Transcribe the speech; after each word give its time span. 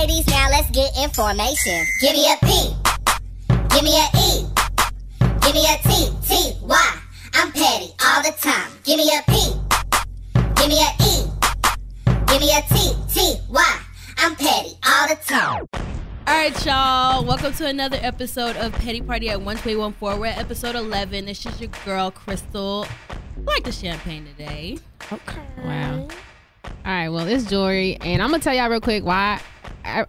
ladies, 0.00 0.26
now 0.28 0.48
let's 0.48 0.70
get 0.70 0.90
information. 0.96 1.84
Give 2.00 2.12
me 2.14 2.32
a 2.32 2.36
P. 2.46 2.74
Give 3.68 3.84
me 3.84 3.98
a 3.98 4.06
E. 4.16 4.46
Give 5.42 5.54
me 5.54 5.66
a 5.68 5.76
T. 5.82 6.08
T. 6.26 6.56
Y. 6.62 6.98
I'm 7.34 7.52
petty 7.52 7.92
all 8.02 8.22
the 8.22 8.34
time. 8.40 8.70
Give 8.82 8.96
me 8.96 9.10
a 9.14 9.22
P. 9.30 9.52
Give 10.56 10.68
me 10.68 10.80
a 10.80 10.90
E. 11.04 11.26
Give 12.28 12.40
me 12.40 12.50
a 12.56 12.62
T. 12.72 12.94
T. 13.12 13.40
Y. 13.50 13.80
I'm 14.16 14.34
petty 14.36 14.70
all 14.88 15.06
the 15.06 15.16
time. 15.16 15.66
All 15.76 16.34
right, 16.34 16.64
y'all. 16.64 17.22
Welcome 17.22 17.52
to 17.52 17.66
another 17.66 17.98
episode 18.00 18.56
of 18.56 18.72
Petty 18.72 19.02
Party 19.02 19.28
at 19.28 19.42
1214. 19.42 20.18
We're 20.18 20.26
at 20.28 20.38
episode 20.38 20.76
11. 20.76 21.28
It's 21.28 21.42
just 21.42 21.60
your 21.60 21.70
girl, 21.84 22.10
Crystal. 22.10 22.86
I 23.10 23.40
like 23.42 23.64
the 23.64 23.72
champagne 23.72 24.24
today. 24.24 24.78
Okay. 25.12 25.42
Wow. 25.58 26.08
All 26.64 26.70
right. 26.86 27.08
Well, 27.10 27.28
it's 27.28 27.44
Jory, 27.44 27.98
and 28.00 28.22
I'm 28.22 28.30
gonna 28.30 28.42
tell 28.42 28.54
y'all 28.54 28.70
real 28.70 28.80
quick 28.80 29.04
why. 29.04 29.42
I, 29.84 30.06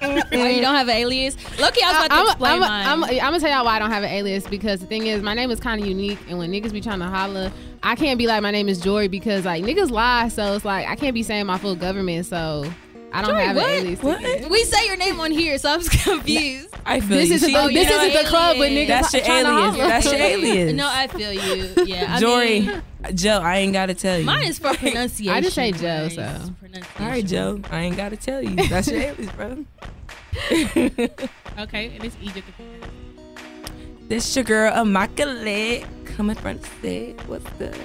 you 0.00 0.60
don't 0.60 0.74
have 0.74 0.88
an 0.88 0.96
alias? 0.96 1.36
Loki, 1.58 1.82
I 1.82 1.88
was 1.88 2.06
about 2.06 2.08
to 2.08 2.14
I'm, 2.14 2.26
explain 2.26 2.52
I'm, 2.54 2.60
mine. 2.60 2.86
I'm, 2.86 3.04
I'm 3.04 3.18
gonna 3.18 3.40
tell 3.40 3.50
y'all 3.50 3.64
why 3.64 3.76
I 3.76 3.78
don't 3.78 3.90
have 3.90 4.02
an 4.02 4.10
alias 4.10 4.46
because 4.46 4.80
the 4.80 4.86
thing 4.86 5.06
is, 5.06 5.22
my 5.22 5.34
name 5.34 5.50
is 5.50 5.60
kind 5.60 5.80
of 5.80 5.86
unique, 5.86 6.18
and 6.28 6.38
when 6.38 6.52
niggas 6.52 6.72
be 6.72 6.80
trying 6.80 7.00
to 7.00 7.06
holler, 7.06 7.52
I 7.82 7.96
can't 7.96 8.18
be 8.18 8.26
like 8.26 8.42
my 8.42 8.50
name 8.50 8.68
is 8.68 8.80
Jory 8.80 9.08
because 9.08 9.44
like 9.44 9.64
niggas 9.64 9.90
lie, 9.90 10.28
so 10.28 10.54
it's 10.54 10.64
like 10.64 10.86
I 10.86 10.96
can't 10.96 11.14
be 11.14 11.22
saying 11.22 11.46
my 11.46 11.58
full 11.58 11.76
government, 11.76 12.26
so 12.26 12.70
I 13.12 13.22
don't 13.22 13.30
Jory, 13.30 13.44
have 13.44 13.56
what? 13.56 13.64
an 13.70 13.70
alias. 13.86 14.02
What? 14.02 14.50
we 14.50 14.64
say 14.64 14.86
your 14.86 14.96
name 14.96 15.18
on 15.20 15.30
here, 15.30 15.56
so 15.58 15.70
I'm 15.72 15.80
just 15.80 15.90
confused. 16.04 16.68
I 16.84 17.00
feel 17.00 17.16
This 17.18 17.28
you. 17.30 17.34
isn't 17.36 17.48
She- 17.48 17.54
the, 17.54 17.68
this 17.68 17.90
isn't 17.90 18.22
the 18.22 18.28
club 18.28 18.58
with 18.58 18.70
niggas 18.70 18.86
That's 18.88 19.12
your 19.14 19.22
trying 19.24 19.44
to 19.44 19.50
alias. 19.50 19.76
That's 19.76 20.04
your 20.06 20.14
alias. 20.20 20.72
no, 20.74 20.88
I 20.90 21.06
feel 21.08 21.32
you. 21.32 21.84
Yeah, 21.86 22.14
I 22.14 22.20
Jory, 22.20 22.60
mean, 22.60 22.82
Joe, 23.14 23.40
I 23.42 23.56
ain't 23.58 23.72
gotta 23.72 23.94
tell 23.94 24.18
you. 24.18 24.24
mine 24.26 24.44
is 24.48 24.58
for 24.58 24.74
pronunciation. 24.74 25.32
I 25.34 25.40
just 25.40 25.54
say 25.54 25.72
Joe, 25.72 26.08
guys. 26.08 26.14
so. 26.14 26.54
All 27.00 27.06
right, 27.08 27.24
Joe, 27.24 27.60
I 27.70 27.80
ain't 27.82 27.96
gotta 27.96 28.16
tell 28.16 28.42
you. 28.42 28.56
That's 28.68 28.88
your 28.88 29.00
alias, 29.00 29.32
bro. 29.32 29.64
Okay, 31.58 31.86
and 31.96 32.04
it's 32.04 32.16
Egypt. 32.22 32.46
this 34.08 34.36
your 34.36 34.44
girl 34.44 34.80
Immaculate 34.80 35.84
coming 36.04 36.36
from 36.36 36.58
the 36.58 36.68
set. 37.16 37.28
What's 37.28 37.48
good? 37.58 37.76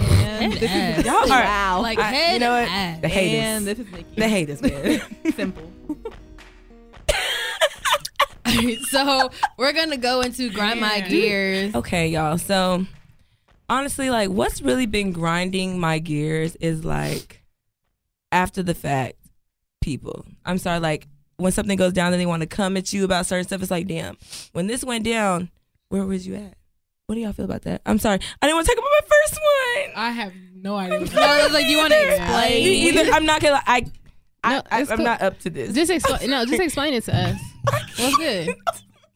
And 0.00 0.54
Head 0.54 0.98
this 0.98 1.00
is 1.00 1.06
y'all 1.06 1.30
are 1.32 1.42
Wow. 1.44 1.80
Like 1.82 1.98
I- 1.98 2.10
head 2.10 2.32
you 2.34 2.38
know 2.40 2.52
what? 2.52 2.68
ass. 2.68 3.00
The 3.02 3.08
haters. 3.08 3.40
and 3.44 3.66
this 3.66 3.78
is 3.78 3.92
Nikki. 3.92 4.14
The 4.16 4.28
haters, 4.28 4.62
man. 4.62 5.32
Simple. 5.36 5.70
so 8.90 9.30
we're 9.56 9.72
gonna 9.72 9.96
go 9.96 10.20
into 10.22 10.50
grind 10.50 10.80
my 10.80 11.00
gears. 11.00 11.74
okay, 11.74 12.08
y'all. 12.08 12.38
So 12.38 12.86
honestly, 13.68 14.10
like, 14.10 14.30
what's 14.30 14.62
really 14.62 14.86
been 14.86 15.12
grinding 15.12 15.78
my 15.78 15.98
gears 15.98 16.56
is 16.56 16.84
like 16.84 17.42
after 18.32 18.62
the 18.62 18.74
fact, 18.74 19.14
people. 19.80 20.24
I'm 20.44 20.58
sorry, 20.58 20.80
like 20.80 21.06
when 21.36 21.52
something 21.52 21.76
goes 21.76 21.92
down 21.92 22.12
and 22.12 22.20
they 22.20 22.26
want 22.26 22.42
to 22.42 22.46
come 22.46 22.76
at 22.76 22.92
you 22.92 23.04
about 23.04 23.26
certain 23.26 23.44
stuff, 23.44 23.62
it's 23.62 23.70
like, 23.70 23.86
damn, 23.86 24.16
when 24.52 24.66
this 24.66 24.84
went 24.84 25.04
down, 25.04 25.50
where 25.88 26.04
was 26.04 26.26
you 26.26 26.34
at? 26.34 26.54
What 27.10 27.16
do 27.16 27.22
y'all 27.22 27.32
feel 27.32 27.44
about 27.44 27.62
that? 27.62 27.82
I'm 27.86 27.98
sorry, 27.98 28.20
I 28.40 28.46
didn't 28.46 28.54
want 28.58 28.68
to 28.68 28.72
talk 28.72 28.78
about 28.78 28.90
my 29.00 29.08
first 29.08 29.40
one. 29.42 29.96
I 29.96 30.10
have 30.12 30.32
no 30.54 30.76
idea. 30.76 30.98
No, 31.00 31.04
it's 31.44 31.52
like 31.52 31.66
you 31.66 31.78
want 31.78 31.92
to 31.92 32.08
explain. 32.08 32.64
Me 32.64 32.88
either. 32.88 33.10
I'm 33.10 33.26
not 33.26 33.40
gonna. 33.42 33.60
I. 33.66 33.84
I, 34.44 34.52
No, 34.52 34.62
I, 34.70 34.80
I'm 34.82 34.86
cool. 34.86 34.96
not 34.98 35.20
up 35.20 35.36
to 35.40 35.50
this. 35.50 35.74
Just 35.74 35.90
explain. 35.90 36.30
No, 36.30 36.46
just 36.46 36.62
explain 36.62 36.94
it 36.94 37.02
to 37.06 37.16
us. 37.16 37.40
What's 37.98 38.16
good? 38.16 38.54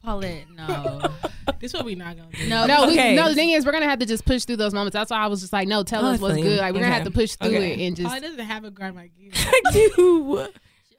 Paulette, 0.03 0.43
no, 0.57 1.03
this 1.61 1.71
what 1.73 1.85
we 1.85 1.95
not 1.95 2.17
gonna 2.17 2.29
do. 2.33 2.49
no, 2.49 2.65
No, 2.65 2.83
Okay. 2.89 3.11
we, 3.11 3.15
no. 3.15 3.29
The 3.29 3.35
thing 3.35 3.51
is, 3.51 3.65
we're 3.65 3.71
gonna 3.71 3.87
have 3.87 3.99
to 3.99 4.05
just 4.05 4.25
push 4.25 4.43
through 4.43 4.57
those 4.57 4.73
moments. 4.73 4.93
That's 4.93 5.09
why 5.11 5.19
I 5.19 5.27
was 5.27 5.39
just 5.39 5.53
like, 5.53 5.69
no, 5.69 5.83
tell 5.83 6.05
Oh, 6.05 6.09
us 6.11 6.19
what's 6.19 6.35
good. 6.35 6.59
Like 6.59 6.73
we're 6.73 6.81
gonna 6.81 6.91
have 6.93 7.05
to 7.05 7.11
push 7.11 7.35
through 7.37 7.55
Okay. 7.55 7.81
it 7.81 7.87
and 7.87 7.97
Oh, 7.97 8.03
just 8.03 8.17
it 8.17 8.21
doesn't 8.27 8.39
have 8.45 8.65
a 8.65 8.71
grind 8.71 8.95
my 8.97 9.07
gear. 9.07 9.31
I 9.33 9.61
do. 9.71 10.47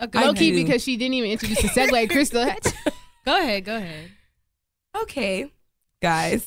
Okay, 0.00 0.18
low 0.26 0.32
key 0.32 0.52
because 0.64 0.82
she 0.82 0.96
didn't 0.96 1.12
even 1.12 1.30
introduce 1.30 1.60
the 1.60 1.68
segue. 1.68 2.08
Crystal, 2.08 2.46
go 3.26 3.38
ahead, 3.38 3.66
go 3.66 3.76
ahead. 3.76 4.10
Okay, 5.02 5.52
guys. 6.00 6.46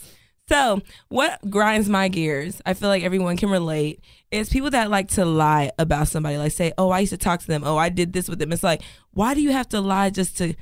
So, 0.49 0.81
what 1.09 1.39
grinds 1.49 1.87
my 1.87 2.07
gears? 2.07 2.59
I 2.65 2.73
feel 2.73 2.89
like 2.89 3.03
everyone 3.03 3.37
can 3.37 3.51
relate. 3.51 4.03
Is 4.31 4.49
people 4.49 4.71
that 4.71 4.89
like 4.89 5.09
to 5.09 5.23
lie 5.23 5.71
about 5.77 6.07
somebody, 6.07 6.37
like 6.37 6.51
say, 6.51 6.73
"Oh, 6.77 6.89
I 6.89 6.99
used 7.01 7.11
to 7.11 7.17
talk 7.17 7.39
to 7.41 7.47
them. 7.47 7.63
Oh, 7.63 7.77
I 7.77 7.89
did 7.89 8.13
this 8.13 8.27
with 8.27 8.39
them." 8.39 8.51
It's 8.51 8.63
like, 8.63 8.81
why 9.11 9.35
do 9.35 9.41
you 9.41 9.51
have 9.51 9.69
to 9.69 9.79
lie 9.79 10.09
just 10.09 10.37
to 10.39 10.55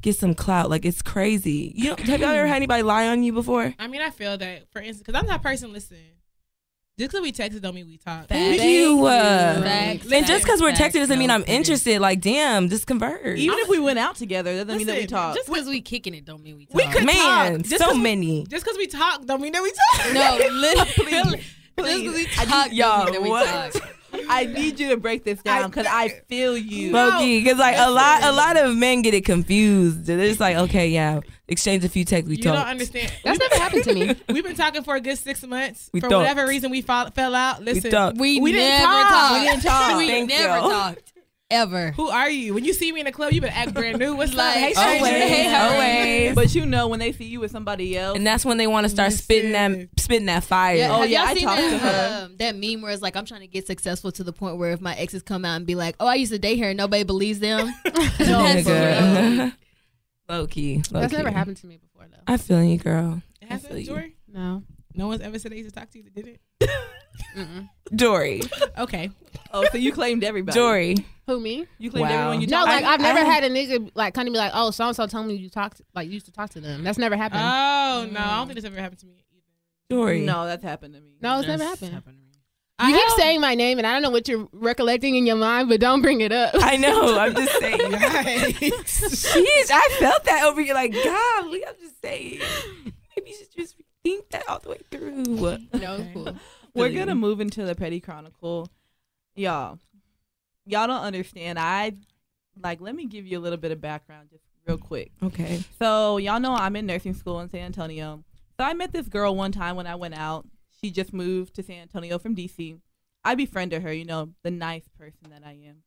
get 0.00 0.16
some 0.16 0.34
clout? 0.34 0.70
Like, 0.70 0.86
it's 0.86 1.02
crazy. 1.02 1.72
You 1.76 1.90
know, 1.90 1.96
have 1.96 2.20
y'all 2.20 2.30
ever 2.30 2.46
had 2.46 2.56
anybody 2.56 2.82
lie 2.82 3.08
on 3.08 3.22
you 3.22 3.32
before? 3.32 3.74
I 3.78 3.86
mean, 3.86 4.00
I 4.00 4.10
feel 4.10 4.38
that, 4.38 4.70
for 4.72 4.80
instance, 4.80 5.02
because 5.06 5.20
I'm 5.20 5.26
that 5.28 5.42
person. 5.42 5.72
Listen, 5.74 5.98
just 6.96 7.10
because 7.10 7.22
we 7.22 7.32
texted 7.32 7.60
don't 7.60 7.74
mean 7.74 7.86
we 7.86 7.96
talk. 7.98 8.28
Thank 8.28 8.62
you. 8.62 9.04
uh, 9.04 9.60
Facts, 9.62 10.12
and 10.12 10.26
just 10.26 10.44
because 10.44 10.60
we're 10.60 10.72
texting 10.72 10.94
doesn't 11.00 11.18
mean 11.18 11.30
I'm 11.30 11.42
interested. 11.46 12.00
Like, 12.00 12.20
damn, 12.20 12.68
just 12.68 12.86
converse. 12.86 13.38
Even 13.38 13.58
if 13.58 13.68
we 13.68 13.80
went 13.80 13.98
out 13.98 14.14
together, 14.16 14.56
that 14.58 14.66
doesn't 14.66 14.78
mean 14.78 14.86
that 14.86 14.92
we 14.94 15.02
Listen, 15.02 15.16
talk. 15.16 15.34
just 15.34 15.48
Because 15.48 15.66
we 15.68 15.80
kicking 15.80 16.14
it 16.14 16.24
don't 16.24 16.42
mean 16.42 16.56
we 16.56 16.66
talk. 16.66 16.76
We 16.76 16.86
could 16.86 17.04
Man, 17.04 17.14
talk. 17.58 17.62
Just 17.66 17.78
so 17.82 17.86
'cause 17.86 17.94
we- 17.96 18.00
many. 18.02 18.46
Just 18.46 18.64
because 18.64 18.78
we 18.78 18.86
talk 18.86 19.24
don't 19.26 19.40
mean 19.40 19.52
that 19.52 19.62
we 19.62 19.72
talk. 19.72 20.12
no, 20.14 20.36
literally. 20.52 21.38
Just 21.76 21.76
Please. 21.76 22.02
because 22.02 22.14
we 22.14 22.26
I 22.38 22.44
talk, 22.44 22.70
need- 22.70 22.78
don't 22.78 22.88
y'all, 22.88 23.04
mean 23.06 23.12
that 23.14 23.22
we 23.22 23.28
what? 23.30 23.82
Talk. 24.24 24.34
I 24.36 24.44
need 24.52 24.80
you 24.80 24.88
to 24.90 24.96
break 24.96 25.24
this 25.24 25.42
down 25.42 25.70
because 25.70 25.86
I, 25.88 26.08
feel 26.28 26.56
you. 26.56 26.92
Loki, 26.92 27.40
because 27.42 27.58
like 27.58 27.76
a 27.78 27.90
lot, 27.90 28.22
a 28.24 28.32
lot 28.32 28.56
of 28.56 28.76
men 28.76 29.02
get 29.02 29.14
it 29.14 29.24
confused. 29.24 30.06
They're 30.06 30.18
just 30.18 30.40
like, 30.40 30.56
okay, 30.56 30.88
yeah, 30.88 31.20
exchange 31.48 31.84
a 31.84 31.88
few 31.88 32.04
texts, 32.04 32.28
we 32.28 32.36
You 32.36 32.42
talk. 32.44 32.54
don't 32.56 32.66
understand. 32.68 33.12
that's 33.24 33.38
never 33.38 33.54
happened 33.56 33.84
to 33.84 33.94
me. 33.94 34.16
We've 34.28 34.44
been 34.44 34.54
talking 34.56 34.82
for 34.82 34.94
a 34.96 35.00
good 35.00 35.18
six 35.18 35.42
months. 35.46 35.90
We 35.92 36.00
for 36.00 36.08
talked. 36.08 36.20
whatever 36.28 36.46
reason, 36.46 36.70
we 36.70 36.82
fall, 36.82 37.10
fell 37.10 37.34
out. 37.34 37.62
Listen, 37.62 37.90
talked. 37.90 38.18
We, 38.18 38.40
We 38.40 38.52
didn't 38.52 38.68
never 38.80 38.92
talk. 38.92 39.08
talked. 39.10 39.34
We 39.40 39.46
didn't 39.48 39.62
talk. 39.62 39.98
we 39.98 40.06
Thank 40.08 40.28
never 40.30 40.54
you. 40.56 40.70
talked. 40.70 41.12
Ever. 41.54 41.92
who 41.92 42.08
are 42.08 42.28
you? 42.28 42.52
When 42.54 42.64
you 42.64 42.72
see 42.72 42.90
me 42.92 43.00
in 43.00 43.06
the 43.06 43.12
club, 43.12 43.32
you 43.32 43.40
better 43.40 43.54
act 43.56 43.72
brand 43.74 43.98
new. 43.98 44.14
What's 44.16 44.34
Like, 44.34 44.56
up? 44.56 44.60
Hey, 44.62 44.74
always, 44.98 45.12
hey, 45.12 45.44
how 45.48 45.70
always. 45.72 46.34
But 46.34 46.54
you 46.54 46.66
know 46.66 46.88
when 46.88 46.98
they 47.00 47.12
see 47.12 47.24
you 47.26 47.40
with 47.40 47.50
somebody 47.52 47.96
else, 47.96 48.16
And 48.16 48.26
that's 48.26 48.44
when 48.44 48.56
they 48.58 48.66
want 48.66 48.84
to 48.84 48.88
start 48.88 49.12
spitting 49.12 49.52
that, 49.52 49.70
Listen. 49.70 49.88
spitting 49.98 50.26
that 50.26 50.44
fire. 50.44 50.76
Yeah, 50.76 50.94
Oh, 50.94 51.00
have 51.02 51.10
yeah, 51.10 51.24
I 51.24 51.34
talked 51.34 51.44
that, 51.60 51.70
to 51.70 51.78
her. 51.78 52.24
Um, 52.26 52.36
that 52.38 52.56
meme 52.56 52.82
where 52.82 52.92
it's 52.92 53.02
like 53.02 53.16
I'm 53.16 53.24
trying 53.24 53.42
to 53.42 53.46
get 53.46 53.66
successful 53.66 54.10
to 54.12 54.24
the 54.24 54.32
point 54.32 54.56
where 54.58 54.72
if 54.72 54.80
my 54.80 54.94
exes 54.96 55.22
come 55.22 55.44
out 55.44 55.56
and 55.56 55.66
be 55.66 55.74
like, 55.76 55.94
"Oh, 56.00 56.06
I 56.06 56.16
used 56.16 56.32
to 56.32 56.38
date 56.38 56.58
her," 56.58 56.68
and 56.70 56.76
nobody 56.76 57.04
believes 57.04 57.38
them. 57.38 57.72
No, 58.20 58.42
That's 58.42 58.66
real. 58.66 59.52
Low 60.28 60.46
key. 60.46 60.82
low 60.90 61.00
That's 61.00 61.12
key. 61.12 61.16
never 61.18 61.30
happened 61.30 61.58
to 61.58 61.66
me 61.66 61.76
before 61.76 62.06
though. 62.10 62.22
I 62.26 62.36
feel 62.38 62.62
you, 62.64 62.78
girl. 62.78 63.22
It 63.40 63.46
I 63.50 63.58
feel 63.58 63.68
happened. 63.70 63.84
Jory? 63.86 64.16
No. 64.32 64.62
No 64.94 65.08
one's 65.08 65.20
ever 65.22 65.38
said 65.38 65.52
they 65.52 65.56
used 65.56 65.70
to 65.74 65.80
talk 65.80 65.90
to 65.90 65.98
you 65.98 66.04
that 66.04 66.14
didn't. 66.14 66.38
Mm-mm. 67.36 67.68
Dory. 67.94 68.42
Okay. 68.78 69.10
oh, 69.52 69.64
so 69.72 69.78
you 69.78 69.92
claimed 69.92 70.22
everybody. 70.24 70.54
Dory. 70.58 70.96
Who 71.26 71.40
me? 71.40 71.66
you 71.78 71.90
claimed 71.90 72.08
Wow. 72.08 72.14
everyone 72.14 72.40
you 72.42 72.46
No, 72.46 72.58
talked 72.58 72.68
like 72.68 72.84
to. 72.84 72.90
I've 72.90 73.00
never 73.00 73.20
I- 73.20 73.24
had 73.24 73.44
a 73.44 73.50
nigga 73.50 73.90
like 73.94 74.14
kind 74.14 74.28
of 74.28 74.32
be 74.34 74.38
like, 74.38 74.52
oh, 74.54 74.70
so 74.70 74.86
and 74.86 74.94
so 74.96 75.06
told 75.06 75.26
me 75.26 75.34
you 75.34 75.48
talked 75.48 75.80
like 75.94 76.06
you 76.06 76.14
used 76.14 76.26
to 76.26 76.32
talk 76.32 76.50
to 76.50 76.60
them. 76.60 76.84
That's 76.84 76.98
never 76.98 77.16
happened. 77.16 77.40
Oh 77.42 78.08
no, 78.12 78.20
I 78.20 78.36
don't 78.38 78.46
think 78.48 78.56
this 78.56 78.64
ever 78.64 78.76
happened 78.80 79.00
to 79.00 79.06
me 79.06 79.14
either. 79.32 79.42
Dory. 79.90 80.20
No, 80.20 80.46
that's 80.46 80.62
happened 80.62 80.94
to 80.94 81.00
me. 81.00 81.16
no, 81.20 81.38
it's 81.38 81.46
That's 81.46 81.58
never 81.60 81.70
happened. 81.70 81.92
happened 81.92 82.16
to 82.18 82.22
me. 82.22 82.30
I 82.78 82.88
You 82.90 82.94
keep 82.96 83.06
don't- 83.08 83.18
saying 83.18 83.40
my 83.40 83.54
name, 83.54 83.78
and 83.78 83.86
I 83.86 83.92
don't 83.92 84.02
know 84.02 84.10
what 84.10 84.26
you're 84.28 84.48
recollecting 84.52 85.14
in 85.14 85.26
your 85.26 85.36
mind, 85.36 85.68
but 85.68 85.80
don't 85.80 86.02
bring 86.02 86.20
it 86.20 86.32
up. 86.32 86.54
I 86.56 86.76
know. 86.76 87.16
I'm 87.18 87.34
just 87.34 87.52
saying. 87.60 87.78
Yikes. 87.80 89.32
Jeez, 89.32 89.70
I 89.72 89.96
felt 90.00 90.24
that 90.24 90.44
over 90.44 90.60
here. 90.60 90.74
Like, 90.74 90.92
golly, 90.92 91.64
I'm 91.66 91.74
just 91.80 92.00
saying. 92.02 92.40
Maybe 93.16 93.30
you 93.30 93.36
should 93.36 93.52
just 93.56 93.76
think 94.04 94.30
that 94.30 94.48
all 94.48 94.60
the 94.60 94.68
way 94.68 94.80
through. 94.90 95.24
no, 95.80 96.06
cool. 96.12 96.36
We're 96.74 96.88
Feel 96.90 96.98
gonna 97.00 97.12
you. 97.12 97.20
move 97.20 97.40
into 97.40 97.64
the 97.64 97.74
petty 97.74 97.98
chronicle, 97.98 98.68
y'all. 99.34 99.78
Y'all 100.66 100.86
don't 100.86 101.02
understand. 101.02 101.58
I 101.58 101.92
like. 102.62 102.80
Let 102.80 102.94
me 102.94 103.06
give 103.06 103.26
you 103.26 103.38
a 103.38 103.40
little 103.40 103.58
bit 103.58 103.72
of 103.72 103.80
background, 103.80 104.28
just 104.30 104.44
real 104.66 104.78
quick. 104.78 105.10
Okay. 105.22 105.64
So 105.78 106.18
y'all 106.18 106.40
know 106.40 106.54
I'm 106.54 106.76
in 106.76 106.86
nursing 106.86 107.14
school 107.14 107.40
in 107.40 107.48
San 107.48 107.62
Antonio. 107.62 108.22
So 108.58 108.64
I 108.64 108.74
met 108.74 108.92
this 108.92 109.08
girl 109.08 109.34
one 109.34 109.52
time 109.52 109.76
when 109.76 109.86
I 109.86 109.96
went 109.96 110.14
out. 110.14 110.46
She 110.80 110.90
just 110.90 111.12
moved 111.12 111.54
to 111.54 111.62
San 111.62 111.82
Antonio 111.82 112.18
from 112.18 112.36
DC. 112.36 112.78
I 113.24 113.34
befriended 113.34 113.82
her, 113.82 113.92
you 113.92 114.04
know, 114.04 114.30
the 114.42 114.50
nice 114.50 114.86
person 114.98 115.30
that 115.30 115.42
I 115.44 115.52
am. 115.52 115.82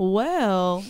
Well, 0.00 0.84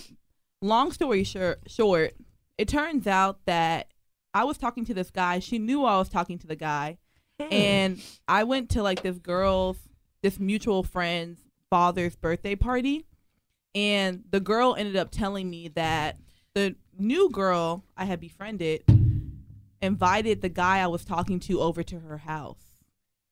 long 0.63 0.93
story 0.93 1.25
short, 1.25 1.61
short, 1.67 2.15
it 2.57 2.69
turns 2.69 3.07
out 3.07 3.41
that 3.47 3.89
I 4.35 4.45
was 4.45 4.59
talking 4.59 4.85
to 4.87 4.95
this 4.95 5.11
guy. 5.11 5.39
She 5.39 5.59
knew 5.59 5.85
I 5.85 5.97
was 5.97 6.09
talking 6.09 6.39
to 6.41 6.47
the 6.47 6.57
guy. 6.57 6.99
Hmm. 7.41 7.53
And 7.53 8.03
I 8.29 8.45
went 8.45 8.71
to 8.71 8.83
like 8.83 9.03
this 9.03 9.19
girl's, 9.19 9.79
this 10.23 10.41
mutual 10.41 10.83
friend's 10.83 11.41
father's 11.71 12.17
birthday 12.17 12.57
party. 12.57 13.07
And 13.75 14.25
the 14.31 14.41
girl 14.41 14.75
ended 14.77 14.97
up 14.97 15.11
telling 15.11 15.49
me 15.49 15.69
that 15.69 16.19
the 16.55 16.77
new 16.99 17.31
girl 17.31 17.85
I 17.97 18.05
had 18.05 18.21
befriended 18.21 18.85
invited 19.83 20.43
the 20.43 20.49
guy 20.49 20.79
I 20.79 20.87
was 20.87 21.05
talking 21.05 21.41
to 21.41 21.61
over 21.61 21.83
to 21.85 22.01
her 22.01 22.19
house. 22.19 22.63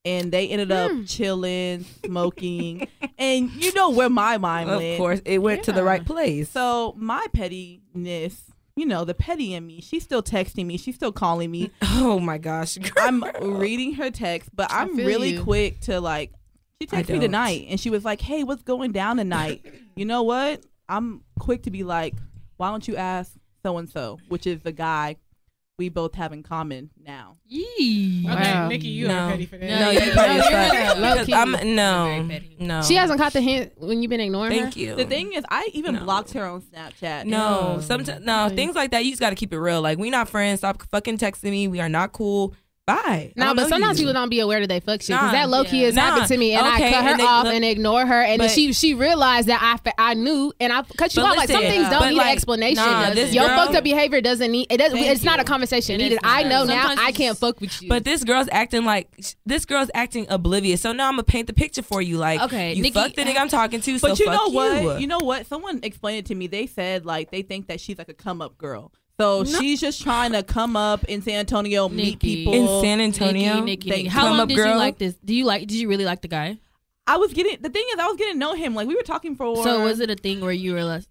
And 0.05 0.33
they 0.33 0.49
ended 0.49 0.73
up 0.73 0.91
hmm. 0.91 1.05
chilling, 1.05 1.85
smoking, 2.05 2.89
and 3.19 3.51
you 3.53 3.73
know 3.73 3.91
where 3.91 4.11
my 4.11 4.37
mind 4.37 4.69
went. 4.69 4.83
Of 4.83 4.99
course, 4.99 5.21
it 5.25 5.39
went 5.39 5.63
to 5.65 5.73
the 5.73 5.85
right 5.85 6.05
place. 6.05 6.51
So 6.51 6.95
my 6.97 7.25
pettiness, 7.33 8.52
you 8.77 8.87
know, 8.87 9.05
the 9.05 9.15
petty 9.15 9.55
in 9.55 9.67
me, 9.67 9.81
she's 9.81 10.03
still 10.03 10.23
texting 10.23 10.67
me, 10.67 10.77
she's 10.77 10.95
still 10.95 11.13
calling 11.13 11.51
me. 11.51 11.71
oh 11.83 12.19
my 12.19 12.39
gosh, 12.39 12.77
girl. 12.79 12.93
I'm 12.97 13.25
reading 13.59 13.95
her 13.95 14.11
text, 14.11 14.51
but 14.55 14.69
I'm 14.71 14.97
really 14.97 15.35
you. 15.35 15.43
quick 15.43 15.81
to 15.83 16.01
like. 16.01 16.33
She 16.81 16.89
texted 16.89 17.11
me 17.11 17.21
tonight, 17.21 17.67
and 17.69 17.79
she 17.79 17.91
was 17.91 18.05
like, 18.05 18.21
"Hey, 18.21 18.43
what's 18.43 18.65
going 18.65 18.91
down 18.91 19.17
tonight? 19.17 19.65
you 19.95 20.05
know 20.05 20.25
what? 20.25 20.65
I'm 20.89 21.23
quick 21.39 21.63
to 21.63 21.71
be 21.71 21.85
like, 21.85 22.15
why 22.57 22.71
don't 22.71 22.87
you 22.87 22.97
ask 22.97 23.33
so 23.63 23.79
and 23.79 23.89
so, 23.89 24.19
which 24.29 24.47
is 24.47 24.61
the 24.61 24.73
guy 24.73 25.17
we 25.83 25.89
both 25.89 26.15
have 26.15 26.33
in 26.33 26.43
common 26.45 26.91
now. 27.05 27.37
Yee. 27.49 28.25
Okay, 28.31 28.35
Wow. 28.53 28.69
Nikki, 28.69 28.87
you 28.89 29.09
No. 29.09 29.15
are 29.19 29.29
ready 29.31 29.47
for 29.47 29.59
that. 29.59 29.69
No, 29.69 29.79
No, 29.81 29.91
you 29.91 29.99
petty 29.99 30.15
no, 30.15 30.23
as 30.23 30.37
you're 30.37 31.17
fuck. 31.17 31.27
Because 31.27 31.35
I'm 31.35 31.75
no, 31.75 32.29
no. 32.61 32.83
She 32.83 32.95
hasn't 32.95 33.19
caught 33.21 33.33
the 33.33 33.41
hint 33.41 33.73
when 33.77 34.01
you've 34.03 34.11
been 34.11 34.21
ignoring 34.21 34.53
Thank 34.59 34.75
her. 34.75 34.81
you. 34.81 34.95
The 34.95 35.05
thing 35.05 35.33
is, 35.33 35.45
I 35.51 35.69
even 35.73 35.97
No. 35.97 36.05
blocked 36.05 36.33
her 36.35 36.45
on 36.47 36.63
Snapchat. 36.63 37.25
No, 37.27 37.75
Ew. 37.77 37.83
sometimes 37.83 38.25
no 38.25 38.49
things 38.49 38.75
like 38.77 38.93
that. 38.93 39.05
You 39.05 39.11
just 39.11 39.21
got 39.21 39.31
to 39.31 39.37
keep 39.37 39.53
it 39.53 39.59
real. 39.59 39.83
Like 39.83 39.99
we 39.99 40.09
not 40.11 40.29
friends. 40.29 40.61
Stop 40.61 40.83
fucking 40.91 41.19
texting 41.19 41.51
me. 41.51 41.67
We 41.69 41.81
are 41.81 41.89
not 41.89 42.13
cool. 42.13 42.55
Bye. 42.85 42.97
I 42.97 43.33
No, 43.37 43.47
don't 43.47 43.57
but 43.57 43.69
sometimes 43.69 44.01
you. 44.01 44.07
people 44.07 44.15
don't 44.15 44.29
be 44.29 44.41
aware 44.41 44.59
that 44.59 44.67
they 44.69 44.81
fuck 44.81 45.03
shit. 45.03 45.11
Because 45.11 45.27
Nah, 45.27 45.33
that 45.33 45.49
low 45.49 45.63
key 45.63 45.81
yeah. 45.83 45.87
has 45.87 45.95
happened 45.95 46.27
to 46.27 46.37
me, 46.37 46.53
and 46.55 46.67
okay, 46.67 46.89
I 46.89 46.91
cut 46.93 47.05
her 47.05 47.17
they- 47.17 47.23
off 47.23 47.45
look- 47.45 47.55
and 47.55 47.65
ignore 47.65 48.05
her, 48.05 48.23
and 48.23 48.41
then 48.41 48.49
she 48.49 48.73
she 48.73 48.95
realized 48.95 49.47
that 49.47 49.61
I 49.63 49.77
fa- 49.77 50.01
I 50.01 50.15
knew, 50.15 50.53
and 50.59 50.73
I 50.73 50.83
cut 50.97 51.15
you 51.15 51.23
But 51.23 51.31
off. 51.31 51.37
Like 51.37 51.49
some 51.49 51.61
things 51.63 51.89
don't 51.89 52.09
need 52.09 52.17
like, 52.17 52.27
an 52.27 52.33
explanation. 52.33 52.83
nah, 52.85 53.11
this 53.15 53.33
Your 53.33 53.47
girl- 53.47 53.57
fucked 53.57 53.77
up 53.77 53.85
behavior 53.85 54.21
doesn't 54.21 54.51
need 54.51 54.67
it. 54.69 54.79
Doesn't. 54.79 54.99
Thank 54.99 55.11
it's 55.13 55.23
not 55.23 55.39
a 55.39 55.45
conversation 55.45 55.95
It 55.95 55.99
needed. 56.05 56.19
I 56.25 56.43
not. 56.43 56.49
know 56.49 56.65
now. 56.75 56.95
I 56.99 57.13
can't 57.13 57.39
fuck 57.39 57.61
with 57.61 57.81
you. 57.83 57.89
But 57.89 58.03
this 58.03 58.25
girl's 58.25 58.49
acting 58.51 58.85
like 58.85 59.09
this 59.47 59.65
girl's 59.65 59.91
acting 59.95 60.27
oblivious. 60.29 60.81
So 60.81 60.91
now 60.93 61.07
I'm 61.07 61.13
gonna 61.13 61.23
paint 61.23 61.47
the 61.47 61.53
picture 61.53 61.83
for 61.83 62.03
you. 62.03 62.17
Like, 62.19 62.41
Okay, 62.43 62.75
you 62.75 62.83
Nikki- 62.83 62.95
fuck 62.95 63.15
the 63.15 63.23
nigga 63.23 63.37
I'm 63.39 63.49
talking 63.49 63.81
to. 63.81 63.99
But 64.01 64.17
so 64.17 64.25
you 64.25 64.29
know 64.29 64.49
what? 64.49 64.83
You. 64.83 64.97
You 64.99 65.07
know 65.07 65.21
what? 65.21 65.47
Someone 65.47 65.79
explained 65.85 66.19
it 66.19 66.27
to 66.27 66.35
me. 66.35 66.49
They 66.49 66.67
said 66.67 67.07
like 67.07 67.31
they 67.31 67.43
think 67.43 67.69
that 67.69 67.81
she's 67.81 67.97
like 67.99 68.09
a 68.09 68.15
come 68.15 68.43
up 68.43 68.59
girl. 68.59 68.91
So 69.21 69.45
she's 69.45 69.81
just 69.81 70.03
trying 70.03 70.33
to 70.33 70.43
come 70.43 70.77
up 70.77 71.05
in 71.05 71.23
San 71.23 71.35
Antonio, 71.35 71.89
meet 71.89 72.19
people. 72.19 72.55
in 72.55 72.83
San 72.83 73.01
Antonio. 73.01 73.55
Nikki, 73.55 73.65
Nikki, 73.65 73.91
They 73.91 73.97
Nikki. 73.99 74.09
How 74.09 74.23
come 74.23 74.31
long 74.33 74.41
up 74.41 74.49
did 74.49 74.57
girl. 74.57 74.71
you 74.71 74.77
like 74.77 74.99
this? 74.99 75.15
Do 75.25 75.35
you 75.35 75.45
like? 75.45 75.61
Did 75.63 75.73
you 75.73 75.89
really 75.89 76.05
like 76.05 76.23
the 76.23 76.29
guy? 76.29 76.59
I 77.07 77.17
was 77.19 77.33
getting 77.33 77.61
the 77.61 77.69
thing 77.71 77.85
is 77.93 77.99
I 78.01 78.07
was 78.07 78.17
getting 78.17 78.35
to 78.35 78.39
know 78.39 78.55
him. 78.55 78.75
Like 78.75 78.89
we 78.89 78.95
were 78.95 79.03
talking 79.03 79.37
for. 79.37 79.63
So 79.63 79.85
was 79.85 80.01
it 80.01 80.11
a 80.11 80.17
thing 80.17 80.41
where 80.41 80.53
you 80.53 80.75
were 80.75 80.85
like? 80.85 81.05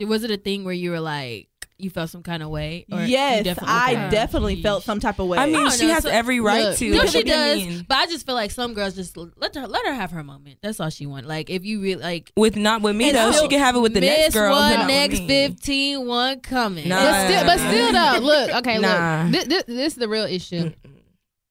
Was 0.00 0.24
it 0.24 0.30
a 0.30 0.36
thing 0.38 0.64
where 0.64 0.72
you 0.74 0.90
were 0.90 1.00
like 1.00 1.49
you 1.80 1.90
felt 1.90 2.10
some 2.10 2.22
kind 2.22 2.42
of 2.42 2.48
way? 2.50 2.84
Or 2.92 3.02
yes, 3.02 3.44
definitely- 3.44 3.72
I 3.74 3.92
okay. 3.92 4.10
definitely 4.10 4.56
Yeesh. 4.56 4.62
felt 4.62 4.84
some 4.84 5.00
type 5.00 5.18
of 5.18 5.26
way. 5.28 5.38
I 5.38 5.46
mean, 5.46 5.54
don't 5.54 5.72
she 5.72 5.86
know, 5.86 5.94
has 5.94 6.02
so- 6.04 6.10
every 6.10 6.40
right 6.40 6.64
Look, 6.64 6.76
to. 6.78 6.90
No, 6.90 6.96
What 6.98 7.08
she 7.10 7.22
do 7.22 7.28
you 7.30 7.34
does. 7.34 7.56
mean? 7.58 7.86
But 7.88 7.98
I 7.98 8.06
just 8.06 8.26
feel 8.26 8.34
like 8.34 8.50
some 8.50 8.74
girls 8.74 8.94
just 8.94 9.16
let 9.16 9.54
her 9.54 9.66
let 9.66 9.86
her 9.86 9.94
have 9.94 10.10
her 10.12 10.22
moment. 10.24 10.58
That's 10.62 10.80
all 10.80 10.90
she 10.90 11.06
want. 11.06 11.26
Like 11.26 11.50
if 11.50 11.64
you 11.64 11.80
really 11.80 12.02
like 12.02 12.32
With 12.36 12.56
not 12.56 12.82
with 12.82 12.96
me 12.96 13.08
And 13.08 13.16
though, 13.16 13.30
still- 13.32 13.42
she 13.42 13.48
can 13.48 13.58
have 13.60 13.76
it 13.76 13.80
with 13.80 13.94
the 13.94 14.00
miss 14.00 14.18
next 14.18 14.34
girl. 14.34 14.52
but 14.54 14.58
one, 14.60 14.70
not 14.72 14.78
with 14.80 14.88
next 14.88 15.20
me. 15.20 15.26
fifteen, 15.28 16.06
one 16.06 16.40
coming. 16.40 16.88
Nah. 16.88 16.96
but 17.00 17.24
still, 17.28 17.44
but 17.46 17.58
still 17.58 17.92
though, 17.92 18.18
look. 18.26 18.50
Okay, 18.56 18.78
Nah. 18.78 19.22
look. 19.24 19.32
This, 19.32 19.44
this, 19.46 19.64
this 19.64 19.92
is 19.94 19.98
the 19.98 20.08
real 20.08 20.24
issue. 20.24 20.72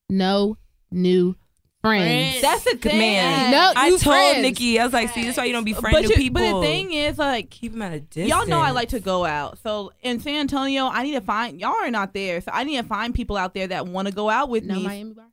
No 0.09 0.57
new 0.91 1.35
friends. 1.81 2.39
Friends. 2.39 2.41
That's 2.41 2.63
the 2.63 2.77
thing. 2.77 2.97
Man, 2.97 3.51
No 3.51 3.73
I 3.75 3.89
new 3.89 3.97
told 3.97 4.15
friends. 4.15 4.41
Nikki, 4.41 4.79
I 4.79 4.83
was 4.85 4.93
like, 4.93 5.09
see, 5.13 5.23
that's 5.25 5.37
why 5.37 5.45
you 5.45 5.53
don't 5.53 5.63
be 5.63 5.73
friends 5.73 5.95
But, 5.97 6.07
with 6.07 6.17
people. 6.17 6.41
but 6.41 6.59
the 6.59 6.65
thing 6.65 6.91
is, 6.93 7.17
like, 7.17 7.49
keep 7.49 7.71
them 7.73 7.81
at 7.81 7.93
a 7.93 7.99
distance. 7.99 8.29
y'all 8.29 8.47
know 8.47 8.59
I 8.59 8.71
like 8.71 8.89
to 8.89 8.99
go 8.99 9.25
out. 9.25 9.57
So 9.63 9.91
in 10.01 10.19
San 10.19 10.35
Antonio, 10.41 10.87
I 10.87 11.03
need 11.03 11.13
to 11.13 11.21
find 11.21 11.59
y'all 11.59 11.75
are 11.75 11.91
not 11.91 12.13
there. 12.13 12.41
So 12.41 12.51
I 12.53 12.63
need 12.63 12.77
to 12.77 12.83
find 12.83 13.13
people 13.13 13.37
out 13.37 13.53
there 13.53 13.67
that 13.67 13.87
want 13.87 14.07
to 14.07 14.13
go 14.13 14.29
out 14.29 14.49
with 14.49 14.65
No 14.65 14.75
me. 14.75 14.83
Miami 14.83 15.13
bar. 15.13 15.25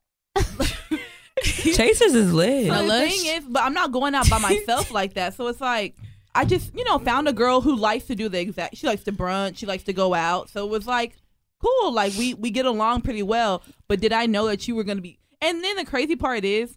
Chasers 1.42 2.14
is 2.14 2.32
lit. 2.32 2.66
So 2.68 2.74
the 2.74 2.82
Lush. 2.82 3.12
thing 3.12 3.36
is, 3.36 3.44
but 3.44 3.62
I'm 3.62 3.74
not 3.74 3.92
going 3.92 4.14
out 4.14 4.28
by 4.30 4.38
myself 4.40 4.90
like 4.90 5.14
that. 5.14 5.34
So 5.34 5.46
it's 5.48 5.60
like 5.60 5.94
I 6.34 6.44
just, 6.44 6.74
you 6.74 6.84
know, 6.84 6.98
found 6.98 7.28
a 7.28 7.32
girl 7.32 7.60
who 7.60 7.76
likes 7.76 8.06
to 8.06 8.14
do 8.14 8.28
the 8.28 8.40
exact. 8.40 8.76
She 8.76 8.86
likes 8.86 9.04
to 9.04 9.12
brunch. 9.12 9.58
She 9.58 9.66
likes 9.66 9.84
to 9.84 9.92
go 9.92 10.14
out. 10.14 10.48
So 10.48 10.64
it 10.64 10.70
was 10.70 10.86
like 10.86 11.16
cool. 11.62 11.92
Like 11.92 12.14
we 12.18 12.34
we 12.34 12.50
get 12.50 12.64
along 12.66 13.02
pretty 13.02 13.22
well. 13.22 13.62
But 13.88 14.00
did 14.00 14.12
I 14.12 14.26
know 14.26 14.46
that 14.46 14.66
you 14.66 14.74
were 14.74 14.84
gonna 14.84 15.00
be? 15.02 15.18
And 15.40 15.62
then 15.62 15.76
the 15.76 15.84
crazy 15.84 16.16
part 16.16 16.44
is, 16.44 16.76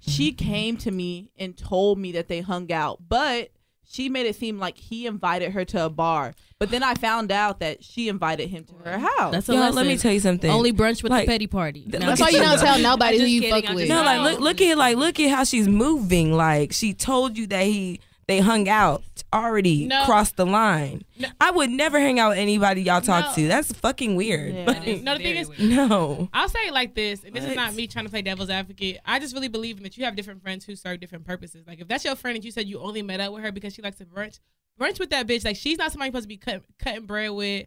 she 0.00 0.32
came 0.32 0.76
to 0.78 0.90
me 0.90 1.30
and 1.38 1.56
told 1.56 1.98
me 1.98 2.12
that 2.12 2.28
they 2.28 2.40
hung 2.40 2.72
out, 2.72 3.00
but 3.08 3.50
she 3.90 4.08
made 4.08 4.26
it 4.26 4.36
seem 4.36 4.58
like 4.58 4.76
he 4.78 5.06
invited 5.06 5.52
her 5.52 5.64
to 5.66 5.84
a 5.86 5.88
bar. 5.90 6.34
But 6.58 6.70
then 6.70 6.82
I 6.82 6.94
found 6.94 7.30
out 7.32 7.60
that 7.60 7.82
she 7.84 8.08
invited 8.08 8.48
him 8.50 8.64
to 8.64 8.74
her 8.84 8.98
house. 8.98 9.32
That's 9.32 9.48
a 9.48 9.52
Y'all, 9.52 9.60
lesson. 9.62 9.76
let 9.76 9.86
me 9.86 9.96
tell 9.96 10.12
you 10.12 10.20
something. 10.20 10.50
Only 10.50 10.72
brunch 10.72 11.02
with 11.02 11.10
Like, 11.10 11.26
the 11.26 11.32
petty 11.32 11.46
party. 11.46 11.84
No, 11.86 11.98
That's 11.98 12.20
why 12.20 12.28
you 12.30 12.38
at 12.38 12.42
don't 12.42 12.52
you. 12.60 12.66
tell 12.66 12.78
nobody 12.80 13.18
who 13.18 13.24
you 13.24 13.40
kidding, 13.42 13.62
fuck 13.66 13.74
with. 13.74 13.88
No, 13.88 14.02
like 14.02 14.20
look, 14.32 14.40
look 14.40 14.60
at 14.60 14.76
like 14.76 14.96
look 14.96 15.20
at 15.20 15.30
how 15.30 15.44
she's 15.44 15.68
moving. 15.68 16.32
Like 16.32 16.72
she 16.72 16.92
told 16.94 17.36
you 17.38 17.46
that 17.48 17.62
he 17.64 18.00
they 18.28 18.38
hung 18.40 18.68
out 18.68 19.02
already 19.32 19.86
No. 19.86 20.04
crossed 20.04 20.36
the 20.36 20.46
line. 20.46 21.02
No. 21.18 21.28
I 21.40 21.50
would 21.50 21.70
never 21.70 21.98
hang 21.98 22.20
out 22.20 22.30
with 22.30 22.38
anybody 22.38 22.82
y'all 22.82 23.00
talk 23.00 23.24
No. 23.30 23.34
to. 23.34 23.48
That's 23.48 23.72
fucking 23.72 24.14
weird. 24.16 24.54
Yeah. 24.54 24.64
Like, 24.66 25.02
No, 25.02 25.16
the 25.18 25.24
thing 25.24 25.36
is, 25.36 25.50
no. 25.58 26.28
I'll 26.32 26.48
say 26.48 26.60
it 26.68 26.72
like 26.72 26.94
this, 26.94 27.24
and 27.24 27.34
this 27.34 27.44
is 27.44 27.56
not 27.56 27.74
me 27.74 27.86
trying 27.86 28.04
to 28.04 28.10
play 28.10 28.22
devil's 28.22 28.50
advocate. 28.50 28.98
I 29.04 29.18
just 29.18 29.34
really 29.34 29.48
believe 29.48 29.78
in 29.78 29.82
that 29.82 29.96
you 29.98 30.04
have 30.04 30.14
different 30.14 30.42
friends 30.42 30.64
who 30.64 30.76
serve 30.76 31.00
different 31.00 31.24
purposes. 31.26 31.66
Like 31.66 31.80
if 31.80 31.88
that's 31.88 32.04
your 32.04 32.14
friend 32.14 32.36
and 32.36 32.44
you 32.44 32.50
said 32.52 32.68
you 32.68 32.78
only 32.80 33.02
met 33.02 33.18
up 33.20 33.32
with 33.32 33.42
her 33.42 33.50
because 33.50 33.74
she 33.74 33.82
likes 33.82 33.96
to 33.96 34.04
brunch, 34.04 34.38
brunch 34.78 35.00
with 35.00 35.10
that 35.10 35.26
bitch. 35.26 35.44
Like 35.44 35.56
she's 35.56 35.78
not 35.78 35.90
somebody 35.90 36.08
you're 36.08 36.20
supposed 36.20 36.24
to 36.24 36.28
be 36.28 36.36
cut, 36.36 36.62
cutting 36.78 37.06
bread 37.06 37.30
with, 37.32 37.66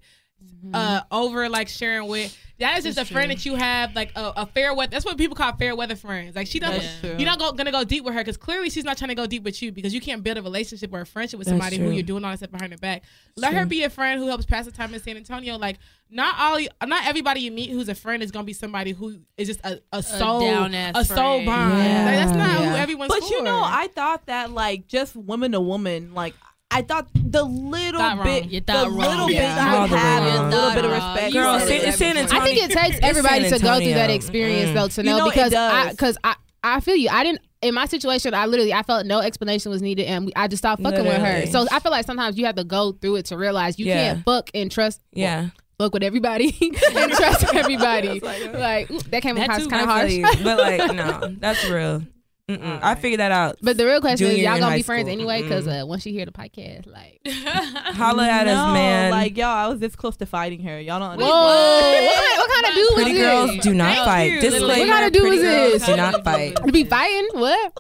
uh, 0.74 1.02
over 1.12 1.50
like 1.50 1.68
sharing 1.68 2.08
with. 2.08 2.38
That 2.60 2.78
is 2.78 2.84
just 2.84 2.96
That's 2.98 3.10
a 3.10 3.14
friend 3.14 3.32
true. 3.32 3.36
that 3.38 3.46
you 3.48 3.56
have 3.56 3.96
like 3.96 4.12
a, 4.16 4.34
a 4.38 4.46
fair 4.46 4.76
weather. 4.76 4.92
That's 4.92 5.04
what 5.04 5.18
people 5.18 5.36
call 5.36 5.52
fair 5.56 5.76
weather 5.76 5.96
friends. 5.96 6.36
Like 6.36 6.46
she 6.46 6.60
doesn't. 6.60 7.20
You're 7.20 7.26
not 7.26 7.40
go, 7.40 7.52
gonna 7.54 7.72
go 7.72 7.84
deep 7.84 8.04
with 8.04 8.14
her 8.14 8.20
because 8.20 8.38
clearly 8.38 8.70
she's 8.70 8.84
not 8.84 9.00
trying 9.00 9.10
to 9.10 9.16
go 9.16 9.26
deep 9.26 9.42
with 9.42 9.60
you 9.64 9.72
because 9.72 9.96
you 9.96 10.00
can't 10.00 10.22
build 10.22 10.38
a 10.38 10.44
relationship 10.44 10.94
or 10.94 11.02
a 11.02 11.06
friendship 11.08 11.40
with 11.40 11.48
That's 11.48 11.54
somebody 11.60 11.78
who 11.80 11.90
you're 11.90 12.04
doing 12.04 12.24
all 12.24 12.30
this 12.30 12.42
stuff 12.42 12.52
behind 12.52 12.72
her 12.72 12.78
back. 12.78 13.02
Let 13.36 13.56
her 13.56 13.66
be 13.66 13.82
a 13.82 13.90
friend 13.90 14.20
who 14.20 14.28
helps 14.28 14.46
pass 14.46 14.66
the 14.66 14.72
time 14.72 14.94
in 14.94 15.02
San 15.02 15.18
Antonio. 15.18 15.58
Like 15.58 15.80
not 16.12 16.36
all, 16.38 16.60
you- 16.60 16.70
not 16.86 17.08
everybody 17.08 17.40
you 17.42 17.52
meet 17.52 17.72
who's 17.72 17.90
a 17.90 17.96
friend 17.96 18.22
is 18.22 18.30
gonna 18.30 18.44
be 18.46 18.54
somebody 18.54 18.92
who 18.92 19.22
is 19.38 19.48
just 19.48 19.62
a, 19.64 19.82
a 19.92 20.04
soul, 20.04 20.42
down-ass 20.42 20.94
a 20.98 21.04
soul 21.06 21.16
friend. 21.44 21.46
bond. 21.48 21.78
Yeah. 21.80 22.06
Like, 22.06 22.16
that's 22.16 22.32
not 22.38 22.60
Yeah. 22.62 22.70
who 22.70 22.76
everyone's 22.76 23.10
But 23.10 23.24
for. 23.24 23.34
you 23.34 23.42
know, 23.42 23.60
I 23.66 23.88
thought 23.88 24.28
that 24.28 24.52
like 24.52 24.88
just 24.88 25.16
woman 25.16 25.54
to 25.54 25.62
woman, 25.62 26.14
like 26.14 26.36
I 26.74 26.82
thought 26.84 27.08
the 27.14 27.44
little 27.44 28.00
Thought 28.00 28.24
bit, 28.24 28.46
You 28.46 28.62
the 28.62 28.72
thought 28.74 28.92
little 28.92 29.18
wrong. 29.18 29.28
bit 29.28 29.36
Yeah. 29.36 29.70
you 29.72 29.76
All 29.76 29.82
would 29.84 29.92
the 29.92 29.98
have, 29.98 30.24
way 30.24 30.30
a 30.30 30.40
wrong. 30.40 30.50
little 30.52 30.72
bit 30.74 30.86
of 30.86 30.92
respect. 30.92 31.34
Girl, 31.34 31.60
said 31.60 31.68
San- 31.68 31.88
it's 31.90 31.98
San 31.98 32.18
Antonio. 32.18 32.42
I 32.42 32.46
think 32.46 32.58
it 32.64 32.72
takes 32.72 33.00
everybody 33.04 33.50
to 33.50 33.60
go 33.60 33.78
through 33.80 33.94
that 33.94 34.10
experience 34.10 34.70
Mm. 34.72 34.74
though 34.74 34.88
to 34.88 35.02
You 35.04 35.10
know, 35.10 35.18
know, 35.20 35.30
because 35.30 35.54
I 35.54 35.90
because 35.92 36.18
I 36.24 36.36
I 36.64 36.80
feel 36.80 36.96
you. 36.96 37.10
I 37.12 37.24
didn't 37.24 37.42
in 37.62 37.74
my 37.74 37.86
situation. 37.86 38.34
I 38.34 38.46
literally 38.46 38.74
I 38.74 38.84
felt 38.84 39.06
no 39.06 39.20
explanation 39.20 39.70
was 39.72 39.82
needed, 39.82 40.06
and 40.06 40.26
we, 40.28 40.32
I 40.36 40.48
just 40.48 40.62
stopped 40.62 40.82
fucking 40.82 41.04
with 41.06 41.18
her. 41.22 41.46
So 41.48 41.66
I 41.72 41.80
feel 41.80 41.92
like 41.92 42.06
sometimes 42.06 42.38
you 42.38 42.46
have 42.46 42.56
to 42.56 42.64
go 42.64 42.92
through 42.94 43.18
it 43.18 43.26
to 43.28 43.38
realize 43.38 43.78
you 43.78 43.86
Yeah. 43.88 44.14
can't 44.14 44.26
fuck 44.26 44.50
and 44.54 44.72
trust. 44.72 45.02
Yeah. 45.12 45.50
fuck 45.78 45.94
with 45.94 46.04
everybody 46.04 46.56
and 46.96 47.12
trust 47.12 47.44
everybody. 47.54 48.20
like 48.20 48.90
ooh, 48.92 49.00
that 49.10 49.22
came 49.24 49.36
That 49.36 49.50
across 49.50 49.68
kind 49.68 49.84
of 49.84 49.90
I 49.90 50.22
harsh. 50.22 50.44
But 50.44 50.58
like, 50.60 50.94
no, 50.94 51.36
that's 51.40 51.68
real. 51.70 52.04
Mm-mm. 52.50 52.80
I 52.82 52.96
figured 52.96 53.20
that 53.20 53.32
out. 53.32 53.58
But 53.62 53.78
the 53.78 53.86
real 53.86 54.02
question 54.02 54.28
is, 54.28 54.40
y'all 54.40 54.60
gonna 54.60 54.76
be 54.76 54.82
friends 54.82 55.08
school. 55.08 55.14
anyway? 55.14 55.42
Because 55.42 55.68
uh, 55.68 55.84
once 55.86 56.06
you 56.06 56.12
hear 56.12 56.26
the 56.26 56.32
podcast, 56.32 56.86
like, 56.88 57.22
Holla 57.96 58.28
at 58.28 58.46
no, 58.46 58.54
us, 58.54 58.74
man. 58.74 59.12
Like 59.12 59.38
y'all, 59.38 59.48
I 59.48 59.68
was 59.68 59.80
this 59.80 59.96
close 59.96 60.18
to 60.18 60.26
fighting 60.26 60.62
her. 60.64 60.80
Y'all 60.80 61.00
don't. 61.00 61.20
whoa, 61.20 61.26
understand. 61.26 62.06
what 62.06 62.16
kind, 62.16 62.38
what 62.38 62.52
kind 62.52 62.66
of 62.66 62.74
dude 62.74 62.94
pretty 62.96 63.14
girls 63.14 63.52
this? 63.52 63.64
do 63.64 63.74
not 63.74 63.94
Thank 63.96 64.06
fight. 64.06 64.32
you. 64.32 64.42
Disclaimer, 64.42 64.80
What 64.80 64.88
kind 64.90 65.06
of 65.06 65.14
dude 65.14 65.22
pretty 65.22 65.38
was 65.38 65.46
this? 65.46 65.86
Do 65.86 65.96
not 65.96 66.24
fight. 66.24 66.56
To 66.58 66.72
be 66.72 66.84
fighting? 66.84 67.30
What? 67.34 67.80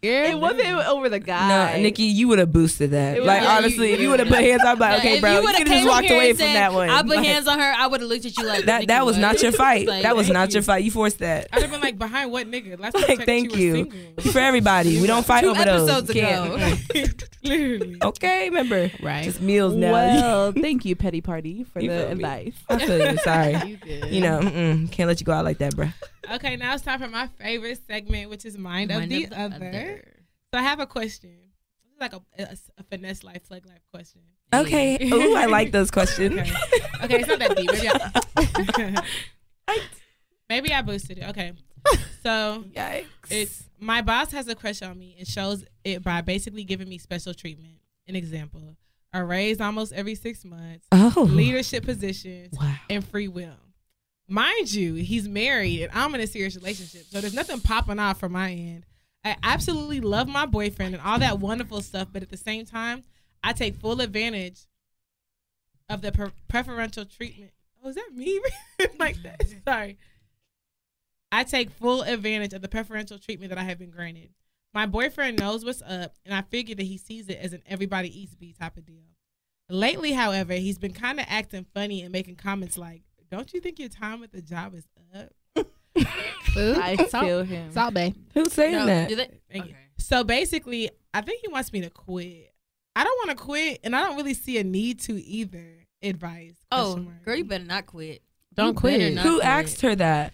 Yeah. 0.00 0.30
It 0.30 0.38
wasn't 0.38 0.64
over 0.86 1.08
the 1.08 1.18
guy. 1.18 1.74
No, 1.76 1.82
Nikki, 1.82 2.04
you 2.04 2.28
would 2.28 2.38
have 2.38 2.52
boosted 2.52 2.92
that. 2.92 3.16
It 3.16 3.20
was- 3.20 3.26
like 3.26 3.42
yeah, 3.42 3.56
honestly, 3.56 3.88
you- 3.88 3.94
if 3.94 4.00
you 4.00 4.10
would 4.10 4.20
have 4.20 4.28
put 4.28 4.38
hands, 4.44 4.62
I'd 4.64 4.78
like, 4.78 4.90
Like, 4.92 4.98
okay, 5.00 5.14
if 5.16 5.20
bro, 5.20 5.30
you 5.32 5.36
you 5.38 5.42
would've 5.42 5.58
could 5.58 5.68
have 5.68 5.76
just 5.78 5.88
walked 5.88 6.10
away 6.10 6.32
from 6.34 6.38
said, 6.38 6.54
that 6.54 6.72
one. 6.72 6.88
I 6.88 7.02
put 7.02 7.16
Like, 7.16 7.26
hands 7.26 7.48
on 7.48 7.58
her. 7.58 7.74
I 7.76 7.86
would 7.88 8.00
have 8.00 8.08
looked 8.08 8.24
at 8.24 8.38
you 8.38 8.46
like 8.46 8.64
that. 8.66 8.86
That 8.86 9.04
was 9.04 9.18
not 9.18 9.42
your 9.42 9.50
fight. 9.50 9.88
Like, 9.88 10.02
that 10.04 10.14
was 10.14 10.26
thank 10.26 10.34
not 10.34 10.52
your 10.54 10.62
fight. 10.62 10.84
You 10.84 10.92
forced 10.92 11.18
that. 11.18 11.48
I'd 11.52 11.62
have 11.62 11.70
been 11.72 11.80
like, 11.80 11.98
behind 11.98 12.30
what 12.30 12.48
nigga? 12.48 12.78
Last 12.78 12.92
time 12.92 13.04
Like, 13.08 13.26
thank 13.26 13.56
you. 13.56 13.90
you. 14.16 14.30
For 14.30 14.38
everybody, 14.38 15.00
we 15.00 15.08
don't 15.08 15.26
fight 15.26 15.40
Two 15.42 15.50
over 15.50 15.64
those. 15.64 15.88
episodes 15.88 16.12
Can't. 16.12 16.54
ago. 16.54 17.04
Literally. 17.42 17.96
Okay, 18.02 18.48
remember, 18.50 18.90
Right. 19.02 19.24
just 19.24 19.40
meals 19.40 19.74
now. 19.74 19.92
Well, 19.92 20.52
thank 20.52 20.84
you, 20.84 20.94
Petty 20.96 21.20
Party, 21.20 21.64
for 21.64 21.80
You 21.80 21.88
the 21.90 22.10
advice. 22.10 22.54
I 22.68 22.78
feel 22.78 23.10
you. 23.12 23.18
Sorry. 23.18 23.80
You 24.08 24.20
know, 24.20 24.40
can't 24.92 25.08
let 25.08 25.18
you 25.20 25.24
go 25.26 25.32
out 25.32 25.44
like 25.44 25.58
that, 25.58 25.74
bro. 25.74 25.88
Okay, 26.32 26.56
now 26.56 26.74
it's 26.74 26.84
time 26.84 27.00
for 27.00 27.08
my 27.08 27.26
favorite 27.26 27.80
segment, 27.86 28.30
which 28.30 28.44
is 28.44 28.56
Mind, 28.58 28.90
of 28.90 29.08
the, 29.08 29.24
of 29.24 29.30
the 29.30 29.36
other. 29.40 29.56
other. 29.56 30.04
So 30.52 30.58
I 30.60 30.62
have 30.62 30.80
a 30.80 30.86
question. 30.86 31.30
This 31.84 31.92
is 31.94 32.00
like 32.00 32.12
a, 32.12 32.22
a, 32.38 32.56
a 32.78 32.82
finesse 32.84 33.24
life, 33.24 33.42
flag 33.46 33.66
life 33.66 33.82
question. 33.92 34.20
Okay. 34.52 34.98
Ooh, 35.12 35.36
I 35.36 35.46
like 35.46 35.72
those 35.72 35.90
questions. 35.98 36.38
Okay. 36.38 36.52
okay, 37.04 37.20
it's 37.20 37.28
not 37.28 37.38
that 37.38 37.56
deep. 37.56 37.70
Maybe 37.72 38.96
I, 39.68 39.78
maybe 40.48 40.72
I 40.72 40.82
boosted 40.82 41.18
it. 41.18 41.28
Okay. 41.30 41.52
So 42.22 42.64
Yikes. 42.74 43.06
it's 43.30 43.64
my 43.78 44.02
boss 44.02 44.32
has 44.32 44.48
a 44.48 44.54
crush 44.54 44.82
on 44.82 44.98
me 44.98 45.14
and 45.18 45.26
shows 45.26 45.64
it 45.84 46.02
by 46.02 46.20
basically 46.20 46.64
giving 46.64 46.88
me 46.88 46.98
special 46.98 47.32
treatment. 47.34 47.74
An 48.06 48.16
example: 48.16 48.76
a 49.12 49.22
raise 49.24 49.60
almost 49.60 49.92
every 49.92 50.14
six 50.14 50.44
months, 50.44 50.86
oh. 50.92 51.26
leadership 51.30 51.84
positions, 51.84 52.54
Wow. 52.58 52.74
and 52.90 53.06
free 53.06 53.28
will. 53.28 53.56
Mind 54.28 54.72
you, 54.72 54.94
he's 54.94 55.26
married 55.26 55.82
and 55.82 55.92
I'm 55.94 56.14
in 56.14 56.20
a 56.20 56.26
serious 56.26 56.54
relationship. 56.54 57.06
So 57.08 57.20
there's 57.20 57.34
nothing 57.34 57.60
popping 57.60 57.98
off 57.98 58.20
from 58.20 58.32
my 58.32 58.52
end. 58.52 58.84
I 59.24 59.36
absolutely 59.42 60.00
love 60.00 60.28
my 60.28 60.46
boyfriend 60.46 60.94
and 60.94 61.02
all 61.02 61.18
that 61.18 61.40
wonderful 61.40 61.80
stuff, 61.80 62.08
but 62.12 62.22
at 62.22 62.28
the 62.28 62.36
same 62.36 62.66
time, 62.66 63.04
I 63.42 63.52
take 63.52 63.76
full 63.76 64.00
advantage 64.00 64.66
of 65.88 66.02
the 66.02 66.12
pre- 66.12 66.30
preferential 66.48 67.04
treatment. 67.04 67.52
Oh, 67.82 67.88
is 67.88 67.94
that 67.94 68.10
me? 68.14 68.40
like 68.98 69.22
that? 69.22 69.42
Sorry. 69.66 69.98
I 71.30 71.44
take 71.44 71.70
full 71.70 72.02
advantage 72.02 72.52
of 72.52 72.62
the 72.62 72.68
preferential 72.68 73.18
treatment 73.18 73.50
that 73.50 73.58
I 73.58 73.64
have 73.64 73.78
been 73.78 73.90
granted. 73.90 74.30
My 74.74 74.86
boyfriend 74.86 75.38
knows 75.38 75.64
what's 75.64 75.82
up, 75.82 76.14
and 76.24 76.34
I 76.34 76.42
figure 76.42 76.74
that 76.74 76.82
he 76.82 76.98
sees 76.98 77.28
it 77.28 77.38
as 77.40 77.52
an 77.52 77.62
everybody 77.66 78.08
eats 78.20 78.34
B 78.34 78.54
type 78.58 78.76
of 78.76 78.86
deal. 78.86 79.04
Lately, 79.70 80.12
however, 80.12 80.54
he's 80.54 80.78
been 80.78 80.92
kind 80.92 81.18
of 81.20 81.26
acting 81.28 81.66
funny 81.74 82.02
and 82.02 82.12
making 82.12 82.36
comments 82.36 82.78
like, 82.78 83.02
"Don't 83.30 83.52
you 83.52 83.60
think 83.60 83.78
your 83.78 83.88
time 83.88 84.22
at 84.22 84.32
the 84.32 84.42
job 84.42 84.74
is 84.74 84.86
up?" 85.14 85.32
I 86.56 86.96
Salt- 87.08 87.24
feel 87.24 87.42
him. 87.44 87.72
Salt 87.72 87.94
Bae. 87.94 88.14
Who's 88.34 88.52
saying 88.52 88.72
No, 88.72 88.86
that? 88.86 89.08
do 89.08 89.16
they? 89.16 89.30
Thank 89.50 89.66
you. 89.66 89.70
Okay. 89.72 89.78
So 89.98 90.24
basically, 90.24 90.90
I 91.12 91.20
think 91.20 91.40
he 91.40 91.48
wants 91.48 91.72
me 91.72 91.80
to 91.82 91.90
quit. 91.90 92.52
I 92.96 93.04
don't 93.04 93.16
want 93.26 93.38
to 93.38 93.44
quit, 93.44 93.80
and 93.84 93.94
I 93.94 94.02
don't 94.02 94.16
really 94.16 94.34
see 94.34 94.58
a 94.58 94.64
need 94.64 95.00
to 95.00 95.22
either. 95.22 95.74
Advice. 96.02 96.54
Oh, 96.70 96.96
mark. 96.96 97.24
girl, 97.24 97.34
you 97.36 97.44
better 97.44 97.64
not 97.64 97.86
quit. 97.86 98.22
Don't 98.54 98.68
You 98.68 98.74
quit. 98.74 99.14
not 99.14 99.24
Who 99.24 99.34
quit. 99.38 99.44
asked 99.44 99.80
her 99.80 99.96
that? 99.96 100.32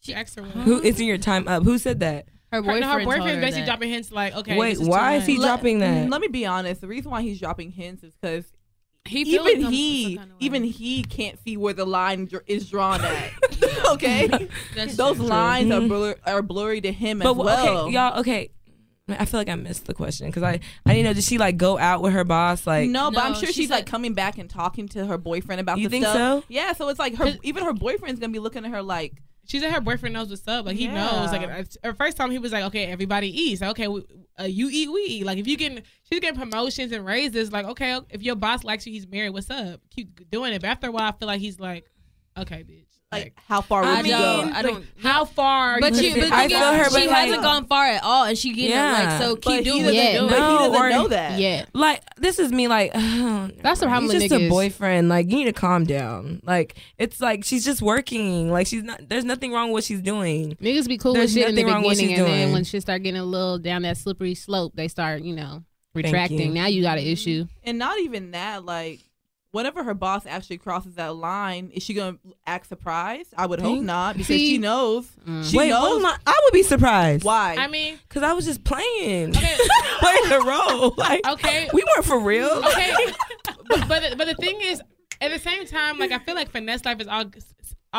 She 0.00 0.12
asked 0.14 0.34
her. 0.36 0.42
Who 0.42 0.80
isn't 0.82 1.04
your 1.06 1.18
time 1.18 1.46
up? 1.46 1.62
Who 1.62 1.78
said 1.78 2.00
that? 2.00 2.26
Her 2.50 2.56
Her, 2.56 2.62
boyfriend. 2.62 2.80
no, 2.80 2.88
her 2.90 3.04
boyfriend 3.04 3.40
basically 3.40 3.60
that. 3.60 3.66
dropping 3.66 3.90
hints 3.90 4.10
like, 4.10 4.34
okay. 4.34 4.56
Wait, 4.56 4.72
is 4.72 4.80
why 4.88 5.14
is 5.14 5.26
he 5.26 5.36
much. 5.36 5.46
dropping 5.46 5.78
that? 5.78 6.08
Let 6.10 6.20
me 6.20 6.26
be 6.26 6.44
honest. 6.44 6.80
The 6.80 6.88
reason 6.88 7.12
why 7.12 7.22
he's 7.22 7.38
dropping 7.38 7.70
hints 7.70 8.02
is 8.02 8.14
because 8.20 8.50
He 9.06 9.20
even 9.22 9.62
some- 9.62 9.72
he, 9.72 10.16
kind 10.16 10.30
of 10.30 10.36
even 10.40 10.62
he 10.64 11.02
can't 11.02 11.38
see 11.42 11.56
where 11.56 11.72
the 11.72 11.86
line 11.86 12.26
dr- 12.26 12.44
is 12.46 12.68
drawn 12.68 13.00
at. 13.00 13.30
okay, 13.92 14.28
That's 14.76 14.96
those 14.96 15.16
true. 15.16 15.26
lines 15.26 15.72
are 15.72 15.80
Mhm. 15.80 15.88
blur- 15.88 16.16
are 16.26 16.42
blurry 16.42 16.80
to 16.82 16.92
him 16.92 17.20
But 17.20 17.30
as 17.32 17.36
well. 17.36 17.78
okay, 17.86 17.92
y'all, 17.94 18.20
okay. 18.20 18.50
I 19.08 19.24
feel 19.24 19.40
like 19.40 19.48
I 19.48 19.56
missed 19.56 19.86
the 19.86 19.94
question 19.94 20.26
because 20.28 20.44
I 20.44 20.60
I 20.86 20.90
didn't 20.94 21.04
know. 21.06 21.14
Did 21.14 21.24
she 21.24 21.36
like 21.38 21.56
go 21.56 21.76
out 21.78 22.00
with 22.02 22.12
her 22.12 22.22
boss? 22.22 22.64
Like, 22.66 22.88
no, 22.90 23.10
but 23.10 23.24
I'm 23.24 23.34
sure 23.34 23.48
she 23.48 23.52
she's 23.62 23.68
said- 23.68 23.74
like 23.74 23.86
coming 23.86 24.14
back 24.14 24.38
and 24.38 24.48
talking 24.48 24.86
to 24.90 25.04
her 25.06 25.18
boyfriend 25.18 25.60
about 25.60 25.78
You 25.78 25.88
the 25.88 25.90
think 25.90 26.04
stuff. 26.04 26.42
so? 26.42 26.44
Yeah, 26.48 26.72
so 26.74 26.88
it's 26.90 26.98
like 27.00 27.16
her 27.16 27.32
even 27.42 27.64
her 27.64 27.72
boyfriend's 27.72 28.20
gonna 28.20 28.32
be 28.32 28.38
looking 28.38 28.64
at 28.64 28.70
her 28.70 28.82
like, 28.82 29.14
She 29.50 29.58
said 29.58 29.72
her 29.72 29.80
boyfriend 29.80 30.12
knows 30.12 30.30
what's 30.30 30.46
up. 30.46 30.64
Like 30.64 30.76
he 30.76 30.84
Yeah. 30.84 30.94
knows. 30.94 31.32
Like 31.32 31.42
at, 31.42 31.76
at 31.82 31.96
first 31.96 32.16
time 32.16 32.30
he 32.30 32.38
was 32.38 32.52
like, 32.52 32.62
okay, 32.66 32.86
everybody 32.86 33.28
eats. 33.28 33.60
Okay, 33.62 33.88
we, 33.88 34.04
uh, 34.38 34.44
you 34.44 34.68
eat, 34.70 34.92
we 34.92 35.00
eat. 35.00 35.26
Like 35.26 35.38
if 35.38 35.48
you 35.48 35.56
getting, 35.56 35.82
she's 36.08 36.20
getting 36.20 36.38
promotions 36.38 36.92
and 36.92 37.04
raises. 37.04 37.50
Like 37.50 37.66
okay, 37.66 37.98
if 38.10 38.22
your 38.22 38.36
boss 38.36 38.62
likes 38.62 38.86
you, 38.86 38.92
he's 38.92 39.08
married. 39.08 39.30
What's 39.30 39.50
up? 39.50 39.80
Keep 39.90 40.30
doing 40.30 40.52
it. 40.52 40.60
But 40.60 40.70
after 40.70 40.86
a 40.86 40.92
while, 40.92 41.08
I 41.08 41.12
feel 41.12 41.26
like 41.26 41.40
he's 41.40 41.58
like, 41.58 41.84
okay, 42.38 42.62
bitch. 42.62 42.86
Like 43.12 43.34
how 43.48 43.60
far 43.60 43.82
I 43.82 43.96
would 43.96 44.06
you 44.06 44.12
mean, 44.12 44.22
go? 44.22 44.50
I 44.54 44.62
don't. 44.62 44.84
How 45.02 45.24
far? 45.24 45.80
But 45.80 45.94
you 45.94 46.10
you, 46.10 46.14
but 46.14 46.30
gonna 46.30 46.42
I 46.42 46.46
feel 46.48 46.58
her, 46.60 46.84
but 46.84 47.00
she 47.00 47.08
like- 47.08 47.16
hasn't 47.26 47.42
gone 47.42 47.66
far 47.66 47.84
at 47.86 48.04
all, 48.04 48.24
and 48.24 48.38
she 48.38 48.52
getting 48.52 48.70
Yeah. 48.70 49.02
it 49.02 49.06
like 49.10 49.20
so. 49.20 49.34
Keep 49.34 49.58
he 49.58 49.64
doing 49.64 49.82
doesn't 49.82 49.94
it. 49.96 50.12
Yeah, 50.12 50.20
know, 50.20 50.28
no, 50.28 50.28
but 50.28 50.36
he 50.36 50.68
doesn't 50.68 50.82
or- 50.82 50.90
know 50.90 51.08
that. 51.08 51.40
Yeah. 51.40 51.64
like 51.74 52.02
this 52.18 52.38
is 52.38 52.52
me. 52.52 52.68
Like, 52.68 52.92
That's 52.94 53.80
the 53.80 53.86
problem 53.86 54.04
He's 54.04 54.22
with 54.22 54.30
just 54.30 54.32
a 54.42 54.48
boyfriend. 54.48 55.08
Like, 55.08 55.28
you 55.28 55.36
need 55.38 55.44
to 55.46 55.52
calm 55.52 55.84
down. 55.84 56.40
Like, 56.44 56.76
it's 56.98 57.20
like 57.20 57.44
she's 57.44 57.64
just 57.64 57.82
working. 57.82 58.52
Like, 58.52 58.68
she's 58.68 58.84
not. 58.84 59.08
There's 59.08 59.24
nothing 59.24 59.52
wrong 59.52 59.70
with 59.70 59.72
what 59.74 59.84
she's 59.84 60.00
doing. 60.02 60.54
Niggas 60.62 60.86
be 60.86 60.96
cool 60.96 61.14
There's 61.14 61.34
with 61.34 61.42
shit 61.42 61.48
in 61.48 61.56
the 61.56 61.64
wrong 61.64 61.78
with 61.82 61.86
what 61.86 61.96
beginning, 61.96 62.14
she's 62.14 62.18
and 62.24 62.28
then 62.28 62.52
when 62.52 62.62
shit 62.62 62.82
start 62.82 63.02
getting 63.02 63.20
a 63.20 63.24
little 63.24 63.58
down 63.58 63.82
that 63.82 63.96
slippery 63.96 64.36
slope, 64.36 64.74
they 64.76 64.86
start, 64.86 65.22
you 65.22 65.34
know, 65.34 65.64
you. 65.94 66.02
retracting. 66.04 66.54
Now 66.54 66.66
you 66.66 66.80
got 66.82 66.98
an 66.98 67.04
issue. 67.04 67.46
And 67.64 67.76
not 67.76 67.98
even 67.98 68.30
that, 68.30 68.64
like 68.64 69.00
whenever 69.52 69.82
her 69.84 69.94
boss 69.94 70.26
actually 70.26 70.58
crosses 70.58 70.94
that 70.94 71.14
line, 71.16 71.70
is 71.74 71.82
she 71.82 71.94
gonna 71.94 72.18
act 72.46 72.68
surprised? 72.68 73.32
I 73.36 73.46
would 73.46 73.60
hope 73.60 73.82
not 73.82 74.14
because 74.14 74.26
See- 74.28 74.50
she 74.50 74.58
knows. 74.58 75.06
Mm. 75.26 75.50
She 75.50 75.56
Wait, 75.56 75.68
knows 75.70 76.02
what 76.02 76.12
am 76.14 76.18
I? 76.26 76.32
I 76.32 76.40
would 76.44 76.52
be 76.52 76.62
surprised. 76.62 77.24
why. 77.24 77.56
I 77.58 77.66
mean, 77.66 77.98
Because 78.08 78.22
I 78.22 78.32
was 78.32 78.44
just 78.44 78.64
playing, 78.64 79.30
okay, 79.36 79.56
playing 79.98 80.28
the 80.28 80.40
role. 80.40 80.94
Like, 80.96 81.26
okay, 81.26 81.68
we 81.72 81.82
weren't 81.82 82.04
for 82.06 82.20
real. 82.20 82.48
okay. 82.50 82.94
but 83.68 83.88
but 83.88 84.10
the, 84.10 84.16
but 84.16 84.26
the 84.26 84.34
thing 84.34 84.60
is, 84.60 84.82
at 85.20 85.30
the 85.30 85.38
same 85.38 85.66
time, 85.66 85.98
like 85.98 86.12
I 86.12 86.18
feel 86.18 86.34
like 86.34 86.50
finesse 86.50 86.84
life 86.84 87.00
is 87.00 87.08
all 87.08 87.24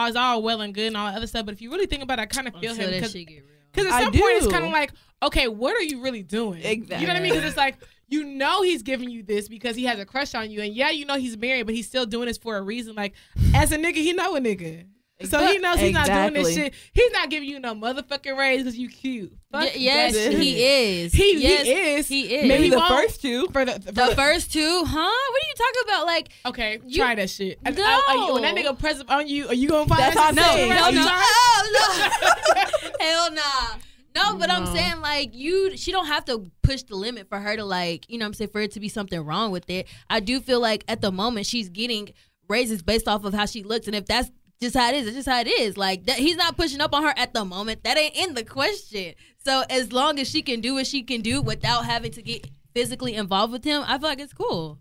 is 0.07 0.15
all 0.15 0.41
well 0.41 0.61
and 0.61 0.73
good 0.73 0.87
and 0.87 0.97
all 0.97 1.07
that 1.07 1.15
other 1.17 1.27
stuff. 1.27 1.45
But 1.45 1.53
if 1.53 1.61
you 1.61 1.71
really 1.71 1.85
think 1.87 2.03
about 2.03 2.19
it, 2.19 2.23
I 2.23 2.25
kind 2.27 2.47
of 2.47 2.55
feel 2.55 2.71
Until 2.71 2.87
him 2.89 2.93
because 2.95 3.11
shit 3.11 3.27
get 3.73 3.85
at 3.85 3.91
I 3.91 4.03
some 4.03 4.13
point, 4.13 4.37
it's 4.37 4.47
kind 4.47 4.65
of 4.65 4.71
like, 4.71 4.91
okay, 5.23 5.47
what 5.47 5.75
are 5.75 5.81
you 5.81 6.01
really 6.01 6.23
doing? 6.23 6.61
You 6.61 6.77
know 6.77 6.97
what 7.07 7.09
I 7.15 7.19
mean? 7.19 7.33
Because 7.33 7.45
it's 7.45 7.57
like, 7.57 7.77
you 8.11 8.23
know, 8.25 8.61
he's 8.61 8.83
giving 8.83 9.09
you 9.09 9.23
this 9.23 9.47
because 9.47 9.75
he 9.75 9.85
has 9.85 9.97
a 9.99 10.05
crush 10.05 10.35
on 10.35 10.51
you. 10.51 10.61
And 10.61 10.73
yeah, 10.75 10.89
you 10.91 11.05
know, 11.05 11.15
he's 11.17 11.37
married, 11.37 11.65
but 11.65 11.73
he's 11.73 11.87
still 11.87 12.05
doing 12.05 12.27
this 12.27 12.37
for 12.37 12.57
a 12.57 12.61
reason. 12.61 12.93
Like, 12.95 13.13
as 13.55 13.71
a 13.71 13.77
nigga, 13.77 13.95
he 13.95 14.13
know 14.13 14.35
a 14.35 14.39
nigga. 14.39 14.85
So 15.23 15.45
he 15.45 15.59
knows 15.59 15.79
he's 15.79 15.93
not 15.93 16.07
doing 16.07 16.33
this 16.33 16.55
shit. 16.55 16.73
He's 16.93 17.11
not 17.11 17.29
giving 17.29 17.47
you 17.47 17.59
no 17.59 17.75
motherfucking 17.75 18.35
raise 18.35 18.61
because 18.63 18.75
you 18.75 18.89
cute. 18.89 19.31
Fuck 19.51 19.65
Y- 19.65 19.71
yes, 19.75 20.15
he 20.15 20.63
is. 20.65 21.13
He, 21.13 21.37
yes, 21.37 21.63
he 21.67 21.71
is. 21.71 22.07
He 22.07 22.35
is. 22.37 22.47
Maybe 22.47 22.63
He 22.63 22.69
the 22.71 22.81
first 22.81 23.21
two. 23.21 23.45
For 23.53 23.63
the, 23.63 23.73
for 23.73 23.79
the 23.79 23.91
the- 23.91 24.15
first 24.15 24.51
two, 24.51 24.83
huh? 24.83 24.95
What 24.95 24.97
are 25.03 25.47
you 25.47 25.55
talking 25.55 25.81
about? 25.85 26.05
Like, 26.07 26.29
Okay, 26.47 26.79
You- 26.87 26.97
try 27.03 27.13
that 27.13 27.29
shit. 27.29 27.59
No. 27.63 27.71
uh, 27.71 28.01
are 28.09 28.15
you- 28.17 28.33
when 28.33 28.41
that 28.41 28.55
nigga 28.55 28.77
press 28.79 28.99
up 28.99 29.11
on 29.11 29.27
you, 29.27 29.47
are 29.47 29.53
you 29.53 29.69
gonna 29.69 29.85
find 29.87 30.01
That's 30.01 30.15
that 30.15 30.33
what 30.33 30.43
I'm 30.43 30.43
shit 30.43 30.53
saying. 30.55 30.69
the 30.69 31.01
rest 31.01 31.07
hell 31.07 31.65
of 31.67 31.71
the 31.71 32.71
no, 32.73 32.89
no, 32.89 32.91
hell 33.05 33.31
nah. 33.31 33.77
No, 34.15 34.35
but 34.35 34.49
I'm 34.49 34.65
saying 34.65 34.99
like 35.01 35.33
you, 35.33 35.77
she 35.77 35.91
don't 35.91 36.07
have 36.07 36.25
to 36.25 36.51
push 36.61 36.83
the 36.83 36.95
limit 36.95 37.29
for 37.29 37.39
her 37.39 37.55
to 37.55 37.63
like, 37.63 38.09
you 38.09 38.17
know, 38.17 38.25
what 38.25 38.29
I'm 38.29 38.33
saying 38.33 38.49
for 38.51 38.61
it 38.61 38.71
to 38.71 38.79
be 38.79 38.89
something 38.89 39.19
wrong 39.19 39.51
with 39.51 39.69
it. 39.69 39.87
I 40.09 40.19
do 40.19 40.41
feel 40.41 40.59
like 40.59 40.83
at 40.87 41.01
the 41.01 41.11
moment 41.11 41.45
she's 41.45 41.69
getting 41.69 42.13
raises 42.49 42.81
based 42.81 43.07
off 43.07 43.23
of 43.23 43.33
how 43.33 43.45
she 43.45 43.63
looks, 43.63 43.87
and 43.87 43.95
if 43.95 44.05
that's 44.05 44.29
just 44.61 44.75
how 44.75 44.89
it 44.89 44.95
is, 44.95 45.07
it's 45.07 45.15
just 45.15 45.29
how 45.29 45.39
it 45.39 45.47
is. 45.47 45.77
Like 45.77 46.05
that, 46.05 46.17
he's 46.17 46.35
not 46.35 46.57
pushing 46.57 46.81
up 46.81 46.93
on 46.93 47.03
her 47.03 47.13
at 47.17 47.33
the 47.33 47.43
moment. 47.43 47.83
That 47.83 47.97
ain't 47.97 48.15
in 48.15 48.33
the 48.35 48.43
question. 48.43 49.15
So 49.43 49.63
as 49.69 49.91
long 49.91 50.19
as 50.19 50.29
she 50.29 50.41
can 50.41 50.61
do 50.61 50.75
what 50.75 50.87
she 50.87 51.01
can 51.01 51.21
do 51.21 51.41
without 51.41 51.85
having 51.85 52.11
to 52.11 52.21
get 52.21 52.47
physically 52.73 53.15
involved 53.15 53.51
with 53.51 53.63
him, 53.63 53.83
I 53.85 53.97
feel 53.97 54.09
like 54.09 54.19
it's 54.19 54.33
cool. 54.33 54.77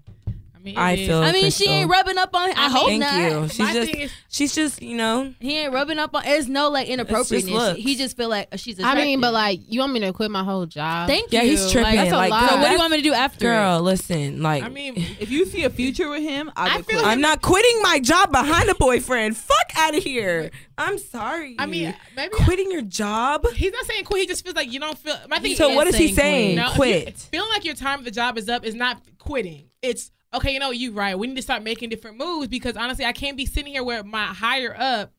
I 0.61 0.63
mean, 0.63 0.77
I 0.77 0.97
feel- 0.97 1.23
I 1.23 1.33
mean, 1.33 1.43
Crystal. 1.45 1.67
she 1.67 1.73
ain't 1.73 1.89
rubbing 1.91 2.19
up 2.19 2.35
on. 2.35 2.51
I, 2.51 2.67
I 2.67 2.69
hope 2.69 2.89
Thank 2.89 3.01
not. 3.01 3.19
you. 3.19 3.49
She's 3.49 3.59
My 3.61 3.73
just, 3.73 3.95
is- 3.95 4.13
she's 4.29 4.55
just, 4.55 4.83
you 4.83 4.95
know, 4.95 5.33
He 5.41 5.57
ain't 5.57 5.73
rubbing 5.73 5.99
up 5.99 6.15
on. 6.15 6.23
There's 6.23 6.49
no 6.49 6.69
like 6.69 6.87
inappropriateness. 6.89 7.51
looks. 7.55 7.81
He 7.81 7.97
just 7.97 8.15
feel 8.17 8.29
like 8.29 8.49
uh, 8.53 8.57
she's. 8.59 8.79
I 8.83 8.95
mean, 8.95 9.23
but 9.23 9.33
like, 9.33 9.61
you 9.67 9.81
want 9.81 9.95
me 9.95 10.01
to 10.01 10.13
quit 10.13 10.31
my 10.31 10.45
whole 10.45 10.67
job? 10.67 11.09
thank 11.09 11.33
yeah, 11.33 11.43
you. 11.43 11.53
he's 11.53 11.71
tripping. 11.71 11.83
Like, 11.85 11.97
that's 11.97 12.13
a 12.13 12.17
like, 12.17 12.31
lot. 12.31 12.51
girl, 12.51 12.59
what 12.59 12.67
do 12.67 12.73
you 12.73 12.79
want 12.79 12.91
me 12.91 12.97
to 12.99 13.03
do 13.03 13.13
after? 13.15 13.47
Girl, 13.47 13.81
listen, 13.81 14.43
like, 14.43 14.63
I 14.63 14.69
mean, 14.69 14.97
If 15.19 15.31
you 15.31 15.47
see 15.47 15.65
a 15.65 15.71
future 15.71 16.09
with 16.11 16.23
him, 16.23 16.51
I, 16.57 16.75
I 16.75 16.77
would 16.77 16.87
feel 16.87 17.01
quit. 17.01 17.11
I'm 17.11 17.21
not 17.23 17.41
quitting 17.41 17.81
my 17.83 17.99
job 17.99 18.31
behind 18.31 18.69
a 18.69 18.75
boyfriend. 18.75 19.39
Fuck 19.39 19.73
out 19.77 19.97
of 19.97 20.03
here. 20.03 20.51
I'm 20.77 20.99
sorry. 20.99 21.57
I 21.59 21.65
mean, 21.67 21.95
maybe 22.17 22.35
quitting 22.45 22.71
your 22.71 22.83
job. 22.83 23.47
he's 23.55 23.73
not 23.73 23.85
saying 23.87 24.05
quit. 24.05 24.21
He 24.23 24.27
just 24.27 24.45
feels 24.45 24.57
like 24.57 24.71
you 24.73 24.81
don't 24.81 24.97
feel. 24.99 25.17
My 25.29 25.39
thing 25.39 25.55
So 25.57 25.71
is 25.71 25.77
what 25.77 25.87
is 25.87 25.97
he 25.97 26.09
saying 26.13 26.17
saying? 26.17 26.57
No, 26.57 26.71
Quit. 26.73 27.07
you- 27.07 27.13
feeling 27.13 27.49
like 27.51 27.65
your 27.65 27.75
time 27.75 28.01
at 28.01 28.05
the 28.05 28.11
job 28.11 28.37
is 28.37 28.49
up 28.49 28.65
is 28.65 28.75
not 28.75 29.01
quitting. 29.19 29.65
It's 29.83 30.11
okay. 30.35 30.53
You 30.53 30.59
know, 30.59 30.71
you 30.71 30.93
right. 30.93 31.19
We 31.19 31.27
need 31.27 31.37
to 31.37 31.43
start 31.43 31.63
making 31.63 31.91
different 31.91 32.17
moves 32.17 32.49
because 32.49 32.77
honestly, 32.77 33.05
I 33.05 33.13
can't 33.13 33.37
be 33.37 33.47
sitting 33.47 33.73
here 33.73 33.85
where 33.85 34.03
my 34.05 34.27
higher 34.27 34.75
up. 34.79 35.13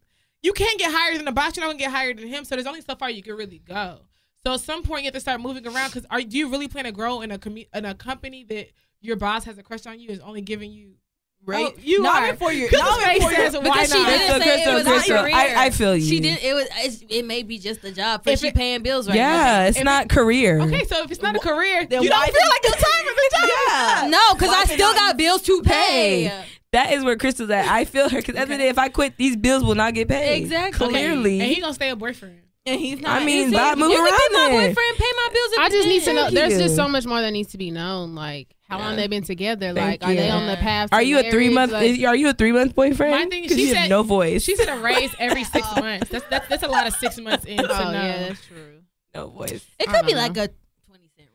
You 0.44 0.54
can't 0.54 0.80
get 0.80 0.92
higher 0.92 1.16
than 1.16 1.26
the 1.26 1.32
boss. 1.32 1.56
You're 1.56 1.66
not 1.66 1.74
gonna 1.74 1.80
get 1.80 1.92
higher 1.92 2.14
than 2.14 2.28
him. 2.28 2.46
So 2.46 2.56
there's 2.56 2.68
only 2.68 2.82
so 2.82 2.96
far 2.96 3.10
you 3.10 3.22
can 3.22 3.36
really 3.36 3.60
go. 3.60 4.02
So 4.44 4.54
at 4.54 4.62
some 4.62 4.82
point 4.84 5.04
you 5.04 5.08
have 5.08 5.14
to 5.14 5.20
start 5.20 5.40
moving 5.40 5.68
around 5.68 5.90
because 5.90 6.06
are 6.10 6.22
do 6.22 6.38
you 6.38 6.50
really 6.50 6.68
plan 6.68 6.86
to 6.86 6.92
grow 6.92 7.22
in 7.22 7.32
a 7.32 7.38
commu- 7.38 7.68
in 7.74 7.86
a 7.86 7.94
company 7.94 8.44
that 8.46 8.72
your 9.02 9.16
boss 9.16 9.46
has 9.46 9.58
a 9.58 9.64
crush 9.64 9.86
on 9.86 10.00
you 10.00 10.10
is 10.10 10.20
only 10.20 10.42
giving 10.42 10.72
you 10.72 10.96
Right? 11.44 11.74
Oh, 11.76 11.80
you 11.82 12.04
not 12.04 12.22
are. 12.22 12.26
even 12.28 12.38
for 12.38 12.52
your. 12.52 12.70
Crystal's 12.70 12.98
Not 13.00 13.16
even 13.16 13.22
face 13.22 13.24
for 13.24 13.42
your. 13.42 13.50
says, 13.52 13.54
why 13.56 13.62
because 13.64 13.92
she 13.92 13.98
not? 14.00 14.08
didn't 14.10 14.28
Crystal, 14.28 14.42
say 14.42 14.64
it 14.64 14.74
was 14.74 14.84
Crystal, 14.84 14.94
her 14.94 14.94
Crystal, 14.94 15.18
career. 15.24 15.36
I- 15.36 15.66
I 15.66 15.70
feel 15.72 15.98
you. 15.98 16.06
She 16.08 16.20
did. 16.20 16.40
It 16.44 16.54
was. 16.54 16.68
It's, 16.78 17.04
it 17.10 17.26
may 17.26 17.42
be 17.44 17.58
just 17.58 17.84
a 17.84 17.92
job, 17.92 18.22
but 18.24 18.34
If 18.34 18.40
she 18.42 18.48
it- 18.50 18.56
paying 18.56 18.84
bills 18.84 19.08
right 19.08 19.16
yeah, 19.18 19.66
it's 19.66 19.78
If 19.78 19.84
not 19.84 20.08
career. 20.08 20.62
Okay, 20.62 20.86
so 20.86 21.02
if 21.04 21.10
it's 21.12 21.22
not 21.22 21.36
a 21.36 21.40
career, 21.40 21.86
Then 21.88 22.04
you 22.04 22.10
why 22.12 22.28
don't 22.28 22.36
feel 22.38 22.48
like 22.48 22.64
your 22.64 22.74
time 22.74 23.08
at 23.08 23.16
the 23.16 23.30
job. 23.38 23.50
Yeah. 23.50 24.02
now. 24.02 24.08
No, 24.30 24.36
because 24.36 24.50
I 24.54 24.66
still 24.66 24.94
got 24.94 25.18
bills 25.18 25.42
to 25.44 25.62
pay. 25.64 26.24
Hey. 26.26 26.46
That 26.74 26.94
is 26.94 27.04
where 27.04 27.18
Crystal's 27.18 27.50
at. 27.50 27.66
I 27.68 27.86
feel 27.86 28.08
her 28.08 28.18
because 28.18 28.36
at 28.36 28.48
the 28.48 28.54
end 28.54 28.54
of 28.54 28.58
the 28.60 28.64
day, 28.66 28.70
if 28.70 28.78
I 28.78 28.88
quit, 28.90 29.18
these 29.18 29.36
bills 29.36 29.64
will 29.64 29.76
not 29.76 29.94
get 29.96 30.08
paid. 30.08 30.42
Exactly. 30.44 30.86
Okay, 30.88 30.94
Clearly. 30.94 31.40
and 31.42 31.50
he 31.52 31.60
gonna 31.60 31.74
stay 31.74 31.90
a 31.90 31.96
boyfriend. 31.96 32.38
And 32.68 32.80
he's 32.80 33.02
not. 33.02 33.20
I 33.22 33.26
mean, 33.26 33.48
is 33.48 33.54
Bob, 33.54 33.76
it? 33.76 33.80
move 33.82 33.90
you 33.92 33.98
can 33.98 34.06
be 34.06 34.36
my 34.36 34.50
boyfriend, 34.52 34.98
pay 34.98 35.12
my 35.18 35.30
bills. 35.34 35.50
I 35.60 35.70
just 35.70 35.88
need 35.88 36.04
to 36.04 36.14
know. 36.14 36.30
There's 36.30 36.60
just 36.60 36.76
so 36.76 36.88
much 36.88 37.06
more 37.08 37.20
that 37.20 37.32
needs 37.32 37.52
to 37.54 37.58
be 37.58 37.72
known. 37.72 38.14
Like, 38.14 38.56
how 38.72 38.80
long 38.80 38.92
Yeah. 38.92 38.96
they 38.96 39.08
been 39.08 39.24
together? 39.24 39.74
Thank 39.74 40.02
like, 40.02 40.10
are 40.10 40.16
they 40.16 40.30
on 40.30 40.48
the 40.48 40.56
path? 40.56 40.90
To 40.90 40.96
Are 40.96 41.02
you 41.02 41.20
a 41.20 41.30
three 41.30 41.50
month? 41.50 41.74
Like, 41.74 41.90
is- 41.90 42.04
are 42.06 42.16
you 42.16 42.30
a 42.30 42.34
three 42.34 42.52
month 42.54 42.74
boyfriend? 42.74 43.12
My 43.12 43.26
thing 43.26 43.44
is, 43.44 43.52
'Cause 43.52 43.58
she 43.58 43.68
you 43.68 43.74
have 43.76 43.84
said- 43.84 43.90
no 43.90 44.04
voice. 44.04 44.44
She 44.44 44.56
said 44.56 44.70
a 44.70 44.80
raise 44.82 45.14
every 45.20 45.44
six 45.44 45.68
oh. 45.76 45.82
months. 45.82 46.10
That's 46.10 46.26
that's 46.30 46.48
that's 46.48 46.64
a 46.64 46.68
lot 46.70 46.88
of 46.88 46.94
six 46.96 47.18
months 47.20 47.44
in 47.46 47.58
to 47.58 47.64
oh 47.66 47.92
know. 47.92 47.92
yeah, 47.92 48.28
that's 48.30 48.46
true. 48.46 48.80
no 49.14 49.28
voice. 49.28 49.66
It 49.80 49.88
could 49.90 50.06
be 50.06 50.14
don't 50.14 50.22
like 50.22 50.38
a 50.38 50.50
twenty 50.88 51.10
cent 51.18 51.30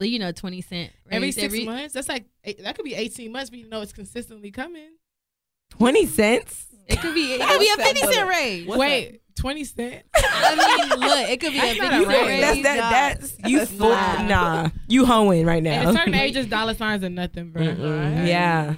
raise. 0.00 0.10
You 0.10 0.18
know, 0.18 0.32
twenty 0.32 0.62
cent 0.62 0.90
raise 1.06 1.14
every 1.14 1.32
six 1.32 1.64
months. 1.66 1.92
That's 1.94 2.08
like 2.08 2.24
eh, 2.44 2.54
that 2.60 2.74
could 2.76 2.84
be 2.86 2.94
eighteen 2.94 3.30
months, 3.32 3.50
but 3.50 3.58
you 3.58 3.68
know 3.68 3.82
it's 3.82 3.92
consistently 3.92 4.50
coming. 4.50 4.88
Twenty 5.70 6.06
cents. 6.06 6.66
It 6.88 7.00
could 7.00 7.14
be. 7.14 7.34
It 7.34 7.40
could 7.46 7.60
be 7.60 7.68
a 7.70 7.76
fifty 7.76 8.00
cent 8.12 8.28
raise. 8.28 8.66
What's 8.66 8.80
Wait, 8.80 9.19
twenty 9.40 9.64
cent. 9.64 10.02
I 10.14 10.54
mean, 10.90 11.00
look, 11.00 11.28
it 11.28 11.40
could 11.40 11.52
be 11.52 11.58
a 11.58 11.62
That's 11.62 11.78
fifty 11.78 11.86
a 11.86 11.90
cent 11.90 12.08
raise. 12.08 12.26
raise. 12.28 12.40
That's 12.40 12.62
that. 12.62 12.76
God. 12.76 12.92
That's 12.92 13.50
you. 13.50 13.58
That's 13.58 13.70
a 13.70 13.74
full, 13.74 13.88
slap. 13.90 14.26
nah, 14.28 14.68
you 14.88 15.06
hoeing 15.06 15.46
right 15.46 15.62
now. 15.62 15.72
At 15.72 15.84
now. 15.84 15.90
a 15.90 15.92
certain 15.94 16.14
age, 16.22 16.34
just 16.34 16.50
dollar 16.50 16.74
signs 16.74 17.02
are 17.04 17.08
nothing, 17.10 17.50
bro. 17.50 17.62
Mm-mm. 17.62 18.26
Yeah. 18.26 18.74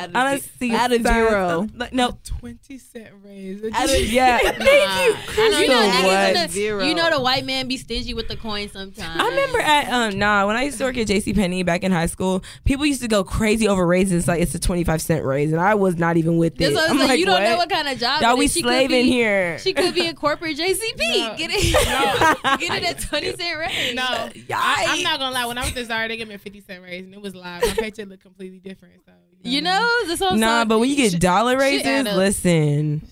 Out 0.00 0.08
of, 0.10 0.16
Honestly, 0.16 0.72
out 0.72 0.92
of 0.92 1.02
zero. 1.06 1.66
Like, 1.74 1.92
no, 1.92 2.18
Twenty 2.24 2.78
cent 2.78 3.08
raise. 3.22 3.62
Out 3.72 3.84
of- 3.84 4.00
yeah. 4.00 4.38
Thank 4.38 4.58
you. 4.58 4.64
I 4.66 5.48
know 5.50 5.58
You 5.60 5.68
know, 5.68 5.80
that. 5.80 6.32
what? 6.36 6.48
the- 6.48 6.52
Zero. 6.52 6.84
you 6.84 6.94
know 6.94 7.10
the 7.10 7.20
white 7.20 7.44
man 7.44 7.68
be 7.68 7.76
stingy 7.76 8.14
with 8.14 8.28
the 8.28 8.36
coin 8.36 8.68
sometimes. 8.68 9.20
I 9.20 9.28
remember 9.28 9.60
at 9.60 9.88
um 9.92 10.18
nah 10.18 10.46
when 10.46 10.56
I 10.56 10.62
used 10.62 10.78
to 10.78 10.84
work 10.84 10.96
at 10.96 11.06
J.C. 11.06 11.32
Penney 11.34 11.62
back 11.62 11.82
in 11.84 11.92
high 11.92 12.06
school, 12.06 12.42
people 12.64 12.86
used 12.86 13.02
to 13.02 13.08
go 13.08 13.22
crazy 13.24 13.68
over 13.68 13.86
raises 13.86 14.26
like 14.26 14.40
it's 14.40 14.54
a 14.54 14.58
twenty 14.58 14.84
five 14.84 15.00
cent 15.02 15.24
raise, 15.24 15.52
and 15.52 15.60
I 15.60 15.74
was 15.74 15.96
not 15.96 16.16
even 16.16 16.36
with 16.38 16.56
That's 16.56 16.72
it. 16.72 16.78
I 16.78 16.86
I'm 16.86 16.98
like, 16.98 17.08
like, 17.08 17.18
you 17.20 17.26
don't 17.26 17.42
know 17.42 17.50
what? 17.56 17.68
what 17.68 17.70
kind 17.70 17.88
of 17.88 17.98
job 17.98 18.22
Y'all 18.22 18.36
we 18.36 18.46
is. 18.46 18.52
She 18.52 18.62
could 18.62 18.68
slaving 18.70 19.04
be- 19.06 19.10
here. 19.10 19.58
She 19.58 19.72
could 19.72 19.94
be 19.94 20.06
a 20.08 20.14
corporate 20.14 20.56
JCP. 20.56 20.98
No. 20.98 21.34
Get 21.36 21.50
it? 21.52 22.60
Get 22.60 22.82
it 22.82 22.90
at 22.90 23.00
twenty 23.00 23.34
cent 23.36 23.58
raise. 23.58 23.94
No, 23.94 24.02
I, 24.04 24.86
I'm 24.88 25.02
not 25.02 25.18
gonna 25.18 25.34
lie. 25.34 25.46
When 25.46 25.58
I 25.58 25.64
was 25.64 25.76
at 25.76 25.86
Zara, 25.86 26.08
they 26.08 26.16
gave 26.16 26.28
me 26.28 26.34
a 26.34 26.38
fifty 26.38 26.60
cent 26.60 26.82
raise, 26.82 27.04
and 27.04 27.14
it 27.14 27.20
was 27.20 27.34
live. 27.34 27.62
My 27.62 27.68
paycheck 27.74 28.08
looked 28.08 28.22
completely 28.22 28.58
different. 28.58 28.94
So 29.06 29.12
You 29.42 29.62
know, 29.62 29.88
that's 30.06 30.20
what 30.20 30.32
I'm 30.32 30.40
Nah, 30.40 30.58
saying. 30.58 30.68
but 30.68 30.78
when 30.80 30.90
you 30.90 30.96
get 30.96 31.12
Shit. 31.12 31.20
dollar 31.20 31.56
raises, 31.58 32.06
up. 32.06 32.16
listen. 32.16 33.02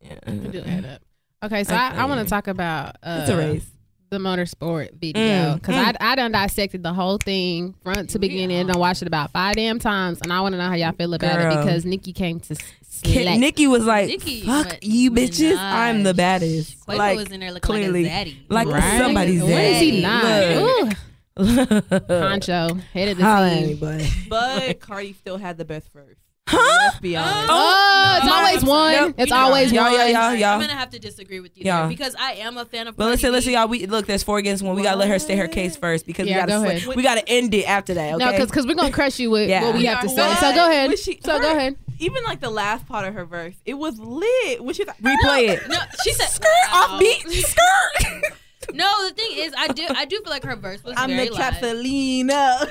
It 0.00 0.52
do 0.52 0.60
add 0.60 0.84
up. 0.84 1.02
Okay, 1.44 1.64
so 1.64 1.74
I, 1.74 1.90
I 1.96 2.04
want 2.06 2.20
to 2.22 2.30
talk 2.30 2.46
about 2.46 2.96
uh, 3.02 3.18
It's 3.22 3.30
a 3.30 3.36
raise. 3.36 3.66
the 4.10 4.18
motorsport 4.18 4.92
video 4.98 5.22
Mm, 5.22 5.54
because 5.56 5.74
mm. 5.74 5.96
I 6.00 6.12
I 6.12 6.14
done 6.16 6.32
dissected 6.32 6.82
the 6.82 6.92
whole 6.92 7.18
thing 7.18 7.74
front 7.82 8.10
to 8.10 8.18
beginning 8.18 8.58
and 8.58 8.70
I 8.70 8.76
watched 8.78 9.02
it 9.02 9.08
about 9.08 9.30
five 9.32 9.54
damn 9.54 9.78
times 9.78 10.20
and 10.22 10.32
I 10.32 10.40
want 10.40 10.52
to 10.54 10.58
know 10.58 10.68
how 10.68 10.74
y'all 10.74 10.92
feel 10.92 11.12
about 11.14 11.36
Girl. 11.38 11.52
it 11.52 11.64
because 11.64 11.84
Nicki 11.84 12.12
came 12.12 12.40
to 12.40 12.56
Ki- 13.02 13.38
Nicki 13.38 13.66
was 13.66 13.84
like, 13.84 14.08
Nicki 14.08 14.42
"Fuck 14.42 14.78
you, 14.82 15.10
bitches! 15.10 15.58
I'm 15.58 16.04
the 16.04 16.14
baddest." 16.14 16.86
Quavo 16.86 16.96
like 16.96 17.16
was 17.18 17.30
in 17.30 17.40
there 17.40 17.50
looking 17.52 17.66
clearly, 17.66 18.04
like 18.04 18.12
a 18.12 18.30
zaddy. 18.30 18.36
like 18.48 18.68
Right? 18.68 18.98
somebody's 18.98 19.42
When 19.42 19.52
is 19.52 19.80
he 19.80 20.00
daddy. 20.00 20.62
not? 20.62 20.96
Look. 21.36 21.70
Ooh, 21.70 21.80
Honcho. 21.80 22.70
Honcho, 22.70 22.80
head 22.92 23.08
of 23.08 23.18
the 23.18 23.24
Holla 23.24 23.50
team. 23.50 23.76
boy. 23.78 24.06
But 24.28 24.80
Cardi 24.80 25.12
still 25.14 25.36
had 25.38 25.58
the 25.58 25.64
best 25.64 25.92
verse. 25.92 26.16
Huh? 26.46 26.78
Let's 26.84 27.00
be 27.00 27.16
honest. 27.16 27.48
Oh, 27.50 28.14
it's 28.18 28.24
oh, 28.24 28.28
No, 28.28 28.34
always 28.34 28.62
I'm 28.62 28.68
one. 28.68 28.94
sorry. 28.94 29.14
It's 29.16 29.30
You 29.30 29.36
know, 29.36 29.42
always 29.42 29.72
y'all, 29.72 29.84
one. 29.84 29.92
y'all, 29.94 30.08
y'all, 30.08 30.34
y'all. 30.34 30.48
I'm 30.54 30.60
gonna 30.60 30.74
have 30.74 30.90
to 30.90 30.98
disagree 30.98 31.40
with 31.40 31.56
you 31.56 31.62
Yeah. 31.64 31.80
there 31.80 31.88
because 31.88 32.14
I 32.20 32.32
am 32.34 32.58
a 32.58 32.64
fan 32.66 32.86
of. 32.86 32.96
But 32.96 33.04
Cardi 33.04 33.12
listen, 33.16 33.30
B. 33.30 33.32
listen, 33.32 33.52
y'all. 33.54 33.66
We 33.68 33.86
look. 33.86 34.06
There's 34.06 34.22
four 34.22 34.38
against 34.38 34.62
one. 34.62 34.76
We 34.76 34.82
gotta 34.82 34.98
let 34.98 35.08
her 35.08 35.18
state 35.18 35.38
her 35.38 35.48
case 35.48 35.74
first 35.74 36.06
because 36.06 36.28
Yeah, 36.28 36.44
we 36.44 36.52
gotta 36.52 36.64
go 36.68 36.70
sla- 36.90 36.96
we 36.96 37.02
gotta 37.02 37.26
end 37.28 37.54
it 37.54 37.64
after 37.64 37.94
that. 37.94 38.14
Okay. 38.14 38.24
No, 38.24 38.30
because 38.30 38.48
because 38.50 38.66
we're 38.66 38.74
gonna 38.74 38.92
crush 38.92 39.18
you 39.18 39.30
with 39.30 39.48
Yeah. 39.48 39.62
what 39.64 39.72
we 39.72 39.80
We 39.80 39.86
have 39.86 40.02
to 40.02 40.08
say. 40.10 40.16
what? 40.28 40.38
So 40.38 40.54
go 40.54 40.68
ahead. 40.68 40.88
When 40.88 40.96
she- 40.98 41.18
So 41.24 41.40
go 41.40 41.48
her- 41.50 41.56
ahead. 41.56 41.76
Even 41.98 42.22
like 42.24 42.40
the 42.40 42.50
last 42.50 42.86
part 42.86 43.08
of 43.08 43.14
her 43.14 43.24
verse, 43.24 43.54
it 43.64 43.74
was 43.74 43.98
lit. 43.98 44.62
When 44.62 44.74
she's 44.74 44.86
like, 44.86 44.98
replay 45.00 45.48
it. 45.48 45.68
No, 45.68 45.78
she 46.04 46.12
said 46.12 46.26
Skirt 46.28 46.48
off 46.72 47.00
beat. 47.00 47.22
Skirt. 47.30 48.32
No, 48.72 49.08
the 49.08 49.14
thing 49.14 49.30
is, 49.34 49.52
I 49.56 49.68
do, 49.68 49.86
I 49.90 50.04
do 50.04 50.20
feel 50.22 50.30
like 50.30 50.44
her 50.44 50.56
verse 50.56 50.82
was 50.84 50.94
I'm 50.96 51.10
very 51.10 51.28
the 51.28 51.34
live. 51.34 51.54
Capsulina. 51.54 52.70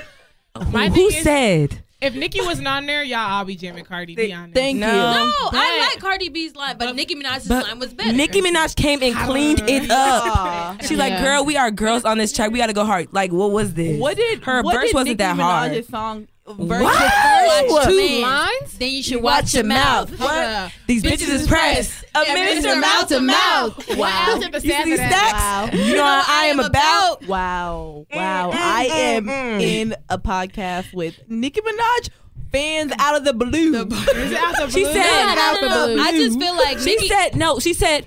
My 0.72 0.88
Who 0.88 0.94
thing 0.94 1.06
is, 1.18 1.22
said? 1.22 1.82
if 2.00 2.14
Nicki 2.14 2.40
wasn't 2.40 2.68
on 2.68 2.86
there, 2.86 3.02
y'all 3.02 3.18
all 3.30 3.44
be 3.44 3.56
jamming 3.56 3.84
Cardi. 3.84 4.14
Be 4.14 4.32
honest. 4.32 4.54
Thank 4.54 4.78
No. 4.78 4.86
you. 4.86 4.92
No, 4.92 5.00
I 5.02 5.50
But- 5.50 5.94
like 5.94 6.00
Cardi 6.00 6.28
B's 6.28 6.54
line, 6.54 6.76
but, 6.78 6.86
but- 6.86 6.96
Nicki 6.96 7.14
Minaj's 7.16 7.48
But 7.48 7.64
line 7.66 7.78
was 7.78 7.92
better. 7.94 8.12
Nicki 8.12 8.40
Minaj 8.40 8.76
came 8.76 9.02
and 9.02 9.14
cleaned 9.16 9.62
it 9.68 9.90
up. 9.90 10.24
Aw. 10.36 10.76
She's 10.82 10.98
like, 10.98 11.12
Yeah. 11.12 11.22
"Girl, 11.24 11.44
we 11.44 11.56
are 11.56 11.70
girls 11.70 12.04
on 12.04 12.18
this 12.18 12.32
track. 12.32 12.50
We 12.50 12.58
gotta 12.58 12.72
go 12.72 12.84
hard." 12.84 13.08
Like, 13.12 13.32
what 13.32 13.50
was 13.52 13.74
this? 13.74 13.98
What 14.00 14.16
did 14.16 14.44
her 14.44 14.62
what 14.62 14.74
verse 14.74 14.86
did 14.88 14.94
wasn't 14.94 15.08
Nicki 15.08 15.16
that 15.18 15.36
hard? 15.36 15.72
Minaj's 15.72 15.88
song 15.88 16.28
verse 16.46 16.82
Wow. 16.82 17.82
Two 17.84 17.92
your 17.92 18.22
lines? 18.26 18.78
Then 18.78 18.90
you 18.90 19.02
should 19.02 19.22
watch, 19.22 19.54
your 19.54 19.64
mouth. 19.64 20.16
Hold 20.18 20.30
up. 20.30 20.72
These 20.86 21.02
bitches 21.02 21.28
is 21.28 21.46
pressed. 21.46 22.04
Administer 22.14 22.76
mouth 22.76 23.08
to 23.08 23.20
mouth. 23.20 23.88
What 23.88 23.98
Wow. 23.98 24.26
else 24.28 24.44
You 24.64 24.70
see 24.70 24.84
these 24.84 24.98
stacks? 24.98 25.32
Wow. 25.32 25.68
You 25.72 25.94
know 25.96 26.02
what 26.02 26.28
I 26.28 26.46
am 26.46 26.60
about. 26.60 27.22
Wow. 27.26 28.06
Wow. 28.14 28.50
Mm, 28.50 28.54
I 28.56 28.86
mm, 28.86 28.90
am 28.92 29.26
mm. 29.26 29.60
in 29.62 29.94
a 30.08 30.18
podcast 30.18 30.92
with 30.92 31.18
Nicki 31.28 31.60
Minaj 31.60 32.10
fans 32.52 32.92
out 32.98 33.16
of 33.16 33.24
the 33.24 33.32
blue. 33.32 33.74
Is 33.86 34.32
it 34.32 34.38
out 34.38 34.54
the 34.58 34.68
She 34.70 34.82
blue? 34.84 34.92
said- 34.92 35.02
No, 35.26 35.34
no, 35.34 35.40
out 35.40 35.54
no, 35.54 35.60
the 35.60 35.68
no. 35.68 35.86
blue. 35.94 36.02
I 36.02 36.12
just 36.12 36.38
feel 36.38 36.54
like 36.56 36.78
She 36.78 36.84
Nicki. 36.96 37.08
said 37.08 37.36
no. 37.36 37.58
She 37.58 37.72
said, 37.74 38.06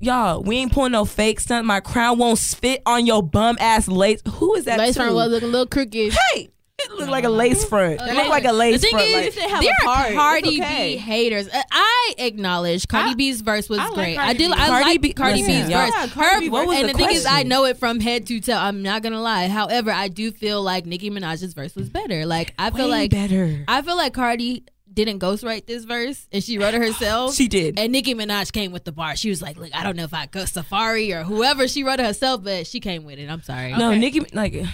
"Y'all, 0.00 0.42
we 0.42 0.56
ain't 0.58 0.72
pulling 0.72 0.92
no 0.92 1.04
fake 1.04 1.40
stunt. 1.40 1.66
My 1.66 1.80
crown 1.80 2.18
won't 2.18 2.38
spit 2.38 2.82
on 2.86 3.04
your 3.06 3.22
bum 3.22 3.56
ass 3.60 3.88
lace. 3.88 4.22
Who 4.34 4.54
is 4.54 4.64
that? 4.66 4.78
Lace 4.78 4.94
to? 4.94 5.00
front 5.00 5.14
was 5.14 5.30
looking 5.30 5.48
a 5.48 5.52
little 5.52 5.66
crooked. 5.66 6.14
Hey, 6.32 6.48
it 6.78 6.92
looked 6.92 7.10
like 7.10 7.24
a 7.24 7.28
lace 7.30 7.64
front. 7.64 7.94
It 7.94 8.00
Okay. 8.02 8.14
looked 8.14 8.28
like 8.28 8.44
a 8.44 8.52
lace 8.52 8.74
the 8.74 8.78
thing 8.80 8.90
front. 8.90 9.06
is, 9.06 9.14
like- 9.14 9.34
they 9.34 9.48
have 9.48 9.62
there 9.62 9.70
a 9.70 9.88
are 9.88 9.94
part. 9.94 10.06
It's 10.08 10.16
Cardi 10.16 10.60
okay. 10.62 10.88
B 10.94 10.96
haters. 10.98 11.48
Uh, 11.48 11.62
I 11.70 12.14
acknowledge 12.18 12.86
Cardi 12.88 13.10
I- 13.10 13.14
B's 13.14 13.40
verse 13.40 13.68
was 13.68 13.78
I 13.78 13.84
like 13.86 13.94
great. 13.94 14.16
Cardi 14.16 14.30
I 14.30 14.32
did. 14.34 14.48
B. 14.48 14.52
I 14.52 14.66
Cardi 14.66 14.84
like 14.84 15.00
B- 15.00 15.12
Cardi 15.14 15.40
listen, 15.42 15.46
B's 15.62 15.70
y'all- 15.70 15.84
verse. 15.86 15.94
Yeah, 15.96 16.06
Cardi 16.08 16.34
Her 16.34 16.40
B 16.42 16.48
What 16.50 16.66
was 16.66 16.76
and 16.78 16.88
the 16.88 16.92
the 16.92 16.98
thing 16.98 17.10
is, 17.16 17.24
I 17.26 17.30
question? 17.30 17.48
know 17.48 17.64
it 17.64 17.76
from 17.78 18.00
head 18.00 18.26
to 18.26 18.40
toe. 18.40 18.52
I'm 18.54 18.82
not 18.82 19.02
gonna 19.02 19.20
lie. 19.22 19.48
However, 19.48 19.90
I 19.90 20.08
do 20.08 20.30
feel 20.32 20.62
like 20.62 20.84
Nicki 20.86 21.10
Minaj's 21.10 21.54
verse 21.54 21.74
was 21.74 21.88
better. 21.88 22.26
Like 22.26 22.52
I 22.58 22.70
feel 22.70 22.86
Way 22.86 22.90
like 22.90 23.10
better. 23.10 23.64
I 23.68 23.80
feel 23.82 23.96
like 23.96 24.12
Cardi 24.12 24.64
didn't 24.92 25.18
ghostwrite 25.18 25.66
this 25.66 25.84
verse 25.84 26.26
and 26.32 26.42
she 26.42 26.56
wrote 26.58 26.74
it 26.74 26.80
herself. 26.82 27.34
She 27.36 27.48
did. 27.48 27.78
And 27.78 27.90
Nicki 27.92 28.14
Minaj 28.14 28.52
came 28.52 28.72
with 28.72 28.84
the 28.84 28.92
bar. 28.92 29.16
She 29.16 29.28
was 29.30 29.40
like, 29.42 29.56
"Look, 29.58 29.74
I 29.74 29.82
don't 29.82 29.96
know 29.96 30.04
if 30.04 30.14
I 30.14 30.26
go 30.26 30.44
Safari 30.44 31.12
or 31.12 31.22
whoever 31.22 31.68
she 31.68 31.84
wrote 31.84 32.00
it 32.00 32.06
herself, 32.06 32.42
but 32.44 32.66
she 32.66 32.80
came 32.80 33.04
with 33.04 33.18
it. 33.18 33.28
I'm 33.30 33.42
sorry." 33.42 33.72
No, 33.74 33.90
Okay. 33.90 33.98
Nicki, 33.98 34.20
like, 34.34 34.52
y'all, 34.54 34.66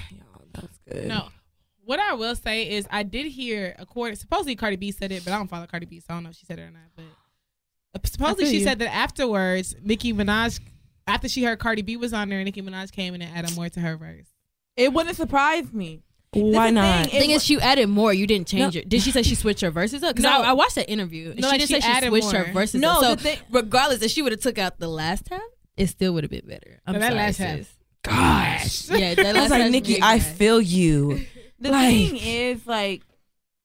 that 0.54 0.62
was 0.62 0.70
good. 0.90 1.06
No. 1.06 1.28
What 1.84 1.98
I 1.98 2.14
will 2.14 2.36
say 2.36 2.70
is, 2.70 2.86
I 2.90 3.02
did 3.02 3.26
hear, 3.26 3.74
according 3.78 4.16
supposedly 4.16 4.54
Cardi 4.56 4.76
B 4.76 4.92
said 4.92 5.10
it, 5.12 5.24
but 5.24 5.32
I 5.32 5.36
don't 5.38 5.48
follow 5.48 5.66
Cardi 5.66 5.86
B, 5.86 5.98
so 6.00 6.06
I 6.10 6.14
don't 6.14 6.22
know 6.24 6.30
if 6.30 6.36
she 6.36 6.46
said 6.46 6.58
it 6.58 6.62
or 6.62 6.70
not. 6.70 6.82
But 6.96 7.04
uh, 8.04 8.08
supposedly 8.08 8.46
she 8.46 8.58
you. 8.58 8.64
said 8.64 8.78
that 8.78 8.94
afterwards, 8.94 9.74
Nicki 9.82 10.12
Minaj, 10.12 10.60
after 11.06 11.28
she 11.28 11.42
heard 11.42 11.58
Cardi 11.58 11.82
B 11.82 11.96
was 11.96 12.12
on 12.12 12.28
there, 12.28 12.42
Nicki 12.44 12.62
Minaj 12.62 12.92
came 12.92 13.14
in 13.14 13.22
and 13.22 13.36
added 13.36 13.56
more 13.56 13.68
to 13.68 13.80
her 13.80 13.96
verse. 13.96 14.26
It 14.76 14.92
wouldn't 14.92 15.16
surprise 15.16 15.72
me. 15.72 16.02
Why 16.34 16.68
the 16.68 16.72
not? 16.72 16.94
thing. 17.06 17.14
The 17.14 17.20
thing 17.20 17.30
It 17.30 17.34
is, 17.34 17.44
she 17.44 17.60
added 17.60 17.88
more. 17.88 18.10
You 18.14 18.26
didn't 18.26 18.46
change 18.48 18.74
No. 18.74 18.80
it. 18.80 18.88
Did 18.88 19.02
she 19.02 19.10
say 19.10 19.22
she 19.22 19.34
switched 19.34 19.60
her 19.60 19.70
verses 19.70 20.02
up? 20.02 20.14
Because 20.16 20.22
No. 20.22 20.40
I, 20.40 20.50
I 20.50 20.52
watched 20.54 20.76
that 20.76 20.88
interview. 20.90 21.32
And 21.32 21.40
No, 21.40 21.48
she 21.48 21.50
like, 21.50 21.60
didn't 21.60 21.68
she 21.68 21.80
say 21.82 22.00
she 22.00 22.06
switched 22.08 22.32
more. 22.32 22.44
her 22.44 22.52
verses. 22.54 22.80
No, 22.80 22.90
up. 22.92 23.00
So 23.02 23.14
the 23.16 23.22
thing- 23.22 23.38
regardless, 23.50 24.00
if 24.00 24.10
she 24.12 24.22
would 24.22 24.32
have 24.32 24.40
took 24.40 24.56
out 24.56 24.78
the 24.78 24.88
last 24.88 25.28
half, 25.28 25.42
it 25.76 25.88
still 25.88 26.14
would 26.14 26.24
have 26.24 26.30
been 26.30 26.46
better. 26.46 26.80
I'm 26.86 26.94
No, 26.94 27.00
that 27.00 27.08
sorry, 27.08 27.18
last 27.18 27.36
sis. 27.36 27.46
half. 27.46 27.78
Gosh. 28.04 28.90
Yeah, 28.90 29.14
that 29.14 29.36
I 29.36 29.42
was 29.42 29.50
like, 29.50 29.62
half 29.62 29.70
Nikki, 29.70 29.98
I 30.02 30.18
feel 30.20 30.60
you. 30.62 31.26
The 31.62 31.70
Like- 31.70 31.90
thing 31.94 32.16
is, 32.16 32.66
like, 32.66 33.02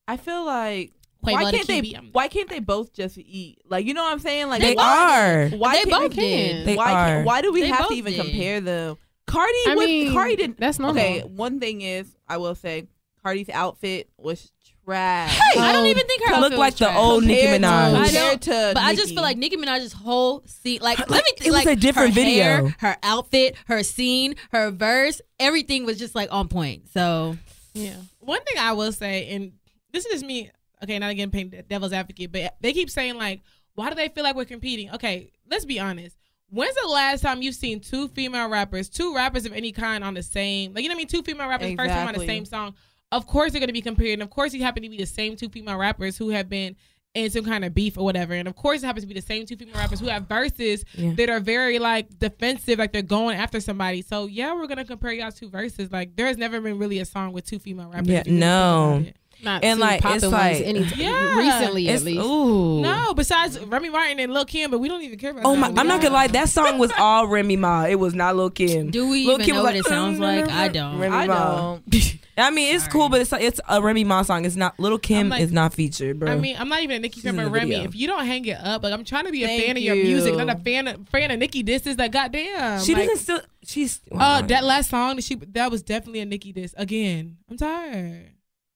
I 0.08 0.18
feel 0.18 0.46
like 0.46 0.92
Quavo 1.26 1.34
why 1.34 1.52
can't 1.52 1.68
they? 1.68 1.82
Kiwi, 1.82 2.10
Why 2.14 2.28
can't 2.28 2.50
they 2.50 2.60
both 2.60 2.94
just 2.94 3.18
eat? 3.18 3.60
Like, 3.68 3.86
you 3.86 3.94
know 3.94 4.04
what 4.04 4.12
I'm 4.14 4.20
saying? 4.20 4.48
Like, 4.50 4.62
They 4.62 4.76
why, 4.76 5.50
are. 5.52 5.58
Why 5.58 5.74
They 5.84 5.90
can't 5.90 6.04
both 6.04 6.14
did. 6.16 6.66
They 6.68 6.76
why, 6.76 6.92
are. 6.92 7.06
Can't, 7.08 7.26
why 7.26 7.42
do 7.42 7.52
we 7.52 7.62
They 7.62 7.68
have 7.68 7.88
to 7.88 7.94
even 7.94 8.14
did. 8.14 8.22
compare 8.24 8.62
them? 8.62 8.98
Cardi 9.26 9.52
I 9.68 9.76
was 9.76 9.86
mean, 9.88 10.14
Cardi 10.14 10.36
didn't. 10.38 10.60
that's 10.60 10.80
normal. 10.80 11.02
Okay, 11.04 11.20
one 11.22 11.60
thing 11.60 11.82
is, 11.82 12.08
I 12.30 12.38
will 12.38 12.56
say, 12.56 12.88
Cardi's 13.24 13.50
outfit 13.50 14.10
was 14.18 14.54
trash. 14.86 15.38
I 15.58 15.74
don't 15.74 15.84
Oh, 15.84 15.90
even 15.90 16.08
think 16.08 16.24
her 16.24 16.40
Look 16.40 16.52
like 16.54 16.60
was 16.60 16.74
the 16.76 16.86
trash. 16.86 16.98
old 16.98 17.24
Nicki 17.26 17.42
Compared 17.42 17.62
to- 17.62 17.68
Minaj. 17.68 17.94
I 17.96 18.06
compared 18.06 18.14
don't, 18.14 18.42
to 18.44 18.72
but 18.76 18.84
I 18.84 18.96
just 18.96 19.14
feel 19.14 19.22
like 19.24 19.36
Nicki 19.38 19.58
Minaj's 19.58 19.92
whole 19.92 20.44
scene, 20.46 20.80
like 20.82 21.00
let 21.00 21.10
me, 21.10 21.16
Like, 21.16 21.26
th- 21.26 21.42
it 21.48 21.52
was 21.52 21.66
like 21.66 21.78
a 21.78 21.80
different 21.82 22.14
her 22.14 22.22
hair, 22.22 22.58
video. 22.62 22.74
her 22.80 22.96
outfit, 23.04 23.56
her 23.66 23.84
scene, 23.84 24.36
her 24.52 24.72
verse, 24.72 25.20
everything 25.42 25.84
was 25.86 26.00
just 26.00 26.16
like 26.16 26.32
on 26.32 26.48
point. 26.48 26.88
So 26.94 27.38
Yeah. 27.78 27.98
One 28.20 28.44
thing 28.44 28.58
I 28.58 28.74
will 28.74 28.92
say, 28.92 29.30
and 29.30 29.54
this 29.92 30.06
is 30.06 30.24
me, 30.24 30.52
okay, 30.84 31.00
not 31.00 31.12
again 31.12 31.32
playing 31.32 31.54
devil's 31.70 31.94
advocate, 31.94 32.32
but 32.32 32.56
they 32.62 32.74
keep 32.74 32.90
saying 32.90 33.16
like, 33.16 33.42
why 33.76 33.90
do 33.90 33.96
they 33.96 34.10
feel 34.10 34.24
like 34.24 34.36
we're 34.36 34.46
competing? 34.46 34.92
Okay, 34.92 35.32
let's 35.50 35.66
be 35.66 35.80
honest. 35.80 36.18
When's 36.50 36.76
the 36.76 36.88
last 36.88 37.22
time 37.22 37.42
you've 37.42 37.56
seen 37.56 37.80
two 37.80 38.08
female 38.08 38.50
rappers, 38.50 38.90
two 38.90 39.14
rappers 39.14 39.46
of 39.46 39.54
any 39.54 39.72
kind 39.72 40.04
on 40.04 40.14
the 40.14 40.24
same, 40.24 40.74
like 40.74 40.84
you 40.84 40.90
know 40.90 40.96
what 40.96 41.00
I 41.00 41.02
mean, 41.02 41.08
two 41.08 41.22
female 41.24 41.48
rappers 41.48 41.76
first 41.76 41.90
time 41.90 42.08
on 42.08 42.14
the 42.14 42.26
same 42.26 42.46
song? 42.46 42.74
Of 43.12 43.28
course 43.28 43.52
they're 43.52 43.60
gonna 43.60 43.74
be 43.74 43.82
compared, 43.82 44.14
and 44.14 44.24
of 44.24 44.30
course 44.30 44.54
you 44.54 44.64
happen 44.64 44.84
to 44.84 44.90
be 44.90 44.98
the 44.98 45.06
same 45.06 45.36
two 45.36 45.50
female 45.50 45.78
rappers 45.78 46.18
who 46.18 46.30
have 46.30 46.50
been 46.50 46.76
in 47.14 47.30
some 47.32 47.44
kind 47.46 47.66
of 47.66 47.74
beef 47.74 47.98
or 47.98 48.04
whatever, 48.04 48.34
and 48.34 48.48
of 48.48 48.56
course 48.56 48.84
it 48.84 48.86
happens 48.86 49.04
to 49.04 49.08
be 49.08 49.14
the 49.20 49.26
same 49.26 49.46
two 49.46 49.56
female 49.56 49.76
rappers 49.76 50.00
who 50.00 50.06
have 50.08 50.28
verses 50.28 50.86
Yeah. 50.94 51.14
that 51.16 51.30
are 51.30 51.40
very 51.40 51.80
like 51.80 52.20
defensive, 52.20 52.78
like 52.78 52.94
they're 52.94 53.02
going 53.02 53.38
after 53.38 53.60
somebody. 53.60 54.02
So 54.04 54.28
yeah, 54.28 54.54
we're 54.54 54.68
gonna 54.68 54.86
compare 54.86 55.12
y'all 55.14 55.32
two 55.32 55.50
verses. 55.50 55.92
Like 55.92 56.16
there 56.16 56.28
has 56.28 56.38
never 56.38 56.62
been 56.62 56.78
really 56.78 57.00
a 57.00 57.06
song 57.06 57.34
with 57.34 57.46
two 57.46 57.58
female 57.60 57.90
rappers. 57.90 58.08
Yeah, 58.08 58.20
if 58.20 58.28
you 58.28 58.34
really 58.34 58.40
no. 58.42 58.92
think 58.98 59.02
about 59.02 59.10
it. 59.10 59.16
Not 59.44 59.64
And, 59.64 59.78
two 59.78 59.82
like, 59.82 60.02
poppin' 60.02 60.18
it's 60.18 60.26
like- 60.26 60.62
any 60.62 60.80
Yeah. 60.96 61.38
recently 61.38 61.88
It's, 61.90 62.02
at 62.02 62.06
least. 62.08 62.26
ooh. 62.26 62.82
No, 62.82 63.14
besides 63.14 63.60
Remy 63.60 63.90
Martin 63.90 64.20
and 64.20 64.34
Lil 64.34 64.46
Kim, 64.46 64.72
but 64.72 64.80
we 64.80 64.88
don't 64.88 65.04
even 65.04 65.20
care 65.20 65.30
about. 65.30 65.44
Oh 65.46 65.54
that. 65.54 65.60
my! 65.60 65.70
We 65.70 65.78
I'm 65.78 65.88
not 65.88 66.02
gonna 66.02 66.14
lie. 66.16 66.26
That 66.28 66.50
song 66.50 66.80
was 66.80 66.92
all 66.98 67.28
Remy 67.28 67.56
Ma. 67.56 67.86
It 67.86 67.96
was 68.00 68.16
not 68.16 68.36
Lil 68.36 68.50
Kim. 68.50 68.90
do 68.90 69.08
we 69.08 69.26
Lil 69.26 69.36
even 69.36 69.46
Kim 69.46 69.56
know 69.58 69.62
was 69.64 69.70
what 69.74 69.76
it 69.76 69.86
sounds 69.86 70.18
mm, 70.18 70.22
like? 70.22 70.46
Mm, 70.46 70.52
I 70.52 70.70
mm, 70.70 70.74
don't. 70.74 70.98
Remy 71.00 71.16
I 71.16 71.28
Ma. 71.28 71.56
don't. 71.56 71.84
I 72.38 72.52
mean, 72.52 72.76
it's 72.76 72.88
cool, 72.88 73.10
but 73.10 73.20
it's 73.22 73.34
it's 73.34 73.60
a 73.68 73.82
Remy 73.82 74.04
Ma 74.04 74.22
song. 74.22 74.46
It's 74.46 74.56
not 74.56 74.80
Lil 74.80 75.00
Kim 75.00 75.18
I'm 75.18 75.30
like- 75.30 75.42
is 75.42 75.52
not 75.52 75.74
featured, 75.74 76.20
bro. 76.20 76.32
I 76.32 76.36
mean, 76.36 76.56
I'm 76.60 76.70
not 76.70 76.82
even 76.84 76.98
a 76.98 77.00
Nicki 77.00 77.16
She's 77.16 77.24
fan, 77.24 77.40
in 77.40 77.46
but 77.46 77.52
Remy. 77.52 77.70
video. 77.72 77.84
If 77.86 77.96
you 77.96 78.08
don't 78.08 78.26
hang 78.26 78.46
it 78.46 78.58
up, 78.60 78.84
like 78.84 78.94
I'm 78.94 79.04
trying 79.04 79.26
to 79.26 79.32
be 79.32 79.44
a 79.44 79.48
Thank 79.48 79.64
fan 79.66 79.78
of 79.78 79.84
your 79.84 79.96
music, 79.96 80.36
not 80.36 80.50
a 80.50 80.56
fan 80.60 80.88
of 80.88 81.10
fan 81.10 81.32
of 81.32 81.40
Nicki. 81.40 81.64
This 81.64 81.88
is 81.88 81.98
like 81.98 82.12
goddamn. 82.12 82.82
she 82.82 82.94
like, 82.94 83.08
doesn't 83.08 83.24
still. 83.24 83.42
She's. 83.66 84.02
Uh, 84.12 84.42
that 84.44 84.64
last 84.64 84.90
song 84.92 85.16
that 85.16 85.24
she 85.24 85.36
that 85.36 85.72
was 85.72 85.82
definitely 85.82 86.20
a 86.20 86.26
Nicki 86.26 86.52
diss. 86.54 86.74
Again, 86.78 87.38
I'm 87.50 87.58
tired. 87.58 88.32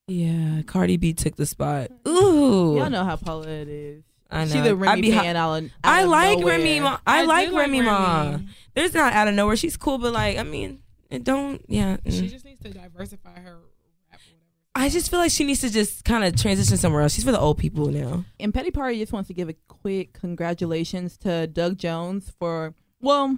yeah, 0.07 0.61
Cardi 0.63 0.97
B 0.97 1.13
took 1.13 1.35
the 1.35 1.45
spot. 1.45 1.91
Ooh, 2.07 2.77
Y'all 2.77 2.89
know 2.89 3.03
how 3.05 3.15
Paula 3.15 3.47
it 3.47 3.67
is. 3.67 4.03
I 4.29 4.45
know. 4.45 4.51
She's 4.51 4.65
a 4.65 4.69
I 4.69 4.71
Remy 4.71 5.01
be 5.01 5.11
fan 5.11 5.35
out, 5.35 5.57
of- 5.57 5.63
out 5.65 5.69
I 5.83 6.03
like 6.05 6.39
nowhere. 6.39 6.57
Remy 6.57 6.79
Ma. 6.79 6.97
I, 7.05 7.21
do 7.21 7.27
like 7.27 7.51
Remy 7.51 7.81
Ma. 7.81 8.21
Remy. 8.31 8.47
There's 8.75 8.93
not 8.93 9.13
out 9.13 9.27
of 9.27 9.35
nowhere. 9.35 9.55
She's 9.57 9.75
cool, 9.77 9.97
but 9.97 10.13
like, 10.13 10.37
I 10.37 10.43
mean, 10.43 10.79
it 11.11 11.23
don't. 11.23 11.63
Yeah, 11.67 11.97
mm. 11.97 12.11
She 12.11 12.27
just 12.27 12.45
needs 12.45 12.61
to 12.61 12.69
diversify 12.69 13.39
her 13.39 13.57
rap. 14.11 14.19
Or 14.19 14.33
whatever. 14.69 14.75
I 14.75 14.89
just 14.89 15.11
feel 15.11 15.19
like 15.19 15.31
she 15.31 15.43
needs 15.43 15.61
to 15.61 15.69
just 15.69 16.05
kind 16.05 16.23
of 16.23 16.35
transition 16.41 16.77
somewhere 16.77 17.01
else. 17.01 17.13
She's 17.13 17.23
for 17.25 17.31
the 17.31 17.39
old 17.39 17.57
people 17.57 17.87
now. 17.87 18.25
And 18.39 18.53
Petty 18.53 18.71
Party 18.71 18.99
just 18.99 19.11
wants 19.11 19.27
to 19.27 19.33
give 19.33 19.49
a 19.49 19.55
quick 19.67 20.13
congratulations 20.13 21.17
to 21.17 21.45
Doug 21.47 21.77
Jones 21.77 22.31
for, 22.39 22.73
well, 23.01 23.37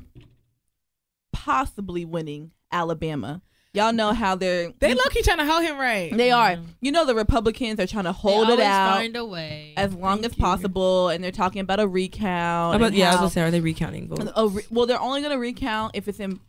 possibly 1.32 2.06
winning 2.06 2.52
Alabama. 2.72 3.42
Y'all 3.76 3.92
know 3.92 4.14
how 4.14 4.36
they're 4.36 4.72
They 4.78 4.94
low 4.94 5.02
key 5.10 5.24
trying 5.24 5.40
to 5.40 5.46
hold 5.48 5.64
him 5.64 5.78
right. 5.78 6.16
they 6.16 6.30
are. 6.30 6.58
You 6.80 6.92
know 6.92 7.06
the 7.06 7.16
Republicans 7.16 7.80
are 7.80 7.88
trying 7.88 8.04
to 8.04 8.12
hold 8.12 8.48
they 8.50 8.54
it 8.54 8.60
out 8.60 8.98
Find 8.98 9.16
a 9.16 9.26
way. 9.26 9.74
as 9.76 9.96
long 9.96 10.18
Thank 10.22 10.34
as 10.34 10.38
you. 10.38 10.44
possible, 10.44 11.10
and 11.10 11.24
they're 11.24 11.32
talking 11.32 11.60
about 11.60 11.80
a 11.80 11.88
recount. 11.88 12.76
About, 12.76 12.86
and 12.90 12.96
yeah, 12.96 13.08
I 13.08 13.12
was 13.14 13.18
gonna 13.18 13.30
say, 13.32 13.42
are 13.42 13.50
they 13.50 13.62
recounting 13.62 14.08
votes? 14.10 14.32
a 14.36 14.48
re- 14.48 14.64
well, 14.70 14.86
they're 14.86 15.02
only 15.02 15.22
going 15.22 15.34
to 15.34 15.40
recount 15.40 15.96
if 15.96 16.08
it's 16.08 16.20
in 16.20 16.40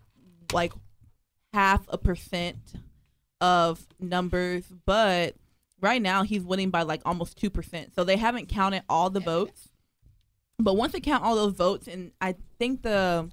like 0.52 0.74
half 1.54 1.86
a 1.88 1.96
percent 1.96 2.58
of 3.40 3.86
numbers, 4.00 4.64
but 4.84 5.36
right 5.80 6.02
now 6.02 6.24
he's 6.24 6.42
winning 6.42 6.70
by 6.70 6.82
like 6.82 7.00
almost 7.04 7.38
two 7.38 7.48
percent. 7.48 7.94
So 7.94 8.02
they 8.02 8.16
haven't 8.16 8.48
counted 8.48 8.82
all 8.88 9.08
the 9.08 9.20
votes, 9.20 9.68
but 10.58 10.76
once 10.76 10.92
they 10.92 11.00
count 11.00 11.22
all 11.22 11.36
those 11.36 11.54
votes, 11.54 11.86
and 11.86 12.10
I 12.20 12.34
think 12.58 12.82
the 12.82 13.30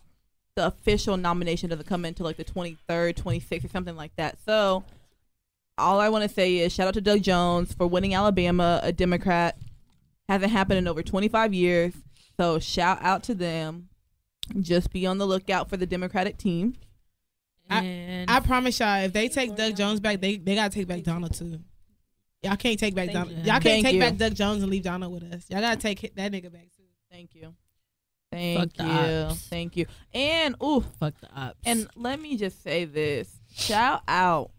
the 0.56 0.68
official 0.68 1.18
nomination 1.18 1.70
doesn't 1.70 1.88
come 1.88 2.06
into 2.06 2.24
like 2.24 2.38
the 2.38 2.44
twenty 2.44 2.78
third, 2.88 3.18
twenty 3.18 3.40
sixth, 3.40 3.66
or 3.66 3.70
something 3.70 3.96
like 3.96 4.16
that. 4.18 4.38
So 4.46 4.84
all 5.80 6.00
I 6.00 6.10
want 6.10 6.24
to 6.24 6.30
say 6.30 6.60
is 6.60 6.72
shout 6.72 6.88
out 6.88 6.94
to 6.94 7.02
Doug 7.02 7.24
Jones 7.24 7.74
for 7.74 7.88
winning 7.88 8.14
Alabama, 8.14 8.80
a 8.84 8.92
Democrat. 8.92 9.58
Hasn't 10.30 10.52
happened 10.52 10.78
in 10.78 10.88
over 10.88 11.02
25 11.02 11.54
years. 11.54 11.94
So 12.40 12.60
shout 12.60 13.00
out 13.02 13.24
to 13.24 13.34
them. 13.34 13.90
Just 14.62 14.92
be 14.92 15.06
on 15.06 15.18
the 15.18 15.26
lookout 15.26 15.70
for 15.70 15.76
the 15.76 15.86
Democratic 15.86 16.38
team. 16.38 16.76
And 17.80 18.30
I 18.30 18.40
promise 18.40 18.80
y'all, 18.80 19.04
if 19.04 19.14
they 19.14 19.28
take 19.30 19.56
Doug 19.56 19.76
Jones 19.76 20.00
back, 20.00 20.22
they 20.22 20.38
they 20.38 20.56
gotta 20.56 20.74
take 20.74 20.88
back 20.88 21.04
Donald 21.04 21.34
too. 21.34 21.60
Y'all 22.44 22.56
can't 22.56 22.80
take 22.80 22.96
back 22.96 23.12
Donald. 23.12 23.38
Y'all 23.38 23.46
can't 23.46 23.64
Thank 23.64 23.86
take 23.86 23.96
you. 23.96 24.00
back 24.02 24.18
Doug 24.18 24.34
Jones 24.34 24.64
and 24.64 24.72
leave 24.72 24.84
Donald 24.84 25.14
with 25.14 25.32
us. 25.32 25.46
Y'all 25.50 25.62
gotta 25.62 25.80
take 25.80 26.02
that 26.16 26.32
nigga 26.32 26.52
back 26.52 26.70
too. 26.76 26.84
Thank 27.12 27.36
you. 27.36 27.54
Thank 28.32 28.74
the 28.78 28.84
you. 28.84 29.36
Thank 29.50 29.78
you. 29.78 29.86
And 30.14 30.56
ooh, 30.64 30.84
fuck 31.00 31.14
the 31.20 31.30
ops. 31.36 31.60
and 31.66 31.88
let 31.96 32.20
me 32.20 32.38
just 32.38 32.64
say 32.64 32.86
this. 32.86 33.30
Shout 33.54 34.02
out 34.08 34.52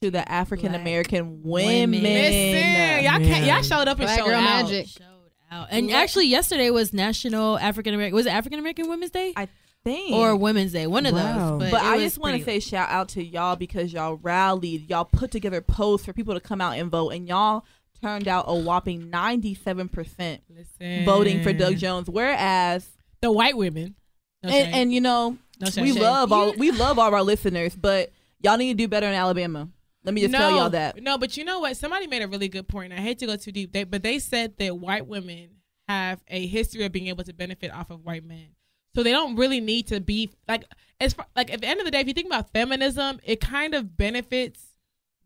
to 0.00 0.10
the 0.10 0.26
African 0.30 0.74
American 0.74 1.42
women. 1.42 1.90
women. 1.90 2.02
Listen, 2.02 3.04
y'all 3.04 3.18
can't. 3.18 3.46
Y'all 3.46 3.62
showed 3.62 3.88
up 3.88 3.98
and 3.98 4.06
Black 4.06 4.18
showed 4.18 4.26
girl 4.26 4.34
out. 4.36 4.64
magic. 4.64 4.86
showed 4.88 5.04
out. 5.50 5.68
And 5.70 5.90
actually, 5.90 6.26
yesterday 6.26 6.70
was 6.70 6.92
National 6.92 7.58
African 7.58 7.92
American. 7.94 8.16
Was 8.16 8.26
it 8.26 8.32
African 8.32 8.58
American 8.58 8.88
Women's 8.88 9.10
Day 9.10 9.34
I 9.36 9.48
think. 9.84 10.14
or 10.14 10.36
Women's 10.36 10.72
Day? 10.72 10.86
One 10.86 11.06
of 11.06 11.14
Wow. 11.14 11.58
those. 11.58 11.58
But, 11.58 11.70
but 11.72 11.82
I 11.82 11.98
just 11.98 12.18
want 12.18 12.38
to 12.38 12.44
say 12.44 12.60
shout 12.60 12.88
out 12.90 13.08
to 13.10 13.24
y'all 13.24 13.56
because 13.56 13.92
y'all 13.92 14.16
rallied, 14.16 14.88
y'all 14.90 15.04
put 15.04 15.30
together 15.30 15.60
posts 15.60 16.06
for 16.06 16.12
people 16.12 16.34
to 16.34 16.40
come 16.40 16.60
out 16.60 16.76
and 16.76 16.90
vote, 16.90 17.10
and 17.10 17.28
y'all 17.28 17.64
turned 18.02 18.26
out 18.28 18.44
a 18.48 18.54
whopping 18.54 19.10
ninety-seven 19.10 19.88
percent 19.88 20.42
Listen, 20.48 21.04
voting 21.04 21.42
for 21.42 21.52
Doug 21.52 21.76
Jones. 21.76 22.08
Whereas, 22.08 22.88
The 23.20 23.30
white 23.30 23.56
women. 23.56 23.94
No 24.42 24.48
and, 24.50 24.74
and 24.74 24.92
you 24.94 25.00
know, 25.02 25.36
No 25.60 25.66
we 25.82 25.92
Shade. 25.92 26.00
love 26.00 26.32
all 26.32 26.54
we 26.54 26.70
love 26.70 26.98
all 26.98 27.12
our 27.14 27.22
listeners, 27.22 27.76
but 27.76 28.10
y'all 28.40 28.56
need 28.56 28.72
to 28.72 28.84
do 28.84 28.88
better 28.88 29.06
in 29.06 29.12
Alabama. 29.12 29.68
Let 30.02 30.14
me 30.14 30.22
just 30.22 30.32
tell 30.32 30.50
y'all 30.52 30.70
that. 30.70 31.02
No, 31.02 31.18
but 31.18 31.36
you 31.36 31.44
know 31.44 31.60
what? 31.60 31.76
Somebody 31.76 32.06
made 32.06 32.22
a 32.22 32.26
really 32.28 32.48
good 32.48 32.66
point. 32.68 32.94
I 32.94 32.96
hate 32.96 33.18
to 33.18 33.26
go 33.26 33.36
too 33.36 33.52
deep, 33.52 33.72
they, 33.74 33.84
but 33.84 34.02
they 34.02 34.18
said 34.18 34.56
that 34.56 34.78
white 34.78 35.06
women 35.06 35.50
have 35.88 36.20
a 36.28 36.46
history 36.46 36.84
of 36.86 36.92
being 36.92 37.08
able 37.08 37.22
to 37.24 37.34
benefit 37.34 37.70
off 37.70 37.90
of 37.90 38.02
white 38.02 38.24
men. 38.24 38.46
So 38.94 39.02
they 39.02 39.12
don't 39.12 39.36
really 39.36 39.60
need 39.60 39.86
to 39.88 40.00
be 40.00 40.30
like 40.48 40.64
as 41.00 41.14
far, 41.14 41.26
like 41.36 41.52
at 41.52 41.60
the 41.60 41.66
end 41.66 41.80
of 41.80 41.86
the 41.86 41.90
day, 41.90 42.00
if 42.00 42.08
you 42.08 42.14
think 42.14 42.26
about 42.26 42.52
feminism, 42.52 43.20
it 43.24 43.40
kind 43.40 43.74
of 43.74 43.96
benefits 43.96 44.70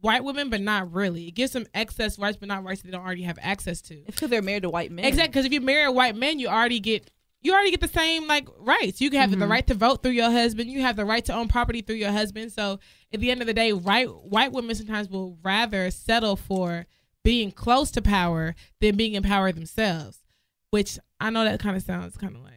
white 0.00 0.22
women, 0.22 0.50
but 0.50 0.60
not 0.60 0.92
really. 0.92 1.28
It 1.28 1.32
gives 1.32 1.52
them 1.52 1.66
excess 1.74 2.18
rights, 2.18 2.36
but 2.36 2.48
not 2.48 2.62
rights 2.62 2.82
that 2.82 2.88
they 2.88 2.92
don't 2.92 3.04
already 3.04 3.22
have 3.22 3.38
access 3.40 3.80
to. 3.82 3.94
It's 3.94 4.16
because 4.16 4.30
they're 4.30 4.42
married 4.42 4.62
to 4.62 4.70
white 4.70 4.92
men. 4.92 5.04
Exactly, 5.06 5.28
because 5.28 5.46
if 5.46 5.52
you 5.52 5.60
marry 5.60 5.84
a 5.84 5.92
white 5.92 6.14
man, 6.14 6.38
you 6.38 6.48
already 6.48 6.80
get 6.80 7.10
you 7.40 7.52
already 7.52 7.70
get 7.70 7.80
the 7.80 7.88
same 7.88 8.26
like 8.26 8.48
rights. 8.58 9.00
You 9.00 9.10
can 9.10 9.20
have 9.20 9.30
the 9.30 9.36
mm-hmm. 9.36 9.50
right 9.50 9.66
to 9.66 9.74
vote 9.74 10.02
through 10.02 10.12
your 10.12 10.30
husband. 10.30 10.70
You 10.70 10.80
have 10.80 10.96
the 10.96 11.04
right 11.04 11.24
to 11.26 11.34
own 11.34 11.48
property 11.48 11.82
through 11.82 11.96
your 11.96 12.10
husband. 12.10 12.52
So 12.52 12.78
at 13.12 13.20
the 13.20 13.30
end 13.30 13.42
of 13.42 13.46
the 13.46 13.52
day, 13.52 13.72
right 13.72 14.08
white 14.08 14.52
women 14.52 14.74
sometimes 14.74 15.10
will 15.10 15.38
rather 15.42 15.90
settle 15.90 16.36
for 16.36 16.86
being 17.22 17.50
close 17.50 17.90
to 17.92 18.02
power 18.02 18.54
than 18.80 18.96
being 18.96 19.12
in 19.12 19.22
power 19.22 19.52
themselves. 19.52 20.20
Which 20.70 20.98
I 21.20 21.30
know 21.30 21.44
that 21.44 21.60
kind 21.60 21.76
of 21.76 21.82
sounds 21.82 22.16
kind 22.16 22.34
of 22.34 22.42
like 22.42 22.53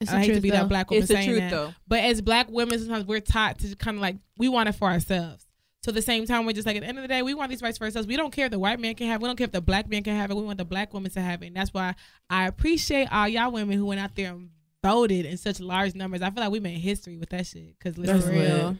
It's 0.00 0.10
I 0.10 0.14
the 0.14 0.20
hate 0.20 0.26
to 0.26 0.32
truth, 0.34 0.42
be 0.42 0.50
that 0.50 0.62
though. 0.62 0.68
black 0.68 0.90
woman 0.90 1.02
It's 1.02 1.12
saying 1.12 1.28
truth, 1.28 1.40
that. 1.40 1.50
though. 1.50 1.74
But 1.88 2.00
as 2.04 2.20
black 2.22 2.48
women, 2.50 2.78
sometimes 2.78 3.04
we're 3.06 3.20
taught 3.20 3.58
to 3.60 3.74
kind 3.76 3.96
of 3.96 4.00
like 4.00 4.16
we 4.36 4.48
want 4.48 4.68
it 4.68 4.72
for 4.72 4.88
ourselves. 4.88 5.44
So 5.84 5.90
at 5.90 5.94
the 5.94 6.02
same 6.02 6.26
time, 6.26 6.44
we're 6.44 6.52
just 6.52 6.66
like 6.66 6.76
at 6.76 6.82
the 6.82 6.88
end 6.88 6.98
of 6.98 7.02
the 7.02 7.08
day, 7.08 7.22
we 7.22 7.34
want 7.34 7.50
these 7.50 7.62
rights 7.62 7.78
for 7.78 7.84
ourselves. 7.84 8.06
We 8.06 8.16
don't 8.16 8.32
care 8.32 8.46
if 8.46 8.50
the 8.52 8.58
white 8.58 8.78
man 8.80 8.94
can 8.94 9.06
have. 9.08 9.20
it. 9.20 9.22
We 9.22 9.28
don't 9.28 9.36
care 9.36 9.44
if 9.46 9.52
the 9.52 9.60
black 9.60 9.88
man 9.88 10.02
can 10.02 10.14
have 10.16 10.30
it. 10.30 10.34
We 10.36 10.42
want 10.42 10.58
the 10.58 10.64
black 10.64 10.92
woman 10.92 11.10
to 11.12 11.20
have 11.20 11.42
it. 11.42 11.48
And 11.48 11.56
that's 11.56 11.72
why 11.72 11.94
I 12.28 12.46
appreciate 12.46 13.08
all 13.12 13.28
y'all 13.28 13.50
women 13.52 13.76
who 13.78 13.86
went 13.86 14.00
out 14.00 14.14
there 14.14 14.30
and 14.32 14.50
voted 14.82 15.24
in 15.24 15.36
such 15.36 15.60
large 15.60 15.94
numbers. 15.94 16.22
I 16.22 16.30
feel 16.30 16.42
like 16.42 16.52
we 16.52 16.60
made 16.60 16.78
history 16.78 17.16
with 17.16 17.30
that 17.30 17.46
shit. 17.46 17.76
Because 17.78 17.94
That's 17.96 18.26
listen, 18.26 18.78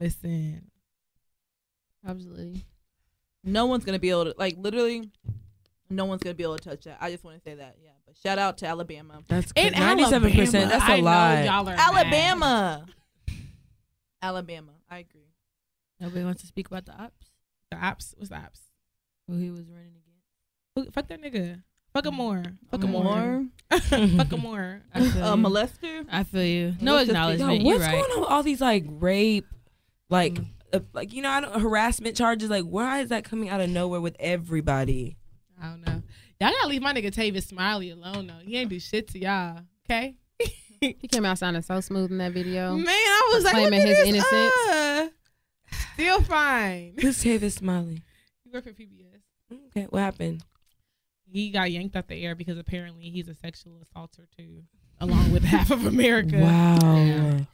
listen, 0.00 0.70
Absolutely. 2.06 2.64
No 3.44 3.66
one's 3.66 3.84
gonna 3.84 3.98
be 3.98 4.10
able 4.10 4.26
to 4.26 4.34
like 4.38 4.56
literally. 4.58 5.10
No 5.88 6.04
one's 6.04 6.22
gonna 6.22 6.34
be 6.34 6.42
able 6.42 6.56
to 6.58 6.68
touch 6.70 6.84
that. 6.84 6.98
I 7.00 7.10
just 7.10 7.22
want 7.24 7.36
to 7.36 7.42
say 7.42 7.54
that. 7.56 7.76
Yeah, 7.82 7.90
but 8.06 8.16
shout 8.16 8.38
out 8.38 8.58
to 8.58 8.66
Alabama. 8.66 9.22
That's 9.28 9.52
in 9.54 9.72
ninety-seven 9.72 10.32
percent. 10.32 10.70
Alabama, 10.72 10.78
That's 10.78 10.88
a 10.88 10.92
I 10.92 10.96
know 11.00 11.04
lot. 11.04 11.44
y'all 11.44 11.68
are 11.68 11.76
Alabama. 11.78 12.86
Alabama. 14.22 14.72
I 14.90 14.98
agree. 14.98 15.20
Nobody 16.00 16.24
wants 16.24 16.40
to 16.42 16.46
speak 16.46 16.66
about 16.66 16.86
the 16.86 16.92
ops. 16.92 17.26
The 17.70 17.76
ops, 17.84 18.14
what's 18.16 18.30
the 18.30 18.36
ops? 18.36 18.60
Who 19.28 19.36
he 19.38 19.50
was 19.50 19.68
running 19.68 19.92
against. 19.96 20.04
Fuck- 20.74 20.92
Fuck 20.92 21.08
that 21.08 21.22
nigga. 21.22 21.62
Fuck 21.92 22.06
him 22.06 22.14
more. 22.14 22.42
Fuck 22.70 22.82
him 22.84 22.90
More. 22.90 23.04
more. 23.04 23.16
More 23.16 23.46
Fuck 23.70 24.32
him 24.32 24.40
more. 24.40 24.82
A 24.94 25.00
you. 25.00 25.08
molester. 25.10 26.04
I 26.10 26.24
feel 26.24 26.42
you. 26.44 26.74
No 26.80 26.94
Let's 26.96 27.08
just 27.08 27.14
be- 27.14 27.18
Yo, 27.18 27.30
acknowledgement. 27.32 27.64
what's 27.64 27.80
right. 27.80 27.92
going 27.92 28.04
on 28.12 28.20
with 28.20 28.28
all 28.28 28.42
these 28.42 28.60
like 28.60 28.84
rape, 28.86 29.46
like, 30.10 30.34
Mm. 30.34 30.46
uh, 30.74 30.80
like 30.92 31.12
you 31.14 31.22
know, 31.22 31.30
I 31.30 31.40
don't, 31.40 31.58
harassment 31.60 32.14
charges? 32.16 32.50
Like, 32.50 32.64
why 32.64 33.00
is 33.00 33.08
that 33.08 33.24
coming 33.24 33.48
out 33.48 33.60
of 33.62 33.70
nowhere 33.70 34.00
with 34.00 34.16
everybody? 34.20 35.16
I 35.62 35.68
don't 35.70 35.80
know. 35.84 36.02
Y'all 36.40 36.50
gotta 36.52 36.68
leave 36.68 36.82
my 36.82 36.92
nigga 36.92 37.10
Tavis 37.14 37.46
Smiley 37.48 37.90
alone 37.90 38.26
though. 38.26 38.40
He 38.44 38.56
ain't 38.56 38.70
do 38.70 38.78
shit 38.80 39.08
to 39.08 39.18
y'all. 39.18 39.60
Okay. 39.88 40.16
He 40.78 40.92
came 41.08 41.24
out 41.24 41.38
sounding 41.38 41.62
so 41.62 41.80
smooth 41.80 42.10
in 42.10 42.18
that 42.18 42.32
video. 42.32 42.76
Man, 42.76 42.86
I 42.86 43.30
was 43.32 43.44
like, 43.44 43.54
Claiming 43.54 43.80
his 43.80 43.96
this, 43.96 44.08
innocence. 44.08 44.52
uh, 44.68 45.08
still 45.94 46.20
fine. 46.20 46.92
Who's 47.00 47.24
Tavis 47.24 47.52
Smiley? 47.52 48.02
He 48.44 48.50
worked 48.50 48.66
for 48.66 48.74
PBS. 48.74 49.22
Okay, 49.68 49.86
what 49.88 50.00
happened? 50.00 50.44
He 51.32 51.48
got 51.48 51.70
yanked 51.72 51.96
off 51.96 52.06
the 52.08 52.22
air 52.22 52.34
because 52.34 52.58
apparently 52.58 53.04
he's 53.08 53.26
a 53.26 53.34
sexual 53.34 53.80
assaulter 53.82 54.28
too, 54.36 54.64
along 55.00 55.32
with 55.32 55.44
half 55.54 55.70
of 55.70 55.86
America. 55.86 56.36
Wow. 56.38 56.78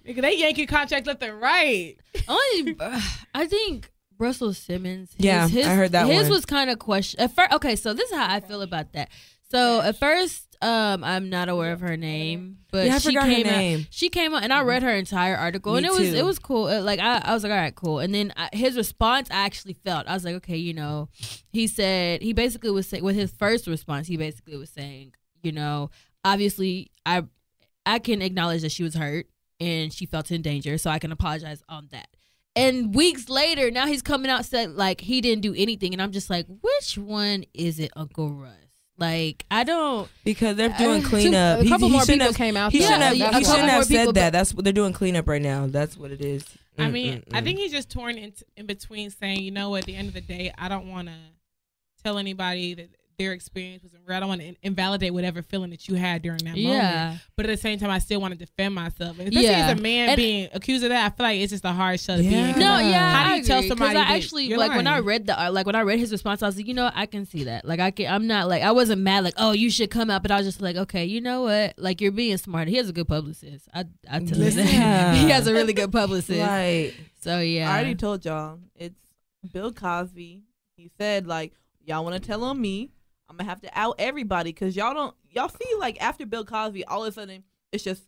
Nigga, 0.04 0.20
they 0.20 0.38
yanking 0.38 0.66
contracts 0.66 1.06
left 1.06 1.22
and 1.22 1.40
right. 1.40 1.94
Only, 2.26 2.76
I 3.34 3.46
think 3.46 3.91
Russell 4.22 4.54
Simmons. 4.54 5.10
His, 5.16 5.24
Yeah, 5.26 5.48
his, 5.48 5.66
I 5.66 5.74
heard 5.74 5.92
that 5.92 6.06
His 6.06 6.22
one. 6.24 6.30
was 6.30 6.46
kind 6.46 6.70
of 6.70 6.78
question. 6.78 7.20
At 7.20 7.34
first, 7.34 7.52
okay, 7.52 7.76
so 7.76 7.92
this 7.92 8.10
is 8.10 8.16
how 8.16 8.30
I 8.32 8.40
feel 8.40 8.62
about 8.62 8.92
that. 8.94 9.10
So 9.50 9.80
at 9.82 9.98
first, 9.98 10.46
um, 10.62 11.02
I'm 11.04 11.28
not 11.28 11.48
aware 11.50 11.72
of 11.72 11.80
her 11.80 11.96
name, 11.96 12.58
but 12.70 12.86
Yeah, 12.86 12.94
I 12.94 12.98
she 12.98 13.14
came 13.14 13.46
name. 13.46 13.80
out. 13.80 13.86
She 13.90 14.08
came 14.08 14.32
out, 14.32 14.44
and 14.44 14.52
I 14.52 14.62
read 14.62 14.82
her 14.84 14.94
entire 14.94 15.36
article, 15.36 15.72
Me 15.72 15.78
and 15.78 15.86
it 15.86 15.92
was 15.92 16.08
too. 16.10 16.14
it 16.14 16.24
was 16.24 16.38
cool. 16.38 16.66
Uh, 16.68 16.80
Like 16.80 17.00
I, 17.00 17.18
I 17.18 17.34
was 17.34 17.42
like, 17.42 17.50
all 17.52 17.58
right, 17.58 17.74
cool. 17.74 17.98
And 17.98 18.14
then 18.14 18.32
I, 18.36 18.48
his 18.54 18.76
response, 18.76 19.28
I 19.30 19.44
actually 19.44 19.74
felt. 19.84 20.06
I 20.06 20.14
was 20.14 20.24
like, 20.24 20.36
okay, 20.36 20.56
you 20.56 20.72
know, 20.72 21.08
he 21.52 21.66
said 21.66 22.22
he 22.22 22.32
basically 22.32 22.70
was 22.70 22.86
saying 22.88 23.02
with 23.04 23.16
his 23.16 23.32
first 23.32 23.66
response, 23.66 24.06
he 24.06 24.16
basically 24.16 24.56
was 24.56 24.70
saying, 24.70 25.12
you 25.42 25.52
know, 25.52 25.90
obviously, 26.24 26.90
I, 27.04 27.24
I 27.84 27.98
can 27.98 28.22
acknowledge 28.22 28.62
that 28.62 28.70
she 28.72 28.84
was 28.84 28.94
hurt 28.94 29.26
and 29.60 29.92
she 29.92 30.06
felt 30.06 30.30
in 30.30 30.40
danger, 30.42 30.78
so 30.78 30.90
I 30.90 30.98
can 31.00 31.12
apologize 31.12 31.62
on 31.68 31.88
that. 31.90 32.08
And 32.54 32.94
weeks 32.94 33.28
later, 33.28 33.70
now 33.70 33.86
he's 33.86 34.02
coming 34.02 34.30
out 34.30 34.44
said 34.44 34.72
like 34.72 35.00
he 35.00 35.20
didn't 35.20 35.42
do 35.42 35.54
anything, 35.56 35.92
and 35.94 36.02
I'm 36.02 36.12
just 36.12 36.28
like, 36.28 36.46
which 36.60 36.98
one 36.98 37.44
is 37.54 37.78
it, 37.78 37.90
Uncle 37.96 38.28
Russ? 38.30 38.52
Like 38.98 39.46
I 39.50 39.64
don't. 39.64 40.08
Because 40.22 40.56
they're 40.56 40.68
doing 40.78 41.02
Uh, 41.04 41.08
cleanup. 41.08 41.60
a 41.60 41.62
He- 41.62 41.68
couple 41.70 41.88
he 41.88 41.92
more 41.92 42.02
shouldn't 42.02 42.20
people 42.20 42.26
have- 42.32 42.36
came 42.36 42.56
out. 42.56 42.72
He 42.72 42.80
shouldn't 42.82 43.02
have. 43.02 43.16
yeah, 43.16 43.38
he 43.38 43.44
shouldn't 43.44 43.70
have 43.70 43.84
said 43.86 44.04
but- 44.06 44.14
that. 44.16 44.32
That's 44.32 44.52
what 44.54 44.64
they're 44.64 44.72
doing 44.72 44.92
cleanup 44.92 45.26
right 45.26 45.40
now. 45.42 45.66
That's 45.66 45.96
what 45.96 46.10
it 46.12 46.20
is. 46.20 46.44
I 46.78 46.90
mean, 46.90 47.18
Mm, 47.20 47.34
I 47.34 47.40
mm, 47.40 47.44
think 47.44 47.58
he's 47.58 47.72
just 47.72 47.90
torn 47.90 48.16
in, 48.16 48.32
in 48.56 48.66
between 48.66 49.10
saying, 49.10 49.40
you 49.42 49.50
know 49.50 49.70
what, 49.70 49.80
at 49.80 49.84
the 49.86 49.94
end 49.96 50.08
of 50.08 50.14
the 50.14 50.20
day, 50.22 50.52
I 50.56 50.68
don't 50.68 50.88
want 50.90 51.08
to 51.08 51.14
tell 52.02 52.16
anybody 52.18 52.74
that 52.74 52.90
their 53.22 53.32
experience 53.32 53.82
was 53.84 53.92
real. 54.06 54.16
I 54.16 54.20
don't 54.20 54.28
want 54.28 54.40
to 54.40 54.54
invalidate 54.62 55.12
whatever 55.14 55.42
feeling 55.42 55.70
that 55.70 55.86
you 55.88 55.94
had 55.94 56.22
during 56.22 56.38
that 56.38 56.56
moment. 56.56 56.58
Yeah. 56.64 57.16
But 57.36 57.46
at 57.46 57.50
the 57.50 57.56
same 57.56 57.78
time, 57.78 57.90
I 57.90 57.98
still 58.00 58.20
want 58.20 58.32
to 58.32 58.38
defend 58.38 58.74
myself. 58.74 59.18
And 59.18 59.28
especially 59.28 59.42
Yeah. 59.48 59.66
as 59.70 59.78
a 59.78 59.80
man 59.82 60.08
And- 60.10 60.16
being 60.16 60.48
accused 60.52 60.82
of 60.82 60.90
that, 60.90 61.06
I 61.12 61.16
feel 61.16 61.24
like 61.26 61.40
it's 61.40 61.52
just 61.52 61.64
a 61.64 61.72
hard 61.72 62.00
show 62.00 62.16
to 62.16 62.22
be 62.22 62.28
Yeah. 62.28 62.52
in. 62.54 62.58
No, 62.58 62.78
yeah. 62.80 63.14
How 63.16 63.24
do 63.28 63.30
I 63.32 63.36
you 63.36 63.42
tell 63.44 63.58
agree, 63.58 63.68
'cause 63.70 63.78
somebody 63.78 63.98
I 63.98 64.16
actually 64.16 64.46
you're 64.46 64.58
like 64.58 64.74
when 64.74 64.86
I 64.86 64.98
read 64.98 65.26
the 65.26 65.40
uh, 65.40 65.52
like 65.52 65.66
when 65.66 65.76
I 65.76 65.82
read 65.82 65.98
his 66.00 66.10
response, 66.10 66.42
I 66.42 66.46
was 66.46 66.56
like, 66.56 66.66
you 66.66 66.74
know, 66.74 66.90
I 66.94 67.06
can 67.06 67.24
see 67.26 67.44
that. 67.44 67.64
Like 67.64 67.78
I 67.80 67.90
can, 67.92 68.12
I'm 68.12 68.26
not 68.26 68.48
like 68.48 68.62
I 68.62 68.72
wasn't 68.72 69.02
mad 69.02 69.22
like, 69.24 69.34
oh, 69.36 69.52
you 69.52 69.70
should 69.70 69.90
come 69.90 70.10
out, 70.10 70.22
but 70.22 70.30
I 70.30 70.36
was 70.38 70.46
just 70.46 70.60
like, 70.60 70.76
okay, 70.76 71.04
you 71.04 71.20
know 71.20 71.42
what? 71.42 71.74
Like 71.78 72.00
you're 72.00 72.12
being 72.12 72.36
smart. 72.38 72.66
He 72.68 72.76
has 72.76 72.88
a 72.88 72.92
good 72.92 73.08
publicist. 73.08 73.68
I 73.72 73.84
I 74.10 74.18
tell 74.18 74.38
you 74.38 74.44
Yeah. 74.46 75.12
that. 75.12 75.16
he 75.22 75.30
has 75.30 75.46
a 75.46 75.52
really 75.52 75.72
good 75.80 75.92
publicist. 75.92 76.40
Right. 76.40 76.92
So 77.20 77.38
yeah. 77.40 77.70
I 77.70 77.74
already 77.74 77.94
told 77.94 78.24
y'all. 78.24 78.58
It's 78.74 78.96
Bill 79.52 79.72
Cosby 79.72 80.42
He 80.76 80.90
said 80.98 81.26
like, 81.26 81.52
y'all 81.84 82.04
want 82.04 82.14
to 82.20 82.26
tell 82.26 82.42
on 82.44 82.60
me? 82.60 82.90
I'm 83.32 83.38
gonna 83.38 83.48
have 83.48 83.62
to 83.62 83.70
out 83.78 83.94
everybody 83.98 84.50
because 84.52 84.76
y'all 84.76 84.92
don't 84.92 85.14
y'all 85.30 85.48
see 85.48 85.74
like 85.78 86.00
after 86.02 86.26
Bill 86.26 86.44
Cosby, 86.44 86.84
all 86.84 87.02
of 87.04 87.08
a 87.08 87.12
sudden 87.12 87.44
it's 87.72 87.82
just 87.82 88.02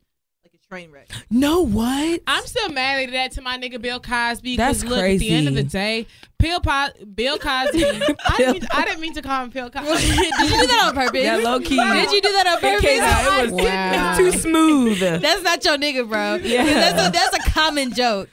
like 0.44 0.52
a 0.52 0.58
train 0.68 0.90
wreck. 0.90 1.08
No, 1.30 1.62
what? 1.62 2.20
I'm 2.26 2.44
still 2.44 2.68
mad 2.68 3.04
at 3.04 3.12
that 3.12 3.32
to 3.32 3.40
my 3.40 3.56
nigga 3.56 3.80
Bill 3.80 3.98
Cosby. 4.00 4.58
That's 4.58 4.82
Because 4.82 4.96
look, 4.98 5.02
at 5.02 5.18
the 5.18 5.30
end 5.30 5.48
of 5.48 5.54
the 5.54 5.62
day, 5.62 6.06
Bill, 6.38 6.60
po- 6.60 6.90
Bill 7.14 7.38
Cosby. 7.38 7.82
I, 7.86 8.36
didn't 8.36 8.52
mean, 8.52 8.68
I 8.70 8.84
didn't 8.84 9.00
mean 9.00 9.14
to 9.14 9.22
call 9.22 9.44
him 9.44 9.48
Bill 9.48 9.70
Cosby. 9.74 9.90
Did 9.92 10.16
you 10.18 10.60
do 10.60 10.66
that 10.66 10.84
on 10.88 10.94
purpose? 10.94 11.22
Yeah, 11.24 11.36
low 11.36 11.58
key. 11.60 11.76
Did 11.78 12.10
you 12.12 12.20
do 12.20 12.32
that 12.32 12.46
on 12.46 12.58
It 12.58 12.60
purpose? 12.60 12.80
came 12.82 13.00
out. 13.02 13.44
It 13.44 13.52
was 13.52 13.60
oh 13.62 13.64
Wow. 13.64 14.16
too 14.18 14.32
smooth. 14.32 15.00
That's 15.22 15.42
not 15.42 15.64
your 15.64 15.78
nigga, 15.78 16.06
bro. 16.06 16.34
Yeah. 16.46 16.64
That's 16.64 17.08
a, 17.08 17.10
that's 17.10 17.46
a 17.46 17.50
common 17.50 17.94
joke. 17.94 18.28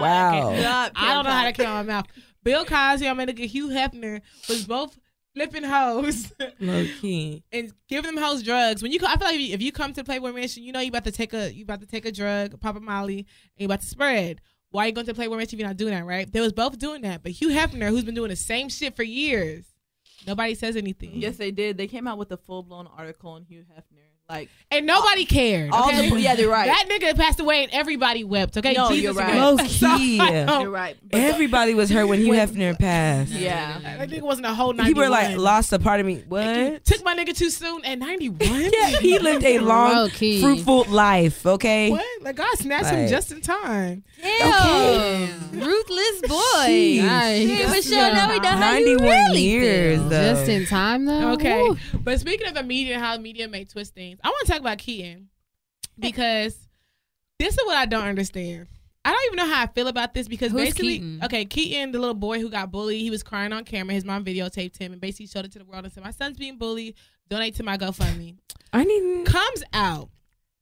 wow. 0.00 0.50
I 0.96 1.14
don't 1.14 1.24
know 1.24 1.30
how 1.30 1.44
to 1.50 1.52
Bill 1.52 1.66
come 1.66 1.76
out 1.76 1.86
my 1.86 1.92
mouth. 1.92 2.06
Bill 2.42 2.64
Cosby 2.64 3.06
and 3.06 3.18
my 3.18 3.26
nigga 3.26 3.46
Hugh 3.46 3.68
Hefner 3.68 4.22
was 4.48 4.64
both 4.64 4.98
flipping 5.34 5.64
hoes 5.64 6.32
Low 6.60 6.86
key. 7.00 7.42
and 7.52 7.72
giving 7.88 8.14
them 8.14 8.22
hoes 8.22 8.42
drugs. 8.42 8.82
When 8.82 8.92
you, 8.92 8.98
co- 8.98 9.06
I 9.06 9.16
feel 9.16 9.26
like 9.26 9.34
if 9.36 9.40
you, 9.40 9.54
if 9.54 9.62
you 9.62 9.72
come 9.72 9.92
to 9.94 10.04
Playboy 10.04 10.32
Mansion, 10.32 10.62
you 10.62 10.72
know 10.72 10.80
you 10.80 10.88
about 10.88 11.04
to 11.04 11.12
take 11.12 11.34
a 11.34 11.52
you 11.52 11.64
about 11.64 11.80
to 11.80 11.86
take 11.86 12.06
a 12.06 12.12
drug, 12.12 12.58
pop 12.60 12.76
a 12.76 12.80
Molly, 12.80 13.18
and 13.18 13.26
you 13.56 13.66
about 13.66 13.80
to 13.80 13.86
spread. 13.86 14.40
Why 14.70 14.84
are 14.84 14.86
you 14.88 14.92
going 14.92 15.06
to 15.06 15.14
Playboy 15.14 15.36
Mansion 15.36 15.56
if 15.56 15.60
you're 15.60 15.68
not 15.68 15.76
doing 15.76 15.92
that, 15.94 16.04
right? 16.04 16.30
They 16.32 16.40
was 16.40 16.52
both 16.52 16.78
doing 16.78 17.02
that, 17.02 17.22
but 17.22 17.32
Hugh 17.32 17.48
Hefner, 17.50 17.88
who's 17.90 18.04
been 18.04 18.14
doing 18.14 18.30
the 18.30 18.36
same 18.36 18.68
shit 18.68 18.96
for 18.96 19.02
years, 19.04 19.64
nobody 20.26 20.54
says 20.54 20.76
anything. 20.76 21.12
Yes, 21.14 21.36
they 21.36 21.50
did. 21.50 21.76
They 21.78 21.86
came 21.86 22.08
out 22.08 22.18
with 22.18 22.32
a 22.32 22.36
full 22.36 22.62
blown 22.62 22.86
article 22.88 23.30
on 23.32 23.44
Hugh 23.44 23.64
Hefner. 23.72 24.03
Like 24.28 24.48
and 24.70 24.86
nobody 24.86 25.26
cared. 25.26 25.70
all 25.70 25.88
okay? 25.88 26.08
the 26.08 26.18
yeah, 26.18 26.34
they're 26.34 26.48
right. 26.48 26.66
That 26.66 26.86
nigga 26.88 27.14
passed 27.14 27.40
away 27.40 27.62
and 27.62 27.70
everybody 27.72 28.24
wept. 28.24 28.56
Okay, 28.56 28.72
No, 28.72 28.88
Jesus 28.88 29.02
you're 29.04 29.12
right. 29.12 29.36
Low 29.36 29.58
key. 29.58 30.18
I 30.20 30.62
you're 30.62 30.70
right. 30.70 30.96
But 31.02 31.18
the- 31.18 31.24
Everybody 31.24 31.74
was 31.74 31.90
hurt 31.90 32.06
when 32.06 32.20
Hugh 32.20 32.32
Hefner 32.32 32.76
passed. 32.78 33.30
yeah. 33.32 33.78
That 33.80 34.08
nigga 34.08 34.22
wasn't 34.22 34.46
a 34.46 34.54
whole 34.54 34.72
91. 34.72 34.86
People 34.86 35.02
were 35.02 35.10
like 35.10 35.36
lost 35.36 35.74
a 35.74 35.78
part 35.78 36.00
of 36.00 36.06
me. 36.06 36.24
What? 36.26 36.84
Took 36.86 37.04
my 37.04 37.14
nigga 37.14 37.36
too 37.36 37.50
soon 37.50 37.84
at 37.84 37.98
91? 37.98 38.38
Yeah, 38.72 38.86
he 38.98 39.18
lived 39.18 39.44
a 39.44 39.58
long, 39.58 40.08
fruitful 40.08 40.84
life. 40.84 41.44
Okay. 41.44 41.90
What? 41.90 42.04
Like 42.22 42.36
God 42.36 42.56
snatched 42.58 42.88
him 42.90 43.06
just 43.08 43.30
in 43.30 43.42
time. 43.42 44.04
Damn. 44.22 45.50
Ruthless 45.60 46.20
boy. 46.22 47.02
Nice. 47.02 47.48
Hey, 47.48 47.66
Michelle, 47.70 48.14
now 48.14 48.30
we 48.30 48.40
know 48.40 48.48
how 48.48 48.76
you 48.76 48.96
91 48.96 49.02
really 49.02 49.42
years, 49.42 49.98
feel. 49.98 50.08
though. 50.08 50.34
Just 50.34 50.48
in 50.48 50.66
time 50.66 51.04
though. 51.04 51.32
Okay. 51.32 51.62
Woo. 51.62 51.76
But 52.02 52.20
speaking 52.20 52.46
of 52.46 52.54
the 52.54 52.62
media 52.62 52.98
how 52.98 53.16
the 53.16 53.22
media 53.22 53.48
may 53.48 53.64
twist 53.64 53.94
things, 53.94 54.13
I 54.22 54.28
want 54.28 54.46
to 54.46 54.52
talk 54.52 54.60
about 54.60 54.78
Keaton 54.78 55.28
because 55.98 56.56
this 57.38 57.54
is 57.54 57.64
what 57.64 57.76
I 57.76 57.86
don't 57.86 58.04
understand. 58.04 58.68
I 59.04 59.12
don't 59.12 59.24
even 59.26 59.36
know 59.36 59.54
how 59.54 59.62
I 59.62 59.66
feel 59.66 59.88
about 59.88 60.14
this 60.14 60.28
because 60.28 60.52
Who's 60.52 60.62
basically, 60.62 60.98
Keaton? 60.98 61.20
okay, 61.24 61.44
Keaton, 61.44 61.92
the 61.92 61.98
little 61.98 62.14
boy 62.14 62.40
who 62.40 62.48
got 62.48 62.70
bullied, 62.70 63.02
he 63.02 63.10
was 63.10 63.22
crying 63.22 63.52
on 63.52 63.64
camera. 63.64 63.92
His 63.92 64.04
mom 64.04 64.24
videotaped 64.24 64.78
him 64.78 64.92
and 64.92 65.00
basically 65.00 65.26
showed 65.26 65.44
it 65.44 65.52
to 65.52 65.58
the 65.58 65.64
world 65.66 65.84
and 65.84 65.92
said, 65.92 66.02
"My 66.02 66.10
son's 66.10 66.38
being 66.38 66.56
bullied. 66.56 66.94
Donate 67.28 67.54
to 67.56 67.62
my 67.62 67.76
GoFundMe." 67.76 68.36
I 68.72 68.84
need. 68.84 69.26
Comes 69.26 69.62
out 69.74 70.08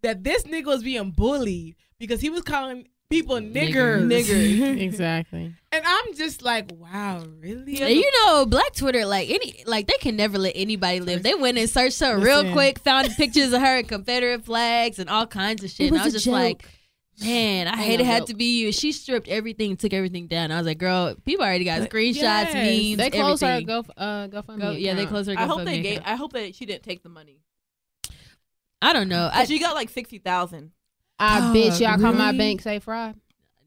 that 0.03 0.25
this 0.25 0.43
nigga 0.43 0.67
was 0.67 0.83
being 0.83 1.13
bullied 1.13 1.77
because 1.99 2.21
he 2.21 2.31
was 2.31 2.43
calling 2.43 2.89
people 3.13 3.37
niggers. 3.37 4.03
Niggers. 4.07 4.79
exactly. 4.81 5.55
And 5.71 5.85
I'm 5.87 6.15
just 6.15 6.43
like, 6.43 6.71
wow, 6.73 7.25
really? 7.41 7.81
And 7.81 7.95
you 7.95 8.11
know, 8.25 8.45
Black 8.47 8.75
Twitter, 8.75 9.07
like 9.07 9.31
any, 9.31 9.63
like 9.67 9.87
they 9.87 9.97
can 10.01 10.17
never 10.17 10.39
let 10.39 10.53
anybody 10.57 11.01
live. 11.01 11.23
They 11.23 11.35
went 11.35 11.59
and 11.59 11.69
searched 11.71 12.01
her 12.01 12.19
real 12.19 12.53
quick, 12.53 12.79
found 12.81 13.09
pictures 13.17 13.53
of 13.53 13.61
her 13.61 13.79
in 13.79 13.87
Confederate 13.87 14.45
flags 14.45 14.99
and 14.99 15.09
all 15.09 15.27
kinds 15.27 15.63
of 15.63 15.71
shit. 15.71 15.87
It 15.87 15.89
and 15.93 15.99
I 16.01 16.05
was 16.05 16.15
was 16.15 16.23
a 16.23 16.25
just 16.25 16.33
like, 16.33 16.65
man, 17.23 17.69
I 17.69 17.71
Ain't 17.73 17.81
hate 17.81 18.01
it 18.01 18.07
had 18.07 18.27
to 18.27 18.35
be 18.35 18.61
you. 18.61 18.73
She 18.73 18.93
stripped 18.93 19.29
everything, 19.29 19.77
took 19.77 19.93
everything 19.93 20.27
down. 20.27 20.51
I 20.51 20.59
was 20.59 20.67
like, 20.67 20.79
girl, 20.79 21.15
people 21.25 21.45
already 21.45 21.65
got 21.65 21.89
screenshots, 21.89 22.15
Yes. 22.17 22.55
memes, 22.55 22.97
They 22.99 23.11
closed 23.11 23.43
her 23.43 23.49
everything. 23.49 23.67
go 23.67 23.85
uh 23.97 24.29
GoFundMe. 24.29 24.61
Go- 24.61 24.71
yeah, 24.73 24.95
they 24.95 25.03
account. 25.03 25.09
closed 25.09 25.31
her. 25.31 25.39
I 25.39 25.47
hope 25.47 25.65
they 25.65 25.81
gave. 25.81 25.99
account. 25.99 26.09
I 26.13 26.17
hope 26.17 26.33
that 26.33 26.55
she 26.55 26.67
didn't 26.67 26.83
take 26.83 27.03
the 27.03 27.09
money. 27.09 27.39
I 28.83 28.93
don't 28.93 29.09
know. 29.09 29.31
I, 29.33 29.45
she 29.45 29.59
got 29.59 29.75
like 29.75 29.89
sixty 29.91 30.19
thousand. 30.19 30.73
I 31.23 31.41
Dog, 31.41 31.55
bet 31.55 31.81
y'all 31.81 31.99
call 31.99 32.13
my 32.13 32.33
bank 32.37 32.63
say 32.63 32.79
fraud. 32.81 33.15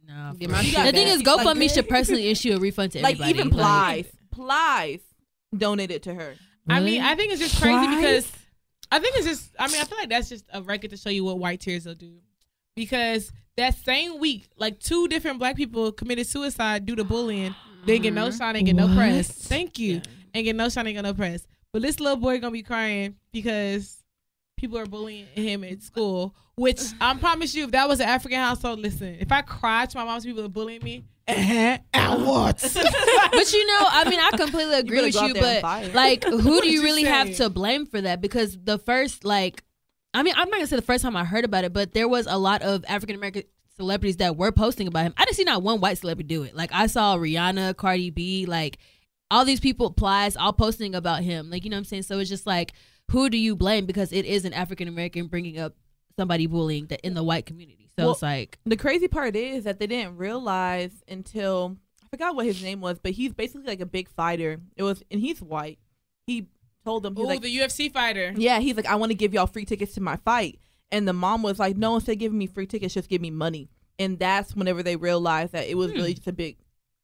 no. 0.07 0.33
Get 0.37 0.49
my 0.49 0.61
shit 0.61 0.73
The 0.73 0.91
thing 0.91 1.07
that. 1.07 1.19
is, 1.19 1.25
Like, 1.25 1.39
GoFundMe 1.39 1.73
should 1.73 1.87
personally 1.87 2.27
issue 2.27 2.53
a 2.53 2.59
refund 2.59 2.91
to 2.93 3.01
Like 3.01 3.15
everybody. 3.15 3.39
even 3.39 3.49
Plies, 3.49 4.05
Plies 4.31 4.99
donated 5.55 6.03
to 6.03 6.13
her. 6.13 6.35
I 6.67 6.79
mean, 6.81 7.01
I 7.01 7.15
think 7.15 7.31
it's 7.31 7.41
just 7.41 7.61
crazy 7.61 7.85
Twice? 7.85 7.95
because 7.95 8.31
I 8.91 8.99
think 8.99 9.15
it's 9.17 9.25
just. 9.25 9.55
I 9.57 9.67
mean, 9.67 9.79
I 9.79 9.85
feel 9.85 9.97
like 9.97 10.09
that's 10.09 10.29
just 10.29 10.45
a 10.51 10.61
record 10.61 10.91
to 10.91 10.97
show 10.97 11.09
you 11.09 11.23
what 11.23 11.39
white 11.39 11.61
tears 11.61 11.85
will 11.85 11.95
do. 11.95 12.17
Because 12.75 13.31
that 13.55 13.75
same 13.75 14.19
week, 14.19 14.47
like 14.57 14.79
two 14.79 15.07
different 15.07 15.39
black 15.39 15.55
people 15.55 15.91
committed 15.91 16.27
suicide 16.27 16.85
due 16.85 16.95
to 16.95 17.03
bullying. 17.03 17.55
They 17.85 17.99
get 17.99 18.13
no 18.13 18.27
mm-hmm. 18.27 18.37
shine, 18.37 18.55
ain't 18.57 18.65
get 18.65 18.75
no 18.75 18.93
press. 18.93 19.29
Thank 19.29 19.79
you. 19.79 20.01
Ain't 20.33 20.45
get 20.45 20.55
no 20.55 20.69
shine, 20.69 20.87
ain't 20.87 20.97
get 20.97 21.03
no 21.03 21.13
press. 21.13 21.45
But 21.71 21.83
this 21.83 21.99
little 21.99 22.17
boy 22.17 22.39
gonna 22.39 22.51
be 22.51 22.63
crying 22.63 23.15
because 23.31 24.03
people 24.57 24.77
are 24.77 24.85
bullying 24.85 25.25
him 25.27 25.63
at 25.63 25.81
school. 25.81 26.35
Which 26.55 26.81
I 27.01 27.13
promise 27.17 27.53
you, 27.53 27.65
if 27.65 27.71
that 27.71 27.89
was 27.89 27.99
an 27.99 28.07
African 28.07 28.39
household, 28.39 28.79
listen, 28.79 29.17
if 29.19 29.31
I 29.31 29.41
cried 29.41 29.89
to 29.89 29.97
my 29.97 30.05
mom's 30.05 30.25
people 30.25 30.43
are 30.45 30.49
bullying 30.49 30.81
me, 30.83 31.03
eh, 31.27 31.77
and 31.93 32.25
what? 32.25 32.61
but 32.73 33.53
you 33.53 33.67
know, 33.67 33.87
I 33.89 34.09
mean, 34.09 34.19
I 34.21 34.31
completely 34.37 34.75
agree 34.75 35.11
better 35.11 35.25
with 35.25 35.35
you, 35.35 35.41
but 35.41 35.93
like, 35.93 36.23
who 36.29 36.61
do 36.61 36.67
you 36.67 36.79
you 36.79 36.83
really 36.83 37.03
have 37.03 37.35
to 37.35 37.49
blame 37.49 37.85
for 37.85 37.99
that? 37.99 38.21
Because 38.21 38.57
the 38.63 38.77
first, 38.77 39.25
like, 39.25 39.63
I 40.13 40.23
mean, 40.23 40.33
I'm 40.37 40.49
not 40.49 40.57
gonna 40.57 40.67
say 40.67 40.77
the 40.77 40.81
first 40.81 41.03
time 41.03 41.17
I 41.17 41.25
heard 41.25 41.43
about 41.43 41.65
it, 41.65 41.73
but 41.73 41.93
there 41.93 42.07
was 42.07 42.25
a 42.25 42.37
lot 42.37 42.61
of 42.61 42.85
African 42.87 43.17
American 43.17 43.43
celebrities 43.75 44.17
that 44.17 44.37
were 44.37 44.53
posting 44.53 44.87
about 44.87 45.03
him. 45.03 45.13
I 45.17 45.25
didn't 45.25 45.35
see 45.35 45.43
not 45.43 45.61
one 45.61 45.81
white 45.81 45.97
celebrity 45.97 46.29
do 46.29 46.43
it. 46.43 46.55
Like, 46.55 46.71
I 46.73 46.87
saw 46.87 47.17
Rihanna, 47.17 47.75
Cardi 47.75 48.11
B, 48.11 48.45
like 48.45 48.77
all 49.29 49.43
these 49.43 49.59
people, 49.59 49.91
Plies, 49.91 50.37
all 50.37 50.53
posting 50.53 50.95
about 50.95 51.23
him. 51.23 51.49
Like, 51.49 51.65
you 51.65 51.69
know 51.69 51.75
what 51.75 51.79
I'm 51.79 51.85
saying? 51.85 52.03
So 52.03 52.19
it's 52.19 52.29
just 52.29 52.47
like, 52.47 52.73
who 53.11 53.29
do 53.29 53.37
you 53.37 53.55
blame? 53.55 53.85
Because 53.85 54.11
it 54.11 54.25
is 54.25 54.45
an 54.45 54.53
African 54.53 54.87
American 54.87 55.27
bringing 55.27 55.59
up 55.59 55.73
somebody 56.17 56.47
bullying 56.47 56.87
that 56.87 57.01
in 57.01 57.13
the 57.13 57.23
white 57.23 57.45
community. 57.45 57.89
So 57.97 58.03
Well, 58.03 58.11
it's 58.13 58.21
like, 58.21 58.59
The 58.65 58.77
crazy 58.77 59.07
part 59.07 59.35
is 59.35 59.63
that 59.63 59.79
they 59.79 59.87
didn't 59.87 60.17
realize 60.17 60.91
until 61.07 61.77
I 62.03 62.07
forgot 62.09 62.35
what 62.35 62.45
his 62.45 62.61
name 62.61 62.81
was, 62.81 62.99
but 62.99 63.11
he's 63.11 63.33
basically 63.33 63.67
like 63.67 63.81
a 63.81 63.85
big 63.85 64.09
fighter. 64.09 64.59
It 64.75 64.83
was, 64.83 65.03
and 65.09 65.19
he's 65.19 65.41
white. 65.41 65.79
He 66.27 66.47
told 66.83 67.03
them, 67.03 67.15
he's 67.15 67.23
Ooh, 67.23 67.27
like, 67.27 67.41
the 67.41 67.57
UFC 67.57 67.91
fighter. 67.91 68.33
yeah, 68.35 68.59
he's 68.59 68.75
like, 68.75 68.85
I 68.85 68.95
want 68.95 69.11
to 69.11 69.15
give 69.15 69.33
y'all 69.33 69.47
free 69.47 69.65
tickets 69.65 69.93
to 69.95 70.01
my 70.01 70.17
fight. 70.17 70.59
And 70.91 71.07
the 71.07 71.13
mom 71.13 71.41
was 71.41 71.59
like, 71.59 71.77
no, 71.77 71.95
instead 71.95 72.13
of 72.13 72.19
giving 72.19 72.37
me 72.37 72.47
free 72.47 72.67
tickets, 72.67 72.93
just 72.93 73.09
give 73.09 73.21
me 73.21 73.31
money. 73.31 73.69
And 73.97 74.19
that's 74.19 74.55
whenever 74.55 74.83
they 74.83 74.95
realized 74.95 75.53
that 75.53 75.67
it 75.67 75.77
was 75.77 75.91
hmm. 75.91 75.97
really 75.97 76.13
just 76.13 76.27
a 76.27 76.33
big, 76.33 76.57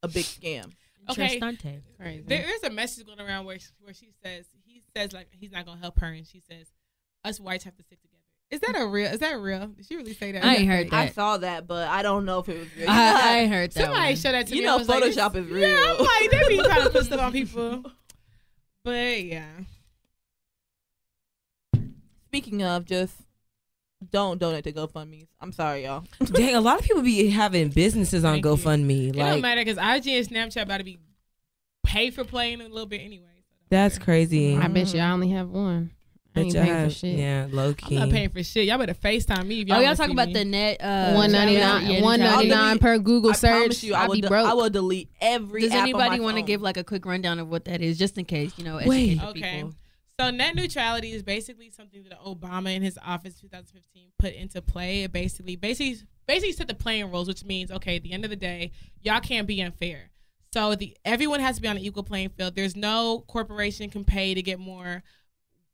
a 0.03 0.07
big 0.07 0.25
scam. 0.25 0.71
Okay. 1.09 1.39
Crazy. 1.99 2.23
There 2.27 2.55
is 2.55 2.63
a 2.63 2.69
message 2.69 3.05
going 3.05 3.19
around 3.19 3.45
where 3.45 3.57
where 3.81 3.93
she 3.93 4.09
says 4.23 4.45
he 4.53 4.60
says 4.95 5.13
like 5.13 5.27
he's 5.31 5.51
not 5.51 5.65
gonna 5.65 5.79
help 5.79 5.99
her, 5.99 6.07
and 6.07 6.25
she 6.27 6.39
says 6.39 6.67
us 7.23 7.39
whites 7.39 7.63
have 7.63 7.75
to 7.77 7.83
stick 7.83 8.01
together. 8.01 8.17
Is 8.49 8.59
that 8.61 8.75
a 8.81 8.85
real? 8.85 9.07
Is 9.11 9.19
that 9.19 9.39
real? 9.39 9.67
Did 9.67 9.85
she 9.85 9.95
really 9.95 10.13
say 10.13 10.33
that? 10.33 10.43
I 10.43 10.55
ain't 10.55 10.69
heard 10.69 10.89
that. 10.89 10.93
I 10.93 11.07
saw 11.09 11.37
that, 11.37 11.67
but 11.67 11.87
I 11.87 12.01
don't 12.01 12.25
know 12.25 12.39
if 12.39 12.49
it 12.49 12.57
was 12.59 12.67
real. 12.75 12.81
You 12.81 12.85
know 12.87 12.91
I, 12.93 13.21
I 13.23 13.37
ain't 13.39 13.53
heard 13.53 13.71
that. 13.71 13.81
Somebody 13.83 14.01
one. 14.07 14.15
show 14.17 14.31
that 14.33 14.47
to 14.47 14.55
You 14.55 14.61
me. 14.61 14.65
know 14.65 14.73
I 14.73 14.77
was 14.77 14.89
like, 14.89 15.03
Photoshop 15.03 15.33
this- 15.33 15.45
is 15.45 15.51
Yeah, 15.57 15.95
I'm 15.97 15.97
like 16.05 16.31
they 16.31 16.47
be 16.57 16.63
trying 16.63 16.83
to 16.83 16.89
put 16.89 17.05
stuff 17.05 17.21
on 17.21 17.31
people. 17.31 17.83
But 18.83 19.23
yeah, 19.23 19.45
Speaking 22.27 22.63
of, 22.63 22.85
just 22.85 23.13
don't 24.09 24.39
donate 24.39 24.63
to 24.63 24.71
GoFundMe's. 24.73 25.27
I'm 25.39 25.51
sorry, 25.51 25.83
y'all. 25.83 26.03
Dang, 26.23 26.55
a 26.55 26.61
lot 26.61 26.79
of 26.79 26.85
people 26.85 27.01
be 27.03 27.29
having 27.29 27.69
businesses 27.69 28.23
on 28.23 28.33
Thank 28.41 28.45
you. 28.45 28.51
GoFundMe. 28.51 29.09
it 29.09 29.15
don't 29.15 29.41
matter 29.41 29.61
because 29.63 29.77
IG 29.77 30.07
and 30.13 30.27
Snapchat 30.27 30.63
about 30.63 30.77
to 30.77 30.83
be 30.83 30.97
paid 31.83 32.13
for 32.15 32.23
playing 32.23 32.61
a 32.61 32.67
little 32.67 32.85
bit 32.87 33.01
anyway. 33.01 33.25
So 33.71 33.75
don't 33.75 33.83
that's 33.83 33.97
crazy. 33.97 34.55
I 34.57 34.67
bet 34.67 34.93
you 34.93 34.99
I 34.99 35.09
only 35.11 35.29
have 35.29 35.49
one. 35.49 35.91
I 36.33 36.39
ain't 36.41 36.53
y'all 36.53 36.63
paying 36.63 36.89
for 36.89 36.95
shit. 36.95 37.17
Yeah, 37.19 37.47
low 37.51 37.73
key. 37.73 37.95
I'm 37.97 38.07
not 38.07 38.09
paying 38.11 38.29
for 38.29 38.41
shit. 38.41 38.65
Y'all 38.65 38.77
better 38.77 38.93
Facetime 38.93 39.45
me. 39.47 39.61
If 39.61 39.67
y'all 39.67 39.77
Oh, 39.77 39.79
y'all 39.81 39.87
wanna 39.87 39.95
talking 39.97 40.13
about 40.13 40.27
me. 40.29 40.33
the 40.33 40.45
net? 40.45 40.77
Uh, 40.81 41.11
One 41.13 41.29
ninety 41.31 41.53
yeah, 41.55 41.59
nine. 41.73 41.87
yeah, 41.91 42.01
One 42.01 42.19
ninety 42.21 42.47
nine 42.47 42.79
per 42.79 42.97
Google 42.99 43.31
I 43.31 43.35
promise 43.37 43.79
search. 43.79 43.83
you, 43.83 43.93
I 43.95 44.03
I'll 44.03 44.11
be 44.11 44.21
de- 44.21 44.29
broke. 44.29 44.47
I 44.47 44.53
will 44.53 44.69
delete 44.69 45.09
every. 45.19 45.61
Does 45.63 45.71
app 45.71 45.81
anybody 45.81 46.21
want 46.21 46.37
to 46.37 46.41
give 46.41 46.61
like 46.61 46.77
a 46.77 46.85
quick 46.85 47.05
rundown 47.05 47.39
of 47.39 47.49
what 47.49 47.65
that 47.65 47.81
is, 47.81 47.97
just 47.97 48.17
in 48.17 48.23
case 48.23 48.53
you 48.57 48.63
know? 48.63 48.79
Wait. 48.85 49.21
Okay. 49.21 49.55
people? 49.57 49.73
So 50.19 50.29
net 50.29 50.55
neutrality 50.55 51.11
is 51.11 51.23
basically 51.23 51.69
something 51.69 52.03
that 52.03 52.19
Obama 52.21 52.73
in 52.75 52.81
his 52.83 52.97
office 53.03 53.33
2015 53.41 54.11
put 54.19 54.33
into 54.33 54.61
play. 54.61 55.03
It 55.03 55.11
basically 55.11 55.55
basically 55.57 55.97
basically 56.27 56.53
set 56.53 56.67
the 56.69 56.75
playing 56.75 57.11
rules, 57.11 57.27
which 57.27 57.43
means 57.43 57.71
okay, 57.71 57.97
at 57.97 58.03
the 58.03 58.13
end 58.13 58.23
of 58.23 58.29
the 58.29 58.35
day, 58.37 58.71
y'all 59.01 59.19
can't 59.19 59.47
be 59.47 59.59
unfair. 59.61 60.10
So 60.53 60.75
the 60.75 60.97
everyone 61.05 61.39
has 61.39 61.55
to 61.55 61.61
be 61.61 61.67
on 61.67 61.77
an 61.77 61.83
equal 61.83 62.03
playing 62.03 62.29
field. 62.29 62.55
There's 62.55 62.75
no 62.75 63.23
corporation 63.27 63.89
can 63.89 64.03
pay 64.03 64.33
to 64.33 64.41
get 64.41 64.59
more 64.59 65.01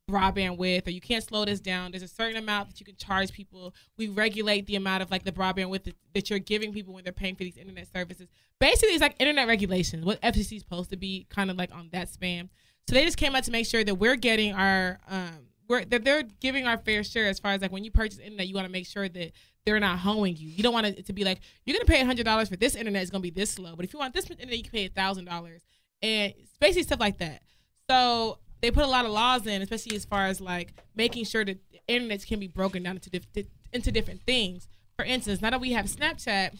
broadband 0.09 0.57
width 0.57 0.87
or 0.87 0.91
you 0.91 1.01
can't 1.01 1.23
slow 1.23 1.43
this 1.45 1.59
down. 1.59 1.91
There's 1.91 2.03
a 2.03 2.07
certain 2.07 2.37
amount 2.37 2.69
that 2.69 2.79
you 2.79 2.85
can 2.85 2.95
charge 2.95 3.31
people. 3.33 3.73
We 3.97 4.07
regulate 4.07 4.65
the 4.65 4.75
amount 4.75 5.03
of 5.03 5.11
like 5.11 5.23
the 5.23 5.31
broadband 5.31 5.69
width 5.69 5.89
that, 6.13 6.29
you're 6.29 6.39
giving 6.39 6.71
people 6.71 6.93
when 6.93 7.03
they're 7.03 7.11
paying 7.11 7.35
for 7.35 7.43
these 7.43 7.57
internet 7.57 7.87
services. 7.91 8.27
Basically, 8.59 8.93
it's 8.93 9.01
like 9.01 9.15
internet 9.19 9.47
regulations. 9.47 10.05
What 10.05 10.21
FCC 10.21 10.57
is 10.57 10.61
supposed 10.61 10.91
to 10.91 10.97
be 10.97 11.25
kind 11.29 11.49
of 11.51 11.57
like 11.57 11.73
on 11.73 11.89
that 11.91 12.09
span. 12.09 12.49
So 12.87 12.95
they 12.95 13.03
just 13.03 13.17
came 13.17 13.35
out 13.35 13.43
to 13.45 13.51
make 13.51 13.65
sure 13.65 13.83
that 13.83 13.95
we're 13.95 14.15
getting 14.15 14.53
our 14.53 14.99
um 15.09 15.47
we're 15.67 15.83
that 15.85 16.05
they're 16.05 16.23
giving 16.39 16.65
our 16.67 16.77
fair 16.77 17.03
share 17.03 17.27
as 17.27 17.39
far 17.39 17.51
as 17.51 17.61
like 17.61 17.71
when 17.71 17.83
you 17.83 17.91
purchase 17.91 18.19
internet, 18.19 18.47
you 18.47 18.55
want 18.55 18.65
to 18.65 18.71
make 18.71 18.87
sure 18.87 19.09
that 19.09 19.31
they're 19.67 19.81
not 19.81 19.99
hoeing 19.99 20.37
you. 20.37 20.47
You 20.47 20.63
don't 20.63 20.71
want 20.71 20.85
it 20.85 21.05
to 21.07 21.13
be 21.13 21.25
like 21.25 21.41
you're 21.65 21.73
gonna 21.73 21.83
pay 21.83 22.01
hundred 22.01 22.23
dollars 22.23 22.47
for 22.47 22.55
this 22.55 22.73
internet, 22.73 23.01
it's 23.01 23.11
gonna 23.11 23.21
be 23.21 23.29
this 23.29 23.51
slow. 23.51 23.75
But 23.75 23.83
if 23.83 23.91
you 23.91 23.99
want 23.99 24.13
this 24.13 24.29
internet, 24.29 24.55
you 24.55 24.63
can 24.63 24.71
pay 24.71 24.87
thousand 24.87 25.25
dollars. 25.25 25.61
and 26.01 26.33
basically 26.61 26.83
stuff 26.83 27.01
like 27.01 27.17
that. 27.17 27.41
So 27.89 28.39
they 28.61 28.71
put 28.71 28.85
a 28.85 28.87
lot 28.87 29.05
of 29.05 29.11
laws 29.11 29.45
in, 29.45 29.61
especially 29.61 29.97
as 29.97 30.05
far 30.05 30.27
as 30.27 30.39
like 30.39 30.73
making 30.95 31.25
sure 31.25 31.43
that 31.43 31.59
the 31.69 31.81
internet 31.85 32.25
can 32.25 32.39
be 32.39 32.47
broken 32.47 32.81
down 32.83 32.97
into 33.03 33.45
into 33.73 33.91
different 33.91 34.21
things. 34.23 34.69
For 34.95 35.03
instance, 35.03 35.41
now 35.41 35.49
that 35.49 35.59
we 35.59 35.73
have 35.73 35.85
Snapchat, 35.87 36.57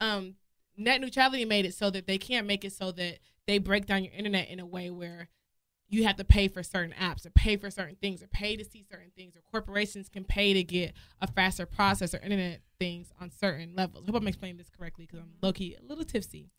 um, 0.00 0.34
net 0.76 1.00
neutrality 1.00 1.44
made 1.44 1.66
it 1.66 1.74
so 1.74 1.88
that 1.90 2.08
they 2.08 2.18
can't 2.18 2.48
make 2.48 2.64
it 2.64 2.72
so 2.72 2.90
that 2.92 3.20
they 3.46 3.58
break 3.58 3.86
down 3.86 4.02
your 4.02 4.12
internet 4.12 4.48
in 4.48 4.58
a 4.58 4.66
way 4.66 4.90
where 4.90 5.28
you 5.94 6.04
have 6.04 6.16
to 6.16 6.24
pay 6.24 6.48
for 6.48 6.62
certain 6.62 6.92
apps 7.00 7.24
or 7.24 7.30
pay 7.30 7.56
for 7.56 7.70
certain 7.70 7.96
things 7.96 8.22
or 8.22 8.26
pay 8.26 8.56
to 8.56 8.64
see 8.64 8.84
certain 8.90 9.10
things 9.16 9.36
or 9.36 9.40
corporations 9.50 10.08
can 10.08 10.24
pay 10.24 10.52
to 10.52 10.62
get 10.62 10.92
a 11.20 11.26
faster 11.26 11.66
process 11.66 12.14
or 12.14 12.18
internet 12.18 12.60
things 12.78 13.12
on 13.20 13.30
certain 13.30 13.74
levels. 13.76 14.04
I 14.08 14.12
hope 14.12 14.20
I'm 14.20 14.28
explaining 14.28 14.56
this 14.56 14.70
correctly 14.70 15.06
because 15.06 15.20
I'm 15.20 15.34
low 15.42 15.52
key 15.52 15.76
a 15.80 15.84
little 15.84 16.04
tipsy. 16.04 16.50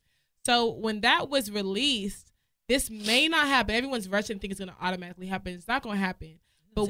So 0.46 0.70
when 0.72 1.02
that 1.02 1.30
was 1.30 1.52
released, 1.52 2.32
this 2.68 2.90
may 2.90 3.28
not 3.28 3.48
happen. 3.48 3.76
Everyone's 3.76 4.08
rushing 4.08 4.40
think 4.40 4.52
it's 4.52 4.60
going 4.60 4.70
to 4.72 4.76
automatically 4.82 5.28
happen. 5.28 5.54
It's 5.54 5.68
not 5.68 5.82
going 5.84 5.98
to 5.98 6.04
happen. 6.04 6.40
But 6.74 6.90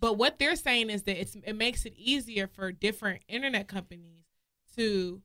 but 0.00 0.18
what 0.18 0.38
they're 0.38 0.56
saying 0.56 0.90
is 0.90 1.02
that 1.04 1.20
it's 1.20 1.34
it 1.34 1.54
makes 1.54 1.84
it 1.86 1.94
easier 1.96 2.46
for 2.46 2.70
different 2.72 3.22
internet 3.28 3.68
companies 3.68 4.24
to 4.76 5.22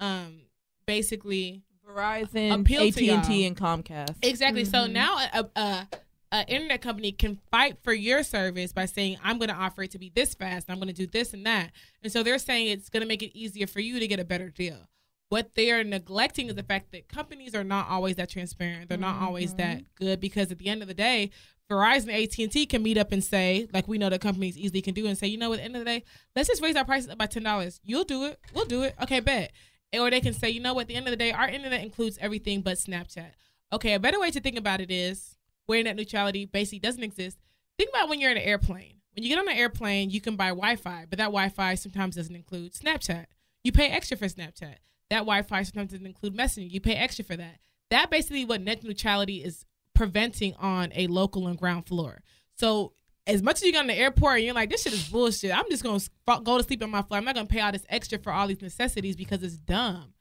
um 0.00 0.42
basically 0.86 1.62
Verizon, 1.88 2.52
AT 2.52 2.96
and 2.96 3.24
T, 3.24 3.46
and 3.46 3.56
Comcast. 3.56 4.16
Exactly. 4.22 4.64
So 4.64 4.86
Mhm. 4.86 4.92
now 4.92 5.18
a, 5.18 5.50
a, 5.56 5.88
a 6.32 6.44
internet 6.48 6.80
company 6.80 7.12
can 7.12 7.38
fight 7.50 7.76
for 7.82 7.92
your 7.92 8.22
service 8.22 8.72
by 8.72 8.86
saying, 8.86 9.18
"I'm 9.22 9.38
going 9.38 9.50
to 9.50 9.54
offer 9.54 9.82
it 9.82 9.90
to 9.92 9.98
be 9.98 10.10
this 10.14 10.34
fast. 10.34 10.70
I'm 10.70 10.78
going 10.78 10.88
to 10.88 10.94
do 10.94 11.06
this 11.06 11.34
and 11.34 11.46
that." 11.46 11.70
And 12.02 12.10
so 12.10 12.22
they're 12.22 12.38
saying 12.38 12.68
it's 12.68 12.88
going 12.88 13.02
to 13.02 13.06
make 13.06 13.22
it 13.22 13.38
easier 13.38 13.66
for 13.66 13.80
you 13.80 14.00
to 14.00 14.08
get 14.08 14.18
a 14.18 14.24
better 14.24 14.48
deal. 14.48 14.88
What 15.28 15.54
they 15.54 15.70
are 15.70 15.84
neglecting 15.84 16.48
is 16.48 16.54
the 16.54 16.62
fact 16.62 16.92
that 16.92 17.08
companies 17.08 17.54
are 17.54 17.64
not 17.64 17.88
always 17.88 18.16
that 18.16 18.30
transparent. 18.30 18.88
They're 18.88 18.98
not 18.98 19.22
always 19.22 19.54
mm-hmm. 19.54 19.58
that 19.58 19.94
good 19.94 20.20
because 20.20 20.50
at 20.50 20.58
the 20.58 20.68
end 20.68 20.82
of 20.82 20.88
the 20.88 20.94
day, 20.94 21.30
Verizon, 21.70 22.12
AT 22.12 22.38
and 22.38 22.52
T 22.52 22.66
can 22.66 22.82
meet 22.82 22.98
up 22.98 23.12
and 23.12 23.22
say, 23.22 23.68
like 23.72 23.88
we 23.88 23.98
know 23.98 24.10
that 24.10 24.20
companies 24.20 24.58
easily 24.58 24.82
can 24.82 24.94
do, 24.94 25.06
and 25.06 25.16
say, 25.16 25.26
you 25.26 25.38
know, 25.38 25.52
at 25.52 25.58
the 25.58 25.64
end 25.64 25.76
of 25.76 25.80
the 25.80 25.86
day, 25.86 26.04
let's 26.36 26.48
just 26.48 26.62
raise 26.62 26.76
our 26.76 26.84
prices 26.84 27.08
up 27.10 27.18
by 27.18 27.26
ten 27.26 27.42
dollars. 27.42 27.80
You'll 27.84 28.04
do 28.04 28.24
it. 28.24 28.38
We'll 28.54 28.66
do 28.66 28.82
it. 28.82 28.94
Okay, 29.02 29.20
bet. 29.20 29.52
Or 29.94 30.10
they 30.10 30.20
can 30.20 30.32
say, 30.32 30.48
you 30.48 30.60
know 30.60 30.72
what, 30.72 30.82
at 30.82 30.88
the 30.88 30.94
end 30.94 31.06
of 31.06 31.10
the 31.10 31.16
day, 31.16 31.32
our 31.32 31.48
internet 31.48 31.82
includes 31.82 32.18
everything 32.20 32.62
but 32.62 32.78
Snapchat. 32.78 33.32
Okay, 33.72 33.94
a 33.94 34.00
better 34.00 34.18
way 34.18 34.30
to 34.30 34.40
think 34.40 34.58
about 34.58 34.80
it 34.80 34.90
is 34.90 35.36
where 35.66 35.82
net 35.82 35.96
neutrality 35.96 36.44
basically 36.44 36.78
doesn't 36.78 37.02
exist. 37.02 37.38
Think 37.78 37.90
about 37.90 38.08
when 38.08 38.20
you're 38.20 38.30
in 38.30 38.36
an 38.36 38.42
airplane. 38.42 39.00
When 39.14 39.22
you 39.22 39.28
get 39.28 39.38
on 39.38 39.48
an 39.48 39.56
airplane, 39.56 40.10
you 40.10 40.20
can 40.20 40.36
buy 40.36 40.48
Wi-Fi, 40.48 41.06
but 41.10 41.18
that 41.18 41.26
Wi-Fi 41.26 41.74
sometimes 41.74 42.16
doesn't 42.16 42.34
include 42.34 42.72
Snapchat. 42.72 43.26
You 43.62 43.72
pay 43.72 43.88
extra 43.88 44.16
for 44.16 44.26
Snapchat. 44.26 44.76
That 45.10 45.20
Wi-Fi 45.20 45.62
sometimes 45.62 45.90
doesn't 45.90 46.06
include 46.06 46.36
messaging. 46.36 46.70
You 46.70 46.80
pay 46.80 46.94
extra 46.94 47.24
for 47.24 47.36
that. 47.36 47.58
That 47.90 48.10
basically 48.10 48.44
what 48.44 48.62
net 48.62 48.82
neutrality 48.82 49.44
is 49.44 49.66
preventing 49.94 50.54
on 50.54 50.90
a 50.94 51.06
local 51.08 51.46
and 51.46 51.58
ground 51.58 51.86
floor. 51.86 52.22
So 52.54 52.94
as 53.26 53.42
much 53.42 53.56
as 53.56 53.62
you 53.62 53.72
go 53.72 53.80
in 53.80 53.86
the 53.86 53.94
airport 53.94 54.36
and 54.36 54.44
you're 54.44 54.54
like, 54.54 54.70
this 54.70 54.82
shit 54.82 54.94
is 54.94 55.08
bullshit. 55.08 55.56
I'm 55.56 55.68
just 55.70 55.82
gonna 55.82 56.00
go 56.42 56.56
to 56.56 56.64
sleep 56.64 56.82
on 56.82 56.90
my 56.90 57.02
flight. 57.02 57.18
I'm 57.18 57.24
not 57.24 57.34
gonna 57.34 57.46
pay 57.46 57.60
all 57.60 57.72
this 57.72 57.86
extra 57.88 58.18
for 58.18 58.32
all 58.32 58.46
these 58.46 58.62
necessities 58.62 59.16
because 59.16 59.42
it's 59.42 59.56
dumb. 59.56 60.14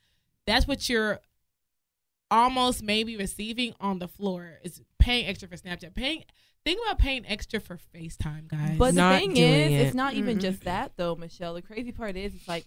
That's 0.46 0.68
what 0.68 0.90
you're 0.90 1.20
almost 2.32 2.82
maybe 2.82 3.18
receiving 3.18 3.76
on 3.80 4.00
the 4.00 4.08
floor 4.08 4.60
is 4.64 4.82
paying 4.98 5.28
extra 5.28 5.48
for 5.48 5.58
Snapchat. 5.58 5.94
Paying 5.94 6.24
think 6.64 6.80
about 6.84 6.98
paying 6.98 7.26
extra 7.28 7.60
for 7.60 7.78
FaceTime, 7.94 8.48
guys. 8.48 8.78
But 8.78 8.96
the 8.96 9.18
thing 9.18 9.38
is, 9.38 9.72
it. 9.72 9.74
it's 9.74 9.96
not 9.96 10.14
even 10.14 10.38
Mm-mm. 10.38 10.42
just 10.42 10.60
mm-hmm. 10.60 10.70
that 10.70 10.94
though, 10.96 11.16
Michelle. 11.16 11.54
The 11.54 11.62
crazy 11.62 11.92
part 11.92 12.16
is, 12.16 12.34
it's 12.34 12.48
like, 12.48 12.66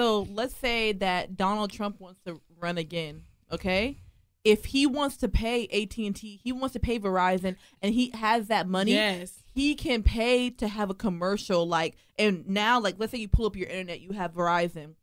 so 0.00 0.26
let's 0.32 0.56
say 0.56 0.92
that 0.92 1.36
Donald 1.36 1.70
Trump 1.70 2.00
wants 2.00 2.20
to 2.26 2.40
run 2.58 2.78
again. 2.78 3.22
Okay, 3.52 3.98
if 4.46 4.66
he 4.66 4.86
wants 4.86 5.16
to 5.18 5.28
pay 5.28 5.66
AT 5.66 5.98
and 5.98 6.14
T, 6.14 6.40
he 6.42 6.52
wants 6.52 6.72
to 6.74 6.80
pay 6.80 6.98
Verizon, 6.98 7.56
and 7.82 7.92
he 7.92 8.10
has 8.14 8.46
that 8.46 8.68
money. 8.68 8.92
yes. 8.92 9.42
He 9.54 9.74
can 9.74 10.02
pay 10.02 10.50
to 10.50 10.68
have 10.68 10.90
a 10.90 10.94
commercial, 10.94 11.66
like, 11.66 11.96
and 12.18 12.46
now, 12.46 12.78
like, 12.78 12.96
let's 12.98 13.10
say 13.10 13.18
you 13.18 13.26
pull 13.26 13.46
up 13.46 13.56
your 13.56 13.68
internet, 13.68 14.00
you 14.00 14.12
have 14.12 14.34
Verizon. 14.34 14.94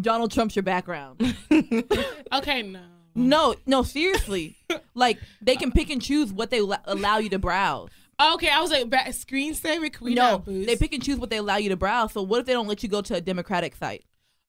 Donald 0.00 0.30
Trump's 0.30 0.56
your 0.56 0.62
background. 0.62 1.20
Okay, 2.32 2.62
no. 2.62 2.80
Mm-hmm. 3.12 3.28
no, 3.28 3.54
no, 3.66 3.82
seriously. 3.82 4.56
like, 4.94 5.18
they 5.40 5.56
can 5.56 5.70
pick 5.70 5.90
and 5.90 6.00
choose 6.00 6.32
what 6.32 6.50
they 6.50 6.60
la- 6.60 6.78
allow 6.84 7.18
you 7.18 7.28
to 7.30 7.38
browse. 7.38 7.90
Okay, 8.20 8.48
I 8.48 8.60
was 8.60 8.70
like 8.70 8.88
back 8.88 9.08
screensaver. 9.08 9.92
Can 9.92 10.04
we 10.04 10.14
no, 10.14 10.32
not 10.32 10.44
boost? 10.44 10.66
they 10.66 10.76
pick 10.76 10.92
and 10.92 11.02
choose 11.02 11.18
what 11.18 11.30
they 11.30 11.38
allow 11.38 11.56
you 11.56 11.68
to 11.70 11.76
browse. 11.76 12.12
So 12.12 12.22
what 12.22 12.40
if 12.40 12.46
they 12.46 12.52
don't 12.52 12.68
let 12.68 12.82
you 12.82 12.88
go 12.88 13.00
to 13.02 13.14
a 13.14 13.20
Democratic 13.20 13.74
site? 13.74 14.04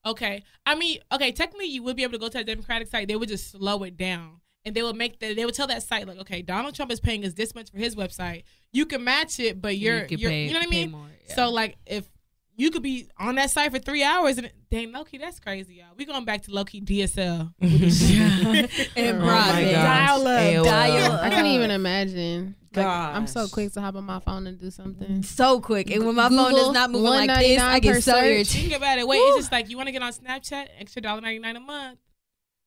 Okay. 0.06 0.44
I 0.66 0.76
mean, 0.76 1.00
okay, 1.12 1.32
technically 1.32 1.68
you 1.68 1.82
would 1.84 1.96
be 1.96 2.04
able 2.04 2.14
to 2.14 2.20
go 2.20 2.30
to 2.30 2.40
a 2.40 2.44
Democratic 2.44 2.88
site. 2.88 3.08
They 3.08 3.16
would 3.16 3.30
just 3.30 3.52
slow 3.52 3.84
it 3.84 3.98
down. 3.98 4.42
And 4.66 4.76
they 4.76 4.84
would 4.84 4.96
make 4.96 5.20
the 5.20 5.34
they 5.34 5.44
would 5.44 5.56
tell 5.56 5.68
that 5.68 5.84
site 5.84 6.08
like, 6.08 6.20
okay, 6.20 6.42
Donald 6.42 6.74
Trump 6.74 6.92
is 6.92 7.00
paying 7.00 7.26
us 7.26 7.34
this 7.34 7.54
much 7.54 7.70
for 7.70 7.78
his 7.78 7.96
website. 7.96 8.44
You 8.72 8.86
can 8.86 9.04
match 9.04 9.40
it, 9.40 9.62
but 9.62 9.78
you're 9.78 10.06
you, 10.06 10.18
you're 10.18 10.30
pay, 10.30 10.46
you 10.46 10.54
know 10.54 10.60
what 10.60 10.68
I 10.68 10.70
mean? 10.70 10.92
More, 10.92 11.08
yeah. 11.28 11.36
So 11.36 11.50
like 11.50 11.76
if 11.86 12.06
you 12.56 12.70
could 12.72 12.84
be 12.84 13.08
on 13.18 13.36
that 13.36 13.50
site 13.50 13.72
for 13.72 13.80
three 13.80 14.04
hours 14.04 14.38
and 14.38 14.52
dang 14.70 14.92
Loki, 14.92 15.18
that's 15.18 15.40
crazy, 15.40 15.76
y'all. 15.76 15.88
We 15.98 16.06
going 16.06 16.26
back 16.26 16.44
to 16.44 16.52
Loki 16.52 16.82
DSL. 16.82 17.54
and 17.62 19.18
Oh 19.18 19.26
broadband. 19.26 19.72
gosh. 19.72 19.72
Dial 19.72 20.22
up, 20.28 20.40
AOL. 20.40 20.64
dial 20.64 21.12
I 21.20 21.30
can't 21.30 21.48
even 21.48 21.72
imagine. 21.72 22.56
Like, 22.76 22.86
I'm 22.88 23.28
so 23.28 23.48
quick 23.48 23.72
to 23.74 23.82
hop 23.82 23.96
on 23.96 24.04
my 24.04 24.20
phone 24.20 24.48
and 24.48 24.60
do 24.60 24.72
something. 24.72 25.22
so 25.22 25.60
quick, 25.62 25.92
and 25.92 26.06
when 26.08 26.16
my 26.16 26.28
phone 26.30 26.50
Google, 26.50 26.66
does 26.66 26.74
not 26.74 26.90
move 26.90 27.04
like 27.04 27.30
this, 27.30 27.62
I 27.62 27.80
$1.99 27.80 27.82
get 27.82 27.94
per 27.94 28.02
so 28.02 28.12
search. 28.14 28.24
irritated. 28.26 28.48
Think 28.48 28.74
about 28.78 28.98
it. 28.98 29.08
Wait, 29.08 29.18
it's 29.20 29.38
just 29.38 29.52
like 29.52 29.70
you 29.70 29.78
want 29.78 29.88
to 29.88 29.92
get 29.92 30.02
on 30.02 30.12
Snapchat, 30.12 30.68
extra 30.80 31.02
dollar 31.02 31.22
ninety 31.22 31.38
nine 31.40 31.56
a 31.56 31.60
month. 31.60 32.00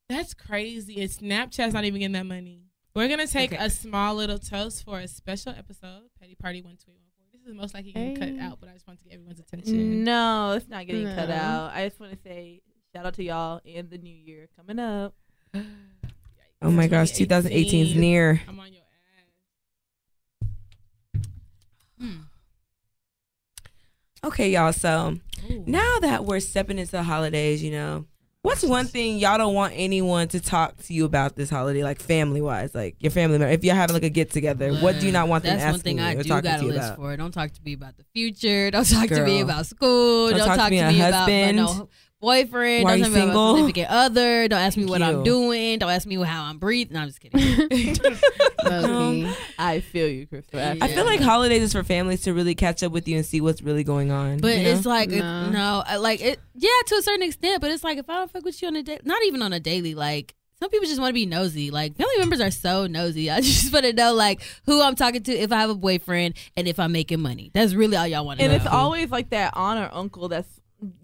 That's 0.08 0.32
crazy. 0.32 1.00
And 1.00 1.10
Snapchat's 1.10 1.74
not 1.74 1.84
even 1.84 1.98
getting 1.98 2.12
that 2.12 2.26
money. 2.26 2.62
We're 2.94 3.08
gonna 3.08 3.26
take 3.26 3.52
Okay. 3.52 3.64
a 3.64 3.68
small 3.68 4.14
little 4.14 4.38
toast 4.38 4.84
for 4.84 5.00
a 5.00 5.08
special 5.08 5.52
episode, 5.58 6.04
Petty 6.20 6.36
Party 6.36 6.62
One 6.62 6.76
Two 6.76 6.92
Eight 6.92 7.00
One 7.02 7.05
Four. 7.46 7.52
This 7.52 7.54
is 7.54 7.60
most 7.60 7.74
likely 7.74 7.92
getting 7.92 8.16
Hey. 8.16 8.32
cut 8.36 8.40
out, 8.44 8.58
but 8.60 8.68
I 8.68 8.72
just 8.72 8.86
want 8.86 8.98
to 9.00 9.04
get 9.04 9.14
everyone's 9.14 9.40
attention. 9.40 10.04
No, 10.04 10.52
it's 10.52 10.68
not 10.68 10.86
getting 10.86 11.06
cut 11.06 11.30
out. 11.30 11.72
I 11.72 11.88
just 11.88 12.00
want 12.00 12.12
to 12.12 12.18
say 12.22 12.60
shout 12.94 13.06
out 13.06 13.14
to 13.14 13.22
y'all 13.22 13.60
in 13.64 13.88
the 13.88 13.98
new 13.98 14.14
year 14.14 14.48
coming 14.56 14.78
up. 14.78 15.14
Oh 16.62 16.70
my 16.70 16.86
gosh, 16.88 17.10
2018 17.12 17.86
is 17.86 17.94
near. 17.94 18.40
I'm 18.48 18.58
on 18.58 18.72
your 18.72 18.82
Hmm. 22.00 22.16
Okay, 24.24 24.50
y'all. 24.50 24.72
So. 24.72 25.18
Ooh. 25.50 25.62
now 25.66 25.98
that 26.00 26.24
we're 26.24 26.40
stepping 26.40 26.78
into 26.78 26.92
the 26.92 27.02
holidays, 27.02 27.62
you 27.62 27.70
know, 27.70 28.06
what's 28.46 28.62
one 28.62 28.86
thing 28.86 29.18
y'all 29.18 29.36
don't 29.36 29.54
want 29.54 29.74
anyone 29.76 30.28
to 30.28 30.40
talk 30.40 30.76
to 30.84 30.94
you 30.94 31.04
about 31.04 31.34
this 31.34 31.50
holiday, 31.50 31.82
like 31.82 32.00
family 32.00 32.40
wise, 32.40 32.74
like 32.74 32.94
your 33.00 33.10
family 33.10 33.38
member? 33.38 33.52
If 33.52 33.64
you're 33.64 33.74
having 33.74 33.94
like 33.94 34.04
a 34.04 34.08
get 34.08 34.30
together, 34.30 34.72
what 34.76 35.00
do 35.00 35.06
you 35.06 35.12
not 35.12 35.28
want 35.28 35.44
them 35.44 35.58
That's 35.58 35.64
one 35.64 35.74
asking 35.74 35.96
thing 35.96 36.00
I 36.00 36.12
you 36.12 36.20
or 36.20 36.22
do 36.22 36.28
talking 36.28 36.50
got 36.50 36.56
to 36.58 36.62
a 36.62 36.66
you 36.66 36.72
list 36.72 36.86
about? 36.86 36.96
for. 36.96 37.16
Don't 37.16 37.32
talk 37.32 37.52
to 37.52 37.60
me 37.64 37.72
about 37.72 37.96
the 37.96 38.04
future. 38.14 38.70
Don't 38.70 38.88
talk 38.88 39.08
to 39.08 39.24
me 39.24 39.40
about 39.40 39.66
school. 39.66 40.30
Don't, 40.30 40.38
talk, 40.38 40.68
to 40.68 40.70
me, 40.70 40.78
a 40.78 40.88
about 40.88 41.12
husband. 41.12 41.56
no 41.56 41.88
boyfriend. 42.20 42.84
Why 42.84 42.90
don't 42.90 42.98
you 42.98 43.04
talk 43.04 43.12
to 43.12 43.18
me 43.18 43.22
about 43.24 43.26
single? 43.28 43.50
a 43.54 43.56
significant 43.58 43.90
other. 43.90 44.48
Don't 44.48 44.60
ask 44.60 44.76
me 44.76 44.82
Thank 44.84 44.90
what 44.90 45.00
you. 45.00 45.06
I'm 45.06 45.22
doing. 45.22 45.78
Don't 45.78 45.90
ask 45.90 46.06
me 46.06 46.22
how 46.22 46.44
I'm 46.44 46.58
breathing. 46.58 46.94
No, 46.94 47.00
I'm 47.00 47.08
just 47.08 47.20
kidding. 47.20 47.40
Low-key. 48.64 49.32
I 49.58 49.80
feel 49.80 50.08
you, 50.08 50.26
Crystal. 50.26 50.58
Yeah. 50.58 50.74
I 50.80 50.88
feel 50.88 51.04
like 51.04 51.20
holidays 51.20 51.62
is 51.62 51.72
for 51.72 51.82
families 51.82 52.22
to 52.22 52.34
really 52.34 52.54
catch 52.54 52.82
up 52.82 52.92
with 52.92 53.06
you 53.08 53.16
and 53.16 53.26
see 53.26 53.40
what's 53.40 53.62
really 53.62 53.84
going 53.84 54.10
on. 54.10 54.38
But 54.38 54.56
you 54.56 54.64
know? 54.64 54.70
it's 54.70 54.86
like 54.86 55.10
it- 55.10 55.20
No. 55.20 55.50
no, 55.50 55.84
like 56.00 56.20
it. 56.20 56.40
Yeah, 56.54 56.70
to 56.86 56.94
a 56.96 57.02
certain 57.02 57.22
extent. 57.22 57.60
But 57.60 57.70
it's 57.70 57.84
like 57.84 57.98
if 57.98 58.08
I 58.08 58.14
don't 58.14 58.30
fuck 58.30 58.44
with 58.44 58.60
you 58.62 58.68
on 58.68 58.76
a 58.76 58.82
day, 58.82 58.98
not 59.04 59.22
even 59.24 59.42
on 59.42 59.52
a 59.52 59.60
daily. 59.60 59.94
Like 59.94 60.34
some 60.58 60.70
people 60.70 60.86
just 60.86 61.00
want 61.00 61.10
to 61.10 61.14
be 61.14 61.26
nosy. 61.26 61.70
Like 61.70 61.96
family 61.96 62.16
members 62.18 62.40
are 62.40 62.50
so 62.50 62.86
nosy. 62.86 63.30
I 63.30 63.40
just 63.42 63.72
want 63.72 63.84
to 63.84 63.92
know 63.92 64.14
like 64.14 64.42
who 64.64 64.80
I'm 64.82 64.96
talking 64.96 65.22
to, 65.22 65.32
if 65.32 65.52
I 65.52 65.56
have 65.60 65.70
a 65.70 65.74
boyfriend, 65.74 66.34
and 66.56 66.66
if 66.66 66.80
I'm 66.80 66.92
making 66.92 67.20
money. 67.20 67.50
That's 67.54 67.74
really 67.74 67.96
all 67.96 68.06
y'all 68.06 68.24
want 68.24 68.40
to 68.40 68.46
know. 68.46 68.52
and 68.54 68.58
know. 68.62 68.64
it's 68.64 68.74
always 68.74 69.10
like 69.10 69.30
that 69.30 69.52
aunt 69.54 69.78
or 69.80 69.94
uncle 69.94 70.28
that's 70.28 70.48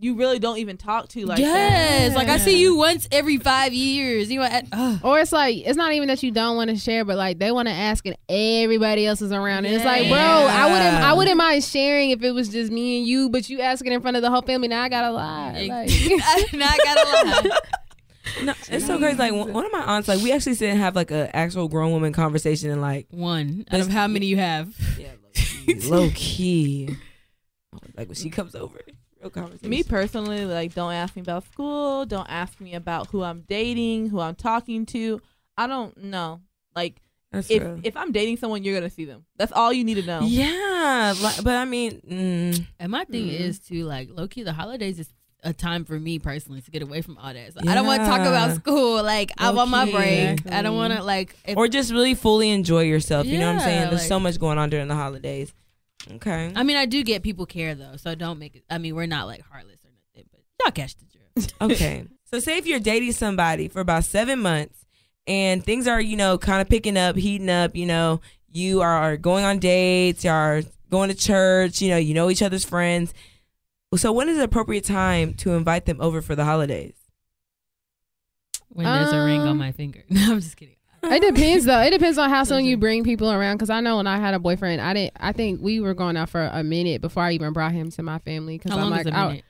you 0.00 0.14
really 0.14 0.38
don't 0.38 0.58
even 0.58 0.76
talk 0.76 1.08
to 1.08 1.24
like 1.26 1.38
yes, 1.38 2.10
that. 2.10 2.16
like 2.16 2.28
I 2.28 2.38
see 2.38 2.60
you 2.60 2.76
once 2.76 3.08
every 3.10 3.36
five 3.36 3.72
years. 3.72 4.30
You 4.30 4.40
know, 4.40 4.46
at. 4.46 4.66
Uh. 4.72 4.98
Or 5.02 5.18
it's 5.20 5.32
like 5.32 5.56
it's 5.56 5.76
not 5.76 5.92
even 5.92 6.08
that 6.08 6.22
you 6.22 6.30
don't 6.30 6.56
want 6.56 6.70
to 6.70 6.76
share, 6.76 7.04
but 7.04 7.16
like 7.16 7.38
they 7.38 7.52
want 7.52 7.68
to 7.68 7.74
ask 7.74 8.06
and 8.06 8.16
everybody 8.28 9.06
else 9.06 9.22
is 9.22 9.32
around. 9.32 9.64
And 9.66 9.74
it's 9.74 9.84
like, 9.84 10.08
bro, 10.08 10.18
I 10.18 10.66
wouldn't 10.66 10.94
I 10.94 11.12
wouldn't 11.12 11.36
mind 11.36 11.64
sharing 11.64 12.10
if 12.10 12.22
it 12.22 12.32
was 12.32 12.48
just 12.48 12.72
me 12.72 12.98
and 12.98 13.06
you, 13.06 13.30
but 13.30 13.48
you 13.48 13.60
asking 13.60 13.92
in 13.92 14.00
front 14.00 14.16
of 14.16 14.22
the 14.22 14.30
whole 14.30 14.42
family. 14.42 14.68
Now 14.68 14.82
I 14.82 14.88
gotta 14.88 15.10
lie. 15.10 15.52
Like, 15.52 16.52
now 16.52 16.68
I 16.68 16.78
gotta 16.84 17.48
lie. 17.48 17.58
no, 18.42 18.54
it's 18.68 18.86
so 18.86 18.98
crazy. 18.98 19.18
Like 19.18 19.32
one 19.32 19.52
one 19.52 19.66
of 19.66 19.72
my 19.72 19.82
aunts, 19.82 20.08
like 20.08 20.22
we 20.22 20.32
actually 20.32 20.54
didn't 20.54 20.78
have 20.78 20.94
like 20.94 21.10
an 21.10 21.28
actual 21.32 21.68
grown 21.68 21.92
woman 21.92 22.12
conversation 22.12 22.70
in 22.70 22.80
like 22.80 23.06
One 23.10 23.64
out 23.70 23.80
of 23.80 23.88
how 23.88 24.06
many 24.06 24.26
you 24.26 24.36
have? 24.36 24.74
yeah, 24.98 25.12
low 25.22 25.30
key. 25.34 25.80
low 25.88 26.10
key. 26.14 26.96
Like 27.96 28.08
when 28.08 28.14
she 28.14 28.30
comes 28.30 28.54
over, 28.54 28.80
real 29.22 29.30
conversation. 29.30 29.70
Me 29.70 29.82
personally, 29.82 30.44
like, 30.44 30.74
don't 30.74 30.92
ask 30.92 31.16
me 31.16 31.22
about 31.22 31.44
school. 31.44 32.04
Don't 32.06 32.28
ask 32.28 32.60
me 32.60 32.74
about 32.74 33.06
who 33.08 33.22
I'm 33.22 33.40
dating, 33.48 34.08
who 34.10 34.20
I'm 34.20 34.34
talking 34.34 34.84
to. 34.86 35.20
I 35.56 35.66
don't 35.66 35.96
know. 35.96 36.40
Like, 36.76 37.00
That's 37.30 37.50
if 37.50 37.62
real. 37.62 37.80
if 37.82 37.96
I'm 37.96 38.12
dating 38.12 38.36
someone, 38.38 38.62
you're 38.64 38.74
gonna 38.78 38.90
see 38.90 39.04
them. 39.04 39.24
That's 39.36 39.52
all 39.52 39.72
you 39.72 39.84
need 39.84 39.94
to 39.94 40.02
know. 40.06 40.20
Yeah, 40.22 41.14
like, 41.20 41.42
but 41.44 41.54
I 41.56 41.64
mean, 41.64 42.00
mm, 42.08 42.66
And 42.78 42.92
my 42.92 43.04
thing 43.04 43.26
Mhm. 43.28 43.40
is 43.40 43.58
to 43.68 43.84
like 43.84 44.08
low 44.10 44.26
key 44.28 44.42
the 44.42 44.52
holidays 44.52 44.98
is 44.98 45.08
a 45.44 45.52
time 45.52 45.84
for 45.84 45.98
me 45.98 46.18
personally 46.20 46.60
to 46.60 46.70
get 46.70 46.82
away 46.82 47.02
from 47.02 47.18
all 47.18 47.32
that. 47.34 47.52
So 47.52 47.60
I 47.68 47.74
don't 47.74 47.84
want 47.86 48.00
to 48.02 48.06
talk 48.06 48.20
about 48.20 48.54
school. 48.54 49.02
Like 49.02 49.32
I 49.38 49.48
want 49.50 49.58
on 49.60 49.70
my 49.70 49.82
Okay. 49.82 50.36
break. 50.38 50.52
I 50.54 50.62
don't 50.62 50.76
want 50.76 50.92
to 50.94 51.02
like. 51.02 51.34
If, 51.44 51.56
or 51.56 51.66
just 51.68 51.90
really 51.92 52.14
fully 52.14 52.50
enjoy 52.50 52.82
yourself. 52.84 53.26
You 53.26 53.38
know 53.40 53.46
what 53.48 53.54
I'm 53.56 53.60
saying? 53.60 53.80
There's 53.90 54.02
like- 54.02 54.08
so 54.08 54.20
much 54.20 54.38
going 54.38 54.58
on 54.58 54.70
during 54.70 54.86
the 54.88 54.94
holidays. 54.94 55.52
Okay. 56.10 56.52
I 56.54 56.62
mean, 56.62 56.76
I 56.76 56.86
do 56.86 57.02
get 57.04 57.22
people 57.22 57.46
care 57.46 57.74
though, 57.74 57.96
so 57.96 58.14
don't 58.14 58.38
make 58.38 58.56
it. 58.56 58.64
I 58.70 58.78
mean, 58.78 58.94
we're 58.94 59.06
not 59.06 59.26
like 59.26 59.42
heartless 59.42 59.78
or 59.84 59.90
nothing, 60.14 60.28
but 60.32 60.40
y'all 60.60 60.72
catch 60.72 60.96
the 60.96 61.04
drift. 61.06 61.54
Okay. 61.60 62.04
so 62.24 62.38
say 62.40 62.58
if 62.58 62.66
you're 62.66 62.80
dating 62.80 63.12
somebody 63.12 63.68
for 63.68 63.80
about 63.80 64.04
seven 64.04 64.40
months 64.40 64.84
and 65.26 65.64
things 65.64 65.86
are, 65.86 66.00
you 66.00 66.16
know, 66.16 66.38
kind 66.38 66.60
of 66.60 66.68
picking 66.68 66.96
up, 66.96 67.16
heating 67.16 67.48
up, 67.48 67.76
you 67.76 67.86
know, 67.86 68.20
you 68.50 68.80
are 68.82 69.16
going 69.16 69.44
on 69.44 69.58
dates, 69.58 70.24
you 70.24 70.30
are 70.30 70.62
going 70.90 71.08
to 71.08 71.14
church, 71.14 71.80
you 71.80 71.88
know, 71.88 71.96
you 71.96 72.12
know 72.14 72.28
each 72.30 72.42
other's 72.42 72.64
friends. 72.64 73.14
So 73.96 74.10
when 74.12 74.28
is 74.28 74.38
the 74.38 74.44
appropriate 74.44 74.84
time 74.84 75.34
to 75.34 75.52
invite 75.52 75.86
them 75.86 76.00
over 76.00 76.20
for 76.22 76.34
the 76.34 76.44
holidays? 76.44 76.94
When 78.68 78.86
there's 78.86 79.12
a 79.12 79.22
ring 79.24 79.40
on 79.40 79.48
Um, 79.48 79.58
my 79.58 79.72
finger. 79.72 80.02
No, 80.10 80.32
I'm 80.32 80.40
just 80.40 80.56
kidding. 80.56 80.76
It 81.04 81.20
depends 81.20 81.64
though. 81.64 81.80
It 81.80 81.90
depends 81.90 82.16
on 82.18 82.30
how 82.30 82.44
soon 82.44 82.64
you 82.64 82.76
bring 82.76 83.02
people 83.04 83.30
around. 83.30 83.56
Because 83.56 83.70
I 83.70 83.80
know 83.80 83.96
when 83.96 84.06
I 84.06 84.18
had 84.18 84.34
a 84.34 84.38
boyfriend, 84.38 84.80
I 84.80 84.94
didn't. 84.94 85.14
I 85.18 85.32
think 85.32 85.60
we 85.60 85.80
were 85.80 85.94
going 85.94 86.16
out 86.16 86.28
for 86.30 86.48
a 86.52 86.62
minute 86.62 87.00
before 87.00 87.22
I 87.24 87.32
even 87.32 87.52
brought 87.52 87.72
him 87.72 87.90
to 87.90 88.02
my 88.02 88.18
family. 88.20 88.56
Because 88.58 88.72
How 88.72 88.78
I'm 88.78 88.82
long 88.84 88.90
like, 88.92 89.00
is 89.06 89.06
a 89.12 89.16
I- 89.16 89.28
minute? 89.28 89.44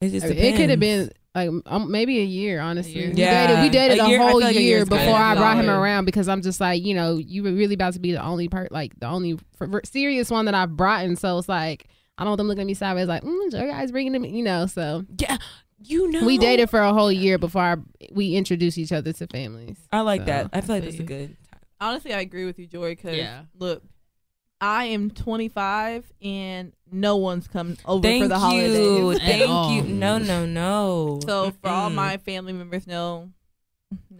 It 0.00 0.08
just 0.10 0.26
it 0.26 0.34
depends. 0.34 0.58
could 0.58 0.70
have 0.70 0.80
been 0.80 1.10
like 1.34 1.50
um, 1.66 1.90
maybe 1.90 2.18
a 2.20 2.24
year. 2.24 2.60
Honestly, 2.60 2.92
year? 2.94 3.10
We 3.10 3.16
Yeah. 3.16 3.46
dated, 3.48 3.62
we 3.62 3.68
dated 3.68 3.98
A 3.98 4.04
a, 4.04 4.08
year- 4.08 4.18
I 4.18 4.22
whole 4.22 4.30
feel 4.40 4.48
like 4.48 4.56
a 4.56 4.60
year 4.62 4.76
year's 4.78 4.88
good. 4.88 4.98
before 4.98 5.14
I 5.14 5.34
brought 5.36 5.58
him 5.58 5.68
around 5.70 6.06
because 6.06 6.26
I'm 6.28 6.40
just 6.42 6.58
like, 6.60 6.82
you 6.82 6.94
know, 6.94 7.18
you 7.18 7.42
were 7.42 7.52
really 7.52 7.74
about 7.74 7.92
to 7.92 8.00
be 8.00 8.12
the 8.12 8.24
only 8.24 8.48
part, 8.48 8.72
like 8.72 8.98
the 8.98 9.06
only 9.06 9.38
for, 9.56 9.68
for 9.68 9.82
serious 9.84 10.30
one 10.30 10.46
that 10.46 10.54
I've 10.54 10.74
brought, 10.76 11.04
and 11.04 11.18
so 11.18 11.36
it's 11.38 11.48
like 11.48 11.86
I 12.18 12.22
don't 12.24 12.30
want 12.30 12.38
them 12.38 12.48
looking 12.48 12.62
at 12.62 12.66
me 12.66 12.74
sideways 12.74 13.08
like, 13.08 13.22
mm, 13.22 13.52
your 13.52 13.68
guy's 13.70 13.92
bringing 13.92 14.14
him, 14.14 14.24
you 14.24 14.42
know. 14.42 14.64
So 14.66 15.04
Yeah. 15.18 15.36
You 15.82 16.10
know. 16.10 16.26
we 16.26 16.36
dated 16.38 16.68
for 16.70 16.80
a 16.80 16.92
whole 16.92 17.10
year 17.10 17.38
before 17.38 17.62
I, 17.62 17.76
we 18.12 18.34
introduced 18.34 18.76
each 18.78 18.92
other 18.92 19.12
to 19.14 19.26
families. 19.26 19.78
I 19.90 20.00
like 20.00 20.22
So, 20.22 20.26
that. 20.26 20.50
I 20.52 20.60
feel 20.60 20.76
like 20.76 20.84
that's 20.84 20.98
a 20.98 21.02
good. 21.02 21.28
Time. 21.50 21.60
Honestly, 21.80 22.12
I 22.12 22.20
agree 22.20 22.44
with 22.44 22.58
you, 22.58 22.66
Joy. 22.66 22.90
Because 22.90 23.16
Yeah. 23.16 23.44
look, 23.58 23.82
I 24.60 24.84
am 24.86 25.10
25 25.10 26.12
and 26.20 26.72
no 26.92 27.16
one's 27.16 27.48
come 27.48 27.78
over 27.86 28.02
Thank 28.02 28.24
for 28.24 28.28
the 28.28 28.34
you. 28.34 28.40
holidays. 28.40 29.16
At 29.16 29.26
Thank 29.26 29.48
all. 29.50 29.72
you. 29.72 29.82
No, 29.84 30.18
no, 30.18 30.44
no. 30.44 31.20
So 31.24 31.50
for 31.62 31.68
all 31.68 31.88
my 31.88 32.18
family 32.18 32.52
members 32.52 32.86
know, 32.86 33.30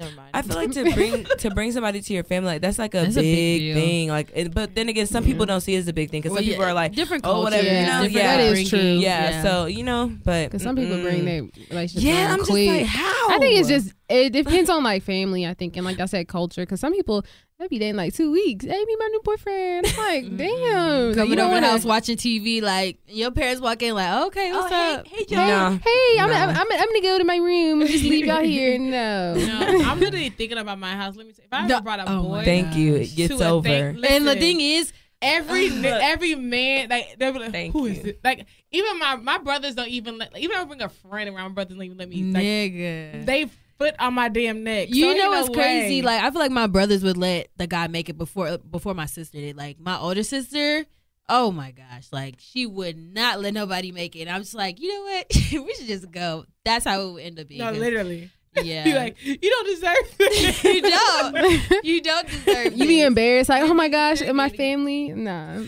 never 0.00 0.14
mind. 0.16 0.30
I 0.34 0.42
feel 0.42 0.56
like 0.56 0.72
to 0.72 0.92
bring 0.94 1.24
to 1.38 1.50
bring 1.50 1.72
somebody 1.72 2.00
to 2.00 2.12
your 2.12 2.24
family, 2.24 2.48
like 2.54 2.62
that's 2.62 2.78
like 2.78 2.94
a, 2.94 3.02
That's 3.02 3.14
big, 3.14 3.62
a 3.62 3.74
big 3.74 3.74
thing. 3.74 4.08
Like, 4.08 4.30
it, 4.34 4.54
but 4.54 4.74
then 4.74 4.88
again, 4.88 5.06
some 5.06 5.24
people 5.24 5.46
don't 5.46 5.60
see 5.60 5.74
it 5.74 5.78
as 5.78 5.88
a 5.88 5.92
big 5.92 6.10
thing 6.10 6.22
because 6.22 6.36
some 6.36 6.44
Well, 6.44 6.50
people 6.50 6.64
are 6.64 6.74
like, 6.74 6.94
different 6.94 7.24
oh, 7.24 7.32
cultures, 7.32 7.44
whatever, 7.44 7.66
you 7.66 7.86
know, 7.86 8.02
yeah. 8.02 8.36
That 8.36 8.40
is 8.40 8.48
upbringing, 8.48 8.68
true. 8.68 9.02
yeah, 9.02 9.42
So 9.42 9.66
you 9.66 9.84
know, 9.84 10.12
but 10.24 10.46
Because 10.50 10.62
some 10.62 10.76
people 10.76 11.00
bring 11.02 11.24
their 11.24 11.42
mm. 11.42 11.70
relationship 11.70 12.08
yeah, 12.08 12.32
I'm 12.32 12.38
just 12.38 12.50
like, 12.50 12.86
how? 12.86 13.30
I 13.30 13.38
think 13.38 13.58
it's 13.58 13.68
just 13.68 13.94
it 14.08 14.30
depends 14.32 14.68
on 14.70 14.82
like 14.82 15.02
family. 15.02 15.46
I 15.46 15.54
think 15.54 15.76
and 15.76 15.84
like 15.84 16.00
I 16.00 16.06
said, 16.06 16.26
culture. 16.28 16.62
Because 16.62 16.80
some 16.80 16.92
people 16.92 17.24
they 17.58 17.68
be 17.68 17.78
dating 17.78 17.96
like 17.96 18.14
two 18.14 18.32
weeks. 18.32 18.64
Hey, 18.64 18.84
me 18.84 18.96
my 18.98 19.06
new 19.08 19.20
boyfriend. 19.22 19.86
I'm 19.86 19.96
like, 19.98 20.36
damn. 20.36 21.14
Coming 21.14 21.30
you 21.30 21.36
don't 21.36 21.46
over 21.46 21.52
want 21.52 21.62
the 21.64 21.70
house 21.70 21.82
to. 21.82 21.88
watching 21.88 22.16
TV, 22.16 22.62
like 22.62 22.98
your 23.06 23.30
parents 23.30 23.60
walk 23.60 23.82
in, 23.82 23.94
like, 23.94 24.26
okay, 24.28 24.50
oh, 24.50 24.60
what's 24.60 24.72
oh, 24.72 24.94
up? 24.94 25.06
Hey, 25.06 25.16
hey, 25.18 25.24
Joy. 25.26 25.36
Hey, 25.36 25.46
No. 25.46 25.78
hey, 25.84 26.18
I'm, 26.18 26.30
No. 26.30 26.36
I'm, 26.36 26.48
I'm, 26.48 26.72
I'm 26.72 26.88
gonna 26.88 27.00
go 27.02 27.18
to 27.18 27.24
my 27.24 27.36
room 27.36 27.82
and 27.82 27.90
just 27.90 28.02
leave 28.02 28.24
y'all 28.26 28.40
here. 28.44 28.78
No. 28.78 29.34
No, 29.34 29.82
I'm 29.90 30.00
literally 30.00 30.30
thinking 30.30 30.58
about 30.58 30.78
my 30.78 30.94
house. 30.94 31.16
Let 31.16 31.26
me 31.26 31.32
say, 31.32 31.42
if 31.44 31.52
I 31.52 31.60
ever 31.60 31.68
No. 31.68 31.80
brought 31.80 32.00
a 32.00 32.04
Oh 32.10 32.22
boy, 32.22 32.44
Thank 32.44 32.74
you. 32.76 32.96
It 32.96 33.14
gets 33.14 33.40
over. 33.40 33.68
thing- 33.68 34.04
and 34.04 34.26
the 34.26 34.36
thing 34.36 34.60
is, 34.60 34.92
every 35.22 35.68
every 35.86 36.34
man 36.34 36.88
like 36.88 37.16
they'll 37.18 37.32
be 37.32 37.38
like, 37.40 37.52
Thank 37.52 37.72
who 37.72 37.86
is 37.86 37.98
you. 37.98 38.10
it? 38.10 38.20
Like 38.24 38.46
even 38.70 38.98
my 38.98 39.16
my 39.16 39.38
brothers 39.38 39.74
don't 39.74 39.88
even 39.88 40.18
let 40.18 40.36
even 40.38 40.56
if 40.56 40.62
I 40.62 40.64
bring 40.64 40.82
a 40.82 40.88
friend 40.88 41.28
around, 41.28 41.48
my 41.50 41.54
brothers 41.54 41.76
don't 41.76 41.84
even 41.84 41.98
let 41.98 42.08
me. 42.08 42.22
Like, 42.22 42.42
nigga. 42.42 43.26
they 43.26 43.46
foot 43.78 43.94
on 43.98 44.14
my 44.14 44.28
damn 44.28 44.62
neck. 44.64 44.88
You 44.90 45.12
So 45.12 45.16
know 45.18 45.24
no 45.24 45.40
what's 45.42 45.48
crazy? 45.54 46.02
Like 46.02 46.22
I 46.22 46.30
feel 46.30 46.40
like 46.40 46.50
my 46.50 46.66
brothers 46.66 47.02
would 47.02 47.16
let 47.16 47.48
the 47.56 47.66
guy 47.66 47.86
make 47.88 48.08
it 48.08 48.16
before 48.18 48.58
before 48.58 48.94
my 48.94 49.06
sister 49.06 49.38
did. 49.38 49.56
Like 49.56 49.78
my 49.80 49.98
older 49.98 50.22
sister, 50.22 50.84
oh 51.28 51.50
my 51.50 51.70
gosh, 51.72 52.08
like 52.12 52.36
she 52.38 52.66
would 52.66 52.96
not 52.96 53.40
let 53.40 53.54
nobody 53.54 53.92
make 53.92 54.16
it. 54.16 54.22
And 54.22 54.30
I'm 54.30 54.42
just 54.42 54.54
like, 54.54 54.80
you 54.80 54.88
know 54.88 55.02
what? 55.12 55.26
we 55.66 55.74
should 55.74 55.86
just 55.86 56.10
go. 56.10 56.44
That's 56.64 56.84
how 56.84 57.00
it 57.00 57.12
would 57.12 57.22
end 57.22 57.40
up 57.40 57.48
being. 57.48 57.60
no, 57.60 57.72
literally. 57.72 58.30
Yeah. 58.62 58.84
Be 58.84 58.94
like, 58.94 59.16
you 59.24 59.38
don't 59.38 59.66
deserve 59.66 59.96
it. 60.18 60.64
you 60.64 60.82
don't. 60.82 61.84
You 61.84 62.02
don't 62.02 62.26
deserve. 62.28 62.72
You 62.76 62.86
be 62.88 63.02
embarrassed, 63.02 63.48
like, 63.48 63.62
oh 63.62 63.74
my 63.74 63.88
gosh, 63.88 64.20
in 64.22 64.34
my 64.36 64.48
family? 64.48 65.10
Nah. 65.10 65.54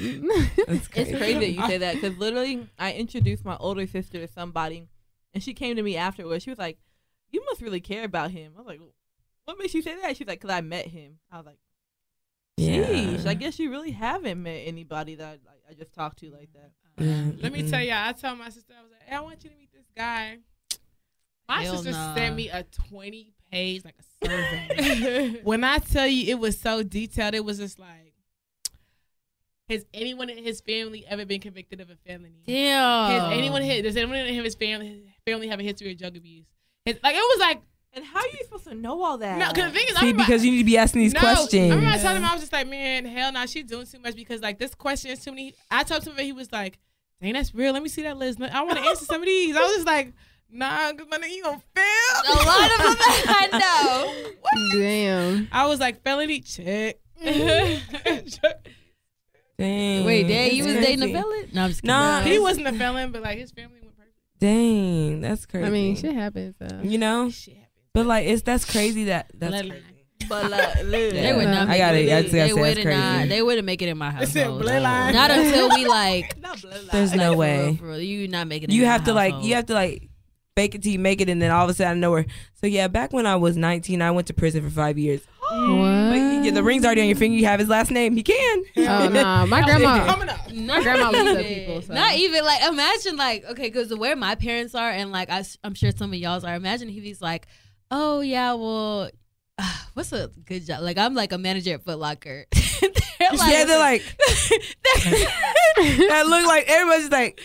That's 0.66 0.68
It's 0.68 0.88
crazy. 0.88 1.16
crazy 1.16 1.38
that 1.38 1.50
you 1.50 1.66
say 1.66 1.78
that 1.78 1.94
because 1.94 2.18
literally, 2.18 2.68
I 2.78 2.92
introduced 2.94 3.44
my 3.44 3.56
older 3.58 3.86
sister 3.86 4.18
to 4.18 4.28
somebody, 4.32 4.88
and 5.32 5.42
she 5.42 5.54
came 5.54 5.76
to 5.76 5.82
me 5.82 5.96
afterwards. 5.96 6.42
She 6.44 6.50
was 6.50 6.58
like, 6.58 6.78
"You 7.30 7.44
must 7.46 7.62
really 7.62 7.80
care 7.80 8.04
about 8.04 8.30
him." 8.32 8.52
I 8.56 8.58
was 8.58 8.66
like, 8.66 8.80
"What 9.44 9.58
makes 9.58 9.74
you 9.74 9.82
say 9.82 9.94
that?" 10.02 10.16
She's 10.16 10.26
like, 10.26 10.40
"Cause 10.40 10.50
I 10.50 10.60
met 10.60 10.86
him." 10.88 11.18
I 11.30 11.36
was 11.38 11.46
like, 11.46 11.58
"Sheesh, 12.60 13.26
I 13.26 13.34
guess 13.34 13.58
you 13.58 13.70
really 13.70 13.92
haven't 13.92 14.42
met 14.42 14.62
anybody 14.66 15.14
that 15.16 15.24
I, 15.24 15.30
like, 15.30 15.62
I 15.70 15.74
just 15.74 15.92
talked 15.94 16.18
to 16.18 16.30
like 16.30 16.50
that." 16.54 16.72
Yeah. 16.98 17.30
Let 17.40 17.52
me 17.52 17.68
tell 17.70 17.80
y'all, 17.82 18.08
I 18.08 18.12
told 18.12 18.38
my 18.38 18.50
sister, 18.50 18.74
I 18.78 18.82
was 18.82 18.90
like, 18.92 19.02
hey, 19.08 19.16
I 19.16 19.20
want 19.20 19.42
you 19.44 19.50
to 19.50 19.56
meet 19.56 19.72
this 19.72 19.86
guy. 19.96 20.38
My 21.56 21.62
Hell 21.64 21.74
sister 21.76 21.92
nah. 21.92 22.14
sent 22.14 22.36
me 22.36 22.48
a 22.48 22.64
20 22.90 23.32
page, 23.50 23.84
like 23.84 23.94
a 23.98 24.26
survey. 24.26 25.40
when 25.42 25.64
I 25.64 25.78
tell 25.78 26.06
you 26.06 26.30
it 26.30 26.38
was 26.38 26.58
so 26.58 26.82
detailed, 26.82 27.34
it 27.34 27.44
was 27.44 27.58
just 27.58 27.78
like, 27.78 28.14
has 29.68 29.84
anyone 29.94 30.28
in 30.28 30.42
his 30.42 30.60
family 30.60 31.04
ever 31.06 31.24
been 31.24 31.40
convicted 31.40 31.80
of 31.80 31.88
a 31.90 31.96
felony? 32.06 32.42
Damn. 32.46 33.10
Has 33.10 33.32
anyone 33.32 33.62
hit, 33.62 33.82
does 33.82 33.96
anyone 33.96 34.16
in 34.18 34.42
his 34.44 34.54
family 34.54 35.04
family 35.26 35.48
have 35.48 35.60
a 35.60 35.62
history 35.62 35.92
of 35.92 35.98
drug 35.98 36.16
abuse? 36.16 36.46
His- 36.84 36.98
like 37.02 37.14
it 37.14 37.18
was 37.18 37.38
like 37.40 37.60
And 37.94 38.04
how 38.04 38.18
are 38.20 38.26
you 38.26 38.38
supposed 38.44 38.64
to 38.64 38.74
know 38.74 39.02
all 39.02 39.18
that? 39.18 39.38
no, 39.38 39.48
because 39.48 39.72
the 39.72 39.78
thing 39.78 39.86
is, 39.88 39.98
See, 39.98 40.08
I'm 40.10 40.16
because 40.16 40.44
you 40.44 40.50
need 40.52 40.58
to 40.58 40.64
be 40.64 40.76
asking 40.78 41.02
these 41.02 41.14
no, 41.14 41.20
questions. 41.20 41.70
I 41.72 41.74
remember 41.74 41.86
I 41.98 41.98
told 42.02 42.16
him 42.16 42.24
I 42.24 42.32
was 42.32 42.40
just 42.42 42.52
like, 42.52 42.68
man, 42.68 43.04
hell 43.04 43.32
no, 43.32 43.46
she's 43.46 43.64
doing 43.64 43.86
too 43.86 43.98
much 44.00 44.14
because 44.14 44.40
like 44.40 44.58
this 44.58 44.74
question 44.74 45.10
is 45.10 45.22
too 45.24 45.30
many. 45.30 45.54
I 45.70 45.84
told 45.84 46.06
him 46.06 46.16
he 46.16 46.32
was 46.32 46.50
like, 46.52 46.78
dang, 47.20 47.34
that's 47.34 47.54
real. 47.54 47.72
Let 47.72 47.82
me 47.82 47.88
see 47.88 48.02
that 48.02 48.16
list. 48.16 48.40
I 48.40 48.62
want 48.62 48.78
to 48.78 48.84
answer 48.84 49.04
some 49.04 49.22
of 49.22 49.26
these. 49.26 49.54
I 49.56 49.60
was 49.60 49.74
just 49.74 49.86
like, 49.86 50.12
nah, 50.52 50.92
cause 50.92 51.06
my 51.10 51.18
nigga, 51.18 51.30
you 51.34 51.42
gonna 51.42 51.62
fail. 51.74 51.84
A 52.28 52.34
lot 52.44 52.70
of 52.70 52.78
them 52.78 52.96
I 53.28 53.48
know. 53.52 54.78
Damn. 54.78 55.48
I 55.52 55.66
was 55.66 55.80
like, 55.80 56.02
felony 56.02 56.40
check. 56.40 56.96
Mm. 57.22 58.38
Dang. 59.58 60.04
Wait, 60.04 60.26
Dad, 60.26 60.52
you 60.52 60.64
That's 60.64 60.76
was 60.76 60.84
dating 60.86 61.02
a 61.10 61.12
felon? 61.20 61.48
No, 61.52 61.62
I'm 61.64 61.68
just 61.70 61.82
kidding. 61.82 61.94
Nah, 61.94 62.20
he 62.22 62.38
wasn't 62.38 62.66
a 62.66 62.72
felon, 62.72 63.12
but 63.12 63.22
like 63.22 63.38
his 63.38 63.52
family 63.52 63.78
went 63.82 63.96
perfect. 63.96 64.14
Dang, 64.40 65.20
that's 65.20 65.46
crazy. 65.46 65.66
I 65.66 65.70
mean, 65.70 65.96
shit 65.96 66.14
happens. 66.14 66.54
So. 66.58 66.80
you 66.82 66.98
know, 66.98 67.30
Shit 67.30 67.54
happened. 67.54 67.70
but 67.94 68.06
like 68.06 68.26
it's 68.26 68.42
that's 68.42 68.64
crazy 68.64 69.04
that 69.04 69.30
that's 69.34 69.54
Bloodline. 69.54 69.70
crazy. 69.70 69.84
but 70.28 70.50
like, 70.50 70.74
They 70.90 71.32
would 71.36 71.44
not. 71.44 71.68
I 71.68 71.78
gotta- 71.78 71.98
it. 72.00 72.12
I 72.12 72.22
just 72.22 72.34
gotta 72.34 72.54
They 72.54 72.60
wouldn't. 72.60 73.28
They 73.28 73.42
wouldn't 73.42 73.66
make 73.66 73.82
it 73.82 73.88
in 73.88 73.98
my 73.98 74.08
It 74.20 74.26
said 74.28 74.46
household. 74.46 74.64
Not 74.64 75.30
until 75.30 75.68
we 75.68 75.86
like. 75.86 76.38
not 76.40 76.56
bloodline. 76.56 76.90
There's 76.90 77.14
no 77.14 77.32
like, 77.34 77.36
for 77.36 77.38
way. 77.38 77.66
real, 77.66 77.76
for. 77.76 78.00
You 78.00 78.28
not 78.28 78.48
making 78.48 78.70
it. 78.70 78.74
You 78.74 78.82
in 78.82 78.88
have 78.88 79.02
my 79.02 79.06
to 79.06 79.12
like 79.12 79.44
you 79.44 79.54
have 79.54 79.66
to 79.66 79.74
like 79.74 80.08
fake 80.56 80.74
it 80.74 80.82
till 80.82 80.92
you 80.92 80.98
make 80.98 81.20
it, 81.20 81.28
and 81.28 81.40
then 81.40 81.50
all 81.50 81.64
of 81.64 81.70
a 81.70 81.74
sudden 81.74 81.90
out 81.90 81.92
of 81.92 81.98
nowhere. 81.98 82.26
So 82.54 82.66
yeah, 82.66 82.88
back 82.88 83.12
when 83.12 83.26
I 83.26 83.36
was 83.36 83.56
19, 83.56 84.02
I 84.02 84.10
went 84.10 84.26
to 84.28 84.34
prison 84.34 84.62
for 84.62 84.70
five 84.70 84.98
years. 84.98 85.22
What? 85.52 86.10
But 86.10 86.44
yeah, 86.44 86.50
the 86.50 86.62
ring's 86.62 86.84
already 86.84 87.02
on 87.02 87.08
your 87.08 87.16
finger. 87.16 87.36
You 87.36 87.44
have 87.44 87.60
his 87.60 87.68
last 87.68 87.90
name. 87.90 88.16
He 88.16 88.22
can. 88.22 88.64
Oh 88.78 89.08
no, 89.08 89.46
my 89.46 89.62
grandma. 89.62 90.04
coming 90.06 90.28
up. 90.28 90.50
Not 90.50 90.82
grandma 90.82 91.10
looks 91.10 91.30
at 91.30 91.40
even. 91.40 91.54
people, 91.54 91.82
so. 91.82 91.94
Not 91.94 92.14
even 92.14 92.42
like 92.44 92.62
imagine 92.62 93.16
like 93.16 93.44
okay, 93.44 93.64
because 93.64 93.94
where 93.94 94.16
my 94.16 94.34
parents 94.34 94.74
are 94.74 94.90
and 94.90 95.12
like 95.12 95.30
I, 95.30 95.44
am 95.62 95.74
sure 95.74 95.90
some 95.90 96.10
of 96.12 96.18
y'all's 96.18 96.44
are. 96.44 96.54
Imagine 96.54 96.88
if 96.88 97.02
he's 97.02 97.20
like, 97.20 97.48
oh 97.90 98.20
yeah, 98.20 98.54
well, 98.54 99.10
what's 99.94 100.12
a 100.12 100.30
good 100.44 100.66
job? 100.66 100.80
Like 100.80 100.96
I'm 100.98 101.14
like 101.14 101.32
a 101.32 101.38
manager 101.38 101.74
at 101.74 101.84
Foot 101.84 101.98
Locker. 101.98 102.46
they're 103.30 103.48
yeah, 103.50 103.64
they're 103.64 103.78
like 103.78 104.02
that. 104.96 106.24
Look 106.26 106.46
like 106.46 106.64
everybody's 106.68 107.10
like, 107.10 107.40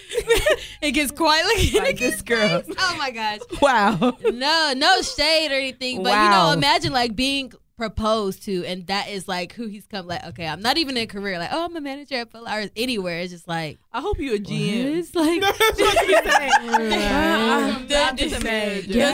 it 0.82 0.92
gets 0.92 1.12
quiet. 1.12 1.46
Look 1.46 1.74
like 1.84 1.98
this 2.00 2.22
girl. 2.22 2.64
Oh 2.78 2.96
my 2.98 3.12
gosh. 3.12 3.40
Wow. 3.62 4.18
No, 4.24 4.74
no 4.76 5.02
shade 5.02 5.52
or 5.52 5.56
anything, 5.56 6.04
but 6.04 6.10
you 6.12 6.30
know, 6.30 6.52
imagine 6.52 6.94
like 6.94 7.16
being 7.16 7.52
proposed 7.78 8.42
to, 8.44 8.66
and 8.66 8.88
that 8.88 9.08
is 9.10 9.28
like 9.28 9.54
who 9.54 9.68
he's 9.68 9.86
come. 9.86 10.08
Like, 10.08 10.24
okay, 10.26 10.48
I'm 10.48 10.62
not 10.62 10.78
even 10.78 10.98
in 10.98 11.04
a 11.04 11.08
career. 11.08 11.38
Like, 11.38 11.50
oh, 11.52 11.66
I'm 11.66 11.76
a 11.76 11.82
manager 11.82 12.16
at 12.16 12.32
Foot 12.32 12.44
Locker. 12.44 12.70
Anywhere, 12.76 13.20
it's 13.20 13.32
just 13.32 13.48
like, 13.48 13.78
I 13.94 14.02
hope 14.02 14.20
you 14.20 14.34
a 14.36 14.40
GM. 14.40 14.98
it's 14.98 15.14
like 15.16 15.42
That's 15.42 15.80
what 15.80 16.08
you 16.08 16.18
say. 16.24 16.50
Uh, 17.08 17.80
the, 17.80 18.14
just 18.18 18.36
a 18.36 18.40
the, 18.40 18.44
manager. 18.44 18.88
the 18.94 18.98
Yeah. 18.98 19.12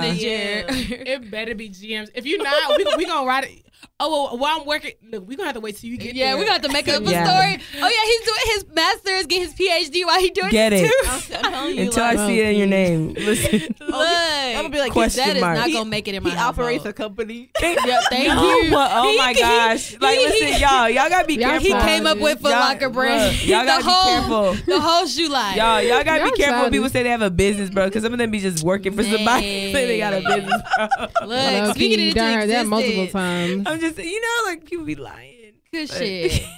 manager. 0.00 0.66
It 1.06 1.30
better 1.30 1.54
be 1.54 1.70
GMs. 1.70 2.10
If 2.14 2.26
you're 2.26 2.42
not, 2.42 2.76
we, 2.76 2.84
we 2.98 3.04
gonna 3.06 3.26
write 3.26 3.44
it. 3.44 3.62
Oh, 3.98 4.10
well, 4.28 4.36
while 4.38 4.60
I'm 4.60 4.66
working, 4.66 4.92
look, 5.10 5.26
we 5.26 5.36
gonna 5.36 5.46
have 5.46 5.54
to 5.54 5.60
wait 5.60 5.78
till 5.78 5.88
you 5.88 5.96
get 5.96 6.14
Yeah, 6.14 6.32
there. 6.32 6.38
we 6.38 6.44
got 6.44 6.48
to 6.48 6.52
have 6.54 6.62
to 6.62 6.72
make 6.72 6.86
up 6.86 7.00
a 7.06 7.10
Yeah. 7.10 7.24
story. 7.24 7.62
Oh 7.80 7.88
yeah, 7.88 8.04
he's 8.04 8.20
doing 8.20 8.38
his 8.54 8.64
master's, 8.74 9.26
get 9.26 9.40
his 9.40 9.54
PhD 9.54 10.04
while 10.04 10.20
he 10.20 10.28
doing 10.30 10.50
Get 10.50 10.74
it 10.74 10.84
it. 10.84 11.24
too. 11.24 11.34
I'm 11.42 11.70
you, 11.74 11.82
Until 11.84 12.02
like, 12.04 12.18
I 12.18 12.26
see 12.26 12.40
it 12.40 12.46
in 12.48 12.56
your 12.58 12.66
name. 12.66 13.14
Listen. 13.18 13.60
Look, 13.80 13.90
I'm 13.90 14.54
gonna 14.56 14.68
be 14.68 14.78
like, 14.80 14.92
Question 14.92 15.24
that 15.24 15.36
is 15.36 15.40
mark. 15.40 15.56
not 15.56 15.66
He- 15.68 15.72
gonna 15.72 15.88
make 15.88 16.08
it 16.08 16.14
in 16.14 16.22
my 16.22 16.28
he 16.30 16.36
operates 16.36 16.84
a 16.84 16.88
household. 16.88 16.96
company. 16.96 17.50
Yeah, 17.62 18.00
thank 18.10 18.28
No, 18.28 18.54
you. 18.60 18.70
but- 18.70 18.90
oh 18.92 19.10
He- 19.10 19.16
my 19.18 19.32
he- 19.32 19.40
gosh. 19.40 19.96
Like, 19.98 20.18
he- 20.18 20.26
listen, 20.26 20.60
y'all, 20.60 20.90
y'all 20.90 21.08
gotta 21.08 21.26
be 21.26 21.34
Y'all 21.36 21.50
careful. 21.50 21.66
He 21.66 21.82
came 21.86 22.06
up 22.06 22.18
with 22.18 22.40
Foot 22.42 22.50
Locker 22.50 22.90
brand. 22.90 23.42
y'all 23.46 23.60
the 23.60 23.66
gotta 23.66 23.84
be 23.84 23.90
whole, 23.90 24.04
careful. 24.52 24.66
The 24.74 24.80
whole 24.80 25.06
shoe 25.06 25.28
line. 25.28 25.56
Y'all, 25.56 25.80
y'all 25.80 26.04
gotta 26.04 26.20
Y'all 26.22 26.30
be 26.32 26.36
careful 26.36 26.62
when 26.64 26.70
people 26.72 26.88
say 26.90 27.02
they 27.02 27.08
have 27.10 27.22
a 27.22 27.30
business, 27.30 27.70
bro. 27.70 27.86
Because 27.86 28.02
some 28.02 28.12
of 28.12 28.18
them 28.18 28.30
be 28.30 28.40
just 28.40 28.62
working 28.62 28.92
for 28.92 29.04
somebody. 29.04 29.46
Man. 29.46 29.72
say 29.72 29.86
they 29.86 29.98
got 29.98 30.12
a 30.12 30.20
business, 30.20 30.62
bro. 30.76 30.88
Look, 30.98 31.30
Low 31.30 31.70
speaking 31.72 31.76
key, 31.76 31.94
it 31.94 32.00
you 32.00 32.08
into 32.08 32.14
done 32.20 32.48
that 32.48 32.66
multiple 32.66 33.06
times. 33.08 33.65
I'm 33.66 33.80
just, 33.80 33.98
you 33.98 34.20
know, 34.20 34.50
like 34.50 34.64
people 34.64 34.84
be 34.84 34.94
lying. 34.94 35.54
Good 35.72 35.88
But- 35.88 35.98
shit. 35.98 36.42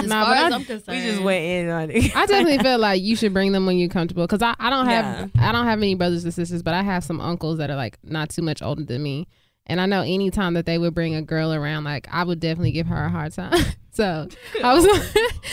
As 0.00 0.06
Nah, 0.06 0.24
far 0.26 0.34
but 0.34 0.38
as 0.46 0.52
I- 0.52 0.54
I'm 0.56 0.64
concerned, 0.64 0.96
We 0.98 1.04
just 1.10 1.22
went 1.24 1.44
in 1.44 1.68
on 1.70 1.90
it. 1.90 2.14
I 2.16 2.24
definitely 2.26 2.58
feel 2.62 2.78
like 2.78 3.02
you 3.02 3.16
should 3.16 3.32
bring 3.34 3.50
them 3.50 3.66
when 3.66 3.78
you're 3.78 3.88
comfortable 3.88 4.24
because 4.28 4.42
I, 4.42 4.54
I 4.60 4.70
don't 4.70 4.86
have 4.86 5.28
I 5.40 5.50
don't 5.50 5.64
have 5.66 5.80
many 5.80 5.96
brothers 5.96 6.22
and 6.22 6.32
sisters, 6.32 6.62
but 6.62 6.72
I 6.72 6.82
have 6.84 7.02
some 7.02 7.20
uncles 7.20 7.58
that 7.58 7.68
are 7.68 7.74
like 7.74 7.98
not 8.04 8.28
too 8.30 8.42
much 8.42 8.62
older 8.62 8.84
than 8.84 9.02
me, 9.02 9.26
and 9.66 9.80
I 9.80 9.86
know 9.86 10.02
anytime 10.02 10.54
that 10.54 10.66
they 10.66 10.78
would 10.78 10.94
bring 10.94 11.16
a 11.16 11.22
girl 11.22 11.52
around, 11.52 11.82
like 11.82 12.06
I 12.12 12.22
would 12.22 12.38
definitely 12.38 12.70
give 12.70 12.86
her 12.86 13.06
a 13.06 13.08
hard 13.10 13.32
time. 13.32 13.58
so 13.90 14.28
I 14.62 14.72
was 14.74 14.86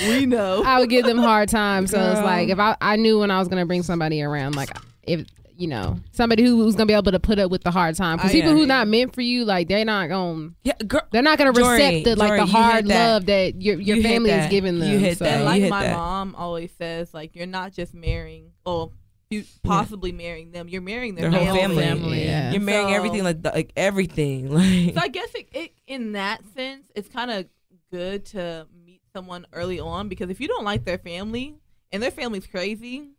We 0.08 0.28
know. 0.28 0.62
I 0.64 0.80
would 0.80 0.91
give 0.91 1.08
them 1.08 1.18
hard 1.18 1.49
time. 1.49 1.88
So 1.88 1.97
it's 2.12 2.22
like 2.22 2.49
if 2.49 2.60
I 2.60 2.78
I 2.80 2.97
knew 2.97 3.18
when 3.18 3.32
I 3.32 3.39
was 3.39 3.47
gonna 3.47 3.66
bring 3.66 3.82
somebody 3.82 4.22
around, 4.22 4.53
like 4.56 4.70
if 5.01 5.26
you 5.58 5.68
know 5.68 5.99
somebody 6.12 6.43
who 6.43 6.58
was 6.58 6.76
gonna 6.76 6.86
be 6.88 6.93
able 6.93 7.12
to 7.12 7.20
put 7.20 7.39
up 7.39 7.49
with 7.51 7.64
the 7.64 7.72
hard 7.72 7.95
time 7.95 8.18
because 8.18 8.32
I 8.32 8.34
people 8.34 8.51
who 8.51 8.58
agree. 8.58 8.66
not 8.68 8.88
meant 8.88 9.14
for 9.16 9.22
you, 9.22 9.45
like 9.45 9.68
they're 9.68 9.86
not 9.86 10.10
gonna 10.10 10.51
yeah, 10.64 10.74
girl. 10.88 11.01
they're 11.12 11.22
not 11.22 11.38
gonna 11.38 11.53
Jory, 11.53 11.84
accept 11.84 12.06
the 12.06 12.16
like 12.16 12.30
Jory, 12.30 12.39
the 12.39 12.45
hard 12.45 12.88
that. 12.88 13.08
love 13.08 13.26
that 13.28 13.62
your 13.62 13.80
your 13.80 13.97
You 13.97 14.03
family 14.03 14.32
is 14.32 14.47
giving 14.49 14.80
them. 14.80 14.89
You 14.91 14.97
hit 14.99 15.18
so. 15.18 15.26
that. 15.26 15.43
Like 15.43 15.62
hit 15.62 15.70
my 15.70 15.84
that. 15.84 15.95
mom 15.97 16.36
always 16.36 16.72
says, 16.78 17.14
like 17.14 17.36
you're 17.36 17.45
not 17.47 17.74
just 17.74 17.93
marrying, 17.93 18.51
or 18.66 18.91
you 19.30 19.43
possibly 19.64 20.12
marrying 20.12 20.51
them. 20.51 20.68
You're 20.70 20.82
marrying 20.82 21.16
their, 21.16 21.32
Their 21.32 21.39
whole 21.45 21.56
family. 21.58 21.84
family. 21.84 22.24
Yeah. 22.26 22.51
You're 22.51 22.62
marrying 22.62 22.89
So- 22.89 22.93
everything 22.95 23.24
like 23.24 23.41
the, 23.41 23.49
like 23.51 23.72
everything. 23.76 24.49
Like 24.53 24.93
So 24.93 25.01
I 25.01 25.08
guess 25.08 25.30
it, 25.34 25.47
it 25.53 25.72
in 25.88 26.12
that 26.14 26.41
sense, 26.56 26.86
it's 26.95 27.10
kind 27.10 27.32
of 27.32 27.45
good 27.91 28.26
to 28.28 28.68
meet 28.86 29.01
someone 29.14 29.47
early 29.53 29.80
on 29.80 30.10
because 30.10 30.30
if 30.30 30.39
you 30.39 30.47
don't 30.47 30.64
like 30.66 30.86
their 30.86 30.97
family 30.99 31.56
and 31.91 32.03
their 32.03 32.12
family's 32.12 32.45
crazy, 32.45 33.12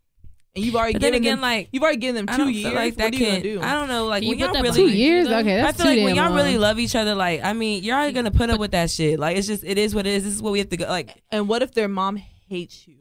and 0.57 0.65
you've 0.65 0.75
already 0.75 0.95
But 0.95 1.03
then 1.03 1.13
given 1.13 1.23
again, 1.23 1.37
them, 1.37 1.43
like 1.43 1.69
you've 1.71 1.83
already 1.85 1.99
given 1.99 2.27
them 2.27 2.37
two 2.37 2.49
years. 2.49 2.75
like 2.75 2.97
that 2.97 3.05
what 3.05 3.13
are 3.15 3.17
you 3.17 3.25
can. 3.25 3.31
gonna 3.43 3.43
do? 3.43 3.61
I 3.61 3.73
don't 3.75 3.89
know. 3.89 4.07
Like 4.07 4.23
Can 4.23 4.31
when 4.31 4.39
you 4.41 4.47
put 4.47 4.55
y'all 4.55 4.63
really 4.65 4.77
Two 4.77 4.83
behind 4.87 4.99
you, 4.99 5.05
years? 5.07 5.29
though? 5.29 5.39
Okay, 5.39 5.61
I 5.61 5.63
that's 5.63 5.77
feel 5.77 5.87
too 5.87 5.97
like 5.99 6.05
when 6.05 6.15
y'all 6.17 6.35
really 6.35 6.59
love 6.59 6.79
each 6.81 6.97
other, 6.97 7.15
like 7.15 7.45
I 7.45 7.53
mean, 7.53 7.85
you're 7.85 7.95
already 7.97 8.13
gonna 8.15 8.31
put 8.33 8.51
up 8.51 8.59
with 8.59 8.73
that 8.73 8.91
shit. 8.91 9.21
Like 9.21 9.37
it's 9.37 9.47
just 9.47 9.63
it 9.63 9.79
is 9.79 9.95
what 9.95 10.07
it 10.07 10.15
is. 10.15 10.25
This 10.25 10.35
is 10.35 10.43
what 10.43 10.53
we 10.53 10.59
have 10.59 10.71
to 10.71 10.77
go. 10.77 10.87
Like 10.87 11.23
And 11.31 11.47
what 11.49 11.63
if 11.63 11.73
their 11.73 11.89
mom 11.89 12.17
hates 12.17 12.89
you? 12.89 12.97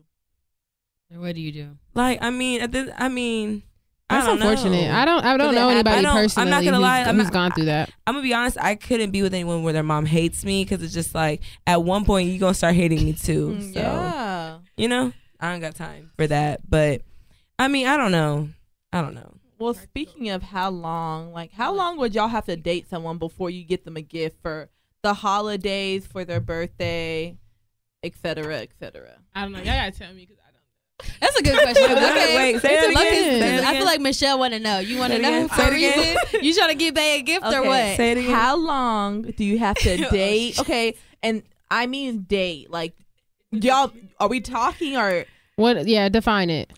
What 1.09 1.33
do 1.35 1.41
you 1.41 1.51
do? 1.51 1.77
like 1.93 2.19
I 2.21 2.29
mean, 2.29 2.61
at 2.61 2.71
the, 2.73 2.93
I 3.01 3.07
mean, 3.07 3.63
That's 4.09 4.23
I 4.23 4.27
don't 4.27 4.41
unfortunate. 4.41 4.87
Know. 4.87 4.93
I 4.93 5.05
don't. 5.05 5.23
I 5.25 5.37
don't 5.37 5.55
know 5.55 5.69
anybody 5.69 5.95
I 5.97 6.01
don't- 6.01 6.17
I'm 6.17 6.23
personally 6.23 6.49
not 6.49 6.63
gonna 6.65 6.77
who's, 6.77 6.81
lie, 6.83 7.01
I'm 7.03 7.15
who's 7.15 7.23
not- 7.25 7.33
gone 7.33 7.51
through 7.53 7.65
that. 7.65 7.89
I'm 8.05 8.15
gonna 8.15 8.23
be 8.23 8.33
honest. 8.33 8.57
I 8.59 8.75
couldn't 8.75 9.11
be 9.11 9.21
with 9.21 9.33
anyone 9.33 9.63
where 9.63 9.71
their 9.71 9.83
mom 9.83 10.05
hates 10.05 10.43
me 10.43 10.65
because 10.65 10.83
it's 10.83 10.93
just 10.93 11.15
like 11.15 11.41
at 11.65 11.81
one 11.83 12.03
point 12.03 12.27
you 12.29 12.35
are 12.35 12.39
gonna 12.39 12.53
start 12.53 12.75
hating 12.75 13.05
me 13.05 13.13
too. 13.13 13.55
Mm, 13.59 13.73
So 13.73 13.79
Yeah. 13.79 14.57
you 14.75 14.89
know, 14.89 15.13
I 15.39 15.51
don't 15.53 15.61
got 15.61 15.75
time 15.75 16.11
for 16.17 16.27
that. 16.27 16.69
But 16.69 17.01
I 17.57 17.67
mean, 17.67 17.87
I 17.87 17.97
don't 17.97 18.11
know. 18.11 18.49
I 18.91 19.01
don't 19.01 19.15
know. 19.15 19.33
Well, 19.57 19.73
speaking 19.73 20.29
of 20.29 20.43
how 20.43 20.69
long, 20.69 21.31
like 21.31 21.51
how 21.53 21.73
long 21.73 21.97
would 21.97 22.13
y'all 22.13 22.27
have 22.27 22.45
to 22.45 22.55
date 22.57 22.89
someone 22.89 23.17
before 23.17 23.49
you 23.49 23.63
get 23.63 23.85
them 23.85 23.95
a 23.97 24.01
gift 24.01 24.41
for 24.41 24.69
the 25.01 25.13
holidays, 25.13 26.05
for 26.05 26.25
their 26.25 26.41
birthday, 26.41 27.37
etc., 28.03 28.43
cetera, 28.43 28.57
et 28.61 28.69
cetera? 28.79 29.15
I 29.33 29.43
don't 29.43 29.53
know. 29.53 29.59
Y'all 29.59 29.67
gotta 29.67 29.91
tell 29.91 30.13
me 30.13 30.25
because 30.25 30.37
I 30.45 30.51
don't. 30.51 31.19
That's 31.21 31.39
a 31.39 31.43
good 31.43 31.57
question. 31.61 31.83
okay. 31.91 32.35
Wait, 32.53 32.61
say 32.61 32.75
that 32.75 32.89
again. 32.89 33.05
it's- 33.05 33.39
Say 33.41 33.55
it 33.55 33.63
I 33.63 33.69
again. 33.69 33.75
feel 33.75 33.85
like 33.85 34.01
Michelle 34.01 34.39
want 34.39 34.53
to 34.53 34.59
know. 34.59 34.79
You 34.79 34.97
want 34.99 35.13
to 35.13 35.19
know 35.19 35.47
for 35.47 35.61
a 35.61 35.71
reason? 35.71 36.17
You 36.41 36.53
trying 36.53 36.69
to 36.69 36.75
give 36.75 36.93
Bay 36.93 37.19
a 37.19 37.21
gift 37.21 37.45
or 37.45 37.63
what? 37.63 37.95
Say 37.97 38.11
it 38.11 38.17
again. 38.17 38.33
How 38.33 38.57
long 38.57 39.21
do 39.21 39.43
you 39.45 39.57
have 39.59 39.77
to 39.77 39.97
date? 40.09 40.59
Okay, 40.59 40.95
and 41.23 41.43
I 41.71 41.87
mean 41.87 42.21
date. 42.23 42.69
Like, 42.69 42.93
y'all, 43.51 43.91
are 44.19 44.27
we 44.27 44.41
talking 44.41 44.97
or? 44.97 45.23
What? 45.55 45.87
Yeah, 45.87 46.09
define 46.09 46.49
it. 46.49 46.71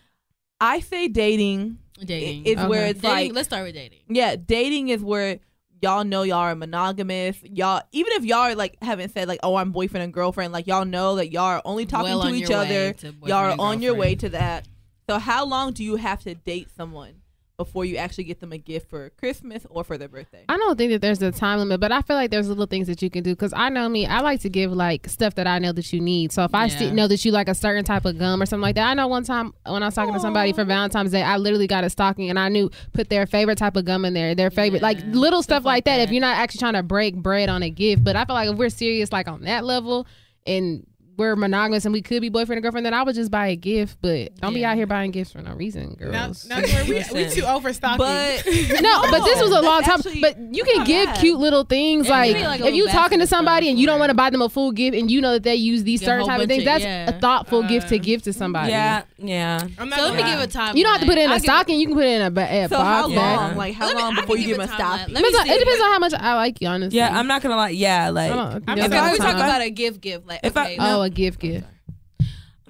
I 0.60 0.80
say 0.80 1.08
dating 1.08 1.78
Dating. 1.99 2.45
is 2.45 2.58
where 2.68 2.88
it's 2.88 3.01
dating. 3.01 3.16
like, 3.16 3.34
let's 3.34 3.47
start 3.47 3.64
with 3.64 3.76
dating. 3.76 3.99
yeah, 4.08 4.36
dating 4.36 4.89
is 4.89 5.01
where 5.01 5.39
y'all 5.82 6.03
know 6.03 6.24
y'all 6.24 6.38
are 6.39 6.55
monogamous. 6.55 7.38
Y'all, 7.43 7.82
even 7.91 8.14
if 8.14 8.26
y'all 8.26 8.39
are 8.39 8.55
like 8.55 8.78
haven't 8.82 9.14
said 9.14 9.28
like, 9.28 9.39
oh, 9.43 9.55
I'm 9.55 9.72
boyfriend 9.72 10.03
and 10.03 10.14
girlfriend, 10.14 10.53
like 10.53 10.68
y'all 10.68 10.86
know 10.86 11.16
that 11.16 11.32
y'all 11.32 11.43
are 11.43 11.62
only 11.66 11.86
talking 11.86 12.10
Well 12.10 12.22
to 12.22 12.28
on 12.28 12.36
each 12.36 12.51
other. 12.51 12.93
to 12.93 13.14
Y'all 13.24 13.34
are 13.34 13.55
on 13.60 13.82
your 13.82 13.95
way 13.95 14.16
to 14.16 14.30
that. 14.30 14.68
So, 15.10 15.20
how 15.20 15.45
long 15.45 15.74
do 15.74 15.84
you 15.84 15.95
have 15.95 16.24
to 16.24 16.36
date 16.36 16.70
someone 16.76 17.22
before 17.58 17.86
you 17.86 17.97
actually 17.97 18.24
get 18.26 18.39
them 18.39 18.51
a 18.51 18.58
gift 18.58 18.88
for 18.89 19.10
Christmas 19.12 19.66
or 19.70 19.84
for 19.84 19.97
their 19.97 20.08
birthday? 20.08 20.45
I 20.47 20.58
don't 20.58 20.78
think 20.78 20.91
that 20.91 21.01
there's 21.01 21.22
a 21.24 21.32
time 21.32 21.58
limit, 21.58 21.80
but 21.80 21.91
I 21.91 22.03
feel 22.03 22.16
like 22.16 22.30
there's 22.30 22.47
little 22.47 22.68
things 22.68 22.86
that 22.88 23.01
you 23.01 23.10
can 23.10 23.24
do 23.24 23.32
because 23.32 23.51
I 23.55 23.70
know 23.70 23.89
me. 23.89 24.05
I 24.05 24.20
like 24.20 24.41
to 24.41 24.49
give 24.49 24.72
like 24.72 25.08
stuff 25.08 25.36
that 25.36 25.47
I 25.47 25.58
know 25.58 25.72
that 25.72 25.91
you 25.91 25.99
need. 25.99 26.32
So 26.32 26.43
if 26.43 26.53
I 26.53 26.68
see, 26.68 26.91
know 26.91 27.08
that 27.08 27.26
you 27.26 27.32
like 27.32 27.47
a 27.47 27.55
certain 27.55 27.84
type 27.84 28.05
of 28.05 28.20
gum 28.20 28.41
or 28.41 28.45
something 28.45 28.62
like 28.62 28.76
that, 28.76 28.88
I 28.88 28.93
know 28.93 29.08
one 29.08 29.24
time 29.24 29.53
when 29.66 29.82
I 29.82 29.88
was 29.88 29.95
talking 29.95 30.14
to 30.14 30.20
somebody 30.20 30.53
for 30.53 30.66
Valentine's 30.66 31.12
Day, 31.12 31.24
I 31.24 31.38
literally 31.38 31.68
got 31.68 31.84
a 31.84 31.89
stocking 31.89 32.30
and 32.30 32.38
I 32.38 32.49
knew 32.49 32.70
put 32.93 33.10
their 33.10 33.26
favorite 33.26 33.58
type 33.58 33.76
of 33.76 33.86
gum 33.86 34.05
in 34.05 34.14
there, 34.14 34.36
their 34.36 34.51
favorite 34.51 34.82
like 34.84 34.99
little 35.08 35.41
stuff, 35.41 35.62
stuff 35.62 35.66
like 35.66 35.78
like 35.78 35.86
that. 35.86 35.99
If 35.99 36.12
you're 36.12 36.22
not 36.22 36.38
actually 36.38 36.60
trying 36.60 36.74
to 36.74 36.84
break 36.84 37.16
bread 37.16 37.49
on 37.49 37.62
a 37.62 37.70
gift, 37.70 38.03
but 38.03 38.16
I 38.16 38.26
feel 38.26 38.36
like 38.36 38.49
if 38.49 38.58
we're 38.58 38.70
serious 38.70 39.12
like 39.12 39.28
on 39.28 39.41
that 39.43 39.64
level 39.64 40.08
and 40.45 40.86
we're 41.18 41.36
monogamous 41.36 41.86
and 41.86 41.93
we 41.93 42.01
could 42.01 42.22
be 42.22 42.30
boyfriend 42.30 42.57
and 42.57 42.63
girlfriend, 42.63 42.86
then 42.86 42.93
I 42.93 43.03
would 43.03 43.15
just 43.15 43.32
buy 43.32 43.47
a 43.47 43.55
gift. 43.55 43.97
But 44.01 44.36
don't 44.38 44.53
be 44.53 44.63
out 44.63 44.76
here 44.76 44.86
buying 44.88 45.11
gifts 45.11 45.32
for 45.32 45.41
no 45.41 45.53
reason, 45.55 45.95
girls. 45.95 46.47
now 46.47 46.61
Joy, 46.61 46.84
we, 46.88 47.03
we 47.13 47.30
too 47.30 47.41
overstocking. 47.45 47.97
But 47.97 48.45
No, 48.82 49.01
but 49.11 49.24
this 49.26 49.41
was 49.41 49.49
a 49.49 49.53
that's 49.55 49.65
long 49.65 49.82
time. 49.82 49.95
actually 49.99 50.22
but 50.22 50.38
you 50.39 50.63
can 50.63 50.84
give 50.86 51.07
bad. 51.07 51.20
cute 51.20 51.39
little 51.39 51.63
things 51.63 52.07
like, 52.07 52.36
like 52.36 52.61
if 52.61 52.74
you 52.76 52.86
little 52.86 52.99
talking 52.99 53.20
to 53.20 53.28
somebody 53.28 53.70
and 53.70 53.80
you 53.80 53.86
don't 53.88 53.99
want 53.99 54.09
to 54.09 54.15
buy 54.15 54.30
them 54.30 54.41
a 54.41 54.49
full 54.49 54.72
gift 54.72 54.95
and 54.95 55.09
you 55.09 55.20
know 55.22 55.34
that 55.34 55.43
they 55.43 55.55
use 55.55 55.84
these 55.84 56.03
certain 56.03 56.26
type 56.28 56.39
of 56.41 56.47
things. 56.47 56.63
That's 56.63 56.84
yeah. 56.84 57.09
a 57.09 57.20
thoughtful 57.20 57.63
gift 57.63 57.89
to 57.89 57.95
Uh, 57.97 58.01
give 58.03 58.22
to 58.24 58.34
somebody. 58.34 58.72
Yeah, 58.72 59.03
yeah. 59.18 59.68
I'm 59.80 59.89
not 59.89 59.99
So 59.99 60.05
let 60.05 60.15
me 60.15 60.20
gonna 60.22 60.32
give 60.36 60.41
a 60.41 60.47
time. 60.47 60.78
You 60.78 60.84
don't 60.84 60.91
have 60.93 61.01
to 61.01 61.07
put 61.07 61.18
it 61.18 61.22
in 61.22 61.30
a 61.30 61.34
I'll 61.34 61.39
give 61.39 61.43
stocking. 61.45 61.80
You 61.80 61.88
can 61.88 61.95
put 61.95 62.05
it 62.05 62.15
in 62.15 62.22
a, 62.22 62.32
ba- 62.32 62.47
a 62.65 62.68
so 62.70 62.78
how 62.78 63.03
box 63.03 63.15
long? 63.15 63.15
bag. 63.15 63.57
Like 63.57 63.74
how 63.74 63.93
long 63.97 64.15
before 64.15 64.38
you 64.38 64.47
give 64.47 64.59
a 64.59 64.68
stocking? 64.68 65.13
Let 65.13 65.24
me 65.24 65.30
Depends 65.30 65.38
on- 65.39 65.45
see. 65.47 65.51
it 65.53 65.59
depends 65.59 65.82
on 65.84 65.91
how 65.91 65.99
much 65.99 66.13
I 66.13 66.34
like 66.36 66.61
you, 66.61 66.68
honestly. 66.68 66.97
Yeah, 66.97 67.18
I'm 67.18 67.28
not 67.28 67.41
gonna 67.41 67.55
lie. 67.55 67.70
Yeah, 67.70 68.09
like 68.11 68.32
I 68.32 68.36
don't- 68.36 68.63
I'm 68.68 68.78
there's 68.78 68.89
not 68.91 69.11
we 69.11 69.18
gonna 69.18 69.32
talk 69.32 69.36
about 69.43 69.61
a 69.61 69.70
gift, 69.70 70.01
gift. 70.01 70.28
Like, 70.28 70.41
If 70.43 70.55
I- 70.57 70.65
okay, 70.74 70.78
Oh, 70.80 71.07
a 71.08 71.10
gift, 71.10 71.39
gift. 71.39 71.66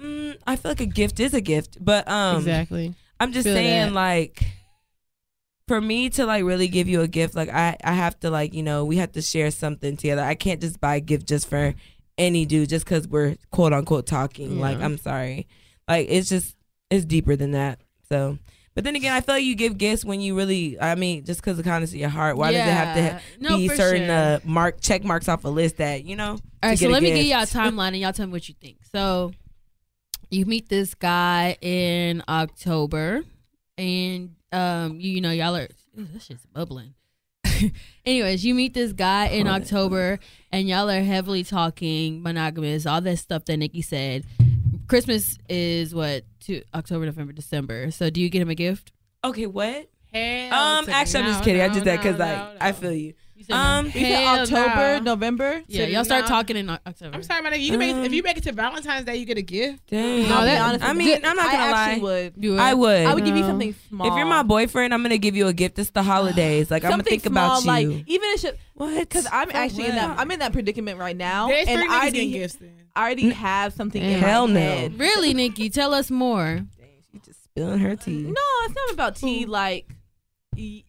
mm, 0.00 0.36
I 0.46 0.56
feel 0.56 0.70
like 0.70 0.80
a 0.80 0.86
gift 0.86 1.20
is 1.20 1.34
a 1.34 1.40
gift, 1.40 1.76
but 1.80 2.08
um, 2.08 2.38
exactly. 2.38 2.94
I'm 3.20 3.32
just 3.32 3.46
Feel 3.46 3.54
saying 3.54 3.88
that. 3.88 3.94
like 3.94 4.42
for 5.66 5.80
me 5.80 6.08
to 6.10 6.24
like 6.24 6.44
really 6.44 6.68
give 6.68 6.88
you 6.88 7.02
a 7.02 7.08
gift, 7.08 7.34
like 7.34 7.48
I 7.50 7.76
I 7.84 7.92
have 7.92 8.18
to 8.20 8.30
like 8.30 8.54
you 8.54 8.62
know 8.62 8.84
we 8.84 8.96
have 8.96 9.12
to 9.12 9.22
share 9.22 9.50
something 9.50 9.96
together. 9.96 10.22
I 10.22 10.34
can't 10.34 10.60
just 10.60 10.80
buy 10.80 10.96
a 10.96 11.00
gift 11.00 11.26
just 11.26 11.48
for 11.48 11.74
any 12.16 12.46
dude 12.46 12.68
just 12.70 12.84
because 12.84 13.06
we're 13.06 13.36
quote 13.50 13.72
unquote 13.72 14.06
talking. 14.06 14.58
Like 14.60 14.78
I'm 14.78 14.98
sorry, 14.98 15.46
like 15.86 16.06
it's 16.08 16.28
just 16.28 16.56
it's 16.90 17.04
deeper 17.04 17.36
than 17.36 17.52
that. 17.52 17.80
So. 18.08 18.38
But 18.78 18.84
then 18.84 18.94
again, 18.94 19.12
I 19.12 19.20
feel 19.22 19.34
like 19.34 19.42
you 19.42 19.56
give 19.56 19.76
gifts 19.76 20.04
when 20.04 20.20
you 20.20 20.36
really, 20.36 20.80
I 20.80 20.94
mean, 20.94 21.24
just 21.24 21.40
because 21.40 21.58
of 21.58 21.64
kindness 21.64 21.90
of 21.90 21.96
your 21.96 22.10
heart. 22.10 22.36
Why 22.36 22.52
does 22.52 22.60
it 22.60 22.70
have 22.70 22.94
to 22.94 23.20
No, 23.42 23.56
be 23.56 23.66
certain 23.70 24.06
sure. 24.06 24.14
uh, 24.16 24.38
mark 24.44 24.80
check 24.80 25.02
marks 25.02 25.28
off 25.28 25.44
a 25.44 25.48
list 25.48 25.78
that 25.78 26.04
you 26.04 26.14
know? 26.14 26.34
All 26.34 26.38
right, 26.62 26.78
so 26.78 26.88
let 26.88 27.02
me 27.02 27.10
give 27.10 27.26
y'all 27.26 27.42
a 27.42 27.46
timeline 27.46 27.88
and 27.88 27.96
y'all 27.96 28.12
tell 28.12 28.26
me 28.26 28.30
what 28.30 28.48
you 28.48 28.54
think. 28.60 28.76
So 28.92 29.32
you 30.30 30.46
meet 30.46 30.68
this 30.68 30.94
guy 30.94 31.56
in 31.60 32.22
October, 32.28 33.24
and 33.76 34.36
um, 34.52 35.00
you, 35.00 35.10
you 35.10 35.20
know 35.22 35.32
y'all 35.32 35.56
are 35.56 35.66
ooh, 35.98 36.06
that 36.12 36.22
shit's 36.22 36.46
bubbling. 36.46 36.94
Anyways, 38.06 38.44
you 38.44 38.54
meet 38.54 38.74
this 38.74 38.92
guy 38.92 39.26
in 39.26 39.48
October, 39.48 40.20
and 40.52 40.68
y'all 40.68 40.88
are 40.88 41.02
heavily 41.02 41.42
talking 41.42 42.22
monogamous, 42.22 42.86
all 42.86 43.00
that 43.00 43.16
stuff 43.16 43.44
that 43.46 43.56
Nicki 43.56 43.82
said. 43.82 44.24
Christmas 44.88 45.36
is 45.48 45.94
what 45.94 46.24
to 46.46 46.62
October, 46.74 47.06
November, 47.06 47.32
December. 47.32 47.90
So 47.90 48.10
do 48.10 48.20
you 48.20 48.28
get 48.30 48.42
him 48.42 48.50
a 48.50 48.54
gift? 48.54 48.92
Okay, 49.24 49.46
what? 49.46 49.88
Hell 50.12 50.54
Um, 50.78 50.86
to 50.86 50.92
actually, 50.92 51.20
I'm 51.24 51.26
just 51.26 51.44
kidding. 51.44 51.60
I 51.60 51.66
no, 51.68 51.74
did 51.74 51.84
that 51.84 51.96
because 51.98 52.18
no, 52.18 52.24
like 52.24 52.36
no, 52.38 52.56
I 52.60 52.72
feel 52.72 52.92
you. 52.92 53.12
You 53.36 53.44
said 53.44 53.52
no? 53.54 53.56
Um, 53.60 53.84
You 53.86 53.92
said 53.92 54.24
October, 54.40 54.98
no. 55.04 55.12
November. 55.12 55.62
yeah, 55.68 55.84
to 55.84 55.92
y'all 55.92 56.04
start 56.04 56.22
no. 56.22 56.28
talking 56.28 56.56
in 56.56 56.70
October. 56.70 57.14
I'm 57.14 57.22
sorry, 57.22 57.42
man. 57.42 57.60
You 57.60 57.70
can 57.70 57.78
make 57.78 57.94
Um, 57.94 58.04
if 58.04 58.12
you 58.12 58.22
make 58.22 58.36
it 58.38 58.42
to 58.44 58.52
Valentine's 58.52 59.04
Day, 59.04 59.16
you 59.16 59.26
get 59.26 59.36
a 59.38 59.42
gift. 59.42 59.86
Dang. 59.90 60.28
No, 60.28 60.38
I'll 60.38 60.44
that- 60.46 60.60
honest 60.60 60.84
I 60.84 60.92
mean. 60.94 61.14
I'm 61.24 61.36
not 61.36 61.52
gonna 61.52 61.62
I 61.64 61.70
lie. 61.70 61.98
would. 61.98 62.32
You 62.38 62.50
would? 62.52 62.58
I 62.60 62.74
would. 62.74 63.06
I 63.06 63.14
would 63.14 63.24
give 63.24 63.36
you 63.36 63.44
something 63.44 63.74
small. 63.88 64.08
If 64.10 64.16
you're 64.16 64.26
my 64.26 64.42
boyfriend, 64.42 64.92
I'm 64.94 65.02
gonna 65.02 65.18
give 65.18 65.36
you 65.36 65.46
a 65.46 65.52
gift. 65.52 65.78
It's 65.78 65.90
the 65.90 66.02
holidays. 66.02 66.70
Like 66.70 66.82
I'm 66.84 66.90
gonna 66.92 67.02
Something 67.04 67.20
think 67.20 67.26
about 67.26 67.62
small, 67.62 67.78
you. 67.78 67.90
Like 67.90 68.04
even 68.08 68.28
if 68.30 68.44
it, 68.44 68.58
what? 68.74 68.98
because 68.98 69.26
I'm 69.30 69.50
For 69.50 69.56
actually 69.56 69.86
in 69.86 69.94
that 69.96 70.18
I'm 70.18 70.30
in 70.30 70.38
that 70.40 70.52
predicament 70.52 70.98
right 70.98 71.16
now, 71.16 71.48
There's 71.48 71.68
and 71.68 71.80
I 71.80 71.84
niggas 71.84 71.88
getting 71.88 71.94
already, 72.20 72.30
gifts. 72.32 72.54
Then. 72.54 72.72
I 72.98 73.02
already 73.04 73.30
have 73.30 73.72
something 73.74 74.02
in 74.02 74.18
Hell 74.18 74.48
my 74.48 74.54
no. 74.54 74.60
head. 74.60 74.98
Really, 74.98 75.32
Nicki? 75.32 75.70
Tell 75.70 75.94
us 75.94 76.10
more. 76.10 76.66
She 77.12 77.20
just 77.20 77.44
spilling 77.44 77.78
her 77.78 77.94
tea. 77.94 78.22
No, 78.22 78.42
it's 78.64 78.74
not 78.74 78.90
about 78.92 79.14
tea. 79.14 79.46
Like, 79.46 79.88
y- 80.56 80.82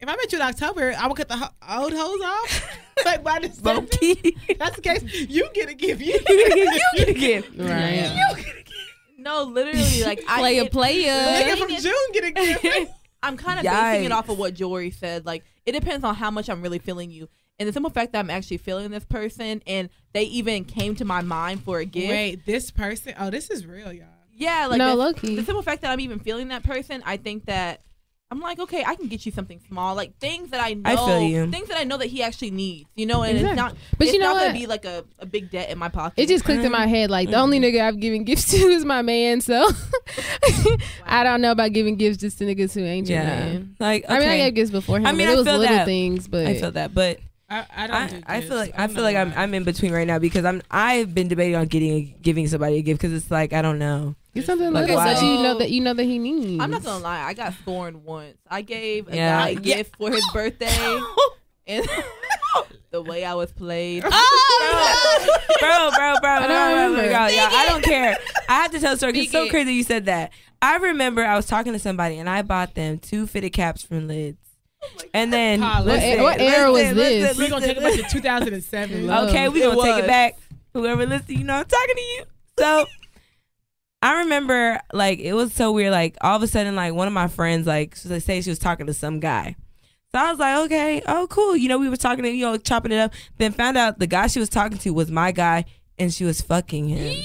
if 0.00 0.08
I 0.08 0.16
met 0.16 0.32
you 0.32 0.38
in 0.38 0.42
October, 0.42 0.94
I 0.98 1.06
would 1.06 1.16
cut 1.16 1.28
the 1.28 1.36
ho- 1.36 1.82
old 1.82 1.92
hose 1.92 2.20
off. 2.22 2.78
like 3.04 3.22
by 3.22 3.40
the 3.40 3.52
Low-key. 3.62 4.36
That's 4.58 4.76
the 4.76 4.82
case. 4.82 5.02
You 5.28 5.48
get 5.52 5.68
a 5.68 5.74
gift. 5.74 6.00
You 6.06 6.18
you 6.26 6.80
get 6.96 7.08
a 7.08 7.12
gift. 7.12 7.50
Right. 7.58 7.96
You 7.96 8.36
get 8.36 8.54
a 8.54 8.62
gift. 8.62 8.72
no, 9.18 9.42
literally, 9.44 10.04
like 10.04 10.22
I 10.26 10.38
Player, 10.38 10.62
it- 10.62 10.72
player. 10.72 11.12
Nigga 11.12 11.58
from 11.58 11.68
June 11.76 12.12
get 12.14 12.24
a 12.24 12.30
gift. 12.32 12.92
I'm 13.22 13.36
kind 13.36 13.58
of 13.60 13.64
basing 13.64 14.06
it 14.06 14.12
off 14.12 14.28
of 14.30 14.38
what 14.38 14.54
Jory 14.54 14.90
said. 14.90 15.24
Like, 15.26 15.44
it 15.66 15.72
depends 15.72 16.02
on 16.02 16.14
how 16.16 16.30
much 16.30 16.48
I'm 16.48 16.62
really 16.62 16.78
feeling 16.80 17.10
you. 17.10 17.28
And 17.62 17.68
the 17.68 17.72
simple 17.72 17.92
fact 17.92 18.10
that 18.12 18.18
I'm 18.18 18.28
actually 18.28 18.56
feeling 18.56 18.90
this 18.90 19.04
person 19.04 19.62
and 19.68 19.88
they 20.12 20.24
even 20.24 20.64
came 20.64 20.96
to 20.96 21.04
my 21.04 21.22
mind 21.22 21.62
for 21.62 21.78
a 21.78 21.84
gift. 21.84 22.08
Wait, 22.08 22.44
this 22.44 22.72
person. 22.72 23.14
Oh, 23.20 23.30
this 23.30 23.50
is 23.50 23.64
real, 23.64 23.92
y'all. 23.92 24.06
Yeah, 24.34 24.66
like 24.66 24.78
No, 24.78 24.88
the, 24.88 24.96
low-key. 24.96 25.36
the 25.36 25.44
simple 25.44 25.62
fact 25.62 25.82
that 25.82 25.92
I'm 25.92 26.00
even 26.00 26.18
feeling 26.18 26.48
that 26.48 26.64
person, 26.64 27.04
I 27.06 27.18
think 27.18 27.44
that 27.46 27.82
I'm 28.32 28.40
like, 28.40 28.58
okay, 28.58 28.82
I 28.84 28.96
can 28.96 29.06
get 29.06 29.24
you 29.26 29.30
something 29.30 29.60
small, 29.68 29.94
like 29.94 30.18
things 30.18 30.50
that 30.50 30.60
I 30.60 30.72
know, 30.72 30.90
I 30.90 30.96
feel 30.96 31.20
you. 31.20 31.50
things 31.52 31.68
that 31.68 31.76
I 31.78 31.84
know 31.84 31.98
that 31.98 32.06
he 32.06 32.22
actually 32.22 32.50
needs, 32.50 32.88
you 32.96 33.04
know, 33.06 33.22
and 33.22 33.36
Exactly. 33.36 33.50
it's 33.52 33.56
not, 33.56 33.76
But 33.98 34.06
it's 34.06 34.14
you 34.14 34.18
know 34.20 34.26
not 34.28 34.34
what? 34.36 34.46
gonna 34.46 34.58
be 34.58 34.66
like 34.66 34.84
a, 34.86 35.04
a 35.20 35.26
big 35.26 35.50
debt 35.50 35.68
in 35.68 35.78
my 35.78 35.88
pocket. 35.90 36.20
It 36.20 36.28
just 36.28 36.42
clicked 36.44 36.64
in 36.64 36.72
my 36.72 36.86
head 36.86 37.10
like 37.10 37.28
the 37.30 37.36
only 37.36 37.60
mm-hmm. 37.60 37.76
nigga 37.76 37.82
I've 37.86 38.00
given 38.00 38.24
gifts 38.30 38.50
to 38.52 38.56
is 38.56 38.84
my 38.86 39.02
man. 39.02 39.42
So 39.42 39.68
I 41.06 41.24
don't 41.24 41.40
know 41.42 41.52
about 41.52 41.72
giving 41.72 41.96
gifts 41.96 42.16
just 42.18 42.38
to 42.38 42.44
niggas 42.44 42.72
who 42.74 42.80
ain't 42.80 43.08
your 43.08 43.18
Yeah. 43.20 43.26
man. 43.28 43.76
Like 43.78 44.06
I 44.08 44.18
mean, 44.18 44.28
I 44.28 44.36
gave 44.38 44.54
gifts 44.54 44.70
before 44.70 44.96
him. 44.96 45.06
I 45.06 45.12
mean, 45.12 45.26
but 45.26 45.30
I 45.30 45.34
it 45.34 45.36
was 45.36 45.46
feel 45.46 45.58
little 45.58 45.76
that. 45.76 45.84
things, 45.84 46.26
but 46.28 46.46
I 46.46 46.58
feel 46.58 46.72
that, 46.72 46.94
but 46.94 47.20
I, 47.52 47.66
I 47.76 47.86
don't. 47.86 47.96
I, 47.96 48.06
do 48.08 48.20
I 48.26 48.40
feel 48.40 48.56
like 48.56 48.72
I 48.74 48.78
don't 48.78 48.88
feel 48.88 48.96
know 48.98 49.02
like 49.02 49.16
I'm. 49.16 49.32
I'm 49.36 49.52
in 49.54 49.64
between 49.64 49.92
right 49.92 50.06
now 50.06 50.18
because 50.18 50.44
I'm 50.44 50.62
I've 50.70 51.14
been 51.14 51.28
debating 51.28 51.56
on 51.56 51.66
getting 51.66 52.14
giving 52.22 52.48
somebody 52.48 52.76
a 52.78 52.82
gift 52.82 53.00
because 53.00 53.12
it's 53.12 53.30
like 53.30 53.52
I 53.52 53.60
don't 53.62 53.78
know. 53.78 54.14
get 54.34 54.46
something 54.46 54.72
Like, 54.72 54.82
little 54.82 54.96
why? 54.96 55.12
that 55.14 55.22
you 55.22 55.42
know 55.42 55.58
that 55.58 55.70
you 55.70 55.80
know 55.82 55.92
that 55.94 56.04
he 56.04 56.18
needs. 56.18 56.62
I'm 56.62 56.70
not 56.70 56.82
gonna 56.82 57.02
lie, 57.02 57.20
I 57.22 57.34
got 57.34 57.52
scorned 57.54 58.04
once. 58.04 58.36
I 58.50 58.62
gave 58.62 59.08
a 59.08 59.16
Yeah. 59.16 59.38
guy 59.42 59.48
a 59.48 59.52
Yeah. 59.52 59.58
gift 59.76 59.96
for 59.96 60.10
his 60.10 60.24
birthday, 60.32 61.00
and 61.66 61.86
the 62.90 63.02
way 63.02 63.24
I 63.24 63.34
was 63.34 63.52
played. 63.52 64.04
Oh, 64.64 65.10
bro, 65.60 65.90
bro, 65.90 66.14
bro, 66.20 66.20
bro, 66.20 66.48
don't 66.48 66.48
bro, 66.48 66.48
bro, 66.48 66.86
remember. 66.86 67.08
bro, 67.10 67.26
yeah, 67.28 67.48
I 67.52 67.66
don't 67.68 67.82
care. 67.84 68.16
I 68.48 68.54
have 68.62 68.70
to 68.72 68.80
tell 68.80 68.94
a 68.94 68.96
story. 68.96 69.12
'cause 69.12 69.22
It's 69.24 69.32
so 69.32 69.48
crazy 69.48 69.74
you 69.74 69.82
said 69.84 70.06
that. 70.06 70.32
I 70.60 70.76
remember 70.76 71.24
I 71.24 71.36
was 71.36 71.46
talking 71.46 71.72
to 71.72 71.78
somebody 71.78 72.18
and 72.18 72.28
I 72.28 72.42
bought 72.42 72.74
them 72.74 72.98
two 72.98 73.26
fitted 73.26 73.52
caps 73.52 73.82
from 73.82 74.08
Lids. 74.08 74.38
And 75.14 75.32
then 75.32 75.60
Paula. 75.60 75.86
What 75.86 76.00
listen, 76.00 76.22
what 76.22 76.40
era 76.40 76.72
was 76.72 76.82
listen, 76.82 76.96
this? 76.96 77.22
listen, 77.22 77.42
We're 77.42 77.50
gonna 77.50 77.66
take 77.66 77.76
it 77.76 77.82
back 77.82 78.10
to 78.10 78.14
2007. 78.16 79.06
Love. 79.06 79.28
Okay, 79.28 79.48
we're 79.48 79.66
gonna 79.70 79.82
take 79.82 79.94
was. 79.96 80.04
it 80.04 80.06
back. 80.06 80.38
Whoever 80.72 81.06
listens, 81.06 81.38
you 81.38 81.44
know 81.44 81.54
I'm 81.54 81.64
talking 81.64 81.94
to 81.94 82.00
you. 82.00 82.24
So 82.58 82.86
I 84.02 84.20
remember 84.20 84.80
like 84.92 85.20
it 85.20 85.32
was 85.34 85.52
so 85.52 85.72
weird. 85.72 85.92
Like 85.92 86.16
all 86.20 86.36
of 86.36 86.42
a 86.42 86.46
sudden, 86.46 86.74
like 86.74 86.94
one 86.94 87.06
of 87.06 87.12
my 87.12 87.28
friends, 87.28 87.66
like 87.66 87.94
she 87.94 88.20
say 88.20 88.40
she 88.40 88.50
was 88.50 88.58
talking 88.58 88.86
to 88.86 88.94
some 88.94 89.20
guy. 89.20 89.56
So 90.10 90.18
I 90.18 90.30
was 90.30 90.38
like, 90.38 90.64
okay, 90.66 91.02
oh 91.06 91.26
cool. 91.30 91.56
You 91.56 91.68
know, 91.68 91.78
we 91.78 91.88
were 91.88 91.96
talking 91.96 92.24
to 92.24 92.30
you 92.30 92.44
know 92.44 92.56
chopping 92.58 92.92
it 92.92 92.98
up. 92.98 93.12
Then 93.38 93.52
found 93.52 93.78
out 93.78 93.98
the 93.98 94.06
guy 94.06 94.26
she 94.26 94.40
was 94.40 94.48
talking 94.48 94.78
to 94.78 94.90
was 94.90 95.10
my 95.10 95.32
guy, 95.32 95.64
and 95.98 96.12
she 96.12 96.24
was 96.24 96.40
fucking 96.40 96.88
him. 96.88 97.24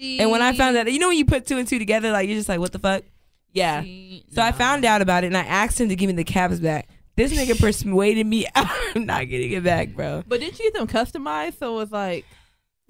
And 0.00 0.30
when 0.30 0.42
I 0.42 0.52
found 0.52 0.76
out, 0.76 0.92
you 0.92 0.98
know, 0.98 1.08
when 1.08 1.16
you 1.16 1.24
put 1.24 1.46
two 1.46 1.58
and 1.58 1.66
two 1.66 1.78
together, 1.78 2.10
like 2.10 2.28
you're 2.28 2.36
just 2.36 2.48
like, 2.48 2.58
what 2.58 2.72
the 2.72 2.78
fuck? 2.80 3.04
Yeah. 3.52 3.82
So 4.32 4.40
I 4.42 4.52
found 4.52 4.84
out 4.84 5.02
about 5.02 5.24
it, 5.24 5.28
and 5.28 5.36
I 5.36 5.42
asked 5.44 5.80
him 5.80 5.88
to 5.90 5.96
give 5.96 6.08
me 6.08 6.14
the 6.14 6.24
caps 6.24 6.58
back. 6.58 6.88
This 7.16 7.32
nigga 7.34 7.60
persuaded 7.60 8.26
me 8.26 8.46
out 8.54 8.66
of 8.96 9.02
not 9.04 9.28
getting 9.28 9.52
it 9.52 9.62
back, 9.62 9.90
bro. 9.94 10.22
But 10.26 10.40
didn't 10.40 10.58
you 10.58 10.70
get 10.70 10.74
them 10.78 10.86
customized? 10.86 11.58
So 11.58 11.74
it 11.74 11.76
was 11.76 11.92
like, 11.92 12.24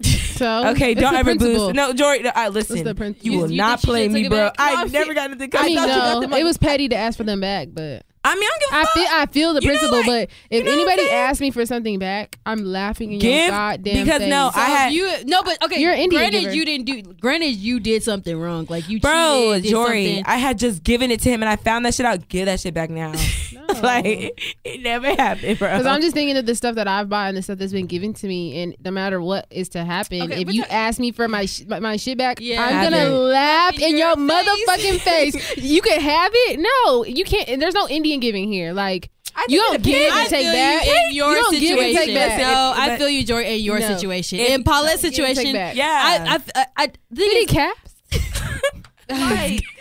So 0.03 0.69
Okay, 0.69 0.93
don't 0.93 1.13
ever 1.15 1.31
principle. 1.35 1.67
boost. 1.67 1.75
No, 1.75 1.93
Jory, 1.93 2.27
I 2.27 2.47
listen. 2.49 2.77
What's 2.77 2.85
the 2.87 2.95
principle? 2.95 3.25
you 3.25 3.31
You- 3.33 3.39
will 3.39 3.51
you 3.51 3.57
not 3.57 3.81
think 3.81 3.89
play 3.89 4.07
me, 4.07 4.27
bro. 4.29 4.37
No, 4.45 4.51
I've 4.57 4.91
never 4.91 5.11
see- 5.11 5.13
gotten 5.13 5.37
the 5.37 5.49
I 5.57 5.63
mean, 5.65 5.75
thought 5.77 5.87
you 5.89 5.95
got 5.95 6.13
no, 6.15 6.19
them, 6.21 6.31
like- 6.31 6.41
it 6.41 6.45
was 6.45 6.57
petty 6.57 6.87
to 6.89 6.95
ask 6.95 7.17
for 7.17 7.23
them 7.23 7.41
back, 7.41 7.67
but 7.71 8.05
I 8.25 8.35
mean, 8.35 8.43
I 8.43 8.47
don't 8.47 8.59
give 8.61 8.69
a 8.71 8.75
I 8.75 8.83
fuck. 8.83 8.93
feel 8.93 9.07
I 9.11 9.25
feel 9.25 9.53
the 9.53 9.61
You 9.61 9.67
know, 9.67 9.73
principle. 9.79 9.97
like- 9.97 10.29
but 10.29 10.29
if 10.49 10.59
you 10.59 10.63
know 10.63 10.71
anybody 10.73 11.09
asks 11.09 11.41
me 11.41 11.51
for 11.51 11.65
something 11.65 11.99
back, 11.99 12.37
I'm 12.45 12.63
laughing 12.63 13.11
in 13.13 13.19
Give, 13.19 13.31
your 13.33 13.49
goddamn 13.49 14.05
because 14.05 14.19
face. 14.21 14.29
no, 14.29 14.49
So 14.53 14.59
I 14.61 14.65
had- 14.69 14.93
you 14.93 15.09
no, 15.25 15.43
but 15.43 15.61
okay. 15.63 15.81
You're 15.81 15.91
Indian 15.93 16.09
granted, 16.21 16.39
giver. 16.41 16.53
you 16.55 16.65
didn't 16.65 16.85
do. 16.85 17.01
Granted, 17.19 17.49
you 17.57 17.79
did 17.81 18.01
something 18.03 18.35
wrong. 18.39 18.65
Like 18.69 18.87
you, 18.87 18.99
Bro, 19.01 19.11
cheated, 19.51 19.63
did 19.63 19.69
Jory, 19.71 20.05
something. 20.05 20.23
I 20.25 20.37
had 20.37 20.57
just 20.57 20.83
given 20.83 21.11
it 21.11 21.19
to 21.21 21.29
him, 21.29 21.41
and 21.43 21.49
I 21.49 21.57
found 21.57 21.85
that 21.85 21.93
shit 21.95 22.05
out. 22.05 22.29
Give 22.29 22.45
that 22.45 22.59
shit 22.61 22.73
back 22.73 22.89
now. 22.89 23.11
No. 23.11 23.61
like 23.83 24.55
it 24.63 24.81
never 24.81 25.07
happened, 25.09 25.59
bro. 25.59 25.69
Because 25.71 25.85
I'm 25.85 25.99
just 26.01 26.13
thinking 26.13 26.37
of 26.37 26.45
the 26.45 26.55
stuff 26.55 26.75
that 26.75 26.87
I've 26.87 27.09
bought 27.09 27.27
and 27.29 27.37
the 27.37 27.41
stuff 27.41 27.57
that's 27.59 27.73
been 27.73 27.87
given 27.87 28.13
to 28.13 28.27
me, 28.27 28.61
and 28.63 28.75
no 28.83 28.91
matter 28.91 29.21
what 29.21 29.47
is 29.49 29.67
to 29.69 29.83
happen, 29.83 30.21
Okay, 30.23 30.41
if 30.41 30.53
you 30.53 30.61
ta- 30.63 30.67
ask 30.71 30.99
me 30.99 31.11
for 31.11 31.27
my 31.27 31.45
sh- 31.45 31.63
my- 31.67 31.79
my 31.79 31.97
shit 31.97 32.17
back, 32.17 32.37
Yeah. 32.39 32.63
I'm 32.65 32.83
gonna 32.89 33.05
it. 33.05 33.09
laugh 33.09 33.75
in 33.75 33.81
In 33.83 33.97
your 33.97 34.03
your 34.09 34.15
motherfucking 34.15 34.99
face. 35.01 35.57
You 35.57 35.81
can 35.81 35.99
have 35.99 36.31
it. 36.33 36.59
No, 36.59 37.03
you 37.05 37.23
can't. 37.25 37.47
and 37.49 37.61
There's 37.61 37.73
no 37.73 37.87
Indian 37.87 38.12
giving 38.19 38.51
here. 38.51 38.73
Like 38.73 39.09
I 39.35 39.45
you 39.49 39.57
don't 39.59 39.81
give 39.81 39.93
depends. 39.95 40.15
and 40.21 40.29
take 40.29 40.43
feel 40.43 40.53
back. 40.53 40.85
you 40.85 40.91
in 41.09 41.15
your 41.15 41.29
You 41.31 41.35
don't 41.41 41.51
give 41.53 41.61
and 41.79 41.79
situation. 41.79 42.05
take 42.05 42.15
back. 42.15 42.39
No, 42.39 42.73
I 42.75 42.97
feel 42.97 43.09
you, 43.09 43.23
Jory, 43.25 43.55
in 43.57 43.61
your 43.63 43.79
No. 43.79 43.87
situation. 43.87 44.39
It- 44.39 44.51
in 44.51 44.63
Paulette's 44.63 45.01
Give 45.01 45.13
situation. 45.13 45.55
Yeah. 45.55 45.71
I, 45.75 46.35
I, 46.35 46.61
I, 46.61 46.65
I 46.77 46.87
think 46.87 46.99
it's, 47.15 47.51
caps. 47.51 47.93
Like, 49.09 49.19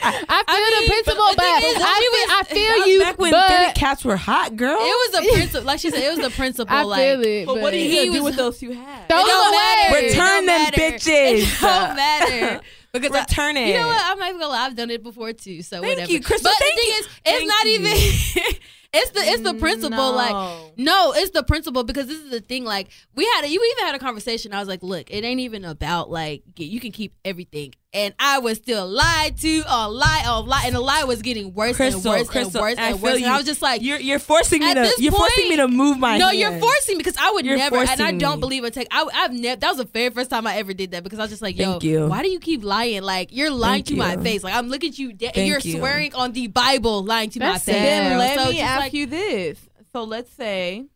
I 0.03 0.11
feel 0.11 0.25
I 0.49 0.79
mean, 0.81 0.83
the 0.83 0.91
principle, 0.91 1.25
but 1.29 1.37
but, 1.37 1.55
the 1.55 1.61
thing 1.61 1.71
is, 1.71 1.83
I 1.83 2.01
feel, 2.01 2.11
was- 2.11 2.31
I 2.31 2.43
feel 2.55 2.87
you. 2.89 3.01
back 3.01 3.19
when 3.19 3.31
but 3.31 3.47
fitted 3.49 3.75
caps 3.77 4.05
were 4.05 4.17
hot, 4.17 4.57
girl. 4.57 4.77
it 4.81 4.83
was 4.83 5.11
the 5.23 5.33
principle. 5.33 5.63
Like 5.67 5.79
she 5.81 5.91
said, 5.91 6.01
it 6.03 6.11
was 6.17 6.19
the 6.29 6.31
principle. 6.37 6.75
I 6.75 6.83
like, 6.83 6.99
feel 7.01 7.23
it. 7.23 7.47
but 7.47 7.61
what 7.61 7.73
are 7.73 7.77
you 7.77 7.89
He 7.89 8.11
do 8.11 8.25
with 8.25 8.35
those 8.37 8.61
you 8.61 8.73
have? 8.73 9.09
Throw 9.09 9.19
It 9.21 9.23
them 9.23 9.29
don't 9.29 9.49
away. 9.49 9.57
matter. 9.63 10.07
Return 10.07 10.17
don't 10.17 10.37
them 10.37 10.47
matter. 10.47 10.81
bitches. 10.83 11.39
It 11.39 11.61
don't 11.61 11.97
matter. 11.97 12.61
Because 12.93 13.13
I- 13.17 13.21
Return 13.21 13.57
it. 13.57 13.69
You 13.69 13.75
know 13.75 13.87
what? 13.87 14.03
I'm 14.05 14.19
not 14.19 14.29
even 14.29 14.41
gonna 14.41 14.53
lie. 14.53 14.67
I've 14.67 14.77
done 14.77 14.91
it 14.91 15.03
before 15.03 15.33
too. 15.33 15.63
So 15.63 15.81
Thank 15.81 15.93
whatever. 15.97 16.13
you, 16.13 16.21
Crystal. 16.21 16.51
But 16.51 16.59
Thank 16.59 16.75
the 16.75 16.81
thing 16.81 16.89
you. 16.89 16.95
is, 16.95 17.07
it's 17.07 17.39
Thank 17.39 17.49
not 17.49 17.65
you. 17.65 17.73
even. 17.73 18.57
it's 18.93 19.11
the 19.13 19.21
it's 19.21 19.43
the 19.43 19.55
principle. 19.55 20.13
Like 20.13 20.31
No. 20.33 20.73
no, 20.77 21.13
it's 21.17 21.31
the 21.31 21.43
principle 21.43 21.85
because 21.85 22.07
this 22.07 22.19
is 22.19 22.31
the 22.31 22.41
thing. 22.41 22.65
Like 22.65 22.89
we 23.15 23.25
had, 23.37 23.45
a, 23.45 23.49
you 23.49 23.63
even 23.77 23.87
had 23.87 23.95
a 23.95 23.99
conversation. 23.99 24.53
I 24.53 24.59
was 24.59 24.69
like, 24.69 24.83
look, 24.83 25.11
it 25.11 25.25
ain't 25.25 25.41
even 25.41 25.65
about 25.65 26.11
like 26.11 26.43
get- 26.55 26.69
you 26.69 26.81
can 26.81 26.93
keep 26.93 27.15
everything, 27.25 27.75
and 27.95 28.15
I 28.19 28.39
was 28.39 28.57
still 28.57 28.89
lied 28.89 29.37
to, 29.39 29.59
or 29.61 29.89
lie, 29.91 30.25
or 30.27 30.43
lie, 30.47 30.63
and 30.65 30.75
the 30.75 30.81
lie 30.81 31.05
was 31.05 31.21
getting 31.21 31.53
worse 31.53 31.77
Crystal, 31.77 31.99
and 32.13 32.21
worse 32.21 32.29
Crystal, 32.31 32.57
and 32.57 32.63
worse 32.63 32.79
I 32.79 32.89
and 32.93 33.03
worse. 33.03 33.19
you. 33.21 33.27
And 33.27 33.35
I 33.35 33.37
was 33.37 33.45
just 33.47 33.61
like, 33.61 33.83
you're 33.83 33.99
you're 34.01 34.19
forcing 34.19 34.61
me 34.61 34.73
to 34.73 34.93
you're 34.99 35.13
forcing 35.13 35.49
me 35.51 35.57
to 35.57 35.69
move 35.69 35.99
my 35.99 36.17
no, 36.17 36.29
hand. 36.29 36.39
you're 36.39 36.59
forcing 36.59 36.97
me 36.97 37.05
because 37.05 37.17
I 37.19 37.31
would 37.33 37.45
You're 37.45 37.59
never, 37.59 37.77
and 37.77 38.01
I 38.01 38.13
don't 38.13 38.37
me. 38.37 38.41
believe 38.41 38.65
it. 38.65 38.73
Take, 38.73 38.89
I, 38.91 39.07
I've 39.13 39.33
never. 39.33 39.61
That 39.61 39.69
was 39.69 39.77
the 39.79 39.85
very 39.85 40.11
first 40.11 40.31
time 40.31 40.47
I 40.47 40.57
ever 40.57 40.73
did 40.73 40.93
that 40.93 41.05
because 41.05 41.19
I 41.19 41.23
was 41.23 41.31
just 41.31 41.43
like, 41.43 41.59
yo, 41.59 41.73
Thank 41.73 41.85
you. 41.85 42.07
why 42.07 42.23
do 42.23 42.31
you 42.31 42.39
keep 42.41 42.65
lying? 42.65 43.03
Like 43.03 43.29
you're 43.31 43.51
lying 43.51 43.85
Thank 43.85 43.87
to 43.89 43.97
my 43.97 44.17
face. 44.17 44.43
Like 44.43 44.55
I'm 44.55 44.69
looking 44.69 44.91
at 44.91 44.99
you, 44.99 45.13
de- 45.13 45.27
and 45.37 45.47
you're 45.47 45.59
you. 45.59 45.79
swearing 45.79 46.15
on 46.15 46.33
the 46.33 46.47
Bible, 46.47 47.05
lying 47.05 47.29
to 47.31 47.39
That's 47.41 47.67
my 47.67 47.73
face. 47.73 47.83
sad. 47.83 48.11
Then 48.13 48.19
let 48.19 48.39
So 48.39 48.51
me 48.53 48.61
ask 48.61 48.81
like- 48.81 48.93
you 48.95 49.07
this. 49.07 49.59
So 49.93 50.05
let's 50.05 50.33
say 50.33 50.87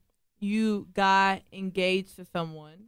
you 0.40 0.88
got 0.94 1.42
engaged 1.52 2.16
to 2.16 2.24
someone, 2.32 2.86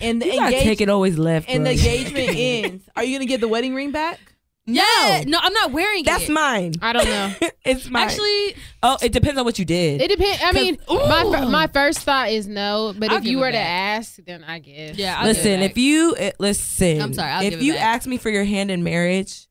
and 0.00 0.20
the 0.22 0.26
You 0.26 0.32
gotta 0.32 0.46
engage- 0.46 0.62
take 0.62 0.80
it 0.80 0.88
always 0.88 1.18
left. 1.18 1.48
and 1.48 1.66
the 1.66 1.70
engagement 1.72 2.30
ends. 2.34 2.84
Are 2.96 3.04
you 3.04 3.16
gonna 3.16 3.26
get 3.26 3.40
the 3.40 3.48
wedding 3.48 3.74
ring 3.74 3.90
back? 3.90 4.18
Yeah, 4.66 5.24
no, 5.26 5.38
I'm 5.42 5.52
not 5.52 5.72
wearing 5.72 6.04
That's 6.04 6.24
it. 6.24 6.26
That's 6.28 6.30
mine. 6.32 6.74
I 6.80 6.92
don't 6.92 7.06
know. 7.06 7.32
it's 7.64 7.90
mine. 7.90 8.04
Actually, 8.04 8.54
oh, 8.84 8.98
it 9.02 9.10
depends 9.10 9.38
on 9.40 9.44
what 9.44 9.58
you 9.58 9.64
did. 9.64 10.00
It 10.00 10.08
depends. 10.08 10.40
I 10.44 10.52
mean, 10.52 10.76
my 10.88 11.24
Ooh. 11.24 11.50
my 11.50 11.66
first 11.66 12.00
thought 12.00 12.30
is 12.30 12.46
no, 12.46 12.94
but 12.96 13.10
I'll 13.10 13.16
if 13.18 13.24
you 13.24 13.38
it 13.38 13.40
were 13.40 13.50
to 13.50 13.58
ask, 13.58 14.16
then 14.24 14.44
I 14.44 14.60
guess. 14.60 14.96
Yeah, 14.96 15.16
I'll 15.18 15.26
give 15.26 15.36
it 15.36 15.38
listen, 15.38 15.60
back. 15.60 15.70
if 15.72 15.78
you 15.78 16.14
uh, 16.20 16.30
listen, 16.38 17.02
I'm 17.02 17.14
sorry, 17.14 17.30
I'll 17.32 17.42
if 17.42 17.50
give 17.50 17.62
you 17.62 17.72
back. 17.72 17.82
asked 17.96 18.06
me 18.06 18.16
for 18.16 18.30
your 18.30 18.44
hand 18.44 18.70
in 18.70 18.84
marriage, 18.84 19.48